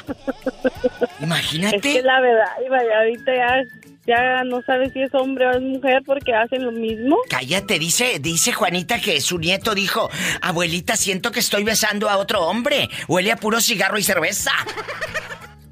Imagínate. 1.20 1.76
Es 1.76 1.82
que 1.82 2.02
la 2.02 2.22
verdad, 2.22 2.52
diva, 2.62 2.78
ahorita 3.00 3.36
ya 3.36 3.64
ya 4.08 4.44
no 4.46 4.62
sabe 4.62 4.90
si 4.92 5.02
es 5.02 5.14
hombre 5.14 5.46
o 5.48 5.52
es 5.52 5.62
mujer 5.62 6.02
porque 6.06 6.34
hacen 6.34 6.64
lo 6.64 6.72
mismo. 6.72 7.18
Cállate, 7.30 7.78
dice, 7.78 8.20
dice 8.20 8.54
Juanita 8.54 9.02
que 9.02 9.20
su 9.20 9.38
nieto 9.38 9.76
dijo, 9.76 10.10
abuelita, 10.42 10.96
siento 10.96 11.32
que 11.32 11.42
estoy 11.42 11.64
besando 11.64 12.10
a 12.10 12.18
otro 12.18 12.48
hombre. 12.48 12.90
Huele 13.10 13.34
a 13.34 13.36
puro 13.36 13.60
cigarro 13.60 13.98
y 13.98 14.04
cerveza. 14.04 14.52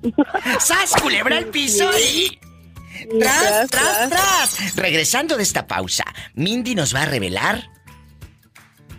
¡Sas, 0.59 0.93
culebra 1.01 1.37
al 1.37 1.45
piso 1.45 1.89
y... 1.97 2.37
¡Tras, 3.19 3.69
tras, 3.69 4.09
tras! 4.09 4.75
Regresando 4.75 5.37
de 5.37 5.43
esta 5.43 5.67
pausa, 5.67 6.03
Mindy 6.33 6.75
nos 6.75 6.93
va 6.93 7.03
a 7.03 7.05
revelar 7.05 7.69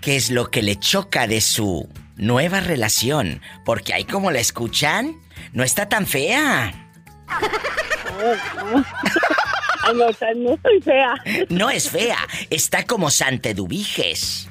qué 0.01 0.17
es 0.17 0.31
lo 0.31 0.51
que 0.51 0.63
le 0.63 0.77
choca 0.77 1.27
de 1.27 1.41
su 1.41 1.89
nueva 2.17 2.61
relación. 2.61 3.43
Porque 3.65 3.93
ahí 3.93 4.05
como 4.05 4.31
la 4.31 4.39
escuchan, 4.39 5.21
no 5.53 5.63
está 5.63 5.89
tan 5.89 6.07
fea. 6.07 6.86
no, 9.95 10.07
no 10.37 10.59
soy 10.63 10.81
fea. 10.83 11.15
No 11.49 11.71
es 11.71 11.91
fea, 11.91 12.19
está 12.51 12.85
como 12.85 13.11
Santedubiges. 13.11 14.49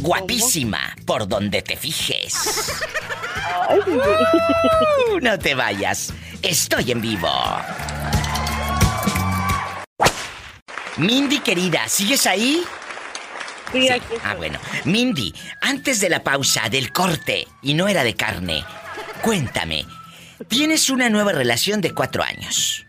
Guapísima, 0.00 0.96
por 1.06 1.28
donde 1.28 1.62
te 1.62 1.76
fijes. 1.76 2.72
no 5.20 5.38
te 5.38 5.54
vayas, 5.54 6.12
estoy 6.42 6.90
en 6.90 7.00
vivo. 7.00 7.30
Mindy 10.96 11.38
querida, 11.38 11.88
¿sigues 11.88 12.26
ahí? 12.26 12.62
Sí, 13.72 13.88
Ah, 14.22 14.34
bueno. 14.34 14.58
Mindy, 14.84 15.34
antes 15.62 16.00
de 16.00 16.10
la 16.10 16.22
pausa 16.22 16.68
del 16.68 16.92
corte, 16.92 17.48
y 17.62 17.74
no 17.74 17.88
era 17.88 18.04
de 18.04 18.14
carne, 18.14 18.64
cuéntame, 19.22 19.86
Tienes 20.48 20.90
una 20.90 21.10
nueva 21.10 21.32
relación 21.32 21.80
de 21.80 21.92
cuatro 21.92 22.22
años. 22.22 22.86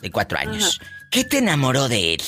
De 0.00 0.10
cuatro 0.10 0.38
años. 0.38 0.80
¿Qué 1.10 1.24
te 1.24 1.38
enamoró 1.38 1.88
de 1.88 2.14
él? 2.14 2.20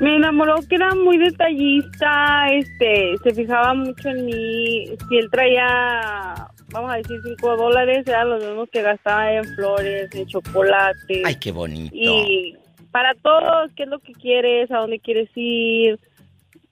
Me 0.00 0.16
enamoró 0.16 0.56
que 0.68 0.74
era 0.74 0.94
muy 0.94 1.16
detallista, 1.18 2.48
este, 2.52 3.16
se 3.22 3.34
fijaba 3.34 3.74
mucho 3.74 4.08
en 4.08 4.26
mí. 4.26 4.86
Si 5.08 5.16
él 5.16 5.30
traía, 5.30 6.34
vamos 6.68 6.92
a 6.92 6.96
decir, 6.96 7.20
cinco 7.24 7.56
dólares, 7.56 8.06
eran 8.06 8.30
los 8.30 8.44
mismos 8.44 8.68
que 8.70 8.82
gastaba 8.82 9.32
en 9.32 9.44
flores, 9.54 10.12
en 10.14 10.26
chocolate. 10.26 11.22
Ay, 11.24 11.36
qué 11.36 11.52
bonito. 11.52 11.94
Y 11.94 12.56
para 12.90 13.14
todos, 13.14 13.70
¿qué 13.76 13.84
es 13.84 13.88
lo 13.88 14.00
que 14.00 14.12
quieres? 14.12 14.70
¿A 14.70 14.78
dónde 14.78 14.98
quieres 14.98 15.30
ir? 15.36 15.98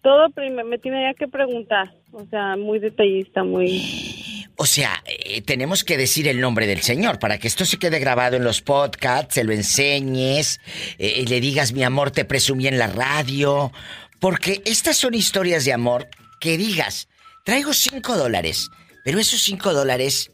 Todo 0.02 0.28
me 0.36 0.78
tenía 0.78 1.14
que 1.14 1.28
preguntar. 1.28 1.92
O 2.12 2.26
sea, 2.26 2.56
muy 2.56 2.80
detallista, 2.80 3.44
muy... 3.44 3.80
O 4.62 4.66
sea, 4.66 5.02
eh, 5.06 5.42
tenemos 5.42 5.82
que 5.82 5.96
decir 5.96 6.28
el 6.28 6.40
nombre 6.40 6.68
del 6.68 6.82
Señor 6.82 7.18
para 7.18 7.36
que 7.38 7.48
esto 7.48 7.64
se 7.64 7.80
quede 7.80 7.98
grabado 7.98 8.36
en 8.36 8.44
los 8.44 8.62
podcasts, 8.62 9.34
se 9.34 9.42
lo 9.42 9.52
enseñes, 9.52 10.60
eh, 10.98 11.24
le 11.26 11.40
digas 11.40 11.72
mi 11.72 11.82
amor, 11.82 12.12
te 12.12 12.24
presumí 12.24 12.68
en 12.68 12.78
la 12.78 12.86
radio. 12.86 13.72
Porque 14.20 14.62
estas 14.64 14.96
son 14.96 15.14
historias 15.14 15.64
de 15.64 15.72
amor 15.72 16.06
que 16.40 16.56
digas, 16.56 17.08
traigo 17.44 17.74
cinco 17.74 18.16
dólares, 18.16 18.68
pero 19.04 19.18
esos 19.18 19.42
cinco 19.42 19.72
dólares 19.72 20.30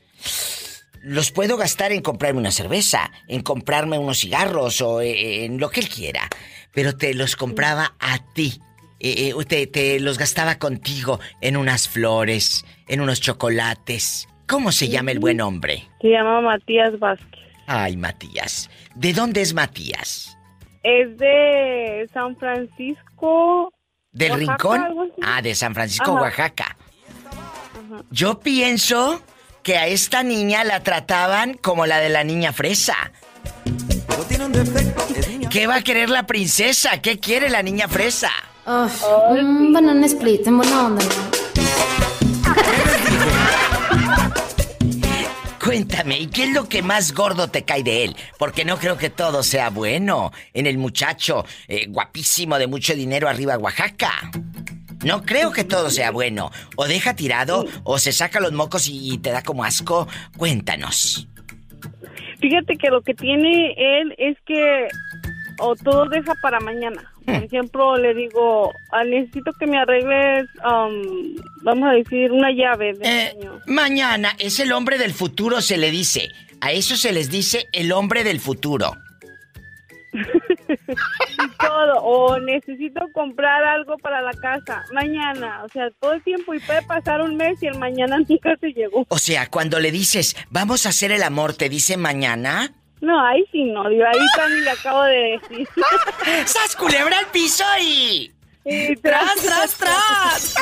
los 1.01 1.33
puedo 1.33 1.57
gastar 1.57 1.93
en 1.93 2.03
comprarme 2.03 2.41
una 2.41 2.53
cerveza, 2.53 3.11
en 3.29 3.41
comprarme 3.41 3.97
unos 3.97 4.19
cigarros 4.19 4.83
o 4.83 5.01
eh, 5.01 5.47
en 5.47 5.59
lo 5.59 5.71
que 5.71 5.81
él 5.81 5.89
quiera. 5.89 6.29
Pero 6.75 6.95
te 6.99 7.15
los 7.15 7.35
compraba 7.35 7.95
a 7.99 8.19
ti. 8.35 8.61
Eh, 9.01 9.33
te, 9.73 10.01
los 10.01 10.19
gastaba 10.19 10.59
contigo 10.59 11.21
en 11.41 11.57
unas 11.57 11.89
flores, 11.89 12.65
en 12.89 13.01
unos 13.01 13.21
chocolates. 13.21 14.29
¿Cómo 14.47 14.73
se 14.73 14.89
llama 14.89 15.13
el 15.13 15.19
buen 15.19 15.41
hombre? 15.41 15.89
Se 16.01 16.09
llama 16.09 16.41
Matías 16.41 16.99
Vázquez. 16.99 17.49
Ay, 17.67 17.97
Matías. 17.97 18.71
¿De 18.95 19.13
dónde 19.13 19.43
es 19.43 19.53
Matías? 19.53 20.37
Es 20.83 21.19
de 21.19 22.09
San 22.13 22.37
Francisco. 22.37 23.73
¿Del 24.11 24.35
Rincón? 24.35 25.13
Ah, 25.23 25.43
de 25.43 25.55
San 25.55 25.75
Francisco, 25.75 26.15
Oaxaca. 26.15 26.77
Yo 28.11 28.41
pienso 28.41 29.23
que 29.63 29.77
a 29.77 29.87
esta 29.87 30.23
niña 30.23 30.65
la 30.65 30.83
trataban 30.83 31.55
como 31.55 31.85
la 31.85 31.99
de 31.99 32.09
la 32.09 32.25
niña 32.25 32.53
fresa. 32.53 33.13
¿Qué 35.59 35.67
va 35.67 35.75
a 35.75 35.83
querer 35.83 36.09
la 36.09 36.25
princesa? 36.25 37.03
¿Qué 37.03 37.19
quiere 37.19 37.51
la 37.51 37.65
niña 37.65 37.89
fresa? 37.89 38.31
Oh, 38.65 38.89
un 39.31 39.73
banana 39.73 40.07
split, 40.07 40.47
en 40.47 40.59
buena 40.59 40.87
onda. 40.87 41.05
Cuéntame, 45.61 46.21
¿y 46.21 46.29
qué 46.29 46.45
es 46.45 46.53
lo 46.53 46.69
que 46.69 46.81
más 46.81 47.13
gordo 47.13 47.49
te 47.49 47.65
cae 47.65 47.83
de 47.83 48.05
él? 48.05 48.15
Porque 48.39 48.65
no 48.65 48.79
creo 48.79 48.97
que 48.97 49.11
todo 49.11 49.43
sea 49.43 49.71
bueno 49.71 50.31
en 50.55 50.69
el 50.69 50.79
muchacho 50.79 51.45
eh, 51.67 51.87
guapísimo 51.89 52.57
de 52.57 52.69
mucho 52.69 52.95
dinero 52.95 53.29
arriba 53.29 53.59
Oaxaca. 53.59 54.31
No 55.05 55.25
creo 55.25 55.51
que 55.51 55.65
todo 55.65 55.91
sea 55.91 56.13
bueno. 56.13 56.53
O 56.77 56.87
deja 56.87 57.17
tirado, 57.17 57.67
o 57.83 57.99
se 57.99 58.13
saca 58.13 58.39
los 58.39 58.53
mocos 58.53 58.87
y 58.89 59.19
te 59.19 59.33
da 59.33 59.43
como 59.43 59.65
asco. 59.65 60.07
Cuéntanos. 60.37 61.27
Fíjate 62.41 62.77
que 62.77 62.91
lo 62.91 63.03
que 63.03 63.15
tiene 63.15 63.75
él 63.77 64.15
es 64.17 64.37
que 64.47 64.87
o 65.59 65.77
todo 65.77 66.07
deja 66.07 66.35
para 66.43 66.61
mañana. 66.61 67.13
Por 67.25 67.35
ejemplo, 67.35 67.97
le 67.97 68.15
digo, 68.15 68.73
ah, 68.91 69.05
necesito 69.05 69.53
que 69.59 69.67
me 69.67 69.79
arregles, 69.79 70.47
um, 70.65 71.37
vamos 71.63 71.91
a 71.91 71.93
decir, 71.93 72.33
una 72.33 72.51
llave 72.51 72.95
de 72.95 73.07
eh, 73.07 73.39
Mañana 73.67 74.35
es 74.39 74.61
el 74.61 74.73
hombre 74.73 74.99
del 74.99 75.13
futuro, 75.13 75.61
se 75.61 75.77
le 75.77 75.91
dice. 75.91 76.29
A 76.61 76.73
eso 76.73 76.97
se 76.97 77.13
les 77.13 77.31
dice 77.31 77.67
el 77.73 77.93
hombre 77.93 78.25
del 78.25 78.41
futuro. 78.41 78.95
todo. 81.59 82.03
O 82.03 82.39
necesito 82.41 83.01
comprar 83.13 83.65
algo 83.65 83.97
para 83.99 84.21
la 84.23 84.33
casa. 84.33 84.85
Mañana. 84.93 85.65
O 85.65 85.69
sea, 85.69 85.91
todo 86.01 86.15
el 86.15 86.23
tiempo. 86.23 86.55
Y 86.55 86.61
puede 86.61 86.83
pasar 86.83 87.21
un 87.21 87.37
mes 87.37 87.63
y 87.63 87.67
el 87.67 87.79
mañana 87.79 88.19
nunca 88.29 88.57
se 88.61 88.73
llegó. 88.73 89.07
O 89.09 89.19
sea, 89.19 89.49
cuando 89.49 89.81
le 89.81 89.91
dices, 89.91 90.37
vamos 90.51 90.87
a 90.87 90.91
hacer 90.91 91.13
el 91.13 91.23
amor, 91.23 91.55
¿te 91.55 91.69
dice 91.69 91.97
mañana? 91.97 92.73
No, 93.01 93.25
ahí 93.25 93.45
sí 93.53 93.65
no, 93.65 93.87
ahí 93.87 93.99
también 94.37 94.65
le 94.65 94.71
acabo 94.71 95.03
de 95.05 95.41
decir. 95.41 95.69
¡Sas 96.47 96.75
culebra 96.77 97.19
al 97.19 97.27
piso 97.27 97.65
y... 97.81 98.33
tras, 99.03 99.35
tras, 99.37 99.75
tras. 99.77 100.55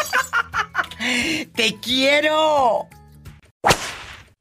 ¡Te 1.54 1.76
quiero! 1.80 2.88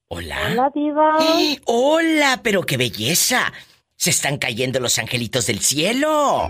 Hola. 0.07 0.37
Hola, 0.51 0.71
diva. 0.73 1.17
¡Eh! 1.21 1.59
Hola, 1.65 2.41
pero 2.43 2.63
qué 2.63 2.77
belleza. 2.77 3.51
Se 3.95 4.09
están 4.09 4.37
cayendo 4.37 4.79
los 4.79 4.99
angelitos 4.99 5.47
del 5.47 5.61
cielo. 5.61 6.49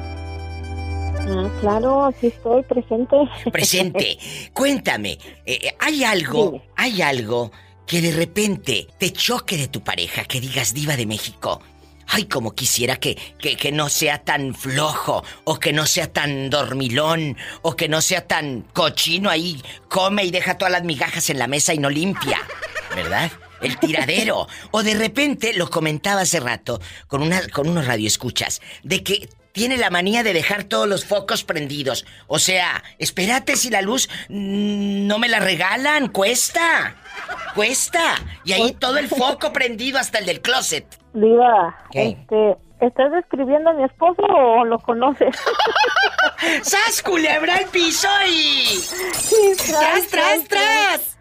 Ah, 1.28 1.50
claro, 1.62 2.14
sí 2.20 2.28
estoy 2.28 2.64
presente. 2.64 3.16
Presente. 3.52 4.18
Cuéntame, 4.54 5.18
eh, 5.46 5.60
eh, 5.62 5.76
¿hay 5.80 6.04
algo, 6.04 6.62
hay 6.76 7.02
algo 7.02 7.52
que 7.88 8.02
de 8.02 8.12
repente 8.12 8.88
te 8.98 9.12
choque 9.12 9.58
de 9.58 9.68
tu 9.68 9.84
pareja, 9.84 10.26
que 10.26 10.42
digas 10.42 10.74
diva 10.74 10.96
de 10.96 11.06
México? 11.06 11.62
Ay, 12.08 12.26
como 12.26 12.54
quisiera 12.54 12.98
que, 12.98 13.18
que, 13.40 13.58
que 13.58 13.72
no 13.72 13.90
sea 13.90 14.20
tan 14.24 14.54
flojo, 14.54 15.24
o 15.44 15.60
que 15.60 15.74
no 15.74 15.86
sea 15.86 16.12
tan 16.12 16.50
dormilón, 16.50 17.36
o 17.64 17.76
que 17.76 17.90
no 17.90 18.02
sea 18.02 18.28
tan 18.28 18.62
cochino 18.74 19.30
ahí, 19.30 19.62
come 19.90 20.24
y 20.24 20.32
deja 20.32 20.58
todas 20.58 20.72
las 20.72 20.84
migajas 20.84 21.30
en 21.30 21.40
la 21.40 21.48
mesa 21.48 21.74
y 21.74 21.80
no 21.80 21.90
limpia, 21.90 22.40
¿verdad? 22.96 23.32
El 23.62 23.78
tiradero. 23.80 24.48
O 24.72 24.84
de 24.84 24.94
repente, 24.94 25.54
lo 25.54 25.70
comentaba 25.70 26.22
hace 26.22 26.40
rato 26.40 26.80
con, 27.08 27.24
una, 27.24 27.48
con 27.48 27.68
unos 27.68 27.88
radioescuchas, 27.88 28.62
de 28.84 29.04
que 29.04 29.30
tiene 29.56 29.78
la 29.78 29.90
manía 29.90 30.22
de 30.22 30.34
dejar 30.34 30.66
todos 30.66 30.86
los 30.86 31.06
focos 31.06 31.46
prendidos. 31.46 32.06
O 32.28 32.40
sea, 32.40 32.84
espérate 33.00 33.56
si 33.56 33.70
la 33.70 33.82
luz 33.82 34.10
mm, 34.28 35.08
no 35.08 35.18
me 35.18 35.30
la 35.30 35.40
regalan, 35.40 36.10
cuesta. 36.10 36.98
Cuesta. 37.56 38.16
Y 38.44 38.52
ahí 38.52 38.74
todo 38.74 38.98
el 38.98 39.08
foco 39.22 39.54
prendido 39.54 39.98
hasta 39.98 40.20
el 40.20 40.26
del 40.26 40.42
closet. 40.42 40.86
Diva, 41.14 41.74
este, 41.94 42.58
¿estás 42.82 43.14
describiendo 43.14 43.70
a 43.70 43.74
mi 43.74 43.86
esposo 43.86 44.24
o 44.24 44.66
lo 44.66 44.78
conoces? 44.80 45.34
¡Sas, 46.62 47.02
culebra 47.02 47.56
al 47.56 47.66
piso 47.68 48.10
y... 48.30 48.82
¡Tras, 49.66 50.08
tras, 50.10 50.48
tras! 50.50 51.18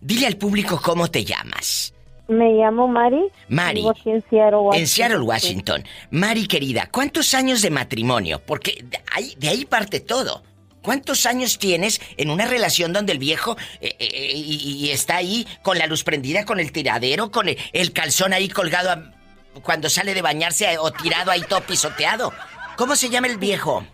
Dile 0.00 0.26
al 0.26 0.38
público 0.38 0.80
cómo 0.82 1.10
te 1.10 1.22
llamas. 1.22 1.92
Me 2.28 2.52
llamo 2.52 2.86
Mari. 2.88 3.22
Mari. 3.48 3.80
Vivo 3.80 3.90
aquí 3.90 4.10
en 4.10 4.22
Seattle, 4.28 4.56
Washington. 4.58 4.80
En 4.80 4.86
Seattle, 4.86 5.20
Washington. 5.20 5.84
Mari, 6.10 6.46
querida, 6.46 6.88
¿cuántos 6.92 7.32
años 7.34 7.62
de 7.62 7.70
matrimonio? 7.70 8.40
Porque 8.44 8.84
de 8.84 9.00
ahí, 9.14 9.34
de 9.38 9.48
ahí 9.48 9.64
parte 9.64 10.00
todo. 10.00 10.42
¿Cuántos 10.82 11.26
años 11.26 11.58
tienes 11.58 12.00
en 12.16 12.30
una 12.30 12.46
relación 12.46 12.92
donde 12.92 13.12
el 13.12 13.18
viejo 13.18 13.56
eh, 13.80 13.96
eh, 13.98 14.32
y, 14.34 14.86
y 14.86 14.90
está 14.90 15.16
ahí 15.16 15.46
con 15.62 15.76
la 15.78 15.86
luz 15.86 16.04
prendida, 16.04 16.44
con 16.44 16.60
el 16.60 16.70
tiradero, 16.70 17.30
con 17.30 17.48
el, 17.48 17.58
el 17.72 17.92
calzón 17.92 18.32
ahí 18.32 18.48
colgado 18.48 18.90
a- 18.90 19.12
cuando 19.62 19.88
sale 19.90 20.14
de 20.14 20.22
bañarse 20.22 20.70
eh, 20.72 20.78
o 20.78 20.90
tirado 20.92 21.30
ahí 21.30 21.42
todo 21.48 21.62
pisoteado? 21.62 22.32
¿Cómo 22.76 22.94
se 22.94 23.10
llama 23.10 23.26
el 23.26 23.38
viejo? 23.38 23.84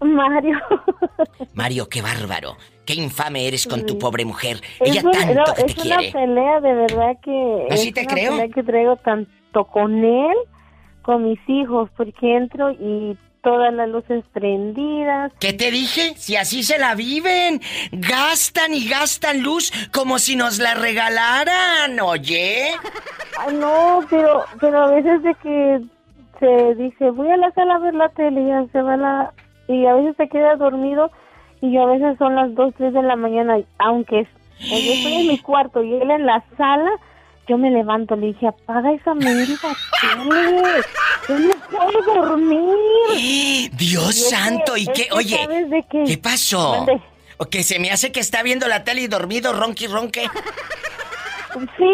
Mario. 0.00 0.58
Mario, 1.54 1.88
qué 1.88 2.00
bárbaro. 2.02 2.56
Qué 2.94 3.00
infame 3.00 3.46
eres 3.46 3.66
con 3.66 3.86
tu 3.86 3.94
Sí. 3.94 3.98
pobre 4.00 4.24
mujer. 4.24 4.60
Es 4.80 4.90
Ella 4.90 5.02
un- 5.04 5.12
tanto 5.12 5.34
no, 5.34 5.44
que 5.54 5.62
te 5.64 5.66
es 5.72 5.78
una 5.86 5.96
quiere. 5.98 6.12
pelea 6.12 6.60
de 6.60 6.74
verdad 6.74 7.16
que... 7.22 7.66
¿Así 7.70 7.88
es 7.88 7.94
te 7.94 8.00
una 8.02 8.12
creo? 8.14 8.30
pelea 8.32 8.48
que 8.48 8.62
traigo 8.62 8.96
tanto 8.96 9.64
con 9.64 10.04
él, 10.04 10.36
con 11.02 11.24
mis 11.28 11.38
hijos, 11.48 11.88
porque 11.96 12.36
entro 12.36 12.70
y 12.72 13.16
todas 13.42 13.72
las 13.72 13.88
luces 13.88 14.22
prendidas. 14.34 15.32
¿Qué 15.40 15.52
te 15.54 15.70
dije? 15.70 16.12
Si 16.16 16.36
así 16.36 16.62
se 16.62 16.78
la 16.78 16.94
viven. 16.94 17.60
Gastan 17.92 18.74
y 18.74 18.86
gastan 18.86 19.42
luz 19.42 19.72
como 19.92 20.18
si 20.18 20.36
nos 20.36 20.58
la 20.58 20.74
regalaran, 20.74 21.98
oye. 22.00 22.72
No, 23.54 24.00
pero, 24.10 24.44
pero 24.60 24.82
a 24.82 24.90
veces 24.90 25.22
de 25.22 25.34
que 25.36 25.80
se 26.38 26.74
dice, 26.74 27.10
voy 27.10 27.30
a 27.30 27.36
la 27.38 27.50
sala 27.52 27.76
a 27.76 27.78
ver 27.78 27.94
la 27.94 28.08
tele 28.10 28.42
y 28.42 28.46
ya 28.48 28.64
se 28.72 28.82
va 28.82 28.94
a 28.94 28.96
la... 28.96 29.32
Y 29.68 29.86
a 29.86 29.94
veces 29.94 30.16
se 30.16 30.28
queda 30.28 30.56
dormido 30.56 31.10
y 31.60 31.72
yo 31.72 31.82
a 31.82 31.86
veces 31.92 32.16
son 32.18 32.34
las 32.34 32.54
2, 32.54 32.74
3 32.76 32.92
de 32.92 33.02
la 33.02 33.16
mañana, 33.16 33.58
aunque 33.78 34.20
es- 34.20 34.28
yo 34.60 34.92
estoy 34.92 35.14
en 35.14 35.28
mi 35.28 35.38
cuarto 35.42 35.82
y 35.82 35.94
él 35.94 36.10
en 36.10 36.26
la 36.26 36.42
sala, 36.56 36.90
yo 37.48 37.58
me 37.58 37.70
levanto, 37.70 38.14
le 38.16 38.28
dije, 38.28 38.46
apaga 38.46 38.92
esa 38.92 39.12
mendiga 39.14 39.68
tele, 40.00 40.82
yo 41.28 41.38
no 41.38 41.50
puedo 41.70 42.14
dormir. 42.26 43.70
Dios 43.72 44.16
Y 44.16 44.20
es 44.20 44.24
que- 44.28 44.36
santo, 44.36 44.76
¿y 44.76 44.86
qué? 44.86 45.08
Oye, 45.12 45.36
¿sabes 45.36 45.70
de 45.70 45.84
qué? 45.90 46.04
¿qué 46.06 46.18
pasó? 46.18 46.86
O 47.38 47.46
que 47.46 47.62
se 47.62 47.78
me 47.78 47.90
hace 47.90 48.12
que 48.12 48.20
está 48.20 48.42
viendo 48.42 48.68
la 48.68 48.84
tele 48.84 49.00
y 49.02 49.06
dormido, 49.08 49.52
ronqui 49.52 49.86
ronque. 49.86 50.26
Sí, 51.76 51.84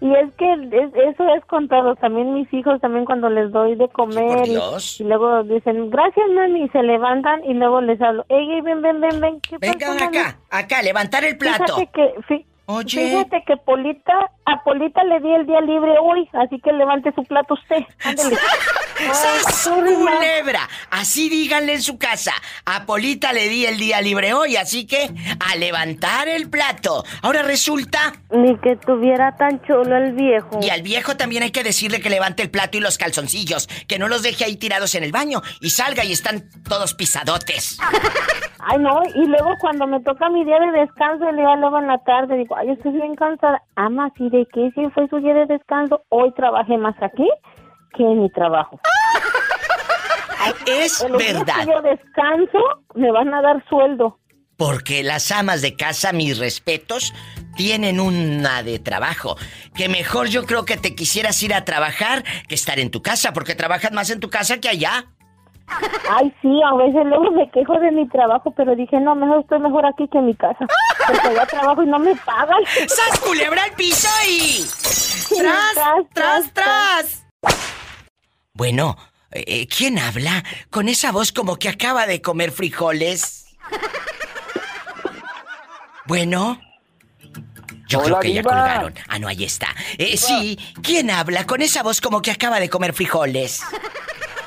y 0.00 0.14
es 0.14 0.32
que 0.34 0.52
es- 0.52 0.94
eso 0.94 1.34
es 1.34 1.44
con 1.46 1.68
todos, 1.68 1.98
también 1.98 2.34
mis 2.34 2.52
hijos, 2.52 2.80
también 2.80 3.04
cuando 3.04 3.28
les 3.30 3.50
doy 3.52 3.74
de 3.74 3.88
comer 3.88 4.46
y- 4.46 4.50
Dios. 4.50 5.00
y, 5.00 5.04
luego 5.04 5.42
dicen, 5.44 5.90
gracias 5.90 6.26
mami, 6.34 6.64
y 6.64 6.68
se 6.70 6.82
levantan 6.82 7.44
y 7.44 7.54
luego 7.54 7.80
les 7.80 8.00
hablo, 8.00 8.24
ey, 8.28 8.60
ven, 8.60 8.82
ven, 8.82 9.00
ven, 9.00 9.20
ven, 9.20 9.40
¿qué 9.40 9.58
Vengan 9.58 9.78
pasó, 9.96 10.04
mami?" 10.04 10.16
acá, 10.18 10.38
acá, 10.50 10.82
levantar 10.82 11.24
el 11.24 11.36
plato. 11.38 11.64
Fíjate 11.64 11.90
que, 11.92 12.44
Oye. 12.66 13.10
fíjate 13.10 13.44
que 13.46 13.56
Polita, 13.58 14.12
a 14.46 14.64
Polita 14.64 15.04
le 15.04 15.20
di 15.20 15.32
el 15.32 15.46
día 15.46 15.60
libre 15.60 15.96
hoy, 16.00 16.28
así 16.32 16.58
que 16.60 16.72
levante 16.72 17.12
su 17.14 17.22
plato 17.24 17.54
usted, 17.54 17.84
ándele. 18.02 18.36
¡Sas, 19.12 19.68
culebra! 19.68 20.68
Así 20.90 21.28
díganle 21.28 21.74
en 21.74 21.82
su 21.82 21.98
casa. 21.98 22.32
A 22.64 22.86
Polita 22.86 23.32
le 23.32 23.48
di 23.48 23.66
el 23.66 23.76
día 23.76 24.00
libre 24.00 24.32
hoy, 24.34 24.56
así 24.56 24.86
que 24.86 25.10
a 25.40 25.56
levantar 25.56 26.28
el 26.28 26.48
plato. 26.48 27.04
Ahora 27.22 27.42
resulta... 27.42 28.12
Ni 28.30 28.56
que 28.58 28.76
tuviera 28.76 29.36
tan 29.36 29.60
chulo 29.62 29.96
el 29.96 30.12
viejo. 30.12 30.60
Y 30.62 30.70
al 30.70 30.82
viejo 30.82 31.16
también 31.16 31.42
hay 31.42 31.50
que 31.50 31.64
decirle 31.64 32.00
que 32.00 32.08
levante 32.08 32.42
el 32.42 32.50
plato 32.50 32.78
y 32.78 32.80
los 32.80 32.98
calzoncillos, 32.98 33.66
que 33.88 33.98
no 33.98 34.08
los 34.08 34.22
deje 34.22 34.44
ahí 34.44 34.56
tirados 34.56 34.94
en 34.94 35.04
el 35.04 35.12
baño 35.12 35.42
y 35.60 35.70
salga 35.70 36.04
y 36.04 36.12
están 36.12 36.48
todos 36.68 36.94
pisadotes. 36.94 37.78
Ay, 38.66 38.78
no, 38.78 39.02
y 39.14 39.26
luego 39.26 39.50
cuando 39.60 39.86
me 39.86 40.00
toca 40.00 40.30
mi 40.30 40.44
día 40.44 40.58
de 40.58 40.80
descanso, 40.80 41.30
le 41.30 41.42
digo 41.42 41.54
luego 41.56 41.78
en 41.80 41.86
la 41.86 41.98
tarde, 41.98 42.38
digo, 42.38 42.53
ay, 42.56 42.70
estoy 42.70 42.92
bien 42.92 43.14
cansada. 43.16 43.62
Ama, 43.76 44.10
¿y 44.16 44.30
de 44.30 44.46
qué 44.52 44.70
si 44.74 44.88
fue 44.90 45.08
su 45.08 45.18
día 45.18 45.34
de 45.34 45.46
descanso? 45.46 46.02
Hoy 46.08 46.32
trabajé 46.34 46.76
más 46.78 46.94
aquí 47.02 47.28
que 47.94 48.02
en 48.02 48.22
mi 48.22 48.30
trabajo. 48.30 48.80
Es 50.66 51.00
días 51.00 51.12
verdad. 51.18 51.54
que 51.60 51.70
yo 51.70 51.82
descanso, 51.82 52.58
me 52.94 53.10
van 53.10 53.32
a 53.32 53.42
dar 53.42 53.64
sueldo. 53.68 54.18
Porque 54.56 55.02
las 55.02 55.32
amas 55.32 55.62
de 55.62 55.74
casa, 55.76 56.12
mis 56.12 56.38
respetos, 56.38 57.12
tienen 57.56 57.98
una 57.98 58.62
de 58.62 58.78
trabajo. 58.78 59.36
Que 59.74 59.88
mejor 59.88 60.28
yo 60.28 60.44
creo 60.44 60.64
que 60.64 60.76
te 60.76 60.94
quisieras 60.94 61.42
ir 61.42 61.54
a 61.54 61.64
trabajar 61.64 62.24
que 62.48 62.54
estar 62.54 62.78
en 62.78 62.90
tu 62.90 63.02
casa, 63.02 63.32
porque 63.32 63.54
trabajas 63.54 63.92
más 63.92 64.10
en 64.10 64.20
tu 64.20 64.30
casa 64.30 64.60
que 64.60 64.68
allá. 64.68 65.06
Ay, 66.10 66.34
sí, 66.42 66.60
a 66.62 66.74
veces 66.74 67.06
luego 67.06 67.30
me 67.30 67.50
quejo 67.50 67.78
de 67.78 67.90
mi 67.90 68.08
trabajo, 68.08 68.52
pero 68.56 68.76
dije, 68.76 69.00
no, 69.00 69.14
mejor 69.14 69.40
estoy 69.40 69.58
mejor 69.60 69.86
aquí 69.86 70.06
que 70.08 70.18
en 70.18 70.26
mi 70.26 70.34
casa. 70.34 70.66
Porque 71.06 71.28
allá 71.28 71.46
trabajo 71.46 71.82
y 71.82 71.86
no 71.86 71.98
me 71.98 72.14
pagan. 72.16 72.62
¡Sas, 72.88 73.20
culebra 73.20 73.64
al 73.64 73.72
piso 73.72 74.08
y... 74.28 74.64
¡Tras, 75.38 75.74
tras, 76.12 76.52
tras! 76.52 77.26
Bueno, 78.52 78.96
eh, 79.30 79.66
¿quién 79.66 79.98
habla 79.98 80.44
con 80.70 80.88
esa 80.88 81.10
voz 81.10 81.32
como 81.32 81.56
que 81.56 81.68
acaba 81.68 82.06
de 82.06 82.20
comer 82.20 82.52
frijoles? 82.52 83.44
Bueno. 86.06 86.60
Yo 87.88 88.02
creo 88.02 88.20
que 88.20 88.32
ya 88.32 88.42
colgaron. 88.42 88.94
Ah, 89.08 89.18
no, 89.18 89.28
ahí 89.28 89.44
está. 89.44 89.68
Eh, 89.98 90.16
sí, 90.16 90.58
¿quién 90.82 91.10
habla 91.10 91.46
con 91.46 91.62
esa 91.62 91.82
voz 91.82 92.00
como 92.00 92.22
que 92.22 92.30
acaba 92.30 92.58
de 92.58 92.68
comer 92.68 92.92
frijoles? 92.92 93.62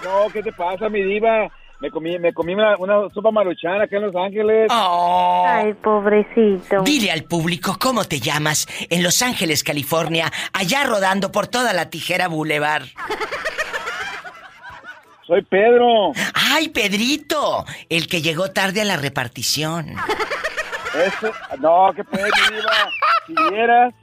No, 0.03 0.29
¿qué 0.31 0.43
te 0.43 0.51
pasa, 0.51 0.89
mi 0.89 1.03
diva? 1.03 1.49
Me 1.79 1.91
comí, 1.91 2.17
me 2.17 2.33
comí 2.33 2.55
una, 2.55 2.75
una 2.77 3.07
sopa 3.13 3.29
maruchana 3.29 3.83
acá 3.83 3.97
en 3.97 4.03
Los 4.03 4.15
Ángeles. 4.15 4.67
Ay, 4.71 5.73
pobrecito. 5.75 6.81
Dile 6.81 7.11
al 7.11 7.23
público 7.25 7.77
cómo 7.79 8.03
te 8.05 8.19
llamas 8.19 8.67
en 8.89 9.03
Los 9.03 9.21
Ángeles, 9.21 9.63
California, 9.63 10.31
allá 10.53 10.85
rodando 10.85 11.31
por 11.31 11.47
toda 11.47 11.73
la 11.73 11.89
Tijera 11.89 12.27
Boulevard. 12.27 12.85
Soy 15.27 15.43
Pedro. 15.43 16.13
¡Ay, 16.33 16.69
Pedrito! 16.69 17.65
El 17.89 18.07
que 18.07 18.21
llegó 18.21 18.49
tarde 18.51 18.81
a 18.81 18.85
la 18.85 18.95
repartición. 18.95 19.93
Este, 20.97 21.31
no, 21.59 21.91
¿qué 21.93 22.01
mi 22.11 22.23
diva? 22.55 22.71
Si 23.27 23.35
vieras. 23.51 23.93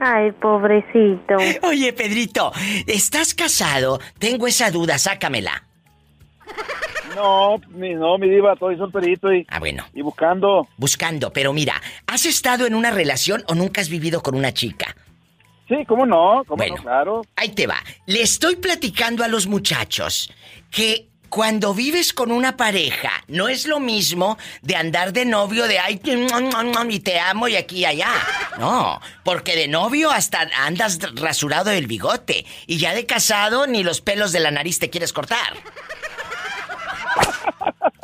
Ay, 0.00 0.32
pobrecito. 0.32 1.36
Oye, 1.62 1.92
Pedrito, 1.92 2.52
¿estás 2.86 3.34
casado? 3.34 4.00
Tengo 4.18 4.46
esa 4.46 4.70
duda, 4.70 4.98
sácamela. 4.98 5.64
No, 7.14 7.58
mi, 7.68 7.94
no, 7.94 8.16
mi 8.18 8.28
diva, 8.28 8.54
estoy 8.54 8.76
solterito 8.76 9.32
y... 9.32 9.46
Ah, 9.50 9.58
bueno. 9.58 9.84
Y 9.94 10.02
buscando. 10.02 10.66
Buscando, 10.76 11.32
pero 11.32 11.52
mira, 11.52 11.74
¿has 12.06 12.24
estado 12.26 12.66
en 12.66 12.74
una 12.74 12.90
relación 12.90 13.44
o 13.48 13.54
nunca 13.54 13.80
has 13.80 13.88
vivido 13.88 14.22
con 14.22 14.34
una 14.34 14.52
chica? 14.52 14.96
Sí, 15.68 15.76
¿cómo 15.86 16.06
no? 16.06 16.42
¿Cómo 16.46 16.56
Bueno. 16.56 16.76
no? 16.76 16.82
Claro. 16.82 17.22
Ahí 17.36 17.50
te 17.50 17.66
va. 17.66 17.76
Le 18.06 18.22
estoy 18.22 18.56
platicando 18.56 19.22
a 19.24 19.28
los 19.28 19.46
muchachos 19.46 20.32
que 20.70 21.08
cuando 21.32 21.72
vives 21.72 22.12
con 22.12 22.30
una 22.30 22.58
pareja 22.58 23.10
no 23.26 23.48
es 23.48 23.66
lo 23.66 23.80
mismo 23.80 24.36
de 24.60 24.76
andar 24.76 25.14
de 25.14 25.24
novio 25.24 25.66
de 25.66 25.78
ay 25.78 25.98
y 26.90 27.00
te 27.00 27.18
amo 27.18 27.48
y 27.48 27.56
aquí 27.56 27.78
y 27.78 27.84
allá. 27.86 28.12
No, 28.58 29.00
porque 29.24 29.56
de 29.56 29.66
novio 29.66 30.10
hasta 30.10 30.46
andas 30.58 30.98
rasurado 31.14 31.70
del 31.70 31.86
bigote 31.86 32.44
y 32.66 32.76
ya 32.76 32.92
de 32.92 33.06
casado 33.06 33.66
ni 33.66 33.82
los 33.82 34.02
pelos 34.02 34.32
de 34.32 34.40
la 34.40 34.50
nariz 34.50 34.78
te 34.78 34.90
quieres 34.90 35.14
cortar. 35.14 35.54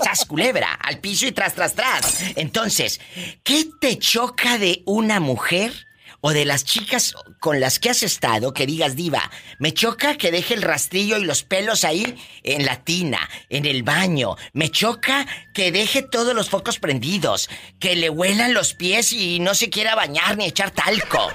¡Sas 0.03 0.24
culebra, 0.24 0.72
al 0.72 0.99
piso 0.99 1.26
y 1.26 1.33
tras, 1.33 1.53
tras, 1.53 1.74
tras. 1.74 2.22
Entonces, 2.35 2.99
¿qué 3.45 3.66
te 3.79 3.99
choca 3.99 4.57
de 4.57 4.83
una 4.87 5.20
mujer 5.20 5.88
o 6.20 6.30
de 6.30 6.44
las 6.44 6.64
chicas 6.64 7.14
con 7.40 7.60
las 7.60 7.78
que 7.78 7.90
has 7.90 8.02
estado 8.02 8.52
que 8.52 8.66
digas, 8.66 8.96
diva, 8.96 9.30
me 9.58 9.72
choca 9.72 10.16
que 10.16 10.30
deje 10.30 10.54
el 10.54 10.62
rastrillo 10.62 11.16
y 11.18 11.24
los 11.24 11.44
pelos 11.44 11.84
ahí 11.84 12.16
en 12.42 12.64
la 12.64 12.76
tina, 12.76 13.20
en 13.48 13.66
el 13.66 13.82
baño. 13.82 14.36
Me 14.52 14.70
choca 14.70 15.26
que 15.54 15.70
deje 15.70 16.02
todos 16.02 16.34
los 16.34 16.50
focos 16.50 16.78
prendidos, 16.78 17.48
que 17.78 17.96
le 17.96 18.10
huelan 18.10 18.54
los 18.54 18.74
pies 18.74 19.12
y 19.12 19.38
no 19.40 19.54
se 19.54 19.70
quiera 19.70 19.94
bañar 19.94 20.36
ni 20.36 20.46
echar 20.46 20.70
talco. 20.70 21.30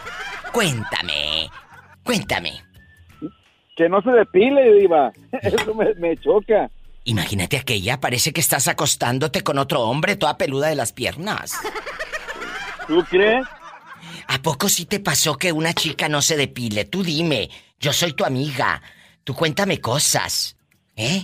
Cuéntame, 0.52 1.50
cuéntame. 2.04 2.64
Que 3.76 3.90
no 3.90 4.02
se 4.02 4.12
depile, 4.12 4.74
diva. 4.74 5.12
Eso 5.42 5.74
me, 5.74 5.94
me 5.96 6.18
choca. 6.18 6.70
Imagínate 7.06 7.58
aquella, 7.58 8.00
parece 8.00 8.32
que 8.32 8.40
estás 8.40 8.68
acostándote 8.68 9.42
con 9.42 9.58
otro 9.58 9.82
hombre 9.82 10.16
toda 10.16 10.38
peluda 10.38 10.68
de 10.68 10.76
las 10.76 10.94
piernas. 10.94 11.54
¿Tú 12.88 13.04
crees? 13.10 13.46
¿A 14.28 14.42
poco 14.42 14.70
sí 14.70 14.86
te 14.86 15.00
pasó 15.00 15.38
que 15.38 15.52
una 15.52 15.74
chica 15.74 16.10
no 16.10 16.22
se 16.22 16.38
depile? 16.38 16.86
Tú 16.86 17.04
dime, 17.04 17.50
yo 17.80 17.94
soy 17.94 18.14
tu 18.14 18.26
amiga. 18.26 18.82
Tú 19.24 19.34
cuéntame 19.34 19.80
cosas. 19.80 20.58
¿Eh? 20.96 21.24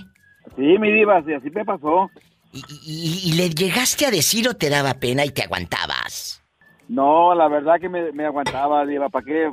Sí, 0.56 0.78
mi 0.80 0.92
diva, 0.92 1.22
sí, 1.26 1.34
así 1.34 1.50
me 1.52 1.64
pasó. 1.66 2.10
¿Y, 2.52 2.60
y- 2.86 3.30
y 3.30 3.34
le 3.34 3.50
llegaste 3.50 4.06
a 4.06 4.12
decir 4.12 4.48
o 4.50 4.56
te 4.56 4.70
daba 4.70 4.96
pena 4.96 5.24
y 5.26 5.30
te 5.32 5.44
aguantabas? 5.44 6.44
No, 6.88 7.36
la 7.36 7.48
verdad 7.48 7.76
que 7.80 7.88
me, 7.90 8.12
me 8.12 8.26
aguantaba, 8.26 8.86
diva. 8.86 9.10
¿Para 9.10 9.26
qué? 9.26 9.52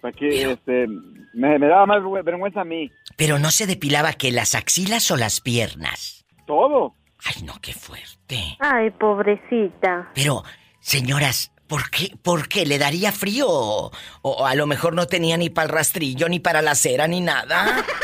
¿Para 0.00 0.12
qué? 0.16 0.52
Este, 0.52 0.86
me, 1.34 1.58
me 1.58 1.66
daba 1.66 1.84
más 1.84 1.98
vergü- 1.98 2.24
vergüenza 2.24 2.62
a 2.62 2.64
mí. 2.64 2.90
Pero 3.16 3.38
no 3.38 3.50
se 3.50 3.66
depilaba 3.66 4.14
que 4.14 4.32
las 4.32 4.54
axilas 4.54 5.10
o 5.10 5.16
las 5.16 5.40
piernas. 5.42 6.24
Todo. 6.46 6.94
Ay, 7.24 7.42
no, 7.42 7.54
qué 7.60 7.74
fuerte. 7.74 8.56
Ay, 8.60 8.90
pobrecita. 8.92 10.08
Pero, 10.14 10.42
señoras, 10.80 11.52
¿por 11.68 11.90
qué? 11.90 12.12
¿Por 12.22 12.48
qué? 12.48 12.66
¿Le 12.66 12.78
daría 12.78 13.12
frío? 13.12 13.46
O, 13.48 13.92
o 14.22 14.46
a 14.46 14.54
lo 14.56 14.66
mejor 14.66 14.94
no 14.94 15.06
tenía 15.06 15.36
ni 15.36 15.50
para 15.50 15.66
el 15.66 15.72
rastrillo, 15.72 16.28
ni 16.28 16.40
para 16.40 16.62
la 16.62 16.74
cera, 16.74 17.06
ni 17.06 17.20
nada. 17.20 17.84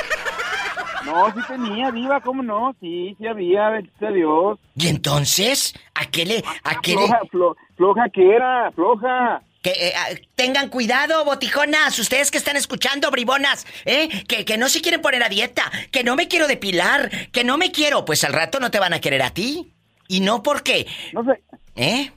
No, 1.04 1.26
sí 1.34 1.40
tenía, 1.46 1.90
diva, 1.90 2.18
¿cómo 2.22 2.42
no? 2.42 2.74
Sí, 2.80 3.14
sí 3.18 3.26
había, 3.26 3.68
bendito 3.68 4.10
Dios. 4.10 4.58
¿Y 4.74 4.88
entonces? 4.88 5.74
¿A 5.94 6.06
qué 6.06 6.24
le...? 6.24 6.42
¿A 6.62 6.80
qué 6.80 6.92
le...? 6.94 7.02
Floja, 7.06 7.20
flo- 7.30 7.56
floja 7.76 8.04
que 8.10 8.34
era, 8.34 8.70
floja. 8.72 9.42
Que 9.62 9.70
eh, 9.72 9.92
ah, 9.94 10.08
tengan 10.34 10.70
cuidado, 10.70 11.22
botijonas, 11.26 11.98
ustedes 11.98 12.30
que 12.30 12.38
están 12.38 12.56
escuchando, 12.56 13.10
bribonas, 13.10 13.66
¿eh? 13.84 14.08
Que, 14.26 14.46
que 14.46 14.56
no 14.56 14.70
se 14.70 14.80
quieren 14.80 15.02
poner 15.02 15.22
a 15.22 15.28
dieta, 15.28 15.70
que 15.90 16.04
no 16.04 16.16
me 16.16 16.26
quiero 16.26 16.46
depilar, 16.48 17.10
que 17.32 17.44
no 17.44 17.58
me 17.58 17.70
quiero, 17.70 18.06
pues 18.06 18.24
al 18.24 18.32
rato 18.32 18.58
no 18.58 18.70
te 18.70 18.78
van 18.80 18.94
a 18.94 19.00
querer 19.02 19.20
a 19.22 19.30
ti. 19.30 19.74
Y 20.08 20.20
no 20.20 20.42
porque... 20.42 20.86
No 21.12 21.22
sé. 21.24 21.42
¿Eh? 21.76 22.12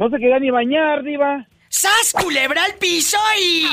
No 0.00 0.08
se 0.08 0.16
quería 0.16 0.38
ni 0.38 0.48
bañar, 0.50 1.02
diva. 1.02 1.46
¡Sas, 1.68 2.14
culebra 2.18 2.64
al 2.64 2.72
piso 2.76 3.18
y... 3.38 3.66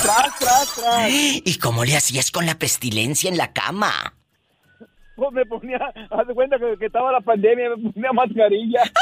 Tras, 0.00 0.38
tras, 0.38 0.74
tras. 0.76 1.10
¿Y 1.10 1.58
cómo 1.58 1.84
le 1.84 1.96
hacías 1.96 2.30
con 2.30 2.46
la 2.46 2.54
pestilencia 2.54 3.28
en 3.28 3.36
la 3.36 3.52
cama? 3.52 4.14
Pues 5.16 5.32
me 5.32 5.44
ponía, 5.46 5.78
haz 6.10 6.28
de 6.28 6.34
cuenta 6.34 6.60
que, 6.60 6.76
que 6.78 6.86
estaba 6.86 7.10
la 7.10 7.20
pandemia, 7.20 7.70
me 7.70 7.90
ponía 7.90 8.12
mascarilla. 8.12 8.82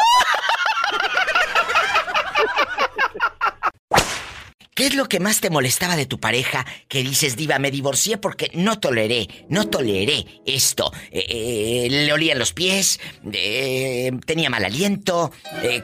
¿Qué 4.74 4.86
es 4.86 4.94
lo 4.94 5.06
que 5.06 5.20
más 5.20 5.40
te 5.42 5.50
molestaba 5.50 5.96
de 5.96 6.06
tu 6.06 6.18
pareja 6.18 6.64
que 6.88 7.02
dices, 7.02 7.36
diva, 7.36 7.58
me 7.58 7.70
divorcié 7.70 8.16
porque 8.16 8.50
no 8.54 8.78
toleré, 8.78 9.28
no 9.50 9.68
toleré 9.68 10.24
esto? 10.46 10.90
Eh, 11.10 11.26
eh, 11.28 11.88
le 11.90 12.10
olían 12.10 12.38
los 12.38 12.54
pies, 12.54 12.98
eh, 13.34 14.10
tenía 14.24 14.48
mal 14.48 14.64
aliento, 14.64 15.30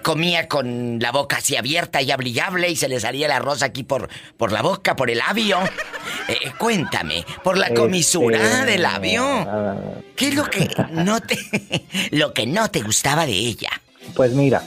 comía 0.03 0.49
con 0.49 0.99
la 1.01 1.13
boca 1.13 1.37
así 1.37 1.55
abierta 1.57 2.01
y 2.01 2.11
hable 2.11 2.71
y 2.71 2.77
se 2.77 2.89
le 2.89 2.99
salía 2.99 3.27
el 3.27 3.33
arroz 3.33 3.63
aquí 3.63 3.83
por, 3.83 4.09
por 4.39 4.53
la 4.53 4.63
boca, 4.63 4.97
por 4.97 5.11
el 5.11 5.19
labio. 5.19 5.59
Cuéntame, 6.59 7.27
por 7.45 7.59
la 7.59 7.75
comisura 7.75 8.39
Este, 8.43 8.73
del 8.73 8.83
labio. 8.83 9.23
ah, 9.23 9.77
¿Qué 10.17 10.29
es 10.29 10.35
lo 10.35 10.45
que 10.49 10.67
no 10.93 11.21
te, 11.21 11.39
lo 12.13 12.33
que 12.33 12.47
no 12.47 12.71
te 12.71 12.81
gustaba 12.81 13.27
de 13.27 13.33
ella? 13.33 13.71
Pues 14.15 14.33
mira, 14.33 14.65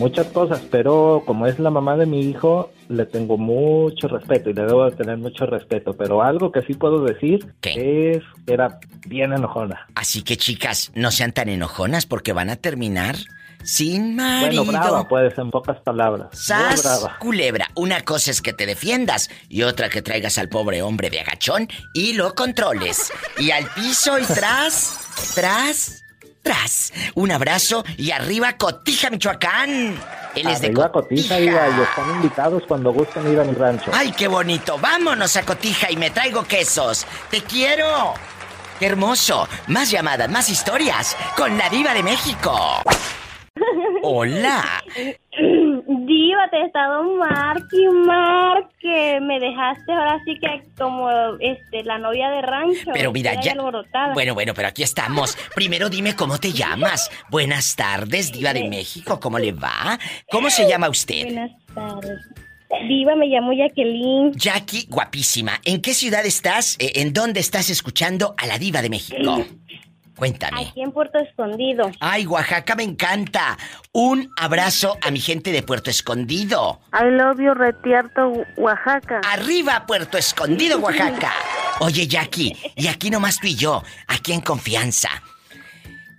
muchas 0.00 0.26
cosas, 0.28 0.60
pero 0.70 1.22
como 1.26 1.46
es 1.46 1.58
la 1.58 1.70
mamá 1.70 1.96
de 1.96 2.06
mi 2.06 2.20
hijo, 2.20 2.72
le 2.88 3.06
tengo 3.06 3.36
mucho 3.36 4.08
respeto 4.08 4.50
y 4.50 4.54
le 4.54 4.62
debo 4.62 4.86
de 4.86 4.96
tener 4.96 5.18
mucho 5.18 5.46
respeto. 5.46 5.92
Pero 5.92 6.22
algo 6.22 6.50
que 6.50 6.62
sí 6.62 6.74
puedo 6.74 7.04
decir 7.04 7.46
es 7.62 8.22
que 8.46 8.52
era 8.52 8.80
bien 9.06 9.32
enojona. 9.32 9.86
Así 9.94 10.22
que 10.22 10.36
chicas, 10.36 10.90
no 10.94 11.10
sean 11.10 11.32
tan 11.32 11.48
enojonas 11.48 12.06
porque 12.06 12.32
van 12.32 12.50
a 12.50 12.56
terminar 12.56 13.16
sin 13.62 14.16
marido. 14.16 14.64
Bueno, 14.64 14.80
brava, 14.80 15.08
puedes 15.08 15.36
en 15.38 15.50
pocas 15.50 15.78
palabras. 15.82 16.28
¡Sas, 16.32 16.82
brava. 16.82 17.18
culebra! 17.18 17.68
Una 17.74 18.02
cosa 18.02 18.30
es 18.30 18.40
que 18.40 18.52
te 18.52 18.66
defiendas 18.66 19.30
y 19.48 19.62
otra 19.62 19.90
que 19.90 20.02
traigas 20.02 20.38
al 20.38 20.48
pobre 20.48 20.82
hombre 20.82 21.10
de 21.10 21.20
agachón 21.20 21.68
y 21.92 22.14
lo 22.14 22.34
controles. 22.34 23.12
Y 23.38 23.50
al 23.50 23.66
piso 23.74 24.18
y 24.18 24.24
tras, 24.24 25.34
tras, 25.34 25.99
tras. 26.42 26.92
Un 27.14 27.30
abrazo 27.30 27.84
y 27.96 28.10
arriba 28.10 28.56
Cotija, 28.56 29.10
Michoacán. 29.10 29.98
Él 30.34 30.46
es 30.46 30.60
de 30.60 30.68
Arriba 30.68 30.92
Cotija, 30.92 31.36
Diva, 31.36 31.68
y 31.68 31.80
están 31.80 32.10
invitados 32.16 32.62
cuando 32.66 32.92
gusten 32.92 33.32
ir 33.32 33.40
a 33.40 33.44
mi 33.44 33.54
rancho. 33.54 33.90
¡Ay, 33.92 34.12
qué 34.12 34.28
bonito! 34.28 34.78
Vámonos 34.78 35.36
a 35.36 35.44
Cotija 35.44 35.90
y 35.90 35.96
me 35.96 36.10
traigo 36.10 36.44
quesos. 36.44 37.06
¡Te 37.30 37.42
quiero! 37.42 38.14
¡Qué 38.78 38.86
hermoso! 38.86 39.48
Más 39.66 39.90
llamadas, 39.90 40.30
más 40.30 40.48
historias 40.48 41.16
con 41.36 41.58
la 41.58 41.68
diva 41.68 41.92
de 41.94 42.02
México. 42.02 42.82
Hola. 44.02 44.82
Diva, 46.10 46.48
te 46.50 46.56
he 46.56 46.66
estado 46.66 47.04
marque 47.14 47.88
marque. 48.04 49.20
Me 49.22 49.38
dejaste 49.38 49.92
ahora 49.92 50.20
sí 50.24 50.36
que 50.40 50.60
como 50.76 51.08
este 51.38 51.84
la 51.84 51.98
novia 51.98 52.30
de 52.30 52.42
rancho. 52.42 52.90
Pero 52.92 53.12
mira, 53.12 53.40
ya. 53.40 53.52
alborotada. 53.52 54.12
Bueno, 54.12 54.34
bueno, 54.34 54.52
pero 54.52 54.66
aquí 54.66 54.82
estamos. 54.82 55.38
Primero 55.54 55.88
dime 55.88 56.16
cómo 56.16 56.38
te 56.38 56.50
llamas. 56.50 57.08
Buenas 57.30 57.76
tardes, 57.76 58.32
Diva 58.32 58.52
de 58.52 58.68
México. 58.68 59.20
¿Cómo 59.20 59.38
le 59.38 59.52
va? 59.52 60.00
¿Cómo 60.32 60.50
se 60.50 60.68
llama 60.68 60.88
usted? 60.88 61.26
Buenas 61.26 61.52
tardes. 61.72 62.18
Diva, 62.88 63.14
me 63.14 63.26
llamo 63.26 63.52
Jacqueline. 63.52 64.32
Jackie, 64.34 64.86
guapísima. 64.88 65.60
¿En 65.64 65.80
qué 65.80 65.94
ciudad 65.94 66.26
estás? 66.26 66.76
Eh, 66.80 66.92
¿En 66.96 67.12
dónde 67.12 67.38
estás 67.38 67.70
escuchando 67.70 68.34
a 68.36 68.48
la 68.48 68.58
Diva 68.58 68.82
de 68.82 68.90
México? 68.90 69.44
Cuéntame. 70.20 70.68
Aquí 70.68 70.82
en 70.82 70.92
Puerto 70.92 71.18
Escondido. 71.18 71.90
Ay, 71.98 72.26
Oaxaca 72.26 72.74
me 72.74 72.82
encanta. 72.82 73.56
Un 73.92 74.30
abrazo 74.36 74.98
a 75.00 75.10
mi 75.10 75.18
gente 75.18 75.50
de 75.50 75.62
Puerto 75.62 75.88
Escondido. 75.88 76.78
I 76.92 77.10
love 77.10 77.38
you, 77.38 77.54
Retierto, 77.54 78.30
Oaxaca. 78.58 79.22
Arriba, 79.24 79.86
Puerto 79.86 80.18
Escondido, 80.18 80.78
Oaxaca. 80.78 81.32
Oye, 81.80 82.06
Jackie, 82.06 82.54
y 82.76 82.88
aquí 82.88 83.08
nomás 83.08 83.38
tú 83.40 83.46
y 83.46 83.54
yo, 83.54 83.82
aquí 84.08 84.34
en 84.34 84.42
confianza. 84.42 85.08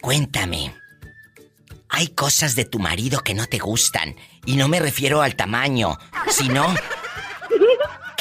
Cuéntame. 0.02 0.74
Hay 1.88 2.08
cosas 2.08 2.56
de 2.56 2.66
tu 2.66 2.80
marido 2.80 3.20
que 3.20 3.36
no 3.36 3.46
te 3.46 3.60
gustan. 3.60 4.16
Y 4.48 4.56
no 4.56 4.68
me 4.68 4.80
refiero 4.80 5.22
al 5.22 5.36
tamaño, 5.36 6.00
sino 6.28 6.74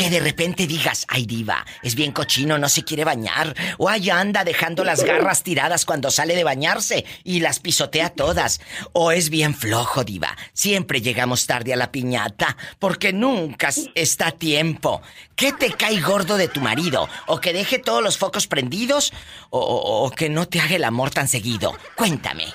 que 0.01 0.09
de 0.09 0.21
repente 0.21 0.67
digas, 0.67 1.05
ay 1.09 1.27
diva, 1.27 1.67
es 1.83 1.95
bien 1.95 2.13
cochino, 2.13 2.57
no 2.57 2.71
se 2.71 2.85
quiere 2.85 3.05
bañar. 3.05 3.55
O 3.77 3.87
ahí 3.91 4.09
anda 4.09 4.45
dejando 4.45 4.83
las 4.83 5.05
garras 5.05 5.43
tiradas 5.43 5.85
cuando 5.85 6.11
sale 6.11 6.35
de 6.35 6.43
bañarse 6.43 7.05
y 7.23 7.41
las 7.41 7.59
pisotea 7.61 8.09
todas. 8.09 8.63
O 8.93 9.13
es 9.13 9.29
bien 9.29 9.55
flojo, 9.55 10.03
diva. 10.03 10.35
Siempre 10.55 11.03
llegamos 11.03 11.47
tarde 11.47 11.75
a 11.75 11.77
la 11.77 11.93
piñata 11.93 12.57
porque 12.79 13.13
nunca 13.13 13.69
está 13.95 14.29
a 14.29 14.33
tiempo. 14.33 15.03
¿Qué 15.37 15.53
te 15.53 15.71
cae 15.73 16.01
gordo 16.01 16.39
de 16.39 16.49
tu 16.49 16.61
marido? 16.63 17.07
¿O 17.27 17.39
que 17.39 17.53
deje 17.53 17.79
todos 17.79 18.03
los 18.03 18.17
focos 18.17 18.47
prendidos? 18.47 19.13
¿O, 19.51 19.59
o- 19.61 20.07
o 20.07 20.11
que 20.13 20.31
no 20.31 20.49
te 20.49 20.61
haga 20.61 20.77
el 20.77 20.85
amor 20.85 21.11
tan 21.11 21.29
seguido? 21.29 21.77
Cuéntame. 21.95 22.47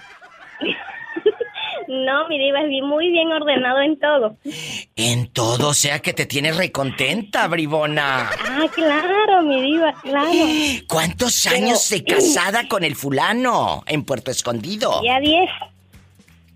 No, 2.05 2.27
mi 2.27 2.37
diva 2.37 2.59
es 2.61 2.83
muy 2.83 3.09
bien 3.11 3.31
ordenado 3.31 3.81
en 3.81 3.99
todo. 3.99 4.37
En 4.95 5.27
todo, 5.31 5.69
o 5.69 5.73
sea 5.73 5.99
que 5.99 6.13
te 6.13 6.25
tienes 6.25 6.57
recontenta, 6.57 7.47
bribona. 7.47 8.29
Ah, 8.47 8.65
claro, 8.73 9.41
mi 9.43 9.61
diva, 9.61 9.93
claro. 10.01 10.29
¿Cuántos 10.87 11.41
Pero- 11.43 11.55
años 11.55 11.89
de 11.89 12.03
casada 12.05 12.67
con 12.67 12.83
el 12.83 12.95
fulano 12.95 13.83
en 13.87 14.03
Puerto 14.03 14.31
Escondido? 14.31 15.01
Ya 15.03 15.19
10. 15.19 15.49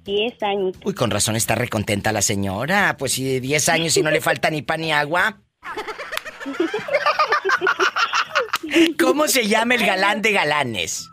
10 0.06 0.44
años. 0.44 0.76
Uy, 0.84 0.94
con 0.94 1.12
razón 1.12 1.36
está 1.36 1.56
recontenta 1.56 2.12
la 2.12 2.22
señora. 2.22 2.96
Pues 2.98 3.14
si 3.14 3.24
de 3.24 3.40
10 3.42 3.70
años 3.70 3.98
y 3.98 4.02
no 4.02 4.12
le 4.12 4.22
falta 4.22 4.50
ni 4.50 4.62
pan 4.62 4.82
ni 4.82 4.92
agua. 4.92 5.38
¿Cómo 9.00 9.28
se 9.28 9.48
llama 9.48 9.76
el 9.76 9.86
galán 9.86 10.22
de 10.22 10.32
galanes? 10.32 11.10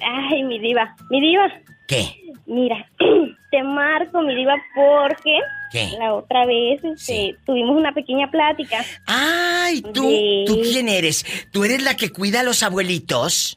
Ay, 0.00 0.42
mi 0.44 0.58
diva, 0.58 0.94
mi 1.10 1.20
diva. 1.20 1.48
¿Qué? 1.88 2.20
Mira, 2.46 2.88
te 3.56 3.62
marco, 3.62 4.20
mi 4.22 4.34
diva, 4.34 4.54
porque 4.74 5.38
¿Qué? 5.72 5.90
la 5.98 6.14
otra 6.14 6.44
vez 6.46 6.82
este, 6.84 7.36
tuvimos 7.46 7.76
una 7.76 7.92
pequeña 7.92 8.30
plática. 8.30 8.84
Ay, 9.06 9.82
¿tú, 9.94 10.08
De- 10.08 10.44
¿tú 10.46 10.60
quién 10.62 10.88
eres? 10.88 11.24
¿Tú 11.52 11.64
eres 11.64 11.82
la 11.82 11.96
que 11.96 12.10
cuida 12.10 12.40
a 12.40 12.42
los 12.42 12.62
abuelitos? 12.62 13.56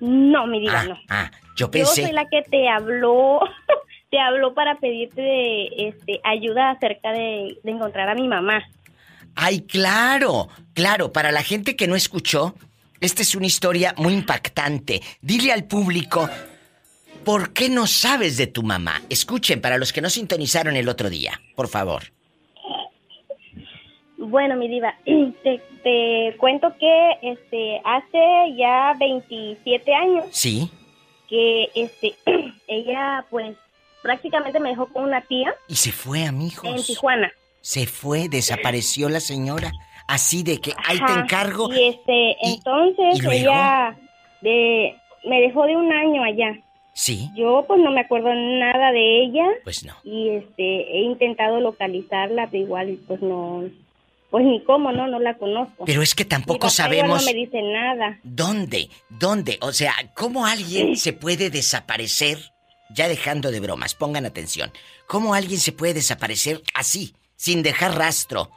No, 0.00 0.46
mi 0.46 0.60
diva, 0.60 0.80
ah, 0.80 0.84
no. 0.84 0.98
Ah, 1.08 1.30
yo 1.56 1.70
pensé. 1.70 2.02
Yo 2.02 2.06
soy 2.08 2.14
la 2.14 2.26
que 2.28 2.42
te 2.42 2.68
habló, 2.68 3.40
te 4.10 4.18
habló 4.18 4.54
para 4.54 4.76
pedirte 4.78 5.88
este, 5.88 6.20
ayuda 6.24 6.70
acerca 6.70 7.12
de, 7.12 7.58
de 7.62 7.70
encontrar 7.70 8.08
a 8.08 8.14
mi 8.14 8.28
mamá. 8.28 8.62
Ay, 9.34 9.60
claro, 9.62 10.48
claro, 10.74 11.12
para 11.12 11.32
la 11.32 11.42
gente 11.42 11.76
que 11.76 11.86
no 11.86 11.96
escuchó, 11.96 12.54
esta 13.00 13.22
es 13.22 13.34
una 13.34 13.46
historia 13.46 13.94
muy 13.96 14.12
impactante. 14.14 15.00
Dile 15.22 15.52
al 15.52 15.64
público, 15.64 16.28
¿por 17.24 17.52
qué 17.52 17.68
no 17.68 17.86
sabes 17.86 18.36
de 18.36 18.46
tu 18.46 18.62
mamá? 18.62 19.02
Escuchen, 19.08 19.60
para 19.60 19.78
los 19.78 19.92
que 19.92 20.00
no 20.00 20.10
sintonizaron 20.10 20.76
el 20.76 20.88
otro 20.88 21.10
día, 21.10 21.40
por 21.54 21.68
favor. 21.68 22.04
Bueno, 24.16 24.56
mi 24.56 24.68
diva, 24.68 24.94
te, 25.04 25.62
te 25.82 26.36
cuento 26.38 26.74
que 26.78 27.10
este 27.22 27.80
hace 27.84 28.54
ya 28.56 28.94
27 28.98 29.94
años. 29.94 30.24
Sí. 30.30 30.70
Que 31.28 31.70
este 31.74 32.14
ella 32.68 33.24
pues 33.30 33.56
prácticamente 34.02 34.60
me 34.60 34.70
dejó 34.70 34.86
con 34.86 35.04
una 35.04 35.20
tía. 35.22 35.54
Y 35.68 35.76
se 35.76 35.92
fue, 35.92 36.24
amigos. 36.24 36.64
En 36.64 36.82
Tijuana. 36.82 37.32
Se 37.60 37.86
fue, 37.86 38.28
desapareció 38.28 39.08
la 39.08 39.20
señora. 39.20 39.70
Así 40.06 40.42
de 40.42 40.60
que 40.60 40.72
ahí 40.84 40.98
te 40.98 41.12
encargo. 41.12 41.72
Y 41.72 41.88
este, 41.88 42.36
entonces 42.42 43.24
ella 43.24 43.96
de, 44.40 44.96
me 45.24 45.40
dejó 45.40 45.64
de 45.66 45.76
un 45.76 45.92
año 45.92 46.24
allá. 46.24 46.58
Sí. 46.94 47.30
Yo 47.36 47.64
pues 47.66 47.80
no 47.80 47.90
me 47.90 48.00
acuerdo 48.00 48.34
nada 48.34 48.92
de 48.92 49.22
ella. 49.24 49.44
Pues 49.64 49.84
no. 49.84 49.94
Y 50.04 50.28
este, 50.30 50.62
he 50.98 51.02
intentado 51.02 51.60
localizarla, 51.60 52.48
pero 52.50 52.64
igual 52.64 52.98
pues 53.06 53.22
no, 53.22 53.64
pues 54.30 54.44
ni 54.44 54.62
cómo, 54.64 54.92
¿no? 54.92 55.06
No 55.06 55.18
la 55.18 55.34
conozco. 55.38 55.84
Pero 55.84 56.02
es 56.02 56.14
que 56.14 56.24
tampoco 56.24 56.54
Mi 56.54 56.60
papá 56.60 56.70
sabemos. 56.70 57.20
no 57.24 57.26
me 57.26 57.34
dice 57.34 57.62
nada. 57.62 58.18
¿Dónde? 58.22 58.88
¿Dónde? 59.08 59.58
O 59.62 59.72
sea, 59.72 59.94
¿cómo 60.14 60.46
alguien 60.46 60.96
se 60.96 61.12
puede 61.12 61.50
desaparecer? 61.50 62.38
Ya 62.92 63.06
dejando 63.08 63.50
de 63.50 63.60
bromas, 63.60 63.94
pongan 63.94 64.26
atención. 64.26 64.72
¿Cómo 65.06 65.34
alguien 65.34 65.60
se 65.60 65.72
puede 65.72 65.94
desaparecer 65.94 66.60
así, 66.74 67.14
sin 67.36 67.62
dejar 67.62 67.96
rastro? 67.96 68.50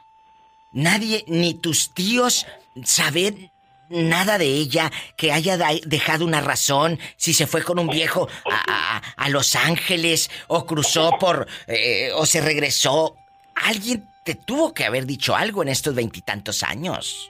Nadie, 0.73 1.23
ni 1.27 1.53
tus 1.53 1.93
tíos, 1.93 2.47
saben 2.83 3.51
nada 3.89 4.37
de 4.37 4.45
ella, 4.45 4.91
que 5.15 5.31
haya 5.31 5.57
dejado 5.85 6.25
una 6.25 6.41
razón, 6.41 6.99
si 7.15 7.33
se 7.33 7.47
fue 7.47 7.63
con 7.63 7.79
un 7.79 7.87
viejo 7.87 8.27
a, 8.49 9.01
a, 9.15 9.29
Los 9.29 9.55
Ángeles, 9.55 10.29
o 10.47 10.65
cruzó 10.65 11.17
por, 11.19 11.47
eh, 11.67 12.11
o 12.15 12.25
se 12.25 12.41
regresó. 12.41 13.15
Alguien 13.55 14.07
te 14.23 14.35
tuvo 14.35 14.73
que 14.73 14.85
haber 14.85 15.05
dicho 15.05 15.35
algo 15.35 15.61
en 15.61 15.69
estos 15.69 15.93
veintitantos 15.93 16.63
años. 16.63 17.27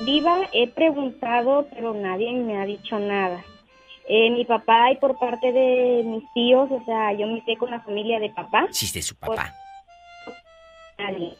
Diva, 0.00 0.48
he 0.52 0.68
preguntado, 0.68 1.66
pero 1.70 1.94
nadie 1.94 2.32
me 2.32 2.60
ha 2.60 2.66
dicho 2.66 2.98
nada. 2.98 3.44
Eh, 4.06 4.30
mi 4.30 4.44
papá 4.44 4.92
y 4.92 4.96
por 4.96 5.18
parte 5.18 5.52
de 5.52 6.02
mis 6.04 6.24
tíos, 6.34 6.68
o 6.70 6.84
sea, 6.84 7.12
yo 7.14 7.26
me 7.26 7.42
quedé 7.44 7.56
con 7.56 7.70
la 7.70 7.80
familia 7.80 8.20
de 8.20 8.30
papá. 8.30 8.66
Sí, 8.70 8.90
de 8.92 9.02
su 9.02 9.16
papá. 9.16 9.54
nadie. 10.98 11.34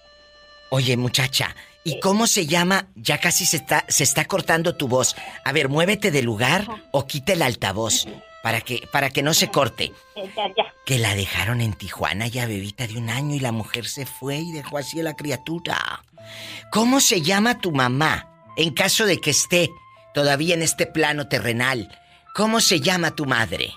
Oye, 0.70 0.96
muchacha, 0.96 1.54
¿y 1.84 2.00
cómo 2.00 2.26
se 2.26 2.46
llama? 2.46 2.88
Ya 2.96 3.18
casi 3.18 3.46
se 3.46 3.58
está, 3.58 3.84
se 3.88 4.02
está 4.02 4.24
cortando 4.24 4.76
tu 4.76 4.88
voz. 4.88 5.14
A 5.44 5.52
ver, 5.52 5.68
muévete 5.68 6.10
del 6.10 6.24
lugar 6.24 6.66
o 6.90 7.06
quita 7.06 7.34
el 7.34 7.42
altavoz 7.42 8.06
para 8.42 8.60
que, 8.60 8.88
para 8.92 9.10
que 9.10 9.22
no 9.22 9.34
se 9.34 9.50
corte. 9.50 9.92
Eh, 10.16 10.30
ya, 10.36 10.48
ya. 10.56 10.72
Que 10.84 10.98
la 10.98 11.14
dejaron 11.14 11.60
en 11.60 11.74
Tijuana 11.74 12.26
ya 12.26 12.46
bebita 12.46 12.86
de 12.86 12.98
un 12.98 13.10
año 13.10 13.34
y 13.34 13.40
la 13.40 13.52
mujer 13.52 13.86
se 13.86 14.06
fue 14.06 14.36
y 14.36 14.52
dejó 14.52 14.78
así 14.78 15.00
a 15.00 15.04
la 15.04 15.14
criatura. 15.14 16.02
¿Cómo 16.70 17.00
se 17.00 17.20
llama 17.20 17.60
tu 17.60 17.70
mamá? 17.70 18.28
En 18.56 18.72
caso 18.72 19.06
de 19.06 19.20
que 19.20 19.30
esté 19.30 19.70
todavía 20.14 20.54
en 20.54 20.62
este 20.62 20.86
plano 20.86 21.28
terrenal. 21.28 21.88
¿Cómo 22.34 22.60
se 22.60 22.80
llama 22.80 23.14
tu 23.14 23.26
madre? 23.26 23.72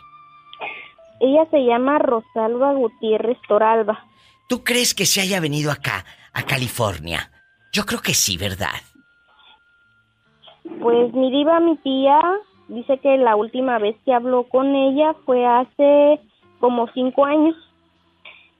Ella 1.19 1.45
se 1.51 1.59
llama 1.59 1.97
Rosalba 1.99 2.73
Gutiérrez 2.73 3.37
Toralba. 3.47 4.05
¿Tú 4.47 4.63
crees 4.63 4.93
que 4.93 5.05
se 5.05 5.19
haya 5.19 5.39
venido 5.39 5.71
acá, 5.71 6.05
a 6.31 6.43
California? 6.43 7.31
Yo 7.71 7.85
creo 7.85 8.01
que 8.01 8.13
sí, 8.13 8.37
¿verdad? 8.37 8.81
Pues 10.81 11.13
mi 11.13 11.31
diva, 11.31 11.59
mi 11.59 11.77
tía, 11.77 12.19
dice 12.67 12.97
que 12.99 13.17
la 13.17 13.35
última 13.35 13.79
vez 13.79 13.95
que 14.05 14.13
habló 14.13 14.43
con 14.43 14.75
ella 14.75 15.15
fue 15.25 15.45
hace 15.45 16.19
como 16.59 16.87
cinco 16.93 17.25
años. 17.25 17.55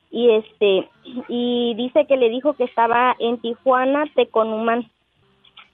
Y 0.09 0.31
este, 0.31 0.89
y 1.27 1.73
dice 1.75 2.05
que 2.07 2.15
le 2.15 2.29
dijo 2.29 2.53
que 2.53 2.63
estaba 2.63 3.15
en 3.19 3.39
Tijuana, 3.41 4.05
Teconumán. 4.15 4.89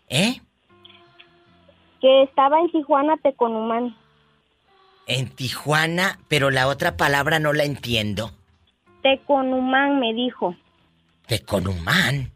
¿Eh? 0.09 0.41
Que 2.01 2.23
estaba 2.23 2.59
en 2.59 2.71
Tijuana, 2.71 3.17
Teconumán. 3.17 3.95
En 5.05 5.29
Tijuana, 5.29 6.19
pero 6.27 6.49
la 6.49 6.67
otra 6.67 6.97
palabra 6.97 7.39
no 7.39 7.53
la 7.53 7.63
entiendo. 7.63 8.31
Teconumán 9.01 9.99
me 9.99 10.13
dijo. 10.13 10.55
Teconumán. 11.27 12.32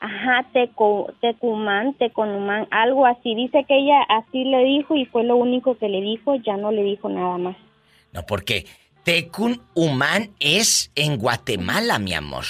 Ajá, 0.00 0.46
teco, 0.52 1.12
Tecumán, 1.20 1.94
Teconumán, 1.94 2.68
algo 2.70 3.06
así. 3.06 3.34
Dice 3.34 3.64
que 3.66 3.78
ella 3.78 4.02
así 4.08 4.44
le 4.44 4.64
dijo 4.64 4.94
y 4.94 5.06
fue 5.06 5.24
lo 5.24 5.36
único 5.36 5.76
que 5.78 5.88
le 5.88 6.00
dijo, 6.00 6.36
ya 6.36 6.56
no 6.56 6.70
le 6.70 6.82
dijo 6.82 7.08
nada 7.08 7.38
más. 7.38 7.56
No, 8.12 8.22
porque 8.24 8.66
Tecunumán 9.04 10.30
es 10.38 10.90
en 10.94 11.16
Guatemala, 11.16 11.98
mi 11.98 12.12
amor. 12.14 12.44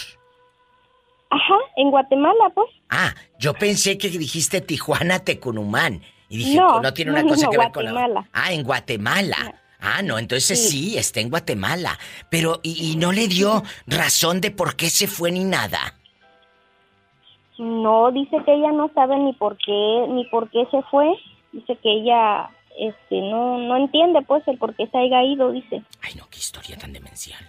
Ajá, 1.31 1.55
en 1.77 1.91
Guatemala, 1.91 2.51
pues. 2.55 2.69
Ah, 2.89 3.15
yo 3.39 3.55
pensé 3.55 3.99
que 3.99 4.09
dijiste 4.09 4.61
Tijuana, 4.61 5.21
Tecunumán. 5.21 6.03
Y 6.29 6.39
dije, 6.39 6.57
no, 6.57 6.81
no 6.81 6.93
tiene 6.93 7.13
una 7.13 7.23
no, 7.23 7.29
cosa 7.29 7.47
no, 7.47 7.51
que 7.51 7.59
ver 7.59 7.73
con 7.73 7.85
la... 7.85 8.29
Ah, 8.33 8.53
en 8.53 8.65
Guatemala. 8.65 9.55
Ah, 9.81 10.03
no, 10.03 10.19
entonces 10.19 10.61
sí. 10.61 10.91
Sí. 10.91 10.99
está 10.99 11.21
en 11.21 11.31
Guatemala. 11.31 11.99
Pero, 12.31 12.61
y, 12.63 12.93
y 12.93 12.97
no 12.97 13.13
le 13.13 13.29
dio 13.29 13.63
razón 13.87 14.41
de 14.41 14.51
por 14.51 14.77
qué 14.77 14.91
se 14.91 15.07
fue 15.07 15.31
ni 15.31 15.45
nada? 15.45 15.95
No, 17.59 18.11
dice 18.13 18.37
que 18.45 18.55
ella 18.55 18.73
no 18.73 18.91
sabe 18.95 19.19
ni 19.19 19.33
por 19.33 19.57
qué, 19.57 20.07
ni 20.09 20.25
por 20.27 20.51
qué 20.51 20.67
se 20.71 20.83
fue. 20.91 21.15
Dice 21.53 21.77
que 21.77 21.91
ella, 21.91 22.51
este, 22.79 23.21
no, 23.21 23.59
no 23.59 23.77
entiende, 23.77 24.21
pues, 24.23 24.47
el 24.47 24.59
por 24.59 24.75
qué 24.75 24.87
se 24.89 24.99
haya 24.99 25.23
ido, 25.25 25.53
dice. 25.53 25.83
Ay, 26.03 26.15
no, 26.17 26.27
qué 26.31 26.39
historia 26.39 26.77
tan 26.77 26.93
demencial. 26.93 27.43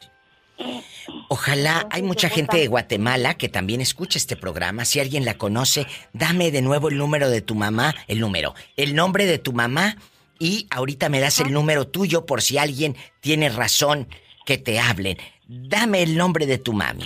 Ojalá 1.30 1.88
hay 1.92 2.02
mucha 2.02 2.30
gente 2.30 2.58
de 2.58 2.68
Guatemala 2.68 3.36
que 3.36 3.50
también 3.50 3.82
escucha 3.82 4.18
este 4.18 4.36
programa. 4.36 4.86
Si 4.86 5.00
alguien 5.00 5.26
la 5.26 5.38
conoce, 5.38 5.86
dame 6.14 6.52
de 6.52 6.62
nuevo 6.62 6.90
el 6.90 6.98
número 6.98 7.30
de 7.30 7.42
tu 7.42 7.54
mamá, 7.54 7.94
el 8.08 8.20
número, 8.20 8.54
el 8.76 8.96
nombre 8.96 9.26
de 9.26 9.38
tu 9.38 9.54
mamá 9.54 9.98
y 10.40 10.68
ahorita 10.70 11.10
me 11.10 11.20
das 11.20 11.40
el 11.40 11.52
número 11.52 11.88
tuyo 11.88 12.26
por 12.26 12.42
si 12.42 12.58
alguien 12.58 12.96
tiene 13.20 13.50
razón 13.50 14.08
que 14.46 14.58
te 14.58 14.80
hablen. 14.80 15.18
Dame 15.48 16.04
el 16.04 16.18
nombre 16.18 16.46
de 16.46 16.58
tu 16.58 16.74
mami. 16.74 17.06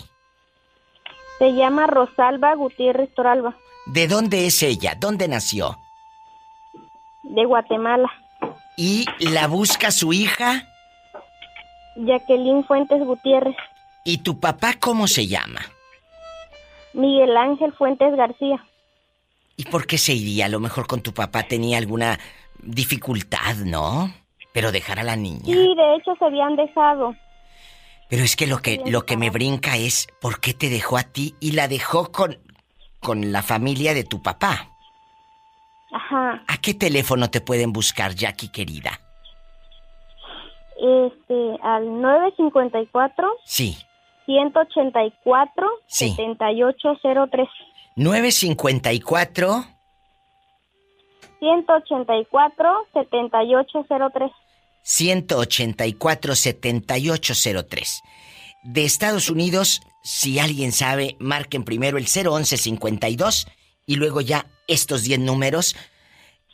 Se 1.42 1.54
llama 1.54 1.88
Rosalba 1.88 2.54
Gutiérrez 2.54 3.12
Toralba, 3.16 3.56
¿De 3.88 4.08
dónde 4.08 4.46
es 4.46 4.62
ella? 4.62 4.94
¿Dónde 4.96 5.28
nació? 5.28 5.80
de 7.24 7.46
Guatemala. 7.46 8.08
¿Y 8.78 9.06
la 9.20 9.48
busca 9.48 9.90
su 9.90 10.14
hija? 10.14 10.68
Jacqueline 11.96 12.64
Fuentes 12.66 13.04
Gutiérrez, 13.04 13.56
¿Y 14.06 14.20
tu 14.20 14.40
papá 14.40 14.76
cómo 14.80 15.08
se 15.08 15.26
llama? 15.26 15.62
Miguel 16.94 17.36
Ángel 17.36 17.74
Fuentes 17.74 18.16
García. 18.16 18.64
¿Y 19.58 19.64
por 19.66 19.88
qué 19.88 19.98
se 19.98 20.14
iría? 20.14 20.46
A 20.46 20.50
lo 20.50 20.60
mejor 20.60 20.86
con 20.86 21.02
tu 21.02 21.12
papá 21.12 21.42
tenía 21.42 21.80
alguna 21.80 22.20
dificultad, 22.62 23.56
¿no? 23.66 24.14
Pero 24.54 24.72
dejar 24.72 25.00
a 25.00 25.04
la 25.04 25.16
niña. 25.16 25.46
Sí, 25.46 25.74
de 25.76 25.96
hecho 25.96 26.14
se 26.20 26.26
habían 26.26 26.56
dejado. 26.56 27.16
Pero 28.12 28.24
es 28.24 28.36
que 28.36 28.46
lo 28.46 28.58
que 28.58 28.82
lo 28.86 29.06
que 29.06 29.16
me 29.16 29.30
brinca 29.30 29.78
es 29.78 30.08
por 30.20 30.42
qué 30.42 30.54
te 30.54 30.70
dejó 30.70 30.98
a 30.98 31.04
ti 31.04 31.34
y 31.40 31.54
la 31.54 31.70
dejó 31.70 32.12
con 32.12 32.38
con 33.00 33.32
la 33.32 33.42
familia 33.42 33.94
de 33.94 34.04
tu 34.04 34.22
papá. 34.22 34.68
Ajá. 35.94 36.44
¿A 36.46 36.58
qué 36.58 36.74
teléfono 36.74 37.30
te 37.32 37.40
pueden 37.40 37.72
buscar, 37.72 38.14
Jackie 38.14 38.50
querida? 38.50 39.00
Este, 40.78 41.58
al 41.64 42.02
954 42.02 43.28
Sí. 43.46 43.78
184 44.26 45.68
Sí. 45.88 46.14
7803. 46.16 47.48
954 47.96 49.64
184 51.40 52.88
7803. 52.94 54.32
184 54.84 56.36
7803. 56.36 58.04
De 58.64 58.84
Estados 58.84 59.30
Unidos, 59.30 59.82
si 60.04 60.40
alguien 60.40 60.72
sabe, 60.72 61.16
marquen 61.20 61.64
primero 61.64 61.98
el 61.98 62.08
011 62.08 62.58
52 62.58 63.48
y 63.86 63.96
luego 63.96 64.22
ya 64.22 64.46
estos 64.68 65.04
10 65.04 65.20
números. 65.20 65.76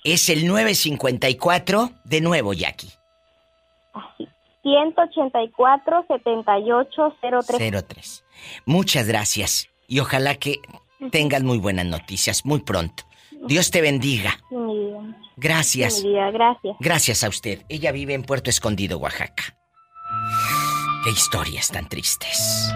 Es 0.03 0.29
el 0.29 0.47
954 0.47 1.91
de 2.05 2.21
nuevo, 2.21 2.53
Jackie. 2.53 2.91
184 4.63 6.05
7803. 6.07 7.83
03. 7.87 8.23
Muchas 8.65 9.07
gracias 9.07 9.69
y 9.87 9.99
ojalá 9.99 10.35
que 10.35 10.59
tengas 11.11 11.43
muy 11.43 11.57
buenas 11.57 11.85
noticias 11.85 12.45
muy 12.45 12.61
pronto. 12.61 13.03
Dios 13.45 13.71
te 13.71 13.81
bendiga. 13.81 14.39
Gracias. 15.35 16.03
Gracias. 16.03 16.75
Gracias 16.79 17.23
a 17.23 17.29
usted. 17.29 17.63
Ella 17.69 17.91
vive 17.91 18.13
en 18.13 18.23
Puerto 18.23 18.49
Escondido, 18.49 18.97
Oaxaca. 18.97 19.43
Qué 21.03 21.11
historias 21.11 21.69
tan 21.69 21.87
tristes. 21.87 22.73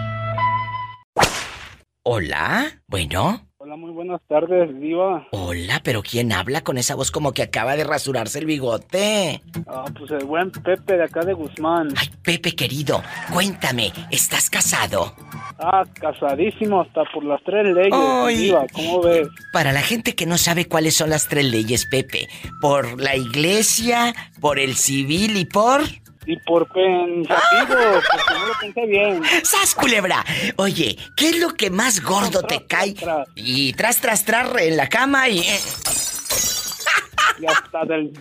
Hola, 2.04 2.82
bueno. 2.86 3.51
Hola, 3.64 3.76
muy 3.76 3.92
buenas 3.92 4.20
tardes, 4.26 4.76
Diva. 4.80 5.28
Hola, 5.30 5.80
pero 5.84 6.02
¿quién 6.02 6.32
habla 6.32 6.62
con 6.62 6.78
esa 6.78 6.96
voz 6.96 7.12
como 7.12 7.30
que 7.32 7.44
acaba 7.44 7.76
de 7.76 7.84
rasurarse 7.84 8.40
el 8.40 8.46
bigote? 8.46 9.40
Ah, 9.68 9.84
pues 9.96 10.10
el 10.10 10.24
buen 10.24 10.50
Pepe 10.50 10.96
de 10.96 11.04
acá 11.04 11.20
de 11.20 11.32
Guzmán. 11.32 11.90
Ay, 11.96 12.08
Pepe 12.24 12.56
querido, 12.56 13.00
cuéntame, 13.32 13.92
¿estás 14.10 14.50
casado? 14.50 15.14
Ah, 15.60 15.84
casadísimo 15.94 16.80
hasta 16.80 17.04
por 17.14 17.22
las 17.22 17.40
tres 17.44 17.72
leyes, 17.72 17.92
Ay. 17.92 18.36
Diva, 18.36 18.66
¿cómo 18.72 19.00
ves? 19.02 19.28
Para 19.52 19.70
la 19.70 19.82
gente 19.82 20.16
que 20.16 20.26
no 20.26 20.38
sabe 20.38 20.66
cuáles 20.66 20.96
son 20.96 21.10
las 21.10 21.28
tres 21.28 21.44
leyes, 21.44 21.86
Pepe, 21.86 22.28
por 22.60 23.00
la 23.00 23.14
iglesia, 23.14 24.12
por 24.40 24.58
el 24.58 24.74
civil 24.74 25.36
y 25.36 25.44
por... 25.44 25.82
Y 26.24 26.36
por 26.38 26.68
pensativo, 26.68 27.76
porque 28.10 28.34
no 28.34 28.46
lo 28.46 28.54
pensé 28.60 28.86
bien. 28.86 29.22
¡Sas, 29.42 29.74
culebra! 29.74 30.24
Oye, 30.56 30.96
¿qué 31.16 31.30
es 31.30 31.38
lo 31.38 31.54
que 31.54 31.68
más 31.70 32.00
gordo 32.00 32.42
te 32.42 32.64
cae? 32.66 32.94
Y 33.34 33.72
tras, 33.72 34.00
tras, 34.00 34.24
tras 34.24 34.48
en 34.60 34.76
la 34.76 34.88
cama 34.88 35.28
y... 35.28 35.40
eh, 35.40 35.60
Y 37.40 37.46
hasta 37.46 37.84
del... 37.86 38.12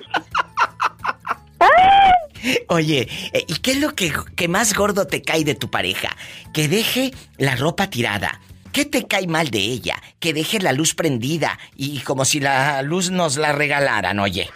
Oye, 2.70 3.08
eh, 3.34 3.46
¿y 3.48 3.56
qué 3.58 3.72
es 3.72 3.78
lo 3.80 3.94
que, 3.94 4.12
que 4.36 4.48
más 4.48 4.74
gordo 4.74 5.06
te 5.06 5.22
cae 5.22 5.44
de 5.44 5.54
tu 5.54 5.70
pareja? 5.70 6.16
Que 6.54 6.68
deje 6.68 7.12
la 7.38 7.56
ropa 7.56 7.90
tirada. 7.90 8.40
¿Qué 8.72 8.86
te 8.86 9.06
cae 9.06 9.28
mal 9.28 9.50
de 9.52 9.60
ella? 9.60 10.02
Que 10.20 10.34
deje 10.34 10.60
la 10.60 10.72
luz 10.72 10.96
prendida 10.96 11.60
y 11.76 12.00
como 12.00 12.26
si 12.26 12.40
la 12.40 12.82
luz 12.82 13.12
nos 13.12 13.38
la 13.38 13.52
regalaran, 13.52 14.18
oye. 14.20 14.50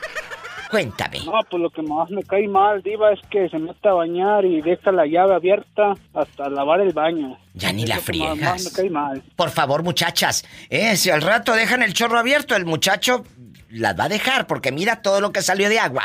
Cuéntame. 0.69 1.19
No, 1.25 1.33
pues 1.49 1.61
lo 1.61 1.69
que 1.69 1.81
más 1.83 2.09
me 2.09 2.23
cae 2.23 2.47
mal, 2.47 2.81
Diva, 2.81 3.11
es 3.13 3.19
que 3.29 3.47
se 3.49 3.59
mete 3.59 3.87
a 3.87 3.93
bañar 3.93 4.45
y 4.45 4.61
deja 4.61 4.91
la 4.91 5.05
llave 5.05 5.35
abierta 5.35 5.93
hasta 6.13 6.49
lavar 6.49 6.81
el 6.81 6.91
baño. 6.93 7.37
Ya 7.53 7.71
ni 7.71 7.83
Es 7.83 7.89
la 7.89 7.95
lo 7.95 8.01
que 8.01 8.11
más- 8.17 8.27
friegas. 8.29 8.51
más 8.51 8.63
me 8.65 8.71
cae 8.71 8.89
mal. 8.89 9.23
Por 9.35 9.49
favor, 9.51 9.83
muchachas, 9.83 10.43
eh, 10.69 10.95
si 10.97 11.11
al 11.11 11.21
rato 11.21 11.53
dejan 11.53 11.83
el 11.83 11.93
chorro 11.93 12.19
abierto, 12.19 12.55
el 12.55 12.65
muchacho 12.65 13.23
las 13.69 13.97
va 13.99 14.05
a 14.05 14.09
dejar 14.09 14.47
porque 14.47 14.71
mira 14.71 15.01
todo 15.01 15.21
lo 15.21 15.31
que 15.31 15.41
salió 15.41 15.69
de 15.69 15.79
agua. 15.79 16.03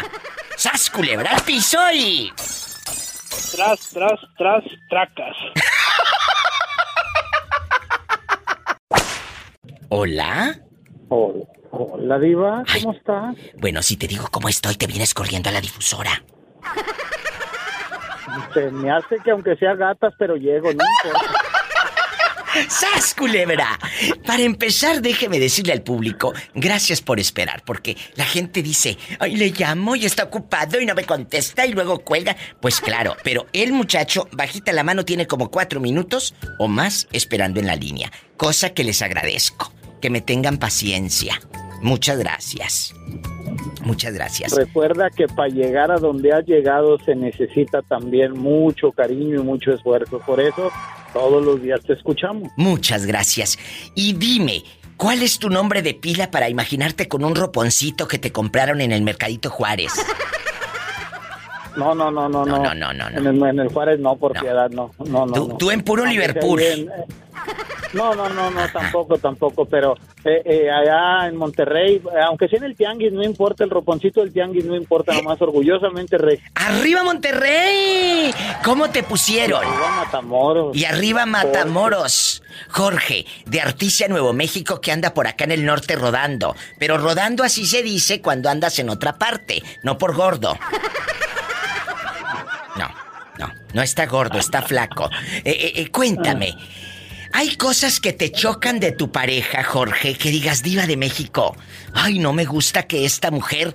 ¡Sas, 0.57 0.91
culebra 0.91 1.31
al 1.33 1.43
piso 1.43 1.79
y... 1.95 2.31
Tras, 3.57 3.89
tras, 3.91 4.21
tras, 4.37 4.65
tracas. 4.89 5.37
¿Hola? 9.89 10.61
Hola, 11.09 11.45
Diva, 12.21 12.65
¿cómo 12.75 12.93
estás? 12.93 13.37
Bueno, 13.59 13.83
si 13.83 13.97
te 13.97 14.07
digo 14.07 14.27
cómo 14.31 14.49
estoy, 14.49 14.75
te 14.75 14.87
vienes 14.87 15.15
corriendo 15.15 15.49
a 15.49 15.53
la 15.53 15.61
difusora. 15.61 16.23
Se 18.53 18.71
me 18.71 18.91
hace 18.91 19.17
que 19.25 19.31
aunque 19.31 19.57
sea 19.57 19.75
gatas, 19.75 20.13
pero 20.19 20.37
llego, 20.37 20.73
no 20.73 20.85
importa. 21.05 21.41
¡Sas, 22.69 23.15
culebra! 23.15 23.79
Para 24.27 24.43
empezar, 24.43 25.01
déjeme 25.01 25.39
decirle 25.39 25.73
al 25.73 25.83
público, 25.83 26.33
gracias 26.55 27.01
por 27.01 27.21
esperar, 27.21 27.63
porque 27.65 27.97
la 28.17 28.25
gente 28.25 28.63
dice, 28.63 28.99
ay, 29.21 29.37
le 29.37 29.51
llamo 29.51 29.95
y 29.95 30.05
está 30.05 30.25
ocupado 30.25 30.81
y 30.81 30.87
no 30.87 30.95
me 30.95 31.05
contesta 31.05 31.65
y 31.65 31.73
luego 31.73 32.01
cuelga. 32.01 32.37
Pues 32.61 32.81
claro, 32.81 33.17
pero 33.23 33.47
el 33.53 33.73
muchacho, 33.73 34.29
bajita 34.33 34.73
la 34.73 34.83
mano, 34.83 35.05
tiene 35.05 35.27
como 35.27 35.51
cuatro 35.51 35.81
minutos 35.81 36.35
o 36.59 36.67
más 36.67 37.09
esperando 37.13 37.61
en 37.61 37.67
la 37.67 37.77
línea, 37.77 38.11
cosa 38.37 38.71
que 38.71 38.85
les 38.85 39.01
agradezco, 39.03 39.73
que 40.01 40.11
me 40.11 40.21
tengan 40.21 40.59
paciencia. 40.59 41.41
Muchas 41.83 42.19
gracias. 42.19 42.95
Muchas 43.83 44.15
gracias. 44.15 44.53
Recuerda 44.53 45.11
que 45.11 45.27
para 45.27 45.49
llegar 45.49 45.91
a 45.91 45.97
donde 45.97 46.33
has 46.33 46.47
llegado 46.47 46.99
se 46.99 47.15
necesita 47.15 47.83
también 47.83 48.33
mucho 48.33 48.93
cariño 48.93 49.41
y 49.41 49.43
mucho 49.43 49.73
esfuerzo. 49.73 50.21
Por 50.21 50.41
eso 50.41 50.71
todos 51.13 51.45
los 51.45 51.63
días 51.63 51.81
te 51.83 51.95
escuchamos. 51.95 52.51
Muchas 52.57 53.07
gracias. 53.07 53.59
Y 53.95 54.13
dime, 54.15 54.63
¿cuál 54.97 55.23
es 55.23 55.39
tu 55.39 55.49
nombre 55.49 55.83
de 55.83 55.95
pila 55.95 56.31
para 56.31 56.49
imaginarte 56.49 57.09
con 57.09 57.25
un 57.25 57.35
roponcito 57.35 58.07
que 58.07 58.19
te 58.19 58.33
compraron 58.33 58.81
en 58.81 58.93
el 58.93 59.03
Mercadito 59.03 59.51
Juárez? 59.51 59.93
No, 61.77 61.95
no, 61.95 62.11
no, 62.11 62.29
no, 62.29 62.45
no. 62.45 62.59
no, 62.63 62.75
no, 62.75 62.93
no, 62.93 63.09
En 63.09 63.27
el, 63.27 63.43
en 63.43 63.61
el 63.61 63.69
Juárez 63.69 64.01
no, 64.01 64.17
por 64.17 64.33
piedad, 64.33 64.69
no, 64.71 64.91
no, 64.99 65.27
no. 65.27 65.33
Tú- 65.33 65.49
no. 65.49 65.57
tú 65.57 65.71
en 65.71 65.83
puro 65.83 66.03
Aunque 66.03 66.19
Liverpool. 66.19 66.61
en- 66.63 66.89
eh, 66.89 66.93
no, 67.93 68.15
no, 68.15 68.29
no, 68.29 68.51
no, 68.51 68.69
tampoco, 68.73 69.19
tampoco, 69.19 69.65
pero 69.65 69.97
eh, 70.25 70.43
eh, 70.45 70.71
allá 70.71 71.27
en 71.27 71.37
Monterrey, 71.37 71.97
eh, 71.97 72.21
aunque 72.25 72.47
sea 72.49 72.59
en 72.59 72.65
el 72.67 72.77
Tianguis, 72.77 73.13
no 73.13 73.23
importa, 73.25 73.65
el 73.65 73.71
roponcito 73.71 74.21
del 74.21 74.33
Tianguis 74.33 74.65
no 74.65 74.77
importa, 74.77 75.13
nomás 75.15 75.41
orgullosamente 75.43 76.17
rey. 76.19 76.39
¡Arriba 76.55 77.03
Monterrey! 77.03 78.33
¿Cómo 78.65 78.91
te 78.91 79.03
pusieron? 79.03 79.65
Arriba 79.65 79.91
Matamoros. 80.05 80.77
Y 80.77 80.85
arriba 80.85 81.27
Matamoros. 81.27 82.43
Jorge, 82.69 83.27
de 83.47 83.61
Articia, 83.61 84.07
Nuevo 84.09 84.33
México, 84.33 84.81
que 84.81 84.93
anda 84.93 85.13
por 85.15 85.27
acá 85.27 85.45
en 85.45 85.53
el 85.53 85.65
norte 85.65 85.97
rodando. 85.97 86.55
Pero 86.79 86.99
rodando 86.99 87.43
así 87.43 87.65
se 87.67 87.83
dice 87.83 88.21
cuando 88.21 88.51
andas 88.51 88.79
en 88.79 88.91
otra 88.91 89.15
parte, 89.19 89.63
no 89.83 89.99
por 89.99 90.15
gordo. 90.15 90.57
No, 93.41 93.53
no, 93.73 93.83
está 93.83 94.05
gordo, 94.07 94.39
está 94.39 94.61
flaco. 94.63 95.09
Eh, 95.37 95.43
eh, 95.47 95.73
eh, 95.77 95.91
cuéntame, 95.91 96.55
¿hay 97.33 97.57
cosas 97.57 97.99
que 97.99 98.13
te 98.13 98.31
chocan 98.31 98.81
de 98.81 98.93
tu 98.93 99.11
pareja, 99.11 99.65
Jorge, 99.65 100.15
que 100.15 100.31
digas 100.31 100.63
diva 100.63 100.87
de 100.87 100.99
México? 100.99 101.57
Ay, 101.95 102.19
no 102.19 102.33
me 102.35 102.45
gusta 102.45 102.83
que 102.83 103.07
esta 103.07 103.31
mujer 103.31 103.75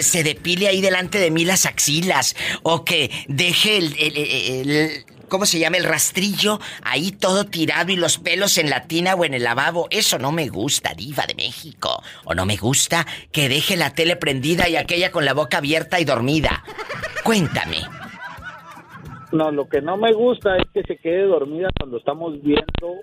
se 0.00 0.22
depile 0.22 0.68
ahí 0.68 0.82
delante 0.82 1.18
de 1.18 1.30
mí 1.30 1.44
las 1.46 1.64
axilas 1.64 2.36
o 2.62 2.84
que 2.84 3.10
deje 3.28 3.78
el- 3.78 3.96
el- 3.98 5.04
¿cómo 5.28 5.46
se 5.46 5.58
llama? 5.58 5.78
El 5.78 5.84
rastrillo 5.84 6.60
ahí 6.82 7.10
todo 7.10 7.46
tirado 7.46 7.90
y 7.90 7.96
los 7.96 8.18
pelos 8.18 8.58
en 8.58 8.68
la 8.70 8.84
tina 8.86 9.14
o 9.14 9.24
en 9.24 9.34
el 9.34 9.42
lavabo. 9.44 9.88
Eso 9.90 10.18
no 10.18 10.30
me 10.30 10.48
gusta, 10.48 10.92
diva 10.94 11.24
de 11.26 11.34
México. 11.34 12.02
O 12.24 12.34
no 12.34 12.44
me 12.46 12.56
gusta 12.56 13.06
que 13.32 13.48
deje 13.48 13.76
la 13.76 13.90
tele 13.94 14.14
prendida 14.16 14.68
y 14.68 14.76
aquella 14.76 15.10
con 15.10 15.24
la 15.24 15.32
boca 15.32 15.56
abierta 15.58 15.98
y 15.98 16.04
dormida. 16.04 16.62
Cuéntame. 17.24 17.78
No, 19.36 19.50
lo 19.50 19.68
que 19.68 19.82
no 19.82 19.98
me 19.98 20.14
gusta 20.14 20.56
es 20.56 20.64
que 20.72 20.82
se 20.82 20.96
quede 20.96 21.24
dormida 21.24 21.68
cuando 21.78 21.98
estamos 21.98 22.40
viendo 22.42 23.02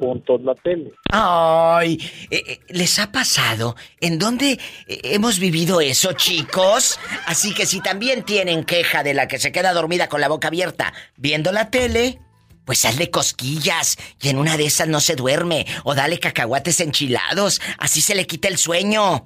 juntos 0.00 0.40
la 0.42 0.54
tele. 0.54 0.90
Ay, 1.12 1.98
eh, 2.30 2.42
eh, 2.46 2.60
¿les 2.68 2.98
ha 2.98 3.12
pasado? 3.12 3.76
¿En 4.00 4.18
dónde 4.18 4.52
eh, 4.52 5.00
hemos 5.04 5.38
vivido 5.38 5.82
eso, 5.82 6.14
chicos? 6.14 6.98
Así 7.26 7.52
que 7.52 7.66
si 7.66 7.80
también 7.80 8.22
tienen 8.22 8.64
queja 8.64 9.02
de 9.02 9.12
la 9.12 9.28
que 9.28 9.38
se 9.38 9.52
queda 9.52 9.74
dormida 9.74 10.08
con 10.08 10.22
la 10.22 10.28
boca 10.28 10.48
abierta 10.48 10.94
viendo 11.16 11.52
la 11.52 11.70
tele, 11.70 12.20
pues 12.64 12.84
hazle 12.86 13.10
cosquillas 13.10 13.98
y 14.20 14.30
en 14.30 14.38
una 14.38 14.56
de 14.56 14.64
esas 14.64 14.88
no 14.88 15.00
se 15.00 15.14
duerme. 15.14 15.66
O 15.84 15.94
dale 15.94 16.18
cacahuates 16.18 16.80
enchilados, 16.80 17.60
así 17.78 18.00
se 18.00 18.14
le 18.14 18.26
quita 18.26 18.48
el 18.48 18.56
sueño. 18.56 19.24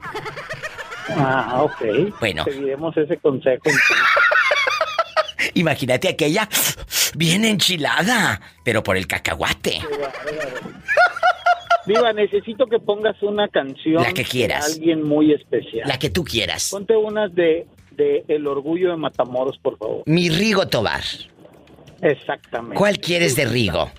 Ah, 1.10 1.62
ok. 1.62 2.18
Bueno. 2.18 2.42
Seguiremos 2.44 2.96
ese 2.96 3.16
consejo. 3.18 3.62
entonces. 3.64 3.96
Imagínate 5.54 6.08
aquella 6.08 6.48
bien 7.14 7.44
enchilada, 7.44 8.40
pero 8.64 8.82
por 8.82 8.96
el 8.96 9.06
cacahuate. 9.06 9.80
Diva, 11.86 12.12
necesito 12.12 12.66
que 12.66 12.78
pongas 12.78 13.20
una 13.22 13.48
canción. 13.48 14.02
La 14.02 14.12
que 14.12 14.24
quieras. 14.24 14.66
de 14.66 14.72
alguien 14.74 15.02
muy 15.02 15.32
especial. 15.32 15.88
La 15.88 15.98
que 15.98 16.10
tú 16.10 16.24
quieras. 16.24 16.68
Ponte 16.70 16.96
unas 16.96 17.34
de, 17.34 17.66
de 17.92 18.24
El 18.28 18.46
Orgullo 18.46 18.90
de 18.90 18.96
Matamoros, 18.96 19.58
por 19.58 19.78
favor. 19.78 20.02
Mi 20.06 20.28
Rigo 20.28 20.68
Tobar. 20.68 21.02
Exactamente. 22.02 22.76
¿Cuál 22.76 22.98
quieres 22.98 23.34
de 23.34 23.46
Rigo? 23.46 23.90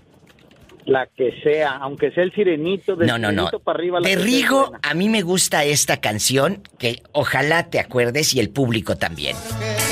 La 0.85 1.05
que 1.07 1.39
sea, 1.43 1.77
aunque 1.77 2.11
sea 2.11 2.23
el 2.23 2.31
sirenito 2.33 2.95
del 2.95 3.07
No, 3.07 3.17
no, 3.19 3.31
no. 3.31 3.49
para 3.59 3.77
arriba. 3.79 3.99
la 3.99 4.07
De 4.07 4.15
Rigo, 4.15 4.71
a 4.81 4.93
mí 4.93 5.09
me 5.09 5.21
gusta 5.21 5.63
esta 5.63 5.97
canción 6.01 6.63
que 6.79 7.01
ojalá 7.11 7.69
te 7.69 7.79
acuerdes 7.79 8.33
y 8.33 8.39
el 8.39 8.49
público 8.49 8.95
también. 8.97 9.35
Llorarán 9.37 9.90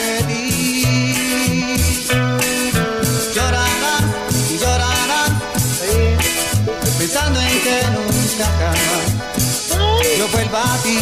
que 7.63 7.81
nunca 7.91 8.45
jamás 8.59 10.17
Yo 10.17 10.27
vuelva 10.29 10.73
a 10.73 10.77
ti 10.83 10.97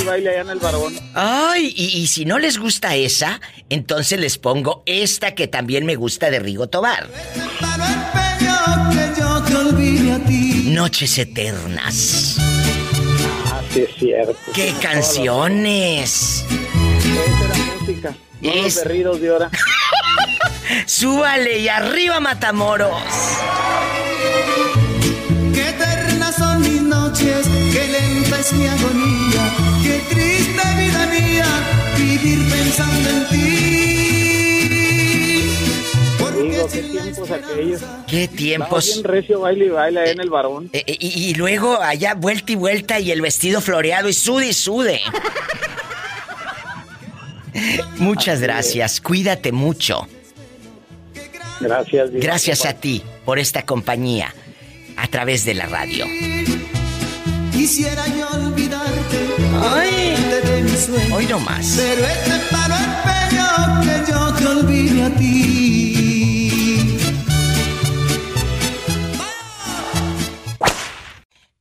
y 0.00 0.04
baile 0.04 0.30
allá 0.30 0.40
en 0.40 0.50
el. 0.50 0.60
Ay, 1.14 1.72
y, 1.76 1.98
y 2.00 2.06
si 2.08 2.24
no 2.24 2.38
les 2.38 2.58
gusta 2.58 2.96
esa, 2.96 3.40
entonces 3.68 4.18
les 4.18 4.38
pongo 4.38 4.82
esta 4.86 5.34
que 5.34 5.46
también 5.46 5.86
me 5.86 5.94
gusta 5.94 6.30
de 6.30 6.40
Rigo 6.40 6.68
Tobar. 6.68 7.08
Noches 10.66 11.18
Eternas. 11.18 12.36
Ah, 13.46 13.60
sí 13.72 13.80
es 13.80 13.90
cierto. 13.98 14.36
¡Qué 14.54 14.72
canciones! 14.80 16.44
Esa 16.48 17.44
era 17.44 17.54
música. 17.80 18.14
No 18.40 18.54
los 18.54 18.66
Es- 18.66 18.76
berridos 18.76 19.20
de 19.20 19.30
ahora. 19.30 19.50
¡Súbale 20.86 21.58
y 21.58 21.68
arriba 21.68 22.20
Matamoros! 22.20 23.02
Que 25.54 25.70
noches, 26.82 27.46
qué 27.72 27.88
lenta 27.88 28.40
es 28.40 28.52
mi 28.52 28.66
agonía, 28.66 29.52
qué 29.82 30.00
triste 30.08 30.62
vida 30.78 31.06
mía, 31.06 31.46
vivir 31.96 32.48
pensando 32.50 33.10
en 33.10 33.28
ti. 33.28 33.36
Digo, 36.40 36.68
qué 36.68 36.82
tiempos 36.82 37.30
aquellos. 37.30 37.80
¿Qué 38.06 38.28
tiempos? 38.28 38.86
Bien 38.86 39.04
recio 39.04 39.40
baile 39.40 39.66
y 39.66 39.68
baile 39.68 40.00
ahí 40.00 40.10
en 40.10 40.20
el 40.20 40.30
varón. 40.30 40.70
Eh, 40.72 40.84
eh, 40.86 40.96
y, 41.00 41.30
y 41.30 41.34
luego 41.34 41.80
allá 41.80 42.14
vuelta 42.14 42.52
y 42.52 42.56
vuelta 42.56 42.98
y 42.98 43.10
el 43.10 43.20
vestido 43.20 43.60
floreado 43.60 44.08
y 44.08 44.14
sude 44.14 44.48
y 44.48 44.52
sude. 44.52 45.00
Muchas 47.98 48.40
gracias, 48.40 49.00
cuídate 49.00 49.52
mucho. 49.52 50.06
Gracias. 51.60 52.10
Diva. 52.10 52.22
Gracias 52.22 52.64
a 52.64 52.74
ti 52.74 53.02
por 53.24 53.38
esta 53.38 53.62
compañía 53.64 54.34
a 54.96 55.06
través 55.08 55.44
de 55.44 55.54
la 55.54 55.66
radio. 55.66 56.06
Quisiera 57.52 58.04
yo 58.08 58.28
olvidarte, 58.28 59.18
Ay. 59.62 60.16
de 60.44 60.62
mi 60.62 60.76
sueño. 60.76 61.14
Hoy 61.14 61.26
no 61.26 61.38
más. 61.40 61.74
Pero 61.76 62.06
este 62.06 62.38
palo 62.50 62.74
empeño 62.74 63.80
que 64.04 64.10
yo 64.10 64.34
te 64.34 64.46
olvide 64.46 65.02
a 65.04 65.10
ti. 65.10 66.96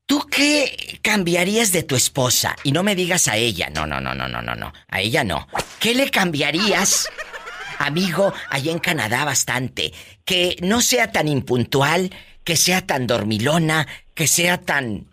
¿Tú 0.06 0.26
qué 0.32 1.00
cambiarías 1.04 1.72
de 1.72 1.84
tu 1.84 1.96
esposa? 1.96 2.56
Y 2.64 2.72
no 2.72 2.82
me 2.84 2.96
digas 2.96 3.28
a 3.28 3.36
ella. 3.38 3.70
No, 3.70 3.86
no, 3.86 4.00
no, 4.02 4.16
no, 4.16 4.28
no, 4.28 4.42
no, 4.42 4.56
no. 4.56 4.74
A 4.90 5.02
ella 5.02 5.24
no. 5.24 5.48
¿Qué 5.80 5.94
le 5.94 6.10
cambiarías, 6.10 7.08
amigo, 7.80 8.34
allá 8.50 8.72
en 8.72 8.80
Canadá 8.80 9.26
bastante? 9.26 9.92
Que 10.26 10.56
no 10.62 10.82
sea 10.82 11.12
tan 11.12 11.28
impuntual, 11.28 12.12
que 12.44 12.56
sea 12.56 12.86
tan 12.86 13.08
dormilona, 13.08 13.88
que 14.14 14.28
sea 14.28 14.60
tan... 14.60 15.06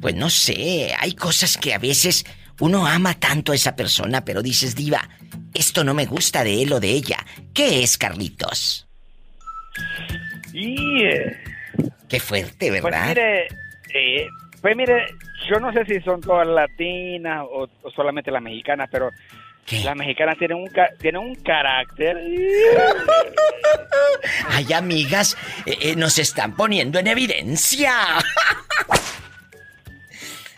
Pues 0.00 0.14
no 0.14 0.30
sé, 0.30 0.94
hay 0.98 1.14
cosas 1.14 1.56
que 1.56 1.74
a 1.74 1.78
veces 1.78 2.24
uno 2.60 2.86
ama 2.86 3.14
tanto 3.14 3.52
a 3.52 3.54
esa 3.54 3.74
persona, 3.76 4.24
pero 4.24 4.42
dices, 4.42 4.74
diva, 4.74 5.08
esto 5.54 5.84
no 5.84 5.94
me 5.94 6.06
gusta 6.06 6.44
de 6.44 6.62
él 6.62 6.72
o 6.72 6.80
de 6.80 6.90
ella. 6.90 7.18
¿Qué 7.54 7.82
es, 7.82 7.98
Carlitos? 7.98 8.86
Y, 10.52 11.04
eh, 11.04 11.36
Qué 12.08 12.20
fuerte, 12.20 12.68
pues 12.68 12.82
¿verdad? 12.82 13.08
mire, 13.08 13.48
eh, 13.94 14.28
pues 14.60 14.76
mire, 14.76 15.06
yo 15.48 15.58
no 15.60 15.72
sé 15.72 15.84
si 15.86 16.00
son 16.00 16.20
todas 16.20 16.46
latinas 16.46 17.44
o, 17.48 17.68
o 17.82 17.90
solamente 17.90 18.30
las 18.30 18.42
mexicanas, 18.42 18.88
pero 18.92 19.10
las 19.84 19.96
mexicanas 19.96 20.36
tienen 20.38 20.58
un, 20.58 20.70
tienen 21.00 21.20
un 21.22 21.34
carácter. 21.36 22.16
Ay, 24.48 24.72
amigas, 24.72 25.36
eh, 25.66 25.76
eh, 25.80 25.96
nos 25.96 26.18
están 26.18 26.54
poniendo 26.56 26.98
en 26.98 27.06
evidencia. 27.06 27.92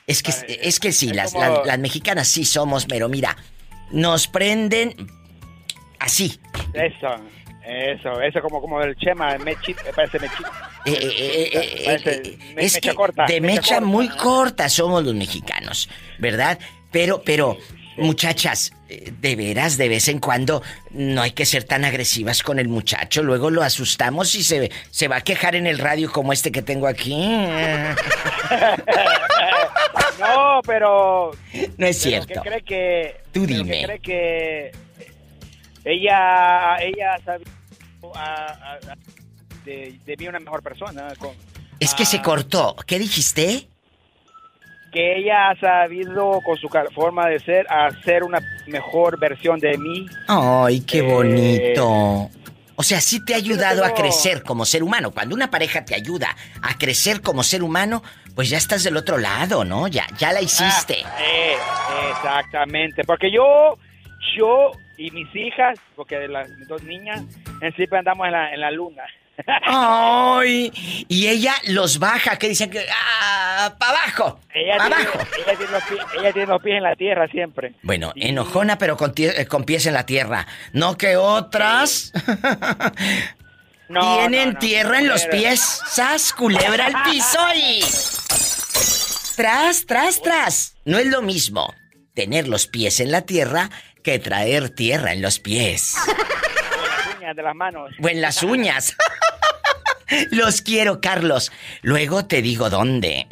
es 0.07 0.23
que, 0.23 0.33
es 0.63 0.79
que 0.81 0.93
sí, 0.93 1.13
las, 1.13 1.33
como- 1.33 1.45
las- 1.45 1.67
las 1.67 1.79
mexicanas 1.79 2.29
sí 2.29 2.45
somos, 2.45 2.87
pero 2.87 3.09
mira, 3.09 3.37
nos 3.91 4.27
prenden 4.29 4.95
así. 5.99 6.39
Eso, 6.73 7.09
eso, 7.67 8.21
eso 8.21 8.41
como, 8.43 8.61
como 8.61 8.81
el 8.83 8.95
Chema, 8.97 9.37
Mechit, 9.39 9.83
me 9.85 9.93
parece 9.93 10.19
Mechit. 10.19 10.47
Eh, 10.87 10.93
eh, 10.93 11.15
eh, 11.19 11.51
eh, 11.55 12.01
eh, 12.05 12.39
me- 12.55 12.65
es 12.65 12.75
mecha 12.75 12.91
que 12.91 12.95
corta, 12.95 13.25
de 13.27 13.41
mecha 13.41 13.55
mecha 13.57 13.75
corta. 13.77 13.87
muy 13.87 14.09
corta 14.09 14.69
somos 14.69 15.05
los 15.05 15.15
mexicanos, 15.15 15.89
¿verdad? 16.19 16.59
Pero, 16.91 17.23
pero, 17.25 17.57
muchachas, 17.97 18.73
de 18.89 19.37
veras, 19.37 19.77
de 19.79 19.89
vez 19.89 20.09
en 20.09 20.19
cuando 20.19 20.63
no 20.91 21.23
hay 21.23 21.31
que 21.33 21.47
ser 21.47 21.65
tan 21.65 21.85
agresivas 21.85 22.43
con 22.43 22.59
el 22.59 22.69
muchacho. 22.69 23.23
Luego 23.23 23.51
lo 23.51 23.63
asustamos 23.63 24.35
y 24.35 24.43
se, 24.45 24.71
se 24.91 25.09
va 25.09 25.17
a 25.17 25.21
quejar 25.23 25.55
en 25.57 25.67
el 25.67 25.79
radio 25.79 26.11
como 26.13 26.33
este 26.33 26.53
que 26.53 26.63
tengo 26.63 26.87
aquí. 26.87 27.15
No, 30.21 30.61
pero... 30.65 31.33
No 31.77 31.87
es 31.87 31.99
cierto. 31.99 32.41
¿Qué 32.43 32.49
cree 32.49 32.63
que... 32.63 33.17
Tú 33.33 33.47
dime. 33.47 33.81
¿Qué 33.81 33.85
cree 33.85 33.99
que... 33.99 34.73
Ella, 35.85 36.77
ella 36.81 37.19
sabe 37.25 37.45
a- 38.15 38.47
a- 38.47 38.93
a- 38.93 38.97
de, 39.65 39.99
de 40.07 40.17
mí 40.17 40.29
una 40.29 40.39
mejor 40.41 40.63
persona. 40.63 41.13
con- 41.19 41.35
Es 41.81 41.95
que 41.95 42.05
se 42.07 42.23
cortó. 42.23 42.77
¿Qué 42.87 42.99
dijiste? 42.99 43.69
Que 44.95 45.19
ella 45.19 45.51
ha 45.51 45.57
sabido 45.59 46.41
con 46.43 46.57
su 46.57 46.69
forma 46.95 47.27
de 47.27 47.41
ser 47.41 47.67
hacer 47.69 48.23
una 48.23 48.41
mejor 48.69 49.19
versión 49.19 49.59
de 49.59 49.77
mí. 49.77 50.07
Ay, 50.29 50.81
qué 50.83 50.99
Eh, 51.01 51.03
bonito. 51.03 52.31
O 52.77 52.83
sea, 52.83 53.01
sí 53.01 53.25
te 53.25 53.35
ha 53.35 53.37
ayudado 53.37 53.85
a 53.85 53.93
crecer 53.93 54.43
como 54.43 54.65
ser 54.65 54.83
humano. 54.83 55.11
Cuando 55.11 55.35
una 55.35 55.51
pareja 55.51 55.85
te 55.85 55.95
ayuda 55.95 56.29
a 56.63 56.79
crecer 56.79 57.21
como 57.21 57.43
ser 57.43 57.63
humano, 57.63 58.03
pues 58.35 58.49
ya 58.51 58.57
estás 58.57 58.83
del 58.85 58.97
otro 58.97 59.19
lado, 59.19 59.65
¿no? 59.65 59.87
Ya, 59.89 60.07
ya 60.17 60.33
la 60.33 60.41
hiciste. 60.41 61.01
Eh, 61.21 61.57
exactamente, 62.11 63.03
porque 63.05 63.31
yo, 63.31 63.77
yo 64.37 64.71
y 64.97 65.11
mis 65.11 65.29
hijas, 65.35 65.79
porque 65.97 66.27
las 66.29 66.49
dos 66.69 66.83
niñas, 66.85 67.23
en 67.61 67.75
siempre 67.75 67.99
andamos 67.99 68.27
en 68.27 68.33
la, 68.33 68.53
en 68.55 68.61
la 68.61 68.71
luna. 68.71 69.03
Ay, 69.67 70.73
y 71.09 71.27
ella 71.29 71.55
los 71.69 71.99
baja, 71.99 72.37
que 72.39 72.49
dicen 72.49 72.71
que 72.71 72.85
ah, 72.89 73.75
para 73.79 73.93
abajo, 73.93 74.41
Ella 74.55 74.77
para 74.79 74.97
tiene, 74.97 75.11
abajo. 75.11 75.29
ella, 75.37 75.57
tiene 75.57 75.73
los 75.73 75.83
pies, 75.85 76.01
ella 76.19 76.33
tiene 76.33 76.47
los 76.49 76.63
pies 76.63 76.77
en 76.77 76.83
la 76.83 76.97
tierra 76.97 77.29
siempre. 77.29 77.75
Bueno, 77.83 78.13
enojona 78.17 78.79
pero 78.79 78.97
con, 78.97 79.13
eh, 79.17 79.47
con 79.47 79.65
pies 79.65 79.87
en 79.87 79.95
la 79.95 80.07
tierra. 80.07 80.47
No 80.73 80.97
que 80.97 81.17
otras 81.17 82.13
No, 83.89 84.01
tienen 84.17 84.49
no, 84.49 84.53
no, 84.55 84.59
tierra 84.59 84.99
en 84.99 85.09
los 85.09 85.27
pies. 85.27 85.61
¡Sas, 85.87 86.33
culebra 86.33 86.87
al 86.87 87.03
piso 87.11 87.39
y... 87.55 87.81
Tras, 89.37 89.85
tras, 89.87 90.23
tras. 90.23 90.75
No 90.85 90.99
es 90.99 91.07
lo 91.07 91.21
mismo 91.23 91.75
tener 92.15 92.49
los 92.49 92.67
pies 92.67 93.01
en 93.01 93.11
la 93.11 93.23
tierra 93.23 93.69
que 94.03 94.19
traer 94.19 94.71
tierra 94.71 95.13
en 95.13 95.21
los 95.23 95.39
pies. 95.39 95.97
Uñas 97.25 97.37
de 97.37 97.43
las 97.43 97.55
manos. 97.57 97.91
O 98.03 98.09
en 98.09 98.21
las 98.21 98.43
uñas. 98.43 98.95
Los 100.31 100.61
quiero, 100.61 101.01
Carlos. 101.01 101.51
Luego 101.81 102.27
te 102.27 102.43
digo 102.43 102.69
dónde. 102.69 103.27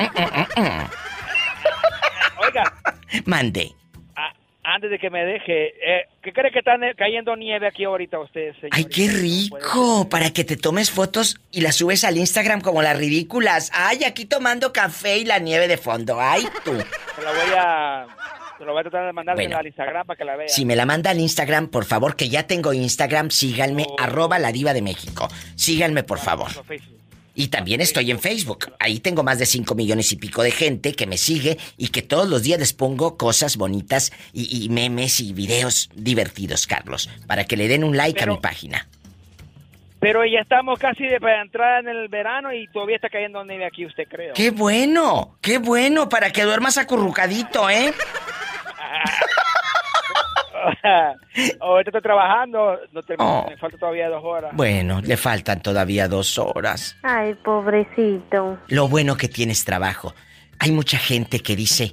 Oiga, 2.41 2.73
Mande. 3.27 3.73
a- 4.17 4.33
antes 4.65 4.91
de 4.91 4.99
que 4.99 5.11
me 5.11 5.25
deje, 5.27 5.67
eh, 5.67 6.07
¿qué 6.23 6.33
cree 6.33 6.51
que 6.51 6.61
está 6.61 6.73
cayendo 6.97 7.37
nieve 7.37 7.67
aquí 7.67 7.85
ahorita 7.85 8.19
usted, 8.21 8.55
señor? 8.55 8.71
Ay, 8.73 8.87
qué 8.87 9.09
rico. 9.09 10.09
Para 10.09 10.31
que 10.33 10.45
te 10.45 10.57
tomes 10.57 10.91
fotos 10.91 11.39
y 11.51 11.61
las 11.61 11.77
subes 11.77 12.03
al 12.05 12.17
Instagram 12.17 12.63
como 12.63 12.81
las 12.81 12.97
ridículas. 12.97 13.71
Ay, 13.75 14.05
aquí 14.05 14.25
tomando 14.25 14.73
café 14.73 15.19
y 15.19 15.25
la 15.27 15.39
nieve 15.39 15.69
de 15.69 15.77
fondo. 15.77 16.19
Ay, 16.19 16.49
tú. 16.65 16.73
Se 17.17 17.23
la 17.23 17.31
voy 17.33 17.53
a... 17.59 18.07
Se 18.63 18.67
lo 18.67 18.75
voy 18.75 18.81
a 18.83 18.83
tratar 18.85 19.07
de 19.07 19.13
mandar 19.13 19.35
Bueno. 19.35 19.57
al 19.59 19.67
Instagram 19.67 20.07
para 20.07 20.17
que 20.17 20.25
la 20.25 20.37
vea. 20.37 20.47
Si 20.49 20.65
me 20.65 20.77
la 20.77 20.87
manda 20.87 21.11
al 21.11 21.19
Instagram, 21.19 21.67
por 21.67 21.85
favor, 21.85 22.15
que 22.15 22.29
ya 22.29 22.45
tengo 22.47 22.73
Instagram, 22.73 23.33
síganme, 23.33 23.89
arroba 23.99 24.39
la 24.39 24.53
diva 24.53 24.73
de 24.73 24.83
México. 24.83 25.27
Síganme, 25.57 26.05
por 26.05 26.21
favor. 26.21 26.49
Y 27.35 27.49
también 27.49 27.81
estoy 27.81 28.13
en 28.13 28.21
Facebook. 28.21 28.73
Ahí 28.79 29.01
tengo 29.01 29.25
más 29.25 29.41
de 29.41 29.47
5 29.47 29.75
millones 29.75 30.13
y 30.13 30.17
pico 30.17 30.45
de 30.45 30.53
gente 30.53 30.93
que 30.93 31.09
me 31.09 31.17
sigue 31.17 31.59
y 31.77 31.89
que 31.89 32.03
todos 32.03 32.29
los 32.29 32.45
días 32.45 32.61
les 32.61 32.73
pongo 32.73 33.17
cosas 33.17 33.57
bonitas 33.57 34.13
y, 34.33 34.65
y 34.65 34.69
memes 34.69 35.19
y 35.19 35.33
videos 35.33 35.91
divertidos, 35.97 36.69
Carlos, 36.69 37.11
para 37.27 37.43
que 37.43 37.57
le 37.57 37.67
den 37.67 37.83
un 37.83 37.97
like 37.97 38.23
a 38.23 38.27
mi 38.27 38.37
página. 38.39 38.87
Pero 39.99 40.25
ya 40.25 40.41
estamos 40.41 40.81
casi 40.81 41.05
de 41.07 41.21
para 41.21 41.41
entrar 41.43 41.85
en 41.85 41.89
el 41.89 42.09
verano 42.09 42.53
y 42.53 42.67
todavía 42.69 42.97
está 42.97 43.09
cayendo 43.09 43.45
nieve 43.45 43.65
aquí, 43.67 43.87
usted 43.87 44.03
creo. 44.09 44.35
¡Qué 44.35 44.51
bueno! 44.51 45.37
¡Qué 45.41 45.59
bueno! 45.59 46.09
Para 46.09 46.33
que 46.33 46.43
duermas 46.43 46.77
acurrucadito, 46.77 47.71
¿eh? 47.71 47.93
Ahorita 51.61 51.91
estoy 51.91 52.03
trabajando, 52.03 52.79
no 52.93 53.03
termino, 53.03 53.41
Oh. 53.43 53.51
me 53.51 53.57
falta 53.57 53.79
todavía 53.79 54.09
dos 54.09 54.23
horas. 54.25 54.53
Bueno, 54.55 55.01
le 55.01 55.17
faltan 55.17 55.61
todavía 55.63 56.09
dos 56.09 56.39
horas. 56.39 56.97
Ay, 57.03 57.35
pobrecito. 57.35 58.59
Lo 58.69 58.89
bueno 58.89 59.17
que 59.17 59.29
tienes 59.29 59.65
trabajo. 59.65 60.15
Hay 60.59 60.71
mucha 60.71 60.99
gente 60.99 61.41
que 61.41 61.57
dice, 61.57 61.93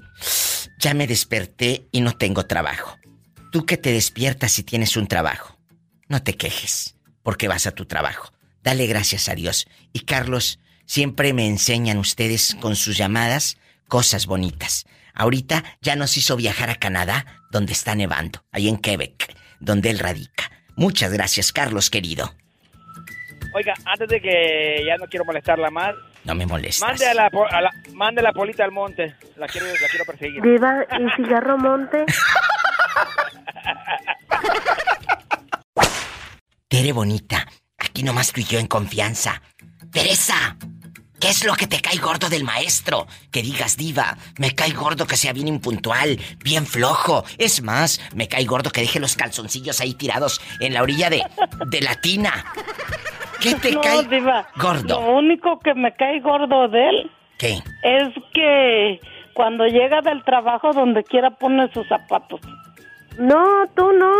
ya 0.77 0.93
me 0.93 1.07
desperté 1.07 1.88
y 1.91 2.01
no 2.01 2.11
tengo 2.13 2.45
trabajo. 2.45 2.97
Tú 3.51 3.65
que 3.65 3.77
te 3.77 3.91
despiertas 3.91 4.59
y 4.59 4.63
tienes 4.63 4.95
un 4.97 5.07
trabajo, 5.07 5.57
no 6.07 6.21
te 6.21 6.35
quejes, 6.38 6.95
porque 7.23 7.47
vas 7.47 7.65
a 7.65 7.71
tu 7.71 7.85
trabajo. 7.85 8.31
Dale 8.61 8.85
gracias 8.85 9.30
a 9.30 9.35
Dios. 9.35 9.67
Y 9.93 10.01
Carlos, 10.01 10.59
siempre 10.85 11.34
me 11.34 11.47
enseñan 11.47 11.97
ustedes 11.97 12.55
con 12.61 12.76
sus 12.76 12.97
llamadas 12.97 13.57
cosas 13.88 14.27
bonitas. 14.27 14.85
Ahorita 15.23 15.63
ya 15.81 15.97
nos 15.97 16.15
hizo 16.15 16.37
viajar 16.37 16.69
a 16.69 16.75
Canadá, 16.75 17.25
donde 17.51 17.73
está 17.73 17.93
nevando, 17.93 18.41
ahí 18.53 18.69
en 18.69 18.77
Quebec, 18.77 19.35
donde 19.59 19.89
él 19.89 19.99
radica. 19.99 20.49
Muchas 20.77 21.11
gracias, 21.11 21.51
Carlos, 21.51 21.89
querido. 21.89 22.33
Oiga, 23.53 23.73
antes 23.85 24.07
de 24.07 24.21
que 24.21 24.81
ya 24.87 24.95
no 24.95 25.07
quiero 25.07 25.25
molestarla 25.25 25.69
más, 25.71 25.93
No 26.23 26.35
me 26.35 26.45
molestes. 26.45 26.81
mande 26.81 27.05
a 27.05 27.13
la, 27.13 27.29
po- 27.29 27.45
a 27.51 27.59
la- 27.61 27.71
mande 27.93 28.21
la 28.21 28.31
polita 28.31 28.63
al 28.63 28.71
monte. 28.71 29.13
La 29.35 29.47
quiero, 29.47 29.67
la 29.67 29.87
quiero 29.89 30.05
perseguir. 30.05 30.41
Diva, 30.41 30.85
¿y 30.97 31.09
cigarro 31.21 31.57
monte? 31.57 32.05
Tere 36.67 36.91
bonita, 36.93 37.45
aquí 37.77 38.03
nomás 38.03 38.31
tú 38.31 38.39
y 38.41 38.43
yo 38.45 38.59
en 38.59 38.67
confianza. 38.67 39.41
Teresa, 39.91 40.55
¿Qué 41.19 41.29
es 41.29 41.43
lo 41.45 41.53
que 41.53 41.67
te 41.67 41.81
cae 41.81 41.97
gordo 41.97 42.29
del 42.29 42.43
maestro? 42.43 43.05
Que 43.31 43.41
digas, 43.41 43.75
diva, 43.75 44.17
me 44.37 44.55
cae 44.55 44.71
gordo 44.71 45.05
que 45.05 45.17
sea 45.17 45.33
bien 45.33 45.47
impuntual, 45.49 46.17
bien 46.43 46.65
flojo. 46.65 47.25
Es 47.37 47.61
más, 47.61 47.99
me 48.15 48.27
cae 48.27 48.45
gordo 48.45 48.71
que 48.71 48.81
deje 48.81 48.99
los 48.99 49.15
calzoncillos 49.15 49.81
ahí 49.81 49.93
tirados 49.95 50.39
en 50.61 50.73
la 50.73 50.81
orilla 50.81 51.09
de, 51.09 51.21
de 51.67 51.81
la 51.81 51.95
tina. 51.99 52.45
¿Qué 53.41 53.55
te 53.55 53.71
No, 53.71 53.81
cae 53.81 54.03
Diva, 54.07 54.47
gordo? 54.55 54.99
Lo 55.01 55.11
único 55.17 55.59
que 55.59 55.73
me 55.73 55.93
cae 55.95 56.19
gordo 56.21 56.67
de 56.69 56.89
él 56.89 57.11
¿Qué? 57.37 57.53
es 57.83 58.09
que 58.33 58.99
cuando 59.33 59.65
llega 59.65 60.01
del 60.01 60.23
trabajo 60.25 60.73
donde 60.73 61.03
quiera 61.03 61.31
pone 61.31 61.71
sus 61.73 61.87
zapatos. 61.87 62.41
No, 63.19 63.67
tú 63.75 63.91
no. 63.91 64.11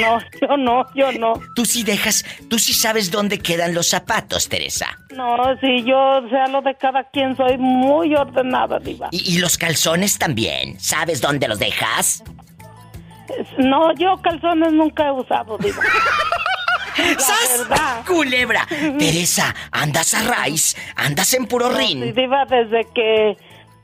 No, 0.00 0.18
yo 0.40 0.56
no, 0.56 0.86
yo 0.94 1.12
no. 1.12 1.34
Tú 1.54 1.64
sí 1.64 1.82
dejas, 1.84 2.24
tú 2.50 2.58
sí 2.58 2.72
sabes 2.72 3.10
dónde 3.10 3.38
quedan 3.38 3.74
los 3.74 3.88
zapatos, 3.88 4.48
Teresa. 4.48 4.98
No, 5.14 5.36
si 5.60 5.84
yo 5.84 6.20
sea 6.28 6.48
lo 6.48 6.62
de 6.62 6.74
cada 6.74 7.04
quien, 7.10 7.36
soy 7.36 7.58
muy 7.58 8.14
ordenada, 8.14 8.78
Diva. 8.80 9.08
Y, 9.12 9.34
y 9.34 9.38
los 9.38 9.56
calzones 9.56 10.18
también. 10.18 10.78
¿Sabes 10.80 11.20
dónde 11.20 11.46
los 11.48 11.58
dejas? 11.58 12.22
No, 13.58 13.94
yo 13.94 14.16
calzones 14.20 14.72
nunca 14.72 15.06
he 15.08 15.12
usado, 15.12 15.56
Diva. 15.58 15.82
¡Sas! 17.18 17.66
¡Culebra! 18.06 18.66
Teresa, 18.98 19.54
andas 19.70 20.12
a 20.14 20.22
raíz, 20.24 20.76
andas 20.96 21.32
en 21.34 21.46
puro 21.46 21.70
No, 21.70 21.78
rin. 21.78 22.02
sí, 22.02 22.12
Diva, 22.12 22.44
desde 22.46 22.84
que 22.94 23.36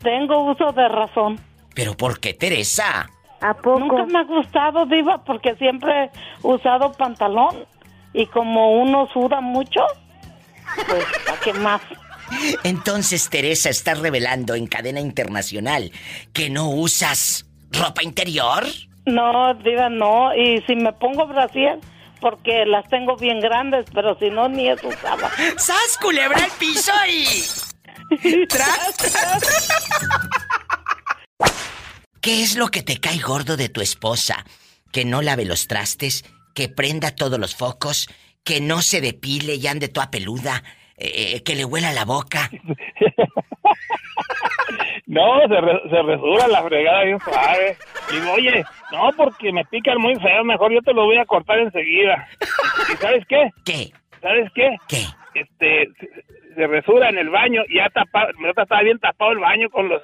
tengo 0.02 0.50
uso 0.50 0.72
de 0.72 0.88
razón. 0.88 1.40
¿Pero 1.74 1.96
por 1.96 2.20
qué, 2.20 2.34
Teresa? 2.34 3.08
¿A 3.40 3.54
poco? 3.54 3.78
Nunca 3.80 4.04
me 4.06 4.18
ha 4.18 4.24
gustado, 4.24 4.86
Diva, 4.86 5.22
porque 5.24 5.54
siempre 5.56 6.04
he 6.04 6.10
usado 6.42 6.92
pantalón. 6.92 7.66
Y 8.12 8.26
como 8.26 8.80
uno 8.80 9.06
suda 9.12 9.40
mucho, 9.40 9.80
pues, 10.86 11.04
¿para 11.26 11.40
qué 11.40 11.52
más? 11.52 11.82
Entonces 12.64 13.28
Teresa 13.30 13.70
está 13.70 13.94
revelando 13.94 14.54
en 14.54 14.66
cadena 14.66 15.00
internacional 15.00 15.92
que 16.32 16.50
no 16.50 16.70
usas 16.70 17.46
ropa 17.70 18.02
interior. 18.02 18.64
No, 19.06 19.54
Diva, 19.54 19.88
no. 19.88 20.34
Y 20.34 20.62
si 20.66 20.74
me 20.74 20.92
pongo 20.92 21.26
brasier, 21.26 21.78
porque 22.20 22.64
las 22.66 22.88
tengo 22.88 23.16
bien 23.16 23.40
grandes, 23.40 23.86
pero 23.92 24.18
si 24.18 24.30
no, 24.30 24.48
ni 24.48 24.68
eso 24.68 24.88
usaba. 24.88 25.30
¡Sas, 25.56 25.98
culebra 26.00 26.44
al 26.44 26.50
piso 26.52 26.92
y... 27.08 28.46
¡Tras, 28.48 28.96
tras! 28.96 30.47
¿Qué 32.28 32.42
es 32.42 32.58
lo 32.58 32.68
que 32.68 32.82
te 32.82 33.00
cae 33.00 33.20
gordo 33.20 33.56
de 33.56 33.70
tu 33.70 33.80
esposa? 33.80 34.44
Que 34.92 35.06
no 35.06 35.22
lave 35.22 35.46
los 35.46 35.66
trastes, 35.66 36.26
que 36.54 36.68
prenda 36.68 37.16
todos 37.16 37.38
los 37.38 37.56
focos, 37.56 38.06
que 38.44 38.60
no 38.60 38.82
se 38.82 39.00
depile 39.00 39.54
y 39.54 39.66
ande 39.66 39.88
toda 39.88 40.10
peluda, 40.10 40.62
eh, 40.98 41.42
que 41.42 41.54
le 41.54 41.64
huela 41.64 41.90
la 41.92 42.04
boca. 42.04 42.50
No, 45.06 45.40
se, 45.48 45.58
re- 45.58 45.88
se 45.88 46.02
resura 46.02 46.46
la 46.48 46.62
fregada 46.62 47.04
bien 47.04 47.18
suave. 47.20 47.78
Digo, 48.12 48.30
oye, 48.32 48.62
no, 48.92 49.10
porque 49.16 49.50
me 49.52 49.64
pican 49.64 49.98
muy 49.98 50.14
feo, 50.16 50.44
mejor 50.44 50.70
yo 50.70 50.82
te 50.82 50.92
lo 50.92 51.06
voy 51.06 51.16
a 51.16 51.24
cortar 51.24 51.58
enseguida. 51.60 52.28
¿Y 52.92 52.96
sabes 52.98 53.24
qué? 53.26 53.50
¿Qué? 53.64 53.90
¿Sabes 54.20 54.50
qué? 54.54 54.76
¿Qué? 54.86 55.06
Este, 55.32 55.88
se, 56.58 56.66
resura 56.66 57.08
en 57.08 57.18
el 57.18 57.30
baño 57.30 57.62
y 57.68 57.76
ya 57.76 57.88
tapa, 57.90 58.28
me 58.38 58.50
estaba 58.50 58.82
bien 58.82 58.98
tapado 58.98 59.32
el 59.32 59.38
baño 59.38 59.68
con 59.70 59.88
los 59.88 60.02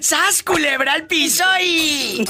¡Sas, 0.00 0.42
culebra 0.42 0.92
al 0.92 1.06
piso 1.06 1.44
y... 1.60 2.24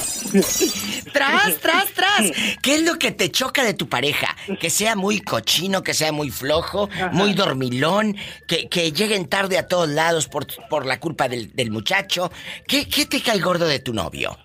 ¡Tras, 1.11 1.57
tras, 1.59 1.91
tras! 1.93 2.31
¿Qué 2.61 2.75
es 2.75 2.81
lo 2.83 2.97
que 2.97 3.11
te 3.11 3.29
choca 3.29 3.63
de 3.63 3.73
tu 3.73 3.89
pareja? 3.89 4.35
Que 4.59 4.69
sea 4.69 4.95
muy 4.95 5.19
cochino, 5.19 5.83
que 5.83 5.93
sea 5.93 6.11
muy 6.11 6.31
flojo, 6.31 6.89
muy 7.11 7.33
dormilón, 7.33 8.15
que, 8.47 8.69
que 8.69 8.91
lleguen 8.91 9.27
tarde 9.27 9.57
a 9.57 9.67
todos 9.67 9.89
lados 9.89 10.27
por, 10.27 10.47
por 10.69 10.85
la 10.85 10.99
culpa 10.99 11.27
del, 11.27 11.53
del 11.53 11.71
muchacho. 11.71 12.31
¿Qué, 12.67 12.87
¿Qué 12.87 13.05
te 13.05 13.21
cae 13.21 13.39
gordo 13.39 13.67
de 13.67 13.79
tu 13.79 13.93
novio? 13.93 14.37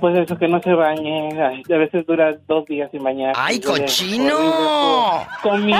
Pues 0.00 0.16
eso, 0.16 0.36
que 0.38 0.48
no 0.48 0.60
se 0.62 0.72
bañe. 0.74 1.30
Ay, 1.42 1.62
a 1.72 1.76
veces 1.76 2.06
dura 2.06 2.36
dos 2.46 2.66
días 2.66 2.90
sin 2.90 3.02
bañar. 3.02 3.34
¡Ay, 3.36 3.60
cochino! 3.60 5.26
horrible, 5.44 5.76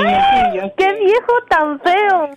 Con. 0.60 0.72
¡Qué 0.76 0.92
viejo 0.94 1.32
tan 1.48 1.80
feo! 1.80 2.28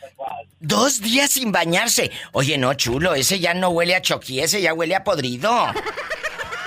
Dos 0.60 1.02
días 1.02 1.32
sin 1.32 1.52
bañarse. 1.52 2.12
Oye, 2.32 2.58
no, 2.58 2.74
chulo, 2.74 3.14
ese 3.14 3.40
ya 3.40 3.54
no 3.54 3.70
huele 3.70 3.96
a 3.96 4.02
choqui, 4.02 4.40
ese 4.40 4.62
ya 4.62 4.74
huele 4.74 4.96
a 4.96 5.04
podrido. 5.04 5.52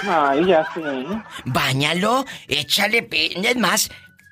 Ay, 0.09 0.44
ya 0.47 0.66
sí. 0.74 0.80
Báñalo, 1.44 2.24
échale 2.47 3.02
pe... 3.02 3.32
Es 3.35 3.56
más, 3.56 3.90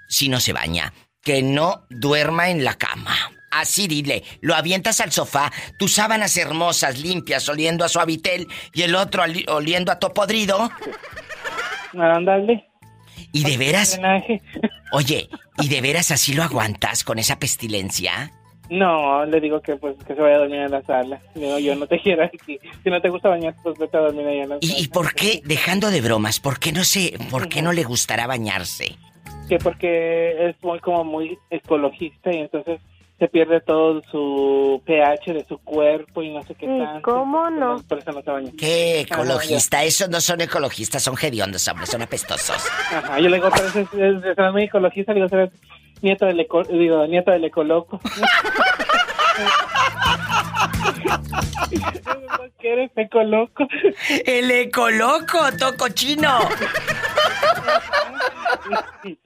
si 0.08 0.28
no 0.28 0.38
se 0.40 0.52
baña, 0.52 0.92
que 1.22 1.42
no 1.42 1.86
duerma 1.90 2.50
en 2.50 2.64
la 2.64 2.74
cama. 2.74 3.16
Así 3.60 3.86
dile, 3.88 4.22
lo 4.40 4.54
avientas 4.54 5.00
al 5.00 5.12
sofá, 5.12 5.50
tus 5.78 5.92
sábanas 5.94 6.36
hermosas, 6.36 6.98
limpias, 6.98 7.48
oliendo 7.48 7.84
a 7.84 7.88
suavitel, 7.88 8.46
y 8.74 8.82
el 8.82 8.94
otro 8.94 9.22
oli- 9.22 9.46
oliendo 9.48 9.90
a 9.92 9.98
topodrido. 9.98 10.70
Ándale. 11.98 12.66
Y 13.32 13.44
de 13.44 13.56
veras, 13.56 13.98
oye, 14.92 15.28
¿y 15.60 15.68
de 15.68 15.80
veras 15.80 16.10
así 16.10 16.32
lo 16.34 16.42
aguantas 16.42 17.04
con 17.04 17.18
esa 17.18 17.38
pestilencia? 17.38 18.32
No, 18.68 19.24
le 19.26 19.40
digo 19.40 19.60
que 19.60 19.76
pues 19.76 19.96
que 20.06 20.14
se 20.14 20.20
vaya 20.20 20.36
a 20.36 20.38
dormir 20.40 20.60
en 20.60 20.70
la 20.72 20.82
sala. 20.82 21.20
Digo, 21.34 21.58
yo 21.58 21.74
no 21.76 21.86
te 21.86 22.00
quiero 22.00 22.24
aquí. 22.24 22.58
Si 22.82 22.90
no 22.90 23.00
te 23.00 23.08
gusta 23.10 23.28
bañar, 23.28 23.54
pues 23.62 23.78
vete 23.78 23.96
a 23.96 24.00
dormir 24.00 24.26
ahí 24.26 24.38
en 24.40 24.48
la 24.48 24.58
¿Y, 24.60 24.66
sala. 24.68 24.80
y 24.80 24.88
por 24.88 25.14
qué, 25.14 25.40
dejando 25.44 25.90
de 25.90 26.00
bromas, 26.00 26.40
por 26.40 26.58
qué 26.58 26.72
no 26.72 26.82
sé, 26.82 27.14
por 27.30 27.48
qué 27.48 27.62
no 27.62 27.72
le 27.72 27.84
gustará 27.84 28.26
bañarse? 28.26 28.96
Que 29.48 29.58
porque 29.58 30.48
es 30.48 30.56
muy 30.62 30.80
como 30.80 31.04
muy 31.04 31.38
ecologista 31.50 32.32
y 32.32 32.38
entonces 32.38 32.80
se 33.18 33.28
pierde 33.28 33.60
todo 33.60 34.02
su 34.10 34.82
pH 34.84 35.32
de 35.32 35.44
su 35.46 35.56
cuerpo 35.58 36.22
y 36.22 36.34
no 36.34 36.42
sé 36.42 36.54
qué 36.54 36.66
tanto. 36.66 37.00
¿Cómo 37.02 37.48
no? 37.48 37.82
Por 37.88 37.98
eso 37.98 38.12
no 38.12 38.20
se 38.22 38.30
baña. 38.30 38.50
¿Qué 38.58 39.00
ecologista? 39.00 39.82
Esos 39.84 40.10
no 40.10 40.20
son 40.20 40.42
ecologistas, 40.42 41.02
son 41.02 41.16
hediondos, 41.20 41.66
hombre, 41.68 41.86
son 41.86 42.02
apestosos. 42.02 42.62
Ajá, 42.92 43.18
yo 43.18 43.28
le 43.30 43.36
digo 43.36 43.48
otra 43.48 43.62
vez, 43.62 43.76
es, 43.76 43.88
es, 43.94 44.22
es 44.24 44.52
muy 44.52 44.64
ecologista, 44.64 45.12
le 45.12 45.20
digo, 45.20 45.28
¿sabes? 45.30 45.50
Nieto 46.02 46.26
del, 46.26 46.40
eco, 46.40 46.62
digo, 46.64 47.06
nieto 47.06 47.30
del 47.30 47.44
ecoloco. 47.44 47.98
¿Qué 52.60 52.72
eres 52.72 52.90
ecoloco? 52.96 53.66
El 54.26 54.50
ecoloco, 54.50 55.38
toco 55.58 55.88
chino. 55.88 56.40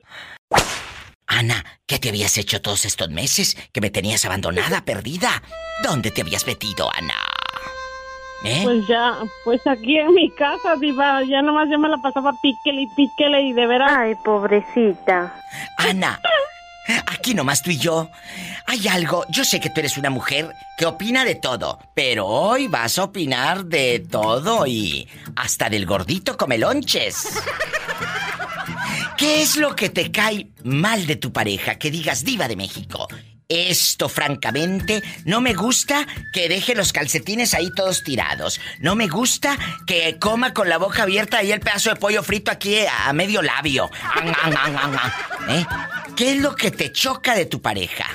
Ana, 1.30 1.64
¿qué 1.86 2.00
te 2.00 2.08
habías 2.08 2.36
hecho 2.38 2.60
todos 2.60 2.84
estos 2.84 3.08
meses? 3.08 3.56
Que 3.72 3.80
me 3.80 3.90
tenías 3.90 4.24
abandonada, 4.24 4.84
perdida. 4.84 5.42
¿Dónde 5.80 6.10
te 6.10 6.22
habías 6.22 6.44
metido, 6.44 6.90
Ana? 6.92 7.14
¿Eh? 8.42 8.62
Pues 8.64 8.84
ya, 8.88 9.16
pues 9.44 9.64
aquí 9.64 9.96
en 9.96 10.12
mi 10.12 10.28
casa, 10.32 10.74
diva, 10.80 11.22
ya 11.22 11.40
nomás 11.40 11.68
yo 11.70 11.78
me 11.78 11.88
la 11.88 11.98
pasaba 11.98 12.32
píquele 12.42 12.82
y 12.82 12.86
píquele 12.96 13.42
y 13.42 13.52
de 13.52 13.64
veras... 13.64 13.92
Ay, 13.96 14.14
pobrecita. 14.24 15.32
Ana, 15.78 16.20
aquí 17.06 17.32
nomás 17.32 17.62
tú 17.62 17.70
y 17.70 17.78
yo. 17.78 18.10
Hay 18.66 18.88
algo, 18.88 19.24
yo 19.28 19.44
sé 19.44 19.60
que 19.60 19.70
tú 19.70 19.78
eres 19.78 19.96
una 19.98 20.10
mujer 20.10 20.52
que 20.76 20.86
opina 20.86 21.24
de 21.24 21.36
todo, 21.36 21.78
pero 21.94 22.26
hoy 22.26 22.66
vas 22.66 22.98
a 22.98 23.04
opinar 23.04 23.66
de 23.66 24.00
todo 24.00 24.66
y 24.66 25.08
hasta 25.36 25.70
del 25.70 25.86
gordito 25.86 26.36
come 26.36 26.58
lonches. 26.58 27.40
¿Qué 29.20 29.42
es 29.42 29.58
lo 29.58 29.76
que 29.76 29.90
te 29.90 30.10
cae 30.10 30.46
mal 30.64 31.06
de 31.06 31.14
tu 31.14 31.30
pareja? 31.30 31.74
Que 31.74 31.90
digas 31.90 32.24
diva 32.24 32.48
de 32.48 32.56
México. 32.56 33.06
Esto, 33.50 34.08
francamente, 34.08 35.02
no 35.26 35.42
me 35.42 35.52
gusta 35.52 36.06
que 36.32 36.48
deje 36.48 36.74
los 36.74 36.94
calcetines 36.94 37.52
ahí 37.52 37.68
todos 37.76 38.02
tirados. 38.02 38.58
No 38.80 38.96
me 38.96 39.08
gusta 39.08 39.58
que 39.86 40.16
coma 40.18 40.54
con 40.54 40.70
la 40.70 40.78
boca 40.78 41.02
abierta 41.02 41.42
y 41.42 41.52
el 41.52 41.60
pedazo 41.60 41.90
de 41.90 41.96
pollo 41.96 42.22
frito 42.22 42.50
aquí 42.50 42.76
a 43.06 43.12
medio 43.12 43.42
labio. 43.42 43.90
¿Eh? 45.50 45.66
¿Qué 46.16 46.32
es 46.32 46.40
lo 46.40 46.56
que 46.56 46.70
te 46.70 46.90
choca 46.90 47.34
de 47.34 47.44
tu 47.44 47.60
pareja? 47.60 48.06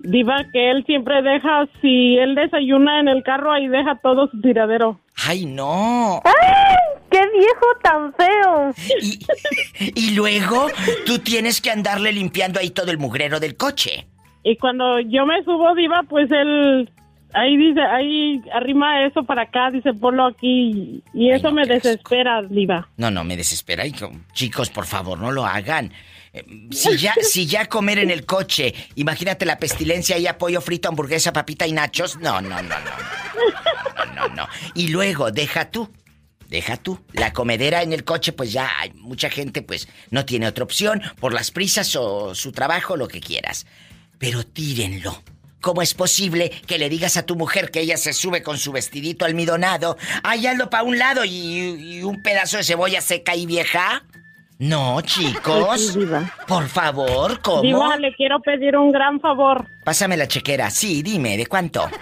Diva, 0.00 0.44
que 0.52 0.72
él 0.72 0.82
siempre 0.84 1.22
deja, 1.22 1.68
si 1.80 2.18
él 2.18 2.34
desayuna 2.34 2.98
en 2.98 3.06
el 3.06 3.22
carro, 3.22 3.52
ahí 3.52 3.68
deja 3.68 4.00
todo 4.02 4.26
su 4.26 4.40
tiradero. 4.40 4.98
¡Ay, 5.16 5.46
no! 5.46 6.20
¡Ay! 6.24 6.76
¡Qué 7.10 7.20
viejo 7.36 7.66
tan 7.82 8.14
feo! 8.14 8.74
Y, 9.00 10.08
y 10.08 10.14
luego 10.14 10.68
tú 11.04 11.18
tienes 11.18 11.60
que 11.60 11.70
andarle 11.70 12.12
limpiando 12.12 12.58
ahí 12.58 12.70
todo 12.70 12.90
el 12.90 12.98
mugrero 12.98 13.38
del 13.38 13.56
coche. 13.56 14.06
Y 14.44 14.56
cuando 14.56 14.98
yo 15.00 15.26
me 15.26 15.42
subo, 15.44 15.74
Diva, 15.74 16.02
pues 16.08 16.30
él 16.30 16.90
ahí 17.34 17.56
dice, 17.56 17.80
ahí 17.80 18.42
arrima 18.52 19.04
eso 19.06 19.24
para 19.24 19.42
acá, 19.42 19.70
dice 19.70 19.92
ponlo 19.94 20.26
aquí. 20.26 21.02
Y 21.14 21.30
eso 21.30 21.52
me 21.52 21.66
desespera, 21.66 22.42
Diva. 22.42 22.88
No, 22.96 23.10
no, 23.10 23.24
me 23.24 23.36
desespera. 23.36 23.86
Y, 23.86 23.94
chicos, 24.32 24.70
por 24.70 24.86
favor, 24.86 25.18
no 25.18 25.30
lo 25.30 25.44
hagan. 25.44 25.92
Si 26.70 26.96
ya, 26.96 27.14
si 27.20 27.46
ya 27.46 27.66
comer 27.66 27.98
en 27.98 28.10
el 28.10 28.24
coche, 28.24 28.74
imagínate 28.94 29.44
la 29.44 29.58
pestilencia 29.58 30.16
y 30.16 30.26
pollo 30.38 30.62
frito, 30.62 30.88
hamburguesa, 30.88 31.32
papita 31.32 31.66
y 31.66 31.72
nachos. 31.72 32.16
No, 32.16 32.40
no, 32.40 32.62
no, 32.62 32.78
no. 32.80 32.90
No, 33.96 34.14
no, 34.14 34.28
no. 34.34 34.48
Y 34.74 34.88
luego, 34.88 35.30
deja 35.30 35.70
tú. 35.70 35.90
Deja 36.48 36.78
tú. 36.78 37.04
La 37.12 37.32
comedera 37.32 37.82
en 37.82 37.92
el 37.92 38.04
coche, 38.04 38.32
pues 38.32 38.50
ya 38.52 38.70
hay 38.78 38.92
mucha 38.94 39.28
gente, 39.28 39.62
pues 39.62 39.88
no 40.10 40.24
tiene 40.24 40.46
otra 40.46 40.64
opción 40.64 41.02
por 41.20 41.34
las 41.34 41.50
prisas 41.50 41.94
o 41.96 42.34
su 42.34 42.52
trabajo, 42.52 42.96
lo 42.96 43.08
que 43.08 43.20
quieras. 43.20 43.66
Pero 44.18 44.44
tírenlo. 44.44 45.22
¿Cómo 45.60 45.82
es 45.82 45.94
posible 45.94 46.50
que 46.66 46.78
le 46.78 46.88
digas 46.88 47.16
a 47.16 47.24
tu 47.24 47.36
mujer 47.36 47.70
que 47.70 47.80
ella 47.80 47.96
se 47.96 48.12
sube 48.12 48.42
con 48.42 48.58
su 48.58 48.72
vestidito 48.72 49.24
almidonado, 49.24 49.96
ay, 50.24 50.46
hazlo 50.46 50.70
para 50.70 50.82
un 50.82 50.98
lado 50.98 51.24
y 51.24 52.02
un 52.02 52.20
pedazo 52.20 52.56
de 52.56 52.64
cebolla 52.64 53.00
seca 53.00 53.36
y 53.36 53.46
vieja? 53.46 54.04
No, 54.62 55.00
chicos. 55.00 55.98
Por 56.46 56.68
favor, 56.68 57.40
¿cómo? 57.42 57.62
Diva, 57.62 57.96
le 57.96 58.14
quiero 58.14 58.38
pedir 58.38 58.76
un 58.76 58.92
gran 58.92 59.18
favor. 59.18 59.66
Pásame 59.84 60.16
la 60.16 60.28
chequera. 60.28 60.70
Sí, 60.70 61.02
dime, 61.02 61.36
¿de 61.36 61.46
cuánto? 61.46 61.88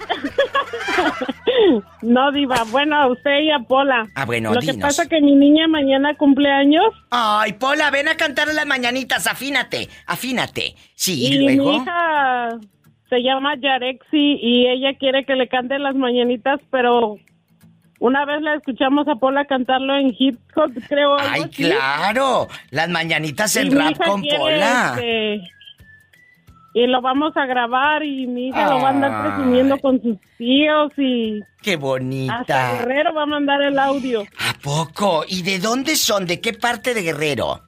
No, 2.03 2.33
Diva, 2.33 2.65
bueno, 2.71 2.97
a 2.97 3.07
usted 3.07 3.41
y 3.43 3.51
a 3.51 3.59
Pola. 3.61 4.09
Ah, 4.15 4.25
bueno, 4.25 4.53
Lo 4.55 4.61
que 4.61 4.75
pasa 4.75 5.07
que 5.07 5.21
mi 5.21 5.35
niña 5.35 5.69
mañana 5.69 6.15
cumple 6.17 6.51
años. 6.51 6.85
Ay, 7.11 7.53
Pola, 7.55 7.91
ven 7.91 8.09
a 8.09 8.17
cantar 8.17 8.49
las 8.49 8.67
mañanitas, 8.67 9.27
afínate, 9.27 9.89
afínate. 10.07 10.75
Sí, 10.95 11.27
y 11.27 11.35
y 11.35 11.39
luego. 11.57 11.71
mi 11.71 11.77
hija 11.77 12.49
se 13.09 13.23
llama 13.23 13.57
Yarexi 13.57 14.39
y 14.43 14.67
ella 14.69 14.95
quiere 14.99 15.25
que 15.25 15.35
le 15.35 15.49
cante 15.49 15.79
las 15.79 15.95
mañanitas, 15.95 16.61
pero 16.71 17.17
una 18.01 18.25
vez 18.25 18.43
la 18.43 18.55
escuchamos 18.55 19.07
a 19.07 19.15
Pola 19.15 19.45
cantarlo 19.45 19.95
en 19.95 20.15
hip 20.19 20.39
hop, 20.57 20.73
creo. 20.89 21.15
algo 21.17 21.31
Ay, 21.33 21.43
así. 21.43 21.65
claro. 21.65 22.49
Las 22.71 22.89
mañanitas 22.89 23.55
en 23.57 23.71
rap 23.77 23.97
con 24.05 24.23
quiere, 24.23 24.39
Pola. 24.39 24.93
este, 24.97 25.41
y 26.75 26.87
lo 26.87 27.01
vamos 27.03 27.37
a 27.37 27.47
grabar 27.47 28.03
y 28.03 28.27
mi 28.27 28.49
hija 28.49 28.69
lo 28.71 28.81
va 28.81 28.89
a 28.89 28.91
andar 28.91 29.23
presumiendo 29.37 29.77
con 29.79 30.01
sus 30.03 30.17
tíos 30.39 30.93
y 30.97 31.41
Qué 31.63 31.73
hasta 31.75 31.79
bonita. 31.79 32.73
Guerrero 32.79 33.13
va 33.15 33.23
a 33.25 33.27
mandar 33.27 33.61
el 33.63 33.79
audio. 33.79 34.23
¿A 34.23 34.55
poco? 34.63 35.25
¿Y 35.29 35.43
de 35.43 35.59
dónde 35.59 35.95
son? 35.97 36.27
¿De 36.27 36.41
qué 36.41 36.53
parte 36.55 36.95
de 36.95 37.03
Guerrero? 37.03 37.61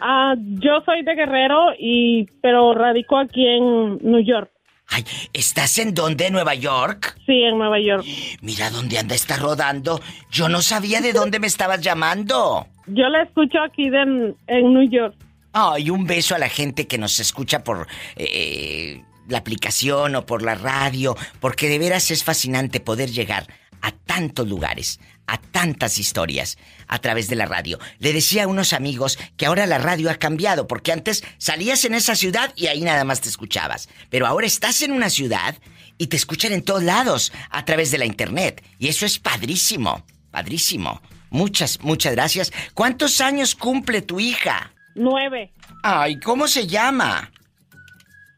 Ah, 0.00 0.34
yo 0.38 0.80
soy 0.84 1.02
de 1.02 1.14
Guerrero 1.14 1.72
y 1.78 2.26
pero 2.42 2.74
radico 2.74 3.16
aquí 3.18 3.46
en 3.46 3.98
New 3.98 4.24
York. 4.24 4.50
Ay, 4.88 5.04
¿estás 5.32 5.78
en 5.78 5.94
dónde? 5.94 6.30
¿Nueva 6.30 6.54
York? 6.54 7.16
Sí, 7.26 7.42
en 7.42 7.58
Nueva 7.58 7.80
York. 7.80 8.04
Mira 8.42 8.70
dónde 8.70 8.98
anda 8.98 9.14
está 9.14 9.36
rodando. 9.36 10.00
Yo 10.30 10.48
no 10.48 10.62
sabía 10.62 11.00
de 11.00 11.12
dónde 11.12 11.40
me 11.40 11.46
estabas 11.46 11.80
llamando. 11.80 12.66
Yo 12.86 13.08
la 13.08 13.22
escucho 13.22 13.58
aquí 13.60 13.88
de, 13.88 14.34
en 14.46 14.74
New 14.74 14.88
York. 14.88 15.14
Ay, 15.52 15.90
un 15.90 16.06
beso 16.06 16.34
a 16.34 16.38
la 16.38 16.48
gente 16.48 16.86
que 16.86 16.98
nos 16.98 17.20
escucha 17.20 17.64
por 17.64 17.86
eh, 18.16 19.02
la 19.28 19.38
aplicación 19.38 20.16
o 20.16 20.26
por 20.26 20.42
la 20.42 20.54
radio, 20.54 21.16
porque 21.40 21.68
de 21.68 21.78
veras 21.78 22.10
es 22.10 22.24
fascinante 22.24 22.80
poder 22.80 23.10
llegar 23.10 23.46
a 23.84 23.92
tantos 23.92 24.48
lugares, 24.48 24.98
a 25.26 25.36
tantas 25.36 25.98
historias 25.98 26.56
a 26.88 26.98
través 27.00 27.28
de 27.28 27.36
la 27.36 27.44
radio. 27.44 27.78
Le 27.98 28.14
decía 28.14 28.44
a 28.44 28.46
unos 28.46 28.72
amigos 28.72 29.18
que 29.36 29.44
ahora 29.44 29.66
la 29.66 29.76
radio 29.76 30.10
ha 30.10 30.14
cambiado, 30.14 30.66
porque 30.66 30.90
antes 30.90 31.22
salías 31.36 31.84
en 31.84 31.94
esa 31.94 32.16
ciudad 32.16 32.50
y 32.56 32.68
ahí 32.68 32.80
nada 32.80 33.04
más 33.04 33.20
te 33.20 33.28
escuchabas, 33.28 33.90
pero 34.08 34.26
ahora 34.26 34.46
estás 34.46 34.80
en 34.80 34.90
una 34.92 35.10
ciudad 35.10 35.56
y 35.98 36.06
te 36.06 36.16
escuchan 36.16 36.52
en 36.52 36.62
todos 36.62 36.82
lados 36.82 37.30
a 37.50 37.66
través 37.66 37.90
de 37.90 37.98
la 37.98 38.06
internet, 38.06 38.64
y 38.78 38.88
eso 38.88 39.04
es 39.04 39.18
padrísimo, 39.18 40.02
padrísimo. 40.30 41.02
Muchas, 41.28 41.80
muchas 41.82 42.14
gracias. 42.14 42.52
¿Cuántos 42.72 43.20
años 43.20 43.54
cumple 43.54 44.00
tu 44.00 44.18
hija? 44.18 44.72
Nueve. 44.94 45.52
Ay, 45.82 46.18
¿cómo 46.20 46.48
se 46.48 46.66
llama? 46.66 47.30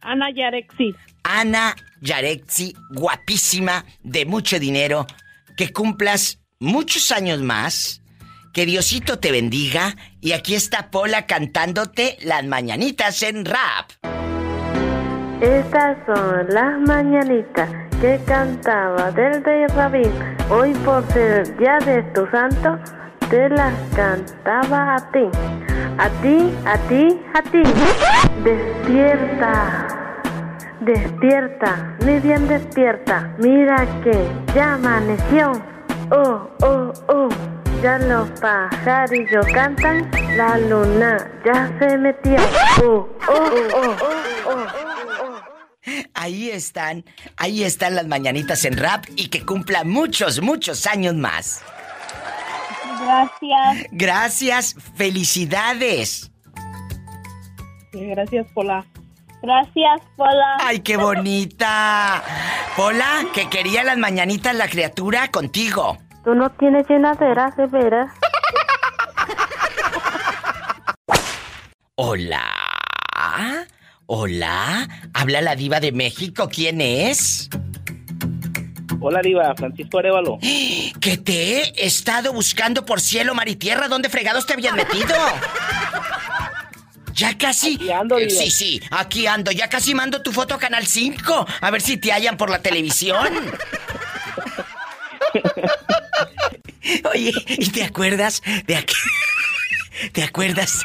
Ana 0.01 0.31
Yarexi. 0.35 0.95
Ana 1.23 1.77
Yarexi, 2.01 2.75
guapísima, 2.91 3.85
de 4.03 4.25
mucho 4.25 4.59
dinero. 4.59 5.07
Que 5.57 5.73
cumplas 5.73 6.41
muchos 6.61 7.11
años 7.11 7.41
más. 7.41 8.03
Que 8.53 8.67
Diosito 8.67 9.19
te 9.19 9.33
bendiga. 9.33 9.97
Y 10.21 10.33
aquí 10.33 10.55
está 10.55 10.91
Pola 10.91 11.27
cantándote 11.27 12.19
las 12.23 12.45
mañanitas 12.45 13.23
en 13.23 13.47
rap. 13.47 13.91
Estas 15.41 15.97
son 16.07 16.47
las 16.51 16.79
mañanitas 16.87 17.71
que 18.01 18.21
cantaba 18.27 19.11
del 19.13 19.43
rey 19.45 19.67
Rabín. 19.69 20.13
Hoy 20.51 20.75
por 20.85 21.07
ser 21.13 21.57
día 21.57 21.79
de 21.87 22.03
tu 22.15 22.27
santo, 22.31 22.79
te 23.31 23.49
las 23.49 23.75
cantaba 23.95 24.97
a 24.97 25.11
ti. 25.11 25.27
A 25.99 26.11
ti, 26.21 26.53
a 26.67 26.79
ti, 26.89 27.19
a 27.35 27.43
ti. 27.43 27.63
Despierta. 28.45 30.06
Despierta, 30.87 31.97
mi 32.05 32.21
bien 32.21 32.47
despierta. 32.47 33.35
Mira 33.39 33.85
que 34.05 34.25
ya 34.55 34.75
amaneció. 34.75 35.51
Oh, 36.13 36.49
oh, 36.63 36.93
oh. 37.09 37.29
Ya 37.83 37.99
los 37.99 38.31
pajarillos 38.39 39.45
cantan. 39.47 40.09
La 40.37 40.57
luna 40.59 41.29
ya 41.45 41.77
se 41.81 41.99
metió. 41.99 42.37
Oh, 42.85 43.09
oh, 43.29 43.51
oh, 43.75 43.97
oh, 44.01 44.47
oh. 44.49 44.67
Ahí 46.15 46.51
están, 46.51 47.05
ahí 47.37 47.65
están 47.65 47.97
las 47.97 48.07
mañanitas 48.07 48.65
en 48.65 48.77
rap 48.77 49.07
y 49.17 49.27
que 49.27 49.45
cumpla 49.45 49.83
muchos, 49.83 50.41
muchos 50.41 50.87
años 50.87 51.17
más. 51.17 51.65
Gracias. 53.03 53.87
Gracias, 53.91 54.77
felicidades. 54.95 56.31
Gracias, 57.93 58.47
Pola. 58.53 58.87
Gracias, 59.43 60.01
Pola. 60.17 60.57
¡Ay, 60.61 60.81
qué 60.81 60.97
bonita! 60.97 62.23
Pola, 62.77 63.27
que 63.33 63.49
quería 63.49 63.85
las 63.85 63.99
mañanitas 63.99 64.55
la 64.55 64.69
criatura 64.69 65.29
contigo. 65.29 65.99
Tú 66.25 66.35
no 66.35 66.51
tienes 66.51 66.89
llenadera, 66.89 67.53
de 67.57 67.67
veras. 67.67 68.11
Hola. 71.95 72.43
Hola, 74.09 74.89
habla 75.15 75.41
la 75.41 75.57
diva 75.57 75.81
de 75.81 75.91
México, 75.91 76.49
¿quién 76.49 76.81
es? 76.81 77.51
Hola 79.01 79.21
Diva, 79.21 79.53
Francisco 79.57 79.99
Arevalo. 79.99 80.39
Que 81.01 81.19
te 81.19 81.63
he 81.63 81.87
estado 81.87 82.33
buscando 82.33 82.85
por 82.85 83.01
cielo, 83.01 83.35
mar 83.35 83.49
y 83.49 83.57
tierra. 83.57 83.89
¿Dónde 83.89 84.09
fregados 84.09 84.47
te 84.47 84.55
habían 84.55 84.77
metido? 84.77 85.15
Ya 87.17 87.37
casi. 87.39 87.77
Aquí 87.77 87.91
ando, 87.91 88.19
Eh, 88.19 88.29
sí, 88.29 88.51
sí, 88.51 88.81
aquí 88.91 89.27
ando. 89.27 89.51
Ya 89.51 89.69
casi 89.69 89.95
mando 89.95 90.21
tu 90.23 90.33
foto 90.33 90.55
a 90.55 90.59
Canal 90.59 90.87
5. 90.87 91.47
A 91.63 91.71
ver 91.71 91.81
si 91.81 91.97
te 91.97 92.13
hallan 92.13 92.37
por 92.37 92.51
la 92.51 92.61
televisión. 92.61 93.27
Oye, 97.13 97.33
¿y 97.49 97.71
te 97.71 97.85
acuerdas 97.85 98.43
de 98.67 98.77
aquí? 98.77 98.95
¿Te 100.13 100.23
acuerdas 100.23 100.83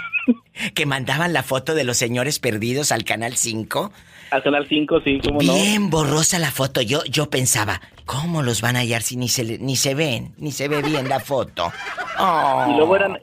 que 0.73 0.85
mandaban 0.85 1.33
la 1.33 1.43
foto 1.43 1.75
de 1.75 1.83
los 1.83 1.97
señores 1.97 2.39
perdidos 2.39 2.93
al 2.93 3.03
Canal 3.03 3.35
5? 3.35 3.91
Al 4.31 4.43
Canal 4.43 4.65
5, 4.67 5.01
sí, 5.03 5.19
cómo 5.23 5.41
no. 5.41 5.53
Bien 5.53 5.89
borrosa 5.89 6.39
la 6.39 6.51
foto. 6.51 6.81
Yo, 6.81 7.03
yo 7.03 7.29
pensaba, 7.29 7.81
¿cómo 8.05 8.41
los 8.41 8.61
van 8.61 8.77
a 8.77 8.79
hallar 8.79 9.01
si 9.01 9.17
ni 9.17 9.27
se, 9.27 9.57
ni 9.59 9.75
se 9.75 9.93
ven? 9.95 10.33
Ni 10.37 10.53
se 10.53 10.69
ve 10.69 10.81
bien 10.81 11.09
la 11.09 11.19
foto. 11.19 11.73
Oh. 12.17 12.67
Y 12.69 12.77
luego 12.77 12.95
eran 12.95 13.19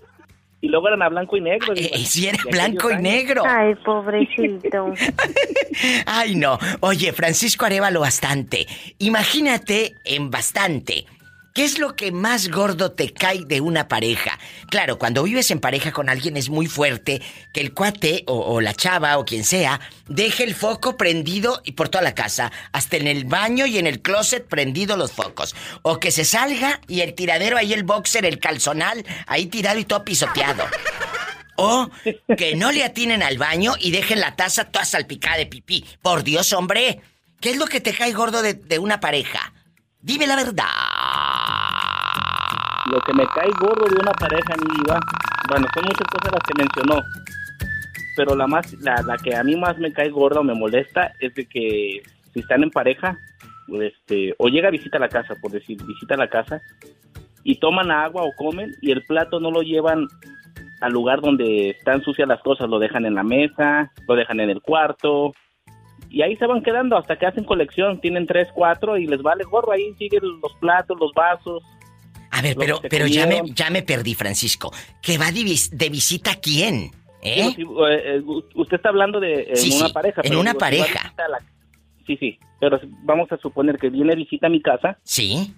y 0.61 0.69
luego 0.69 0.89
eran 0.89 1.03
a 1.03 1.09
blanco 1.09 1.37
y 1.37 1.41
negro. 1.41 1.75
Diva. 1.75 1.97
Eh, 1.97 2.05
sí, 2.05 2.27
era 2.27 2.39
blanco 2.51 2.91
y 2.91 2.95
años. 2.95 3.03
negro. 3.03 3.43
Ay, 3.47 3.75
pobrecito. 3.77 4.93
Ay, 6.07 6.35
no. 6.35 6.59
Oye, 6.81 7.13
Francisco 7.13 7.65
Arevalo, 7.65 8.01
bastante. 8.01 8.67
Imagínate 8.99 9.95
en 10.05 10.31
bastante. 10.31 11.07
¿Qué 11.55 11.65
es 11.65 11.79
lo 11.79 11.97
que 11.97 12.13
más 12.13 12.51
gordo 12.51 12.93
te 12.93 13.13
cae 13.13 13.45
de 13.45 13.61
una 13.61 13.89
pareja? 13.89 14.39
Claro, 14.71 14.99
cuando 14.99 15.25
vives 15.25 15.51
en 15.51 15.61
pareja 15.61 15.93
con 15.93 16.09
alguien 16.09 16.37
es 16.37 16.51
muy 16.51 16.67
fuerte 16.67 17.21
que 17.53 17.61
el 17.61 17.75
cuate 17.75 18.23
o, 18.27 18.61
la 18.61 18.75
chava 18.75 19.19
o 19.19 19.25
quien 19.25 19.45
sea 19.45 19.81
deje 20.07 20.45
el 20.45 20.55
foco 20.55 20.97
prendido 20.97 21.61
y 21.65 21.73
por 21.73 21.89
toda 21.89 22.05
la 22.05 22.15
casa, 22.15 22.53
hasta 22.73 22.97
en 22.97 23.09
el 23.09 23.25
baño 23.25 23.67
y 23.67 23.79
en 23.79 23.87
el 23.87 24.01
closet 24.01 24.47
prendido 24.47 24.97
los 24.97 25.13
focos. 25.13 25.57
O 25.83 25.99
que 25.99 26.11
se 26.11 26.25
salga 26.25 26.81
y 26.87 27.01
el 27.01 27.15
tiradero 27.15 27.57
ahí, 27.57 27.73
el 27.73 27.83
boxer, 27.83 28.25
el 28.25 28.39
calzonal, 28.39 29.05
ahí 29.27 29.47
tirado 29.47 29.79
y 29.79 29.85
todo 29.85 30.05
pisoteado. 30.05 30.65
O 31.57 31.91
que 32.37 32.55
no 32.55 32.71
le 32.71 32.85
atinen 32.85 33.23
al 33.23 33.37
baño 33.37 33.75
y 33.81 33.91
dejen 33.91 34.21
la 34.21 34.37
taza 34.37 34.67
toda 34.67 34.85
salpicada 34.85 35.39
de 35.39 35.47
pipí. 35.47 35.85
Por 36.03 36.23
Dios, 36.23 36.53
hombre. 36.53 37.01
¿Qué 37.41 37.51
es 37.51 37.57
lo 37.57 37.67
que 37.67 37.81
te 37.81 37.93
cae 37.93 38.13
gordo 38.13 38.43
de 38.43 38.79
una 38.79 39.01
pareja? 39.01 39.48
Dime 40.09 40.27
la 40.27 40.37
verdad. 40.37 40.65
Lo 42.91 42.99
que 43.01 43.13
me 43.13 43.27
cae 43.27 43.51
gordo 43.61 43.85
de 43.85 44.01
una 44.01 44.13
pareja, 44.13 44.55
mi 44.57 44.77
diva, 44.79 44.99
bueno, 45.51 45.67
son 45.75 45.85
muchas 45.85 46.09
cosas 46.11 46.33
las 46.33 46.43
que 46.45 46.63
mencionó, 46.63 47.03
pero 48.17 48.35
la 48.35 48.47
más, 48.47 48.73
la, 48.81 49.03
la 49.03 49.19
que 49.19 49.37
a 49.37 49.45
mí 49.45 49.55
más 49.55 49.77
me 49.77 49.93
cae 49.93 50.09
gorda 50.09 50.41
o 50.41 50.45
me 50.45 50.55
molesta 50.55 51.13
es 51.21 51.35
de 51.35 51.45
que 51.45 52.03
si 52.33 52.41
están 52.41 52.63
en 52.63 52.71
pareja, 52.71 53.19
este, 53.83 54.35
o 54.39 54.49
llega 54.49 54.69
a 54.69 54.71
visita 54.71 54.97
a 54.97 55.01
la 55.01 55.11
casa, 55.11 55.35
por 55.43 55.51
decir, 55.51 55.77
visita 55.85 56.15
a 56.15 56.19
la 56.19 56.31
casa, 56.31 56.63
y 57.45 57.57
toman 57.57 57.91
agua 57.91 58.23
o 58.23 58.33
comen 58.33 58.75
y 58.81 58.93
el 58.93 59.05
plato 59.05 59.41
no 59.41 59.51
lo 59.51 59.61
llevan 59.61 60.07
al 60.81 60.93
lugar 60.93 61.21
donde 61.21 61.69
están 61.69 62.03
sucias 62.03 62.27
las 62.27 62.41
cosas, 62.41 62.71
lo 62.71 62.79
dejan 62.79 63.05
en 63.05 63.15
la 63.15 63.25
mesa, 63.25 63.93
lo 64.09 64.15
dejan 64.15 64.41
en 64.41 64.49
el 64.49 64.63
cuarto, 64.63 65.35
y 66.11 66.23
ahí 66.23 66.37
se 66.37 66.47
van 66.47 66.63
quedando 66.63 66.97
hasta 66.97 67.17
que 67.19 67.27
hacen 67.27 67.45
colección, 67.45 68.01
tienen 68.01 68.27
tres, 68.27 68.49
cuatro 68.55 68.97
y 68.97 69.07
les 69.07 69.23
vale 69.23 69.45
gorro, 69.45 69.73
ahí 69.73 69.93
siguen 69.99 70.23
los 70.43 70.53
platos, 70.61 70.99
los 70.99 71.13
vasos. 71.15 71.63
A 72.31 72.43
ver, 72.43 72.57
pero, 72.57 72.81
pero 72.89 73.07
ya, 73.07 73.27
me, 73.27 73.41
ya 73.55 73.71
me 73.71 73.83
perdí, 73.83 74.15
Francisco. 74.15 74.73
¿Que 75.03 75.17
va 75.19 75.33
de, 75.33 75.43
vis- 75.45 75.71
de 75.71 75.89
visita 75.89 76.33
a 76.33 76.37
quién? 76.37 76.91
¿Eh? 77.23 77.53
Sí, 77.57 77.63
eh, 77.63 78.03
eh, 78.05 78.23
usted 78.55 78.77
está 78.77 78.91
hablando 78.91 79.19
de 79.19 79.45
en 79.51 79.57
Sí, 79.57 79.73
una 79.77 79.87
sí, 79.89 79.93
pareja. 79.93 80.21
en 80.23 80.29
pero 80.29 80.41
una 80.41 80.51
digo, 80.53 80.61
pareja. 80.61 81.15
la- 81.17 81.39
Sí, 82.07 82.17
sí, 82.19 82.39
pero 82.61 82.81
vamos 83.03 83.31
a 83.33 83.37
suponer 83.39 83.77
que 83.79 83.91
viene 83.91 84.15
visita 84.15 84.47
a 84.47 84.51
mi 84.51 84.63
casa. 84.63 84.99
Sí. 85.03 85.53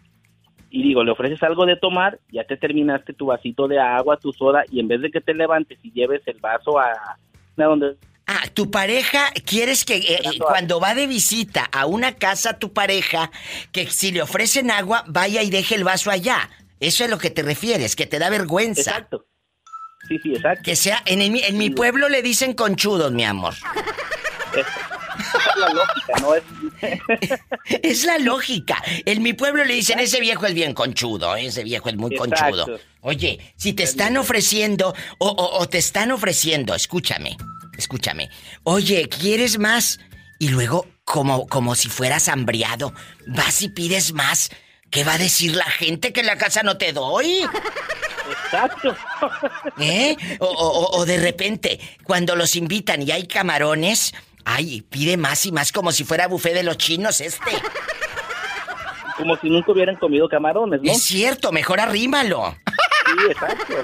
Y 0.71 0.83
digo, 0.85 1.03
le 1.05 1.11
ofreces 1.11 1.43
algo 1.43 1.67
de 1.67 1.77
tomar, 1.77 2.19
ya 2.33 2.45
te 2.45 2.57
terminaste 2.57 3.13
tu 3.13 3.27
vasito 3.27 3.67
de 3.69 3.79
agua, 3.81 4.17
tu 4.17 4.33
soda, 4.33 4.65
y 4.71 4.79
en 4.81 4.89
vez 4.89 5.01
de 5.01 5.11
que 5.11 5.21
te 5.21 5.35
levantes 5.35 5.79
y 5.83 5.91
lleves 5.93 6.23
el 6.27 6.39
vaso 6.41 6.79
a, 6.79 6.93
a 6.93 7.65
donde... 7.65 7.97
Ah, 8.33 8.45
tu 8.55 8.71
pareja, 8.71 9.33
¿quieres 9.45 9.85
que 9.85 9.97
eh, 9.97 10.21
eh, 10.23 10.39
cuando 10.39 10.79
va 10.79 10.95
de 10.95 11.09
visita 11.09 11.65
a 11.65 11.87
una 11.87 12.15
casa 12.15 12.61
tu 12.61 12.73
pareja, 12.73 13.33
que 13.73 13.91
si 13.91 14.13
le 14.13 14.23
ofrecen 14.23 14.71
agua, 14.71 15.03
vaya 15.09 15.43
y 15.43 15.51
deje 15.51 15.75
el 15.75 15.83
vaso 15.83 16.13
allá? 16.13 16.49
Eso 16.79 17.03
es 17.03 17.11
lo 17.11 17.19
que 17.19 17.31
te 17.31 17.43
refieres, 17.43 17.97
que 17.97 18.07
te 18.07 18.21
da 18.21 18.31
vergüenza. 18.31 18.83
Exacto. 18.93 19.27
Sí, 20.07 20.17
sí, 20.23 20.33
exacto. 20.35 20.63
Que 20.65 20.77
sea, 20.77 21.03
en, 21.07 21.23
el 21.23 21.33
mi- 21.33 21.43
en 21.43 21.59
mi 21.59 21.71
pueblo 21.71 22.09
le 22.09 22.23
dicen 22.23 22.53
conchudos, 22.55 23.11
mi 23.11 23.25
amor. 23.25 23.55
Esa 24.55 25.51
es 25.51 25.57
la 25.57 25.69
lógica, 25.71 26.13
¿no? 26.21 26.35
Es... 26.35 26.43
Es 27.83 28.05
la 28.05 28.19
lógica. 28.19 28.83
En 29.05 29.23
mi 29.23 29.33
pueblo 29.35 29.65
le 29.65 29.75
dicen, 29.75 29.99
ese 29.99 30.21
viejo 30.21 30.47
es 30.47 30.55
bien 30.55 30.73
conchudo, 30.73 31.35
ese 31.37 31.63
viejo 31.65 31.89
es 31.89 31.97
muy 31.97 32.15
Exacto. 32.15 32.37
conchudo. 32.67 32.81
Oye, 33.03 33.39
si 33.57 33.73
te 33.75 33.83
están 33.83 34.17
ofreciendo, 34.17 34.95
o, 35.19 35.29
o- 35.29 35.59
o 35.59 35.69
te 35.69 35.79
están 35.79 36.11
ofreciendo, 36.13 36.75
escúchame, 36.75 37.37
escúchame. 37.81 38.31
Oye, 38.63 39.09
¿quieres 39.09 39.59
más? 39.59 39.99
Y 40.39 40.49
luego, 40.49 40.87
como, 41.05 41.47
como 41.49 41.75
si 41.75 41.89
fueras 41.89 42.29
hambriado, 42.29 42.95
vas 43.27 43.61
y 43.63 43.69
pides 43.69 44.13
más. 44.13 44.51
¿Qué 44.91 45.05
va 45.05 45.15
a 45.15 45.19
decir 45.19 45.55
la 45.55 45.65
gente 45.65 46.13
que 46.13 46.21
en 46.21 46.27
la 46.27 46.37
casa 46.39 46.63
no 46.63 46.77
te 46.77 46.93
doy? 46.93 47.41
Exacto. 48.45 48.97
¿Eh? 49.81 50.17
O, 50.41 50.47
o- 50.47 50.99
o 50.99 51.07
de 51.07 51.19
repente, 51.19 51.79
cuando 52.05 52.35
los 52.37 52.57
invitan 52.57 53.03
y 53.03 53.11
hay 53.13 53.27
camarones, 53.27 54.13
ay, 54.45 54.83
pide 54.83 55.17
más 55.17 55.47
y 55.47 55.53
más 55.53 55.71
como 55.73 55.93
si 55.93 56.05
fuera 56.05 56.27
buffet 56.27 56.55
de 56.55 56.63
los 56.65 56.77
chinos 56.79 57.21
este. 57.21 57.51
Como 59.17 59.37
si 59.37 59.51
nunca 59.51 59.73
hubieran 59.73 59.97
comido 59.97 60.29
camarones, 60.29 60.81
¿no? 60.83 60.91
Es 60.91 61.03
cierto, 61.03 61.53
mejor 61.53 61.79
arrímalo. 61.81 62.57
Sí, 63.11 63.27
exacto. 63.31 63.75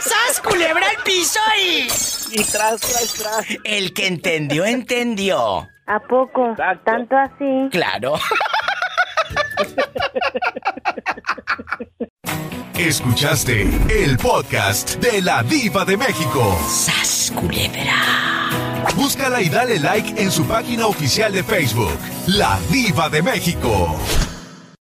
¡Sas, 0.00 0.40
culebra 0.40 0.88
al 0.88 1.02
piso 1.04 1.40
y... 1.60 1.88
Y 2.32 2.44
tras, 2.44 2.80
tras, 2.80 3.14
tras. 3.14 3.46
El 3.64 3.92
que 3.92 4.06
entendió, 4.06 4.64
entendió. 4.64 5.68
¿A 5.86 6.00
poco? 6.08 6.54
¿Tanto 6.84 7.16
así? 7.16 7.68
Claro. 7.70 8.14
Escuchaste 12.78 13.62
el 13.90 14.16
podcast 14.18 14.96
de 14.96 15.22
la 15.22 15.42
diva 15.42 15.84
de 15.84 15.96
México. 15.96 16.58
¡Sas, 16.68 17.32
culebra! 17.36 17.94
Búscala 18.96 19.40
y 19.40 19.48
dale 19.48 19.78
like 19.78 20.20
en 20.20 20.30
su 20.30 20.44
página 20.46 20.86
oficial 20.86 21.32
de 21.32 21.44
Facebook, 21.44 21.98
La 22.26 22.58
Diva 22.70 23.08
de 23.08 23.22
México. 23.22 23.96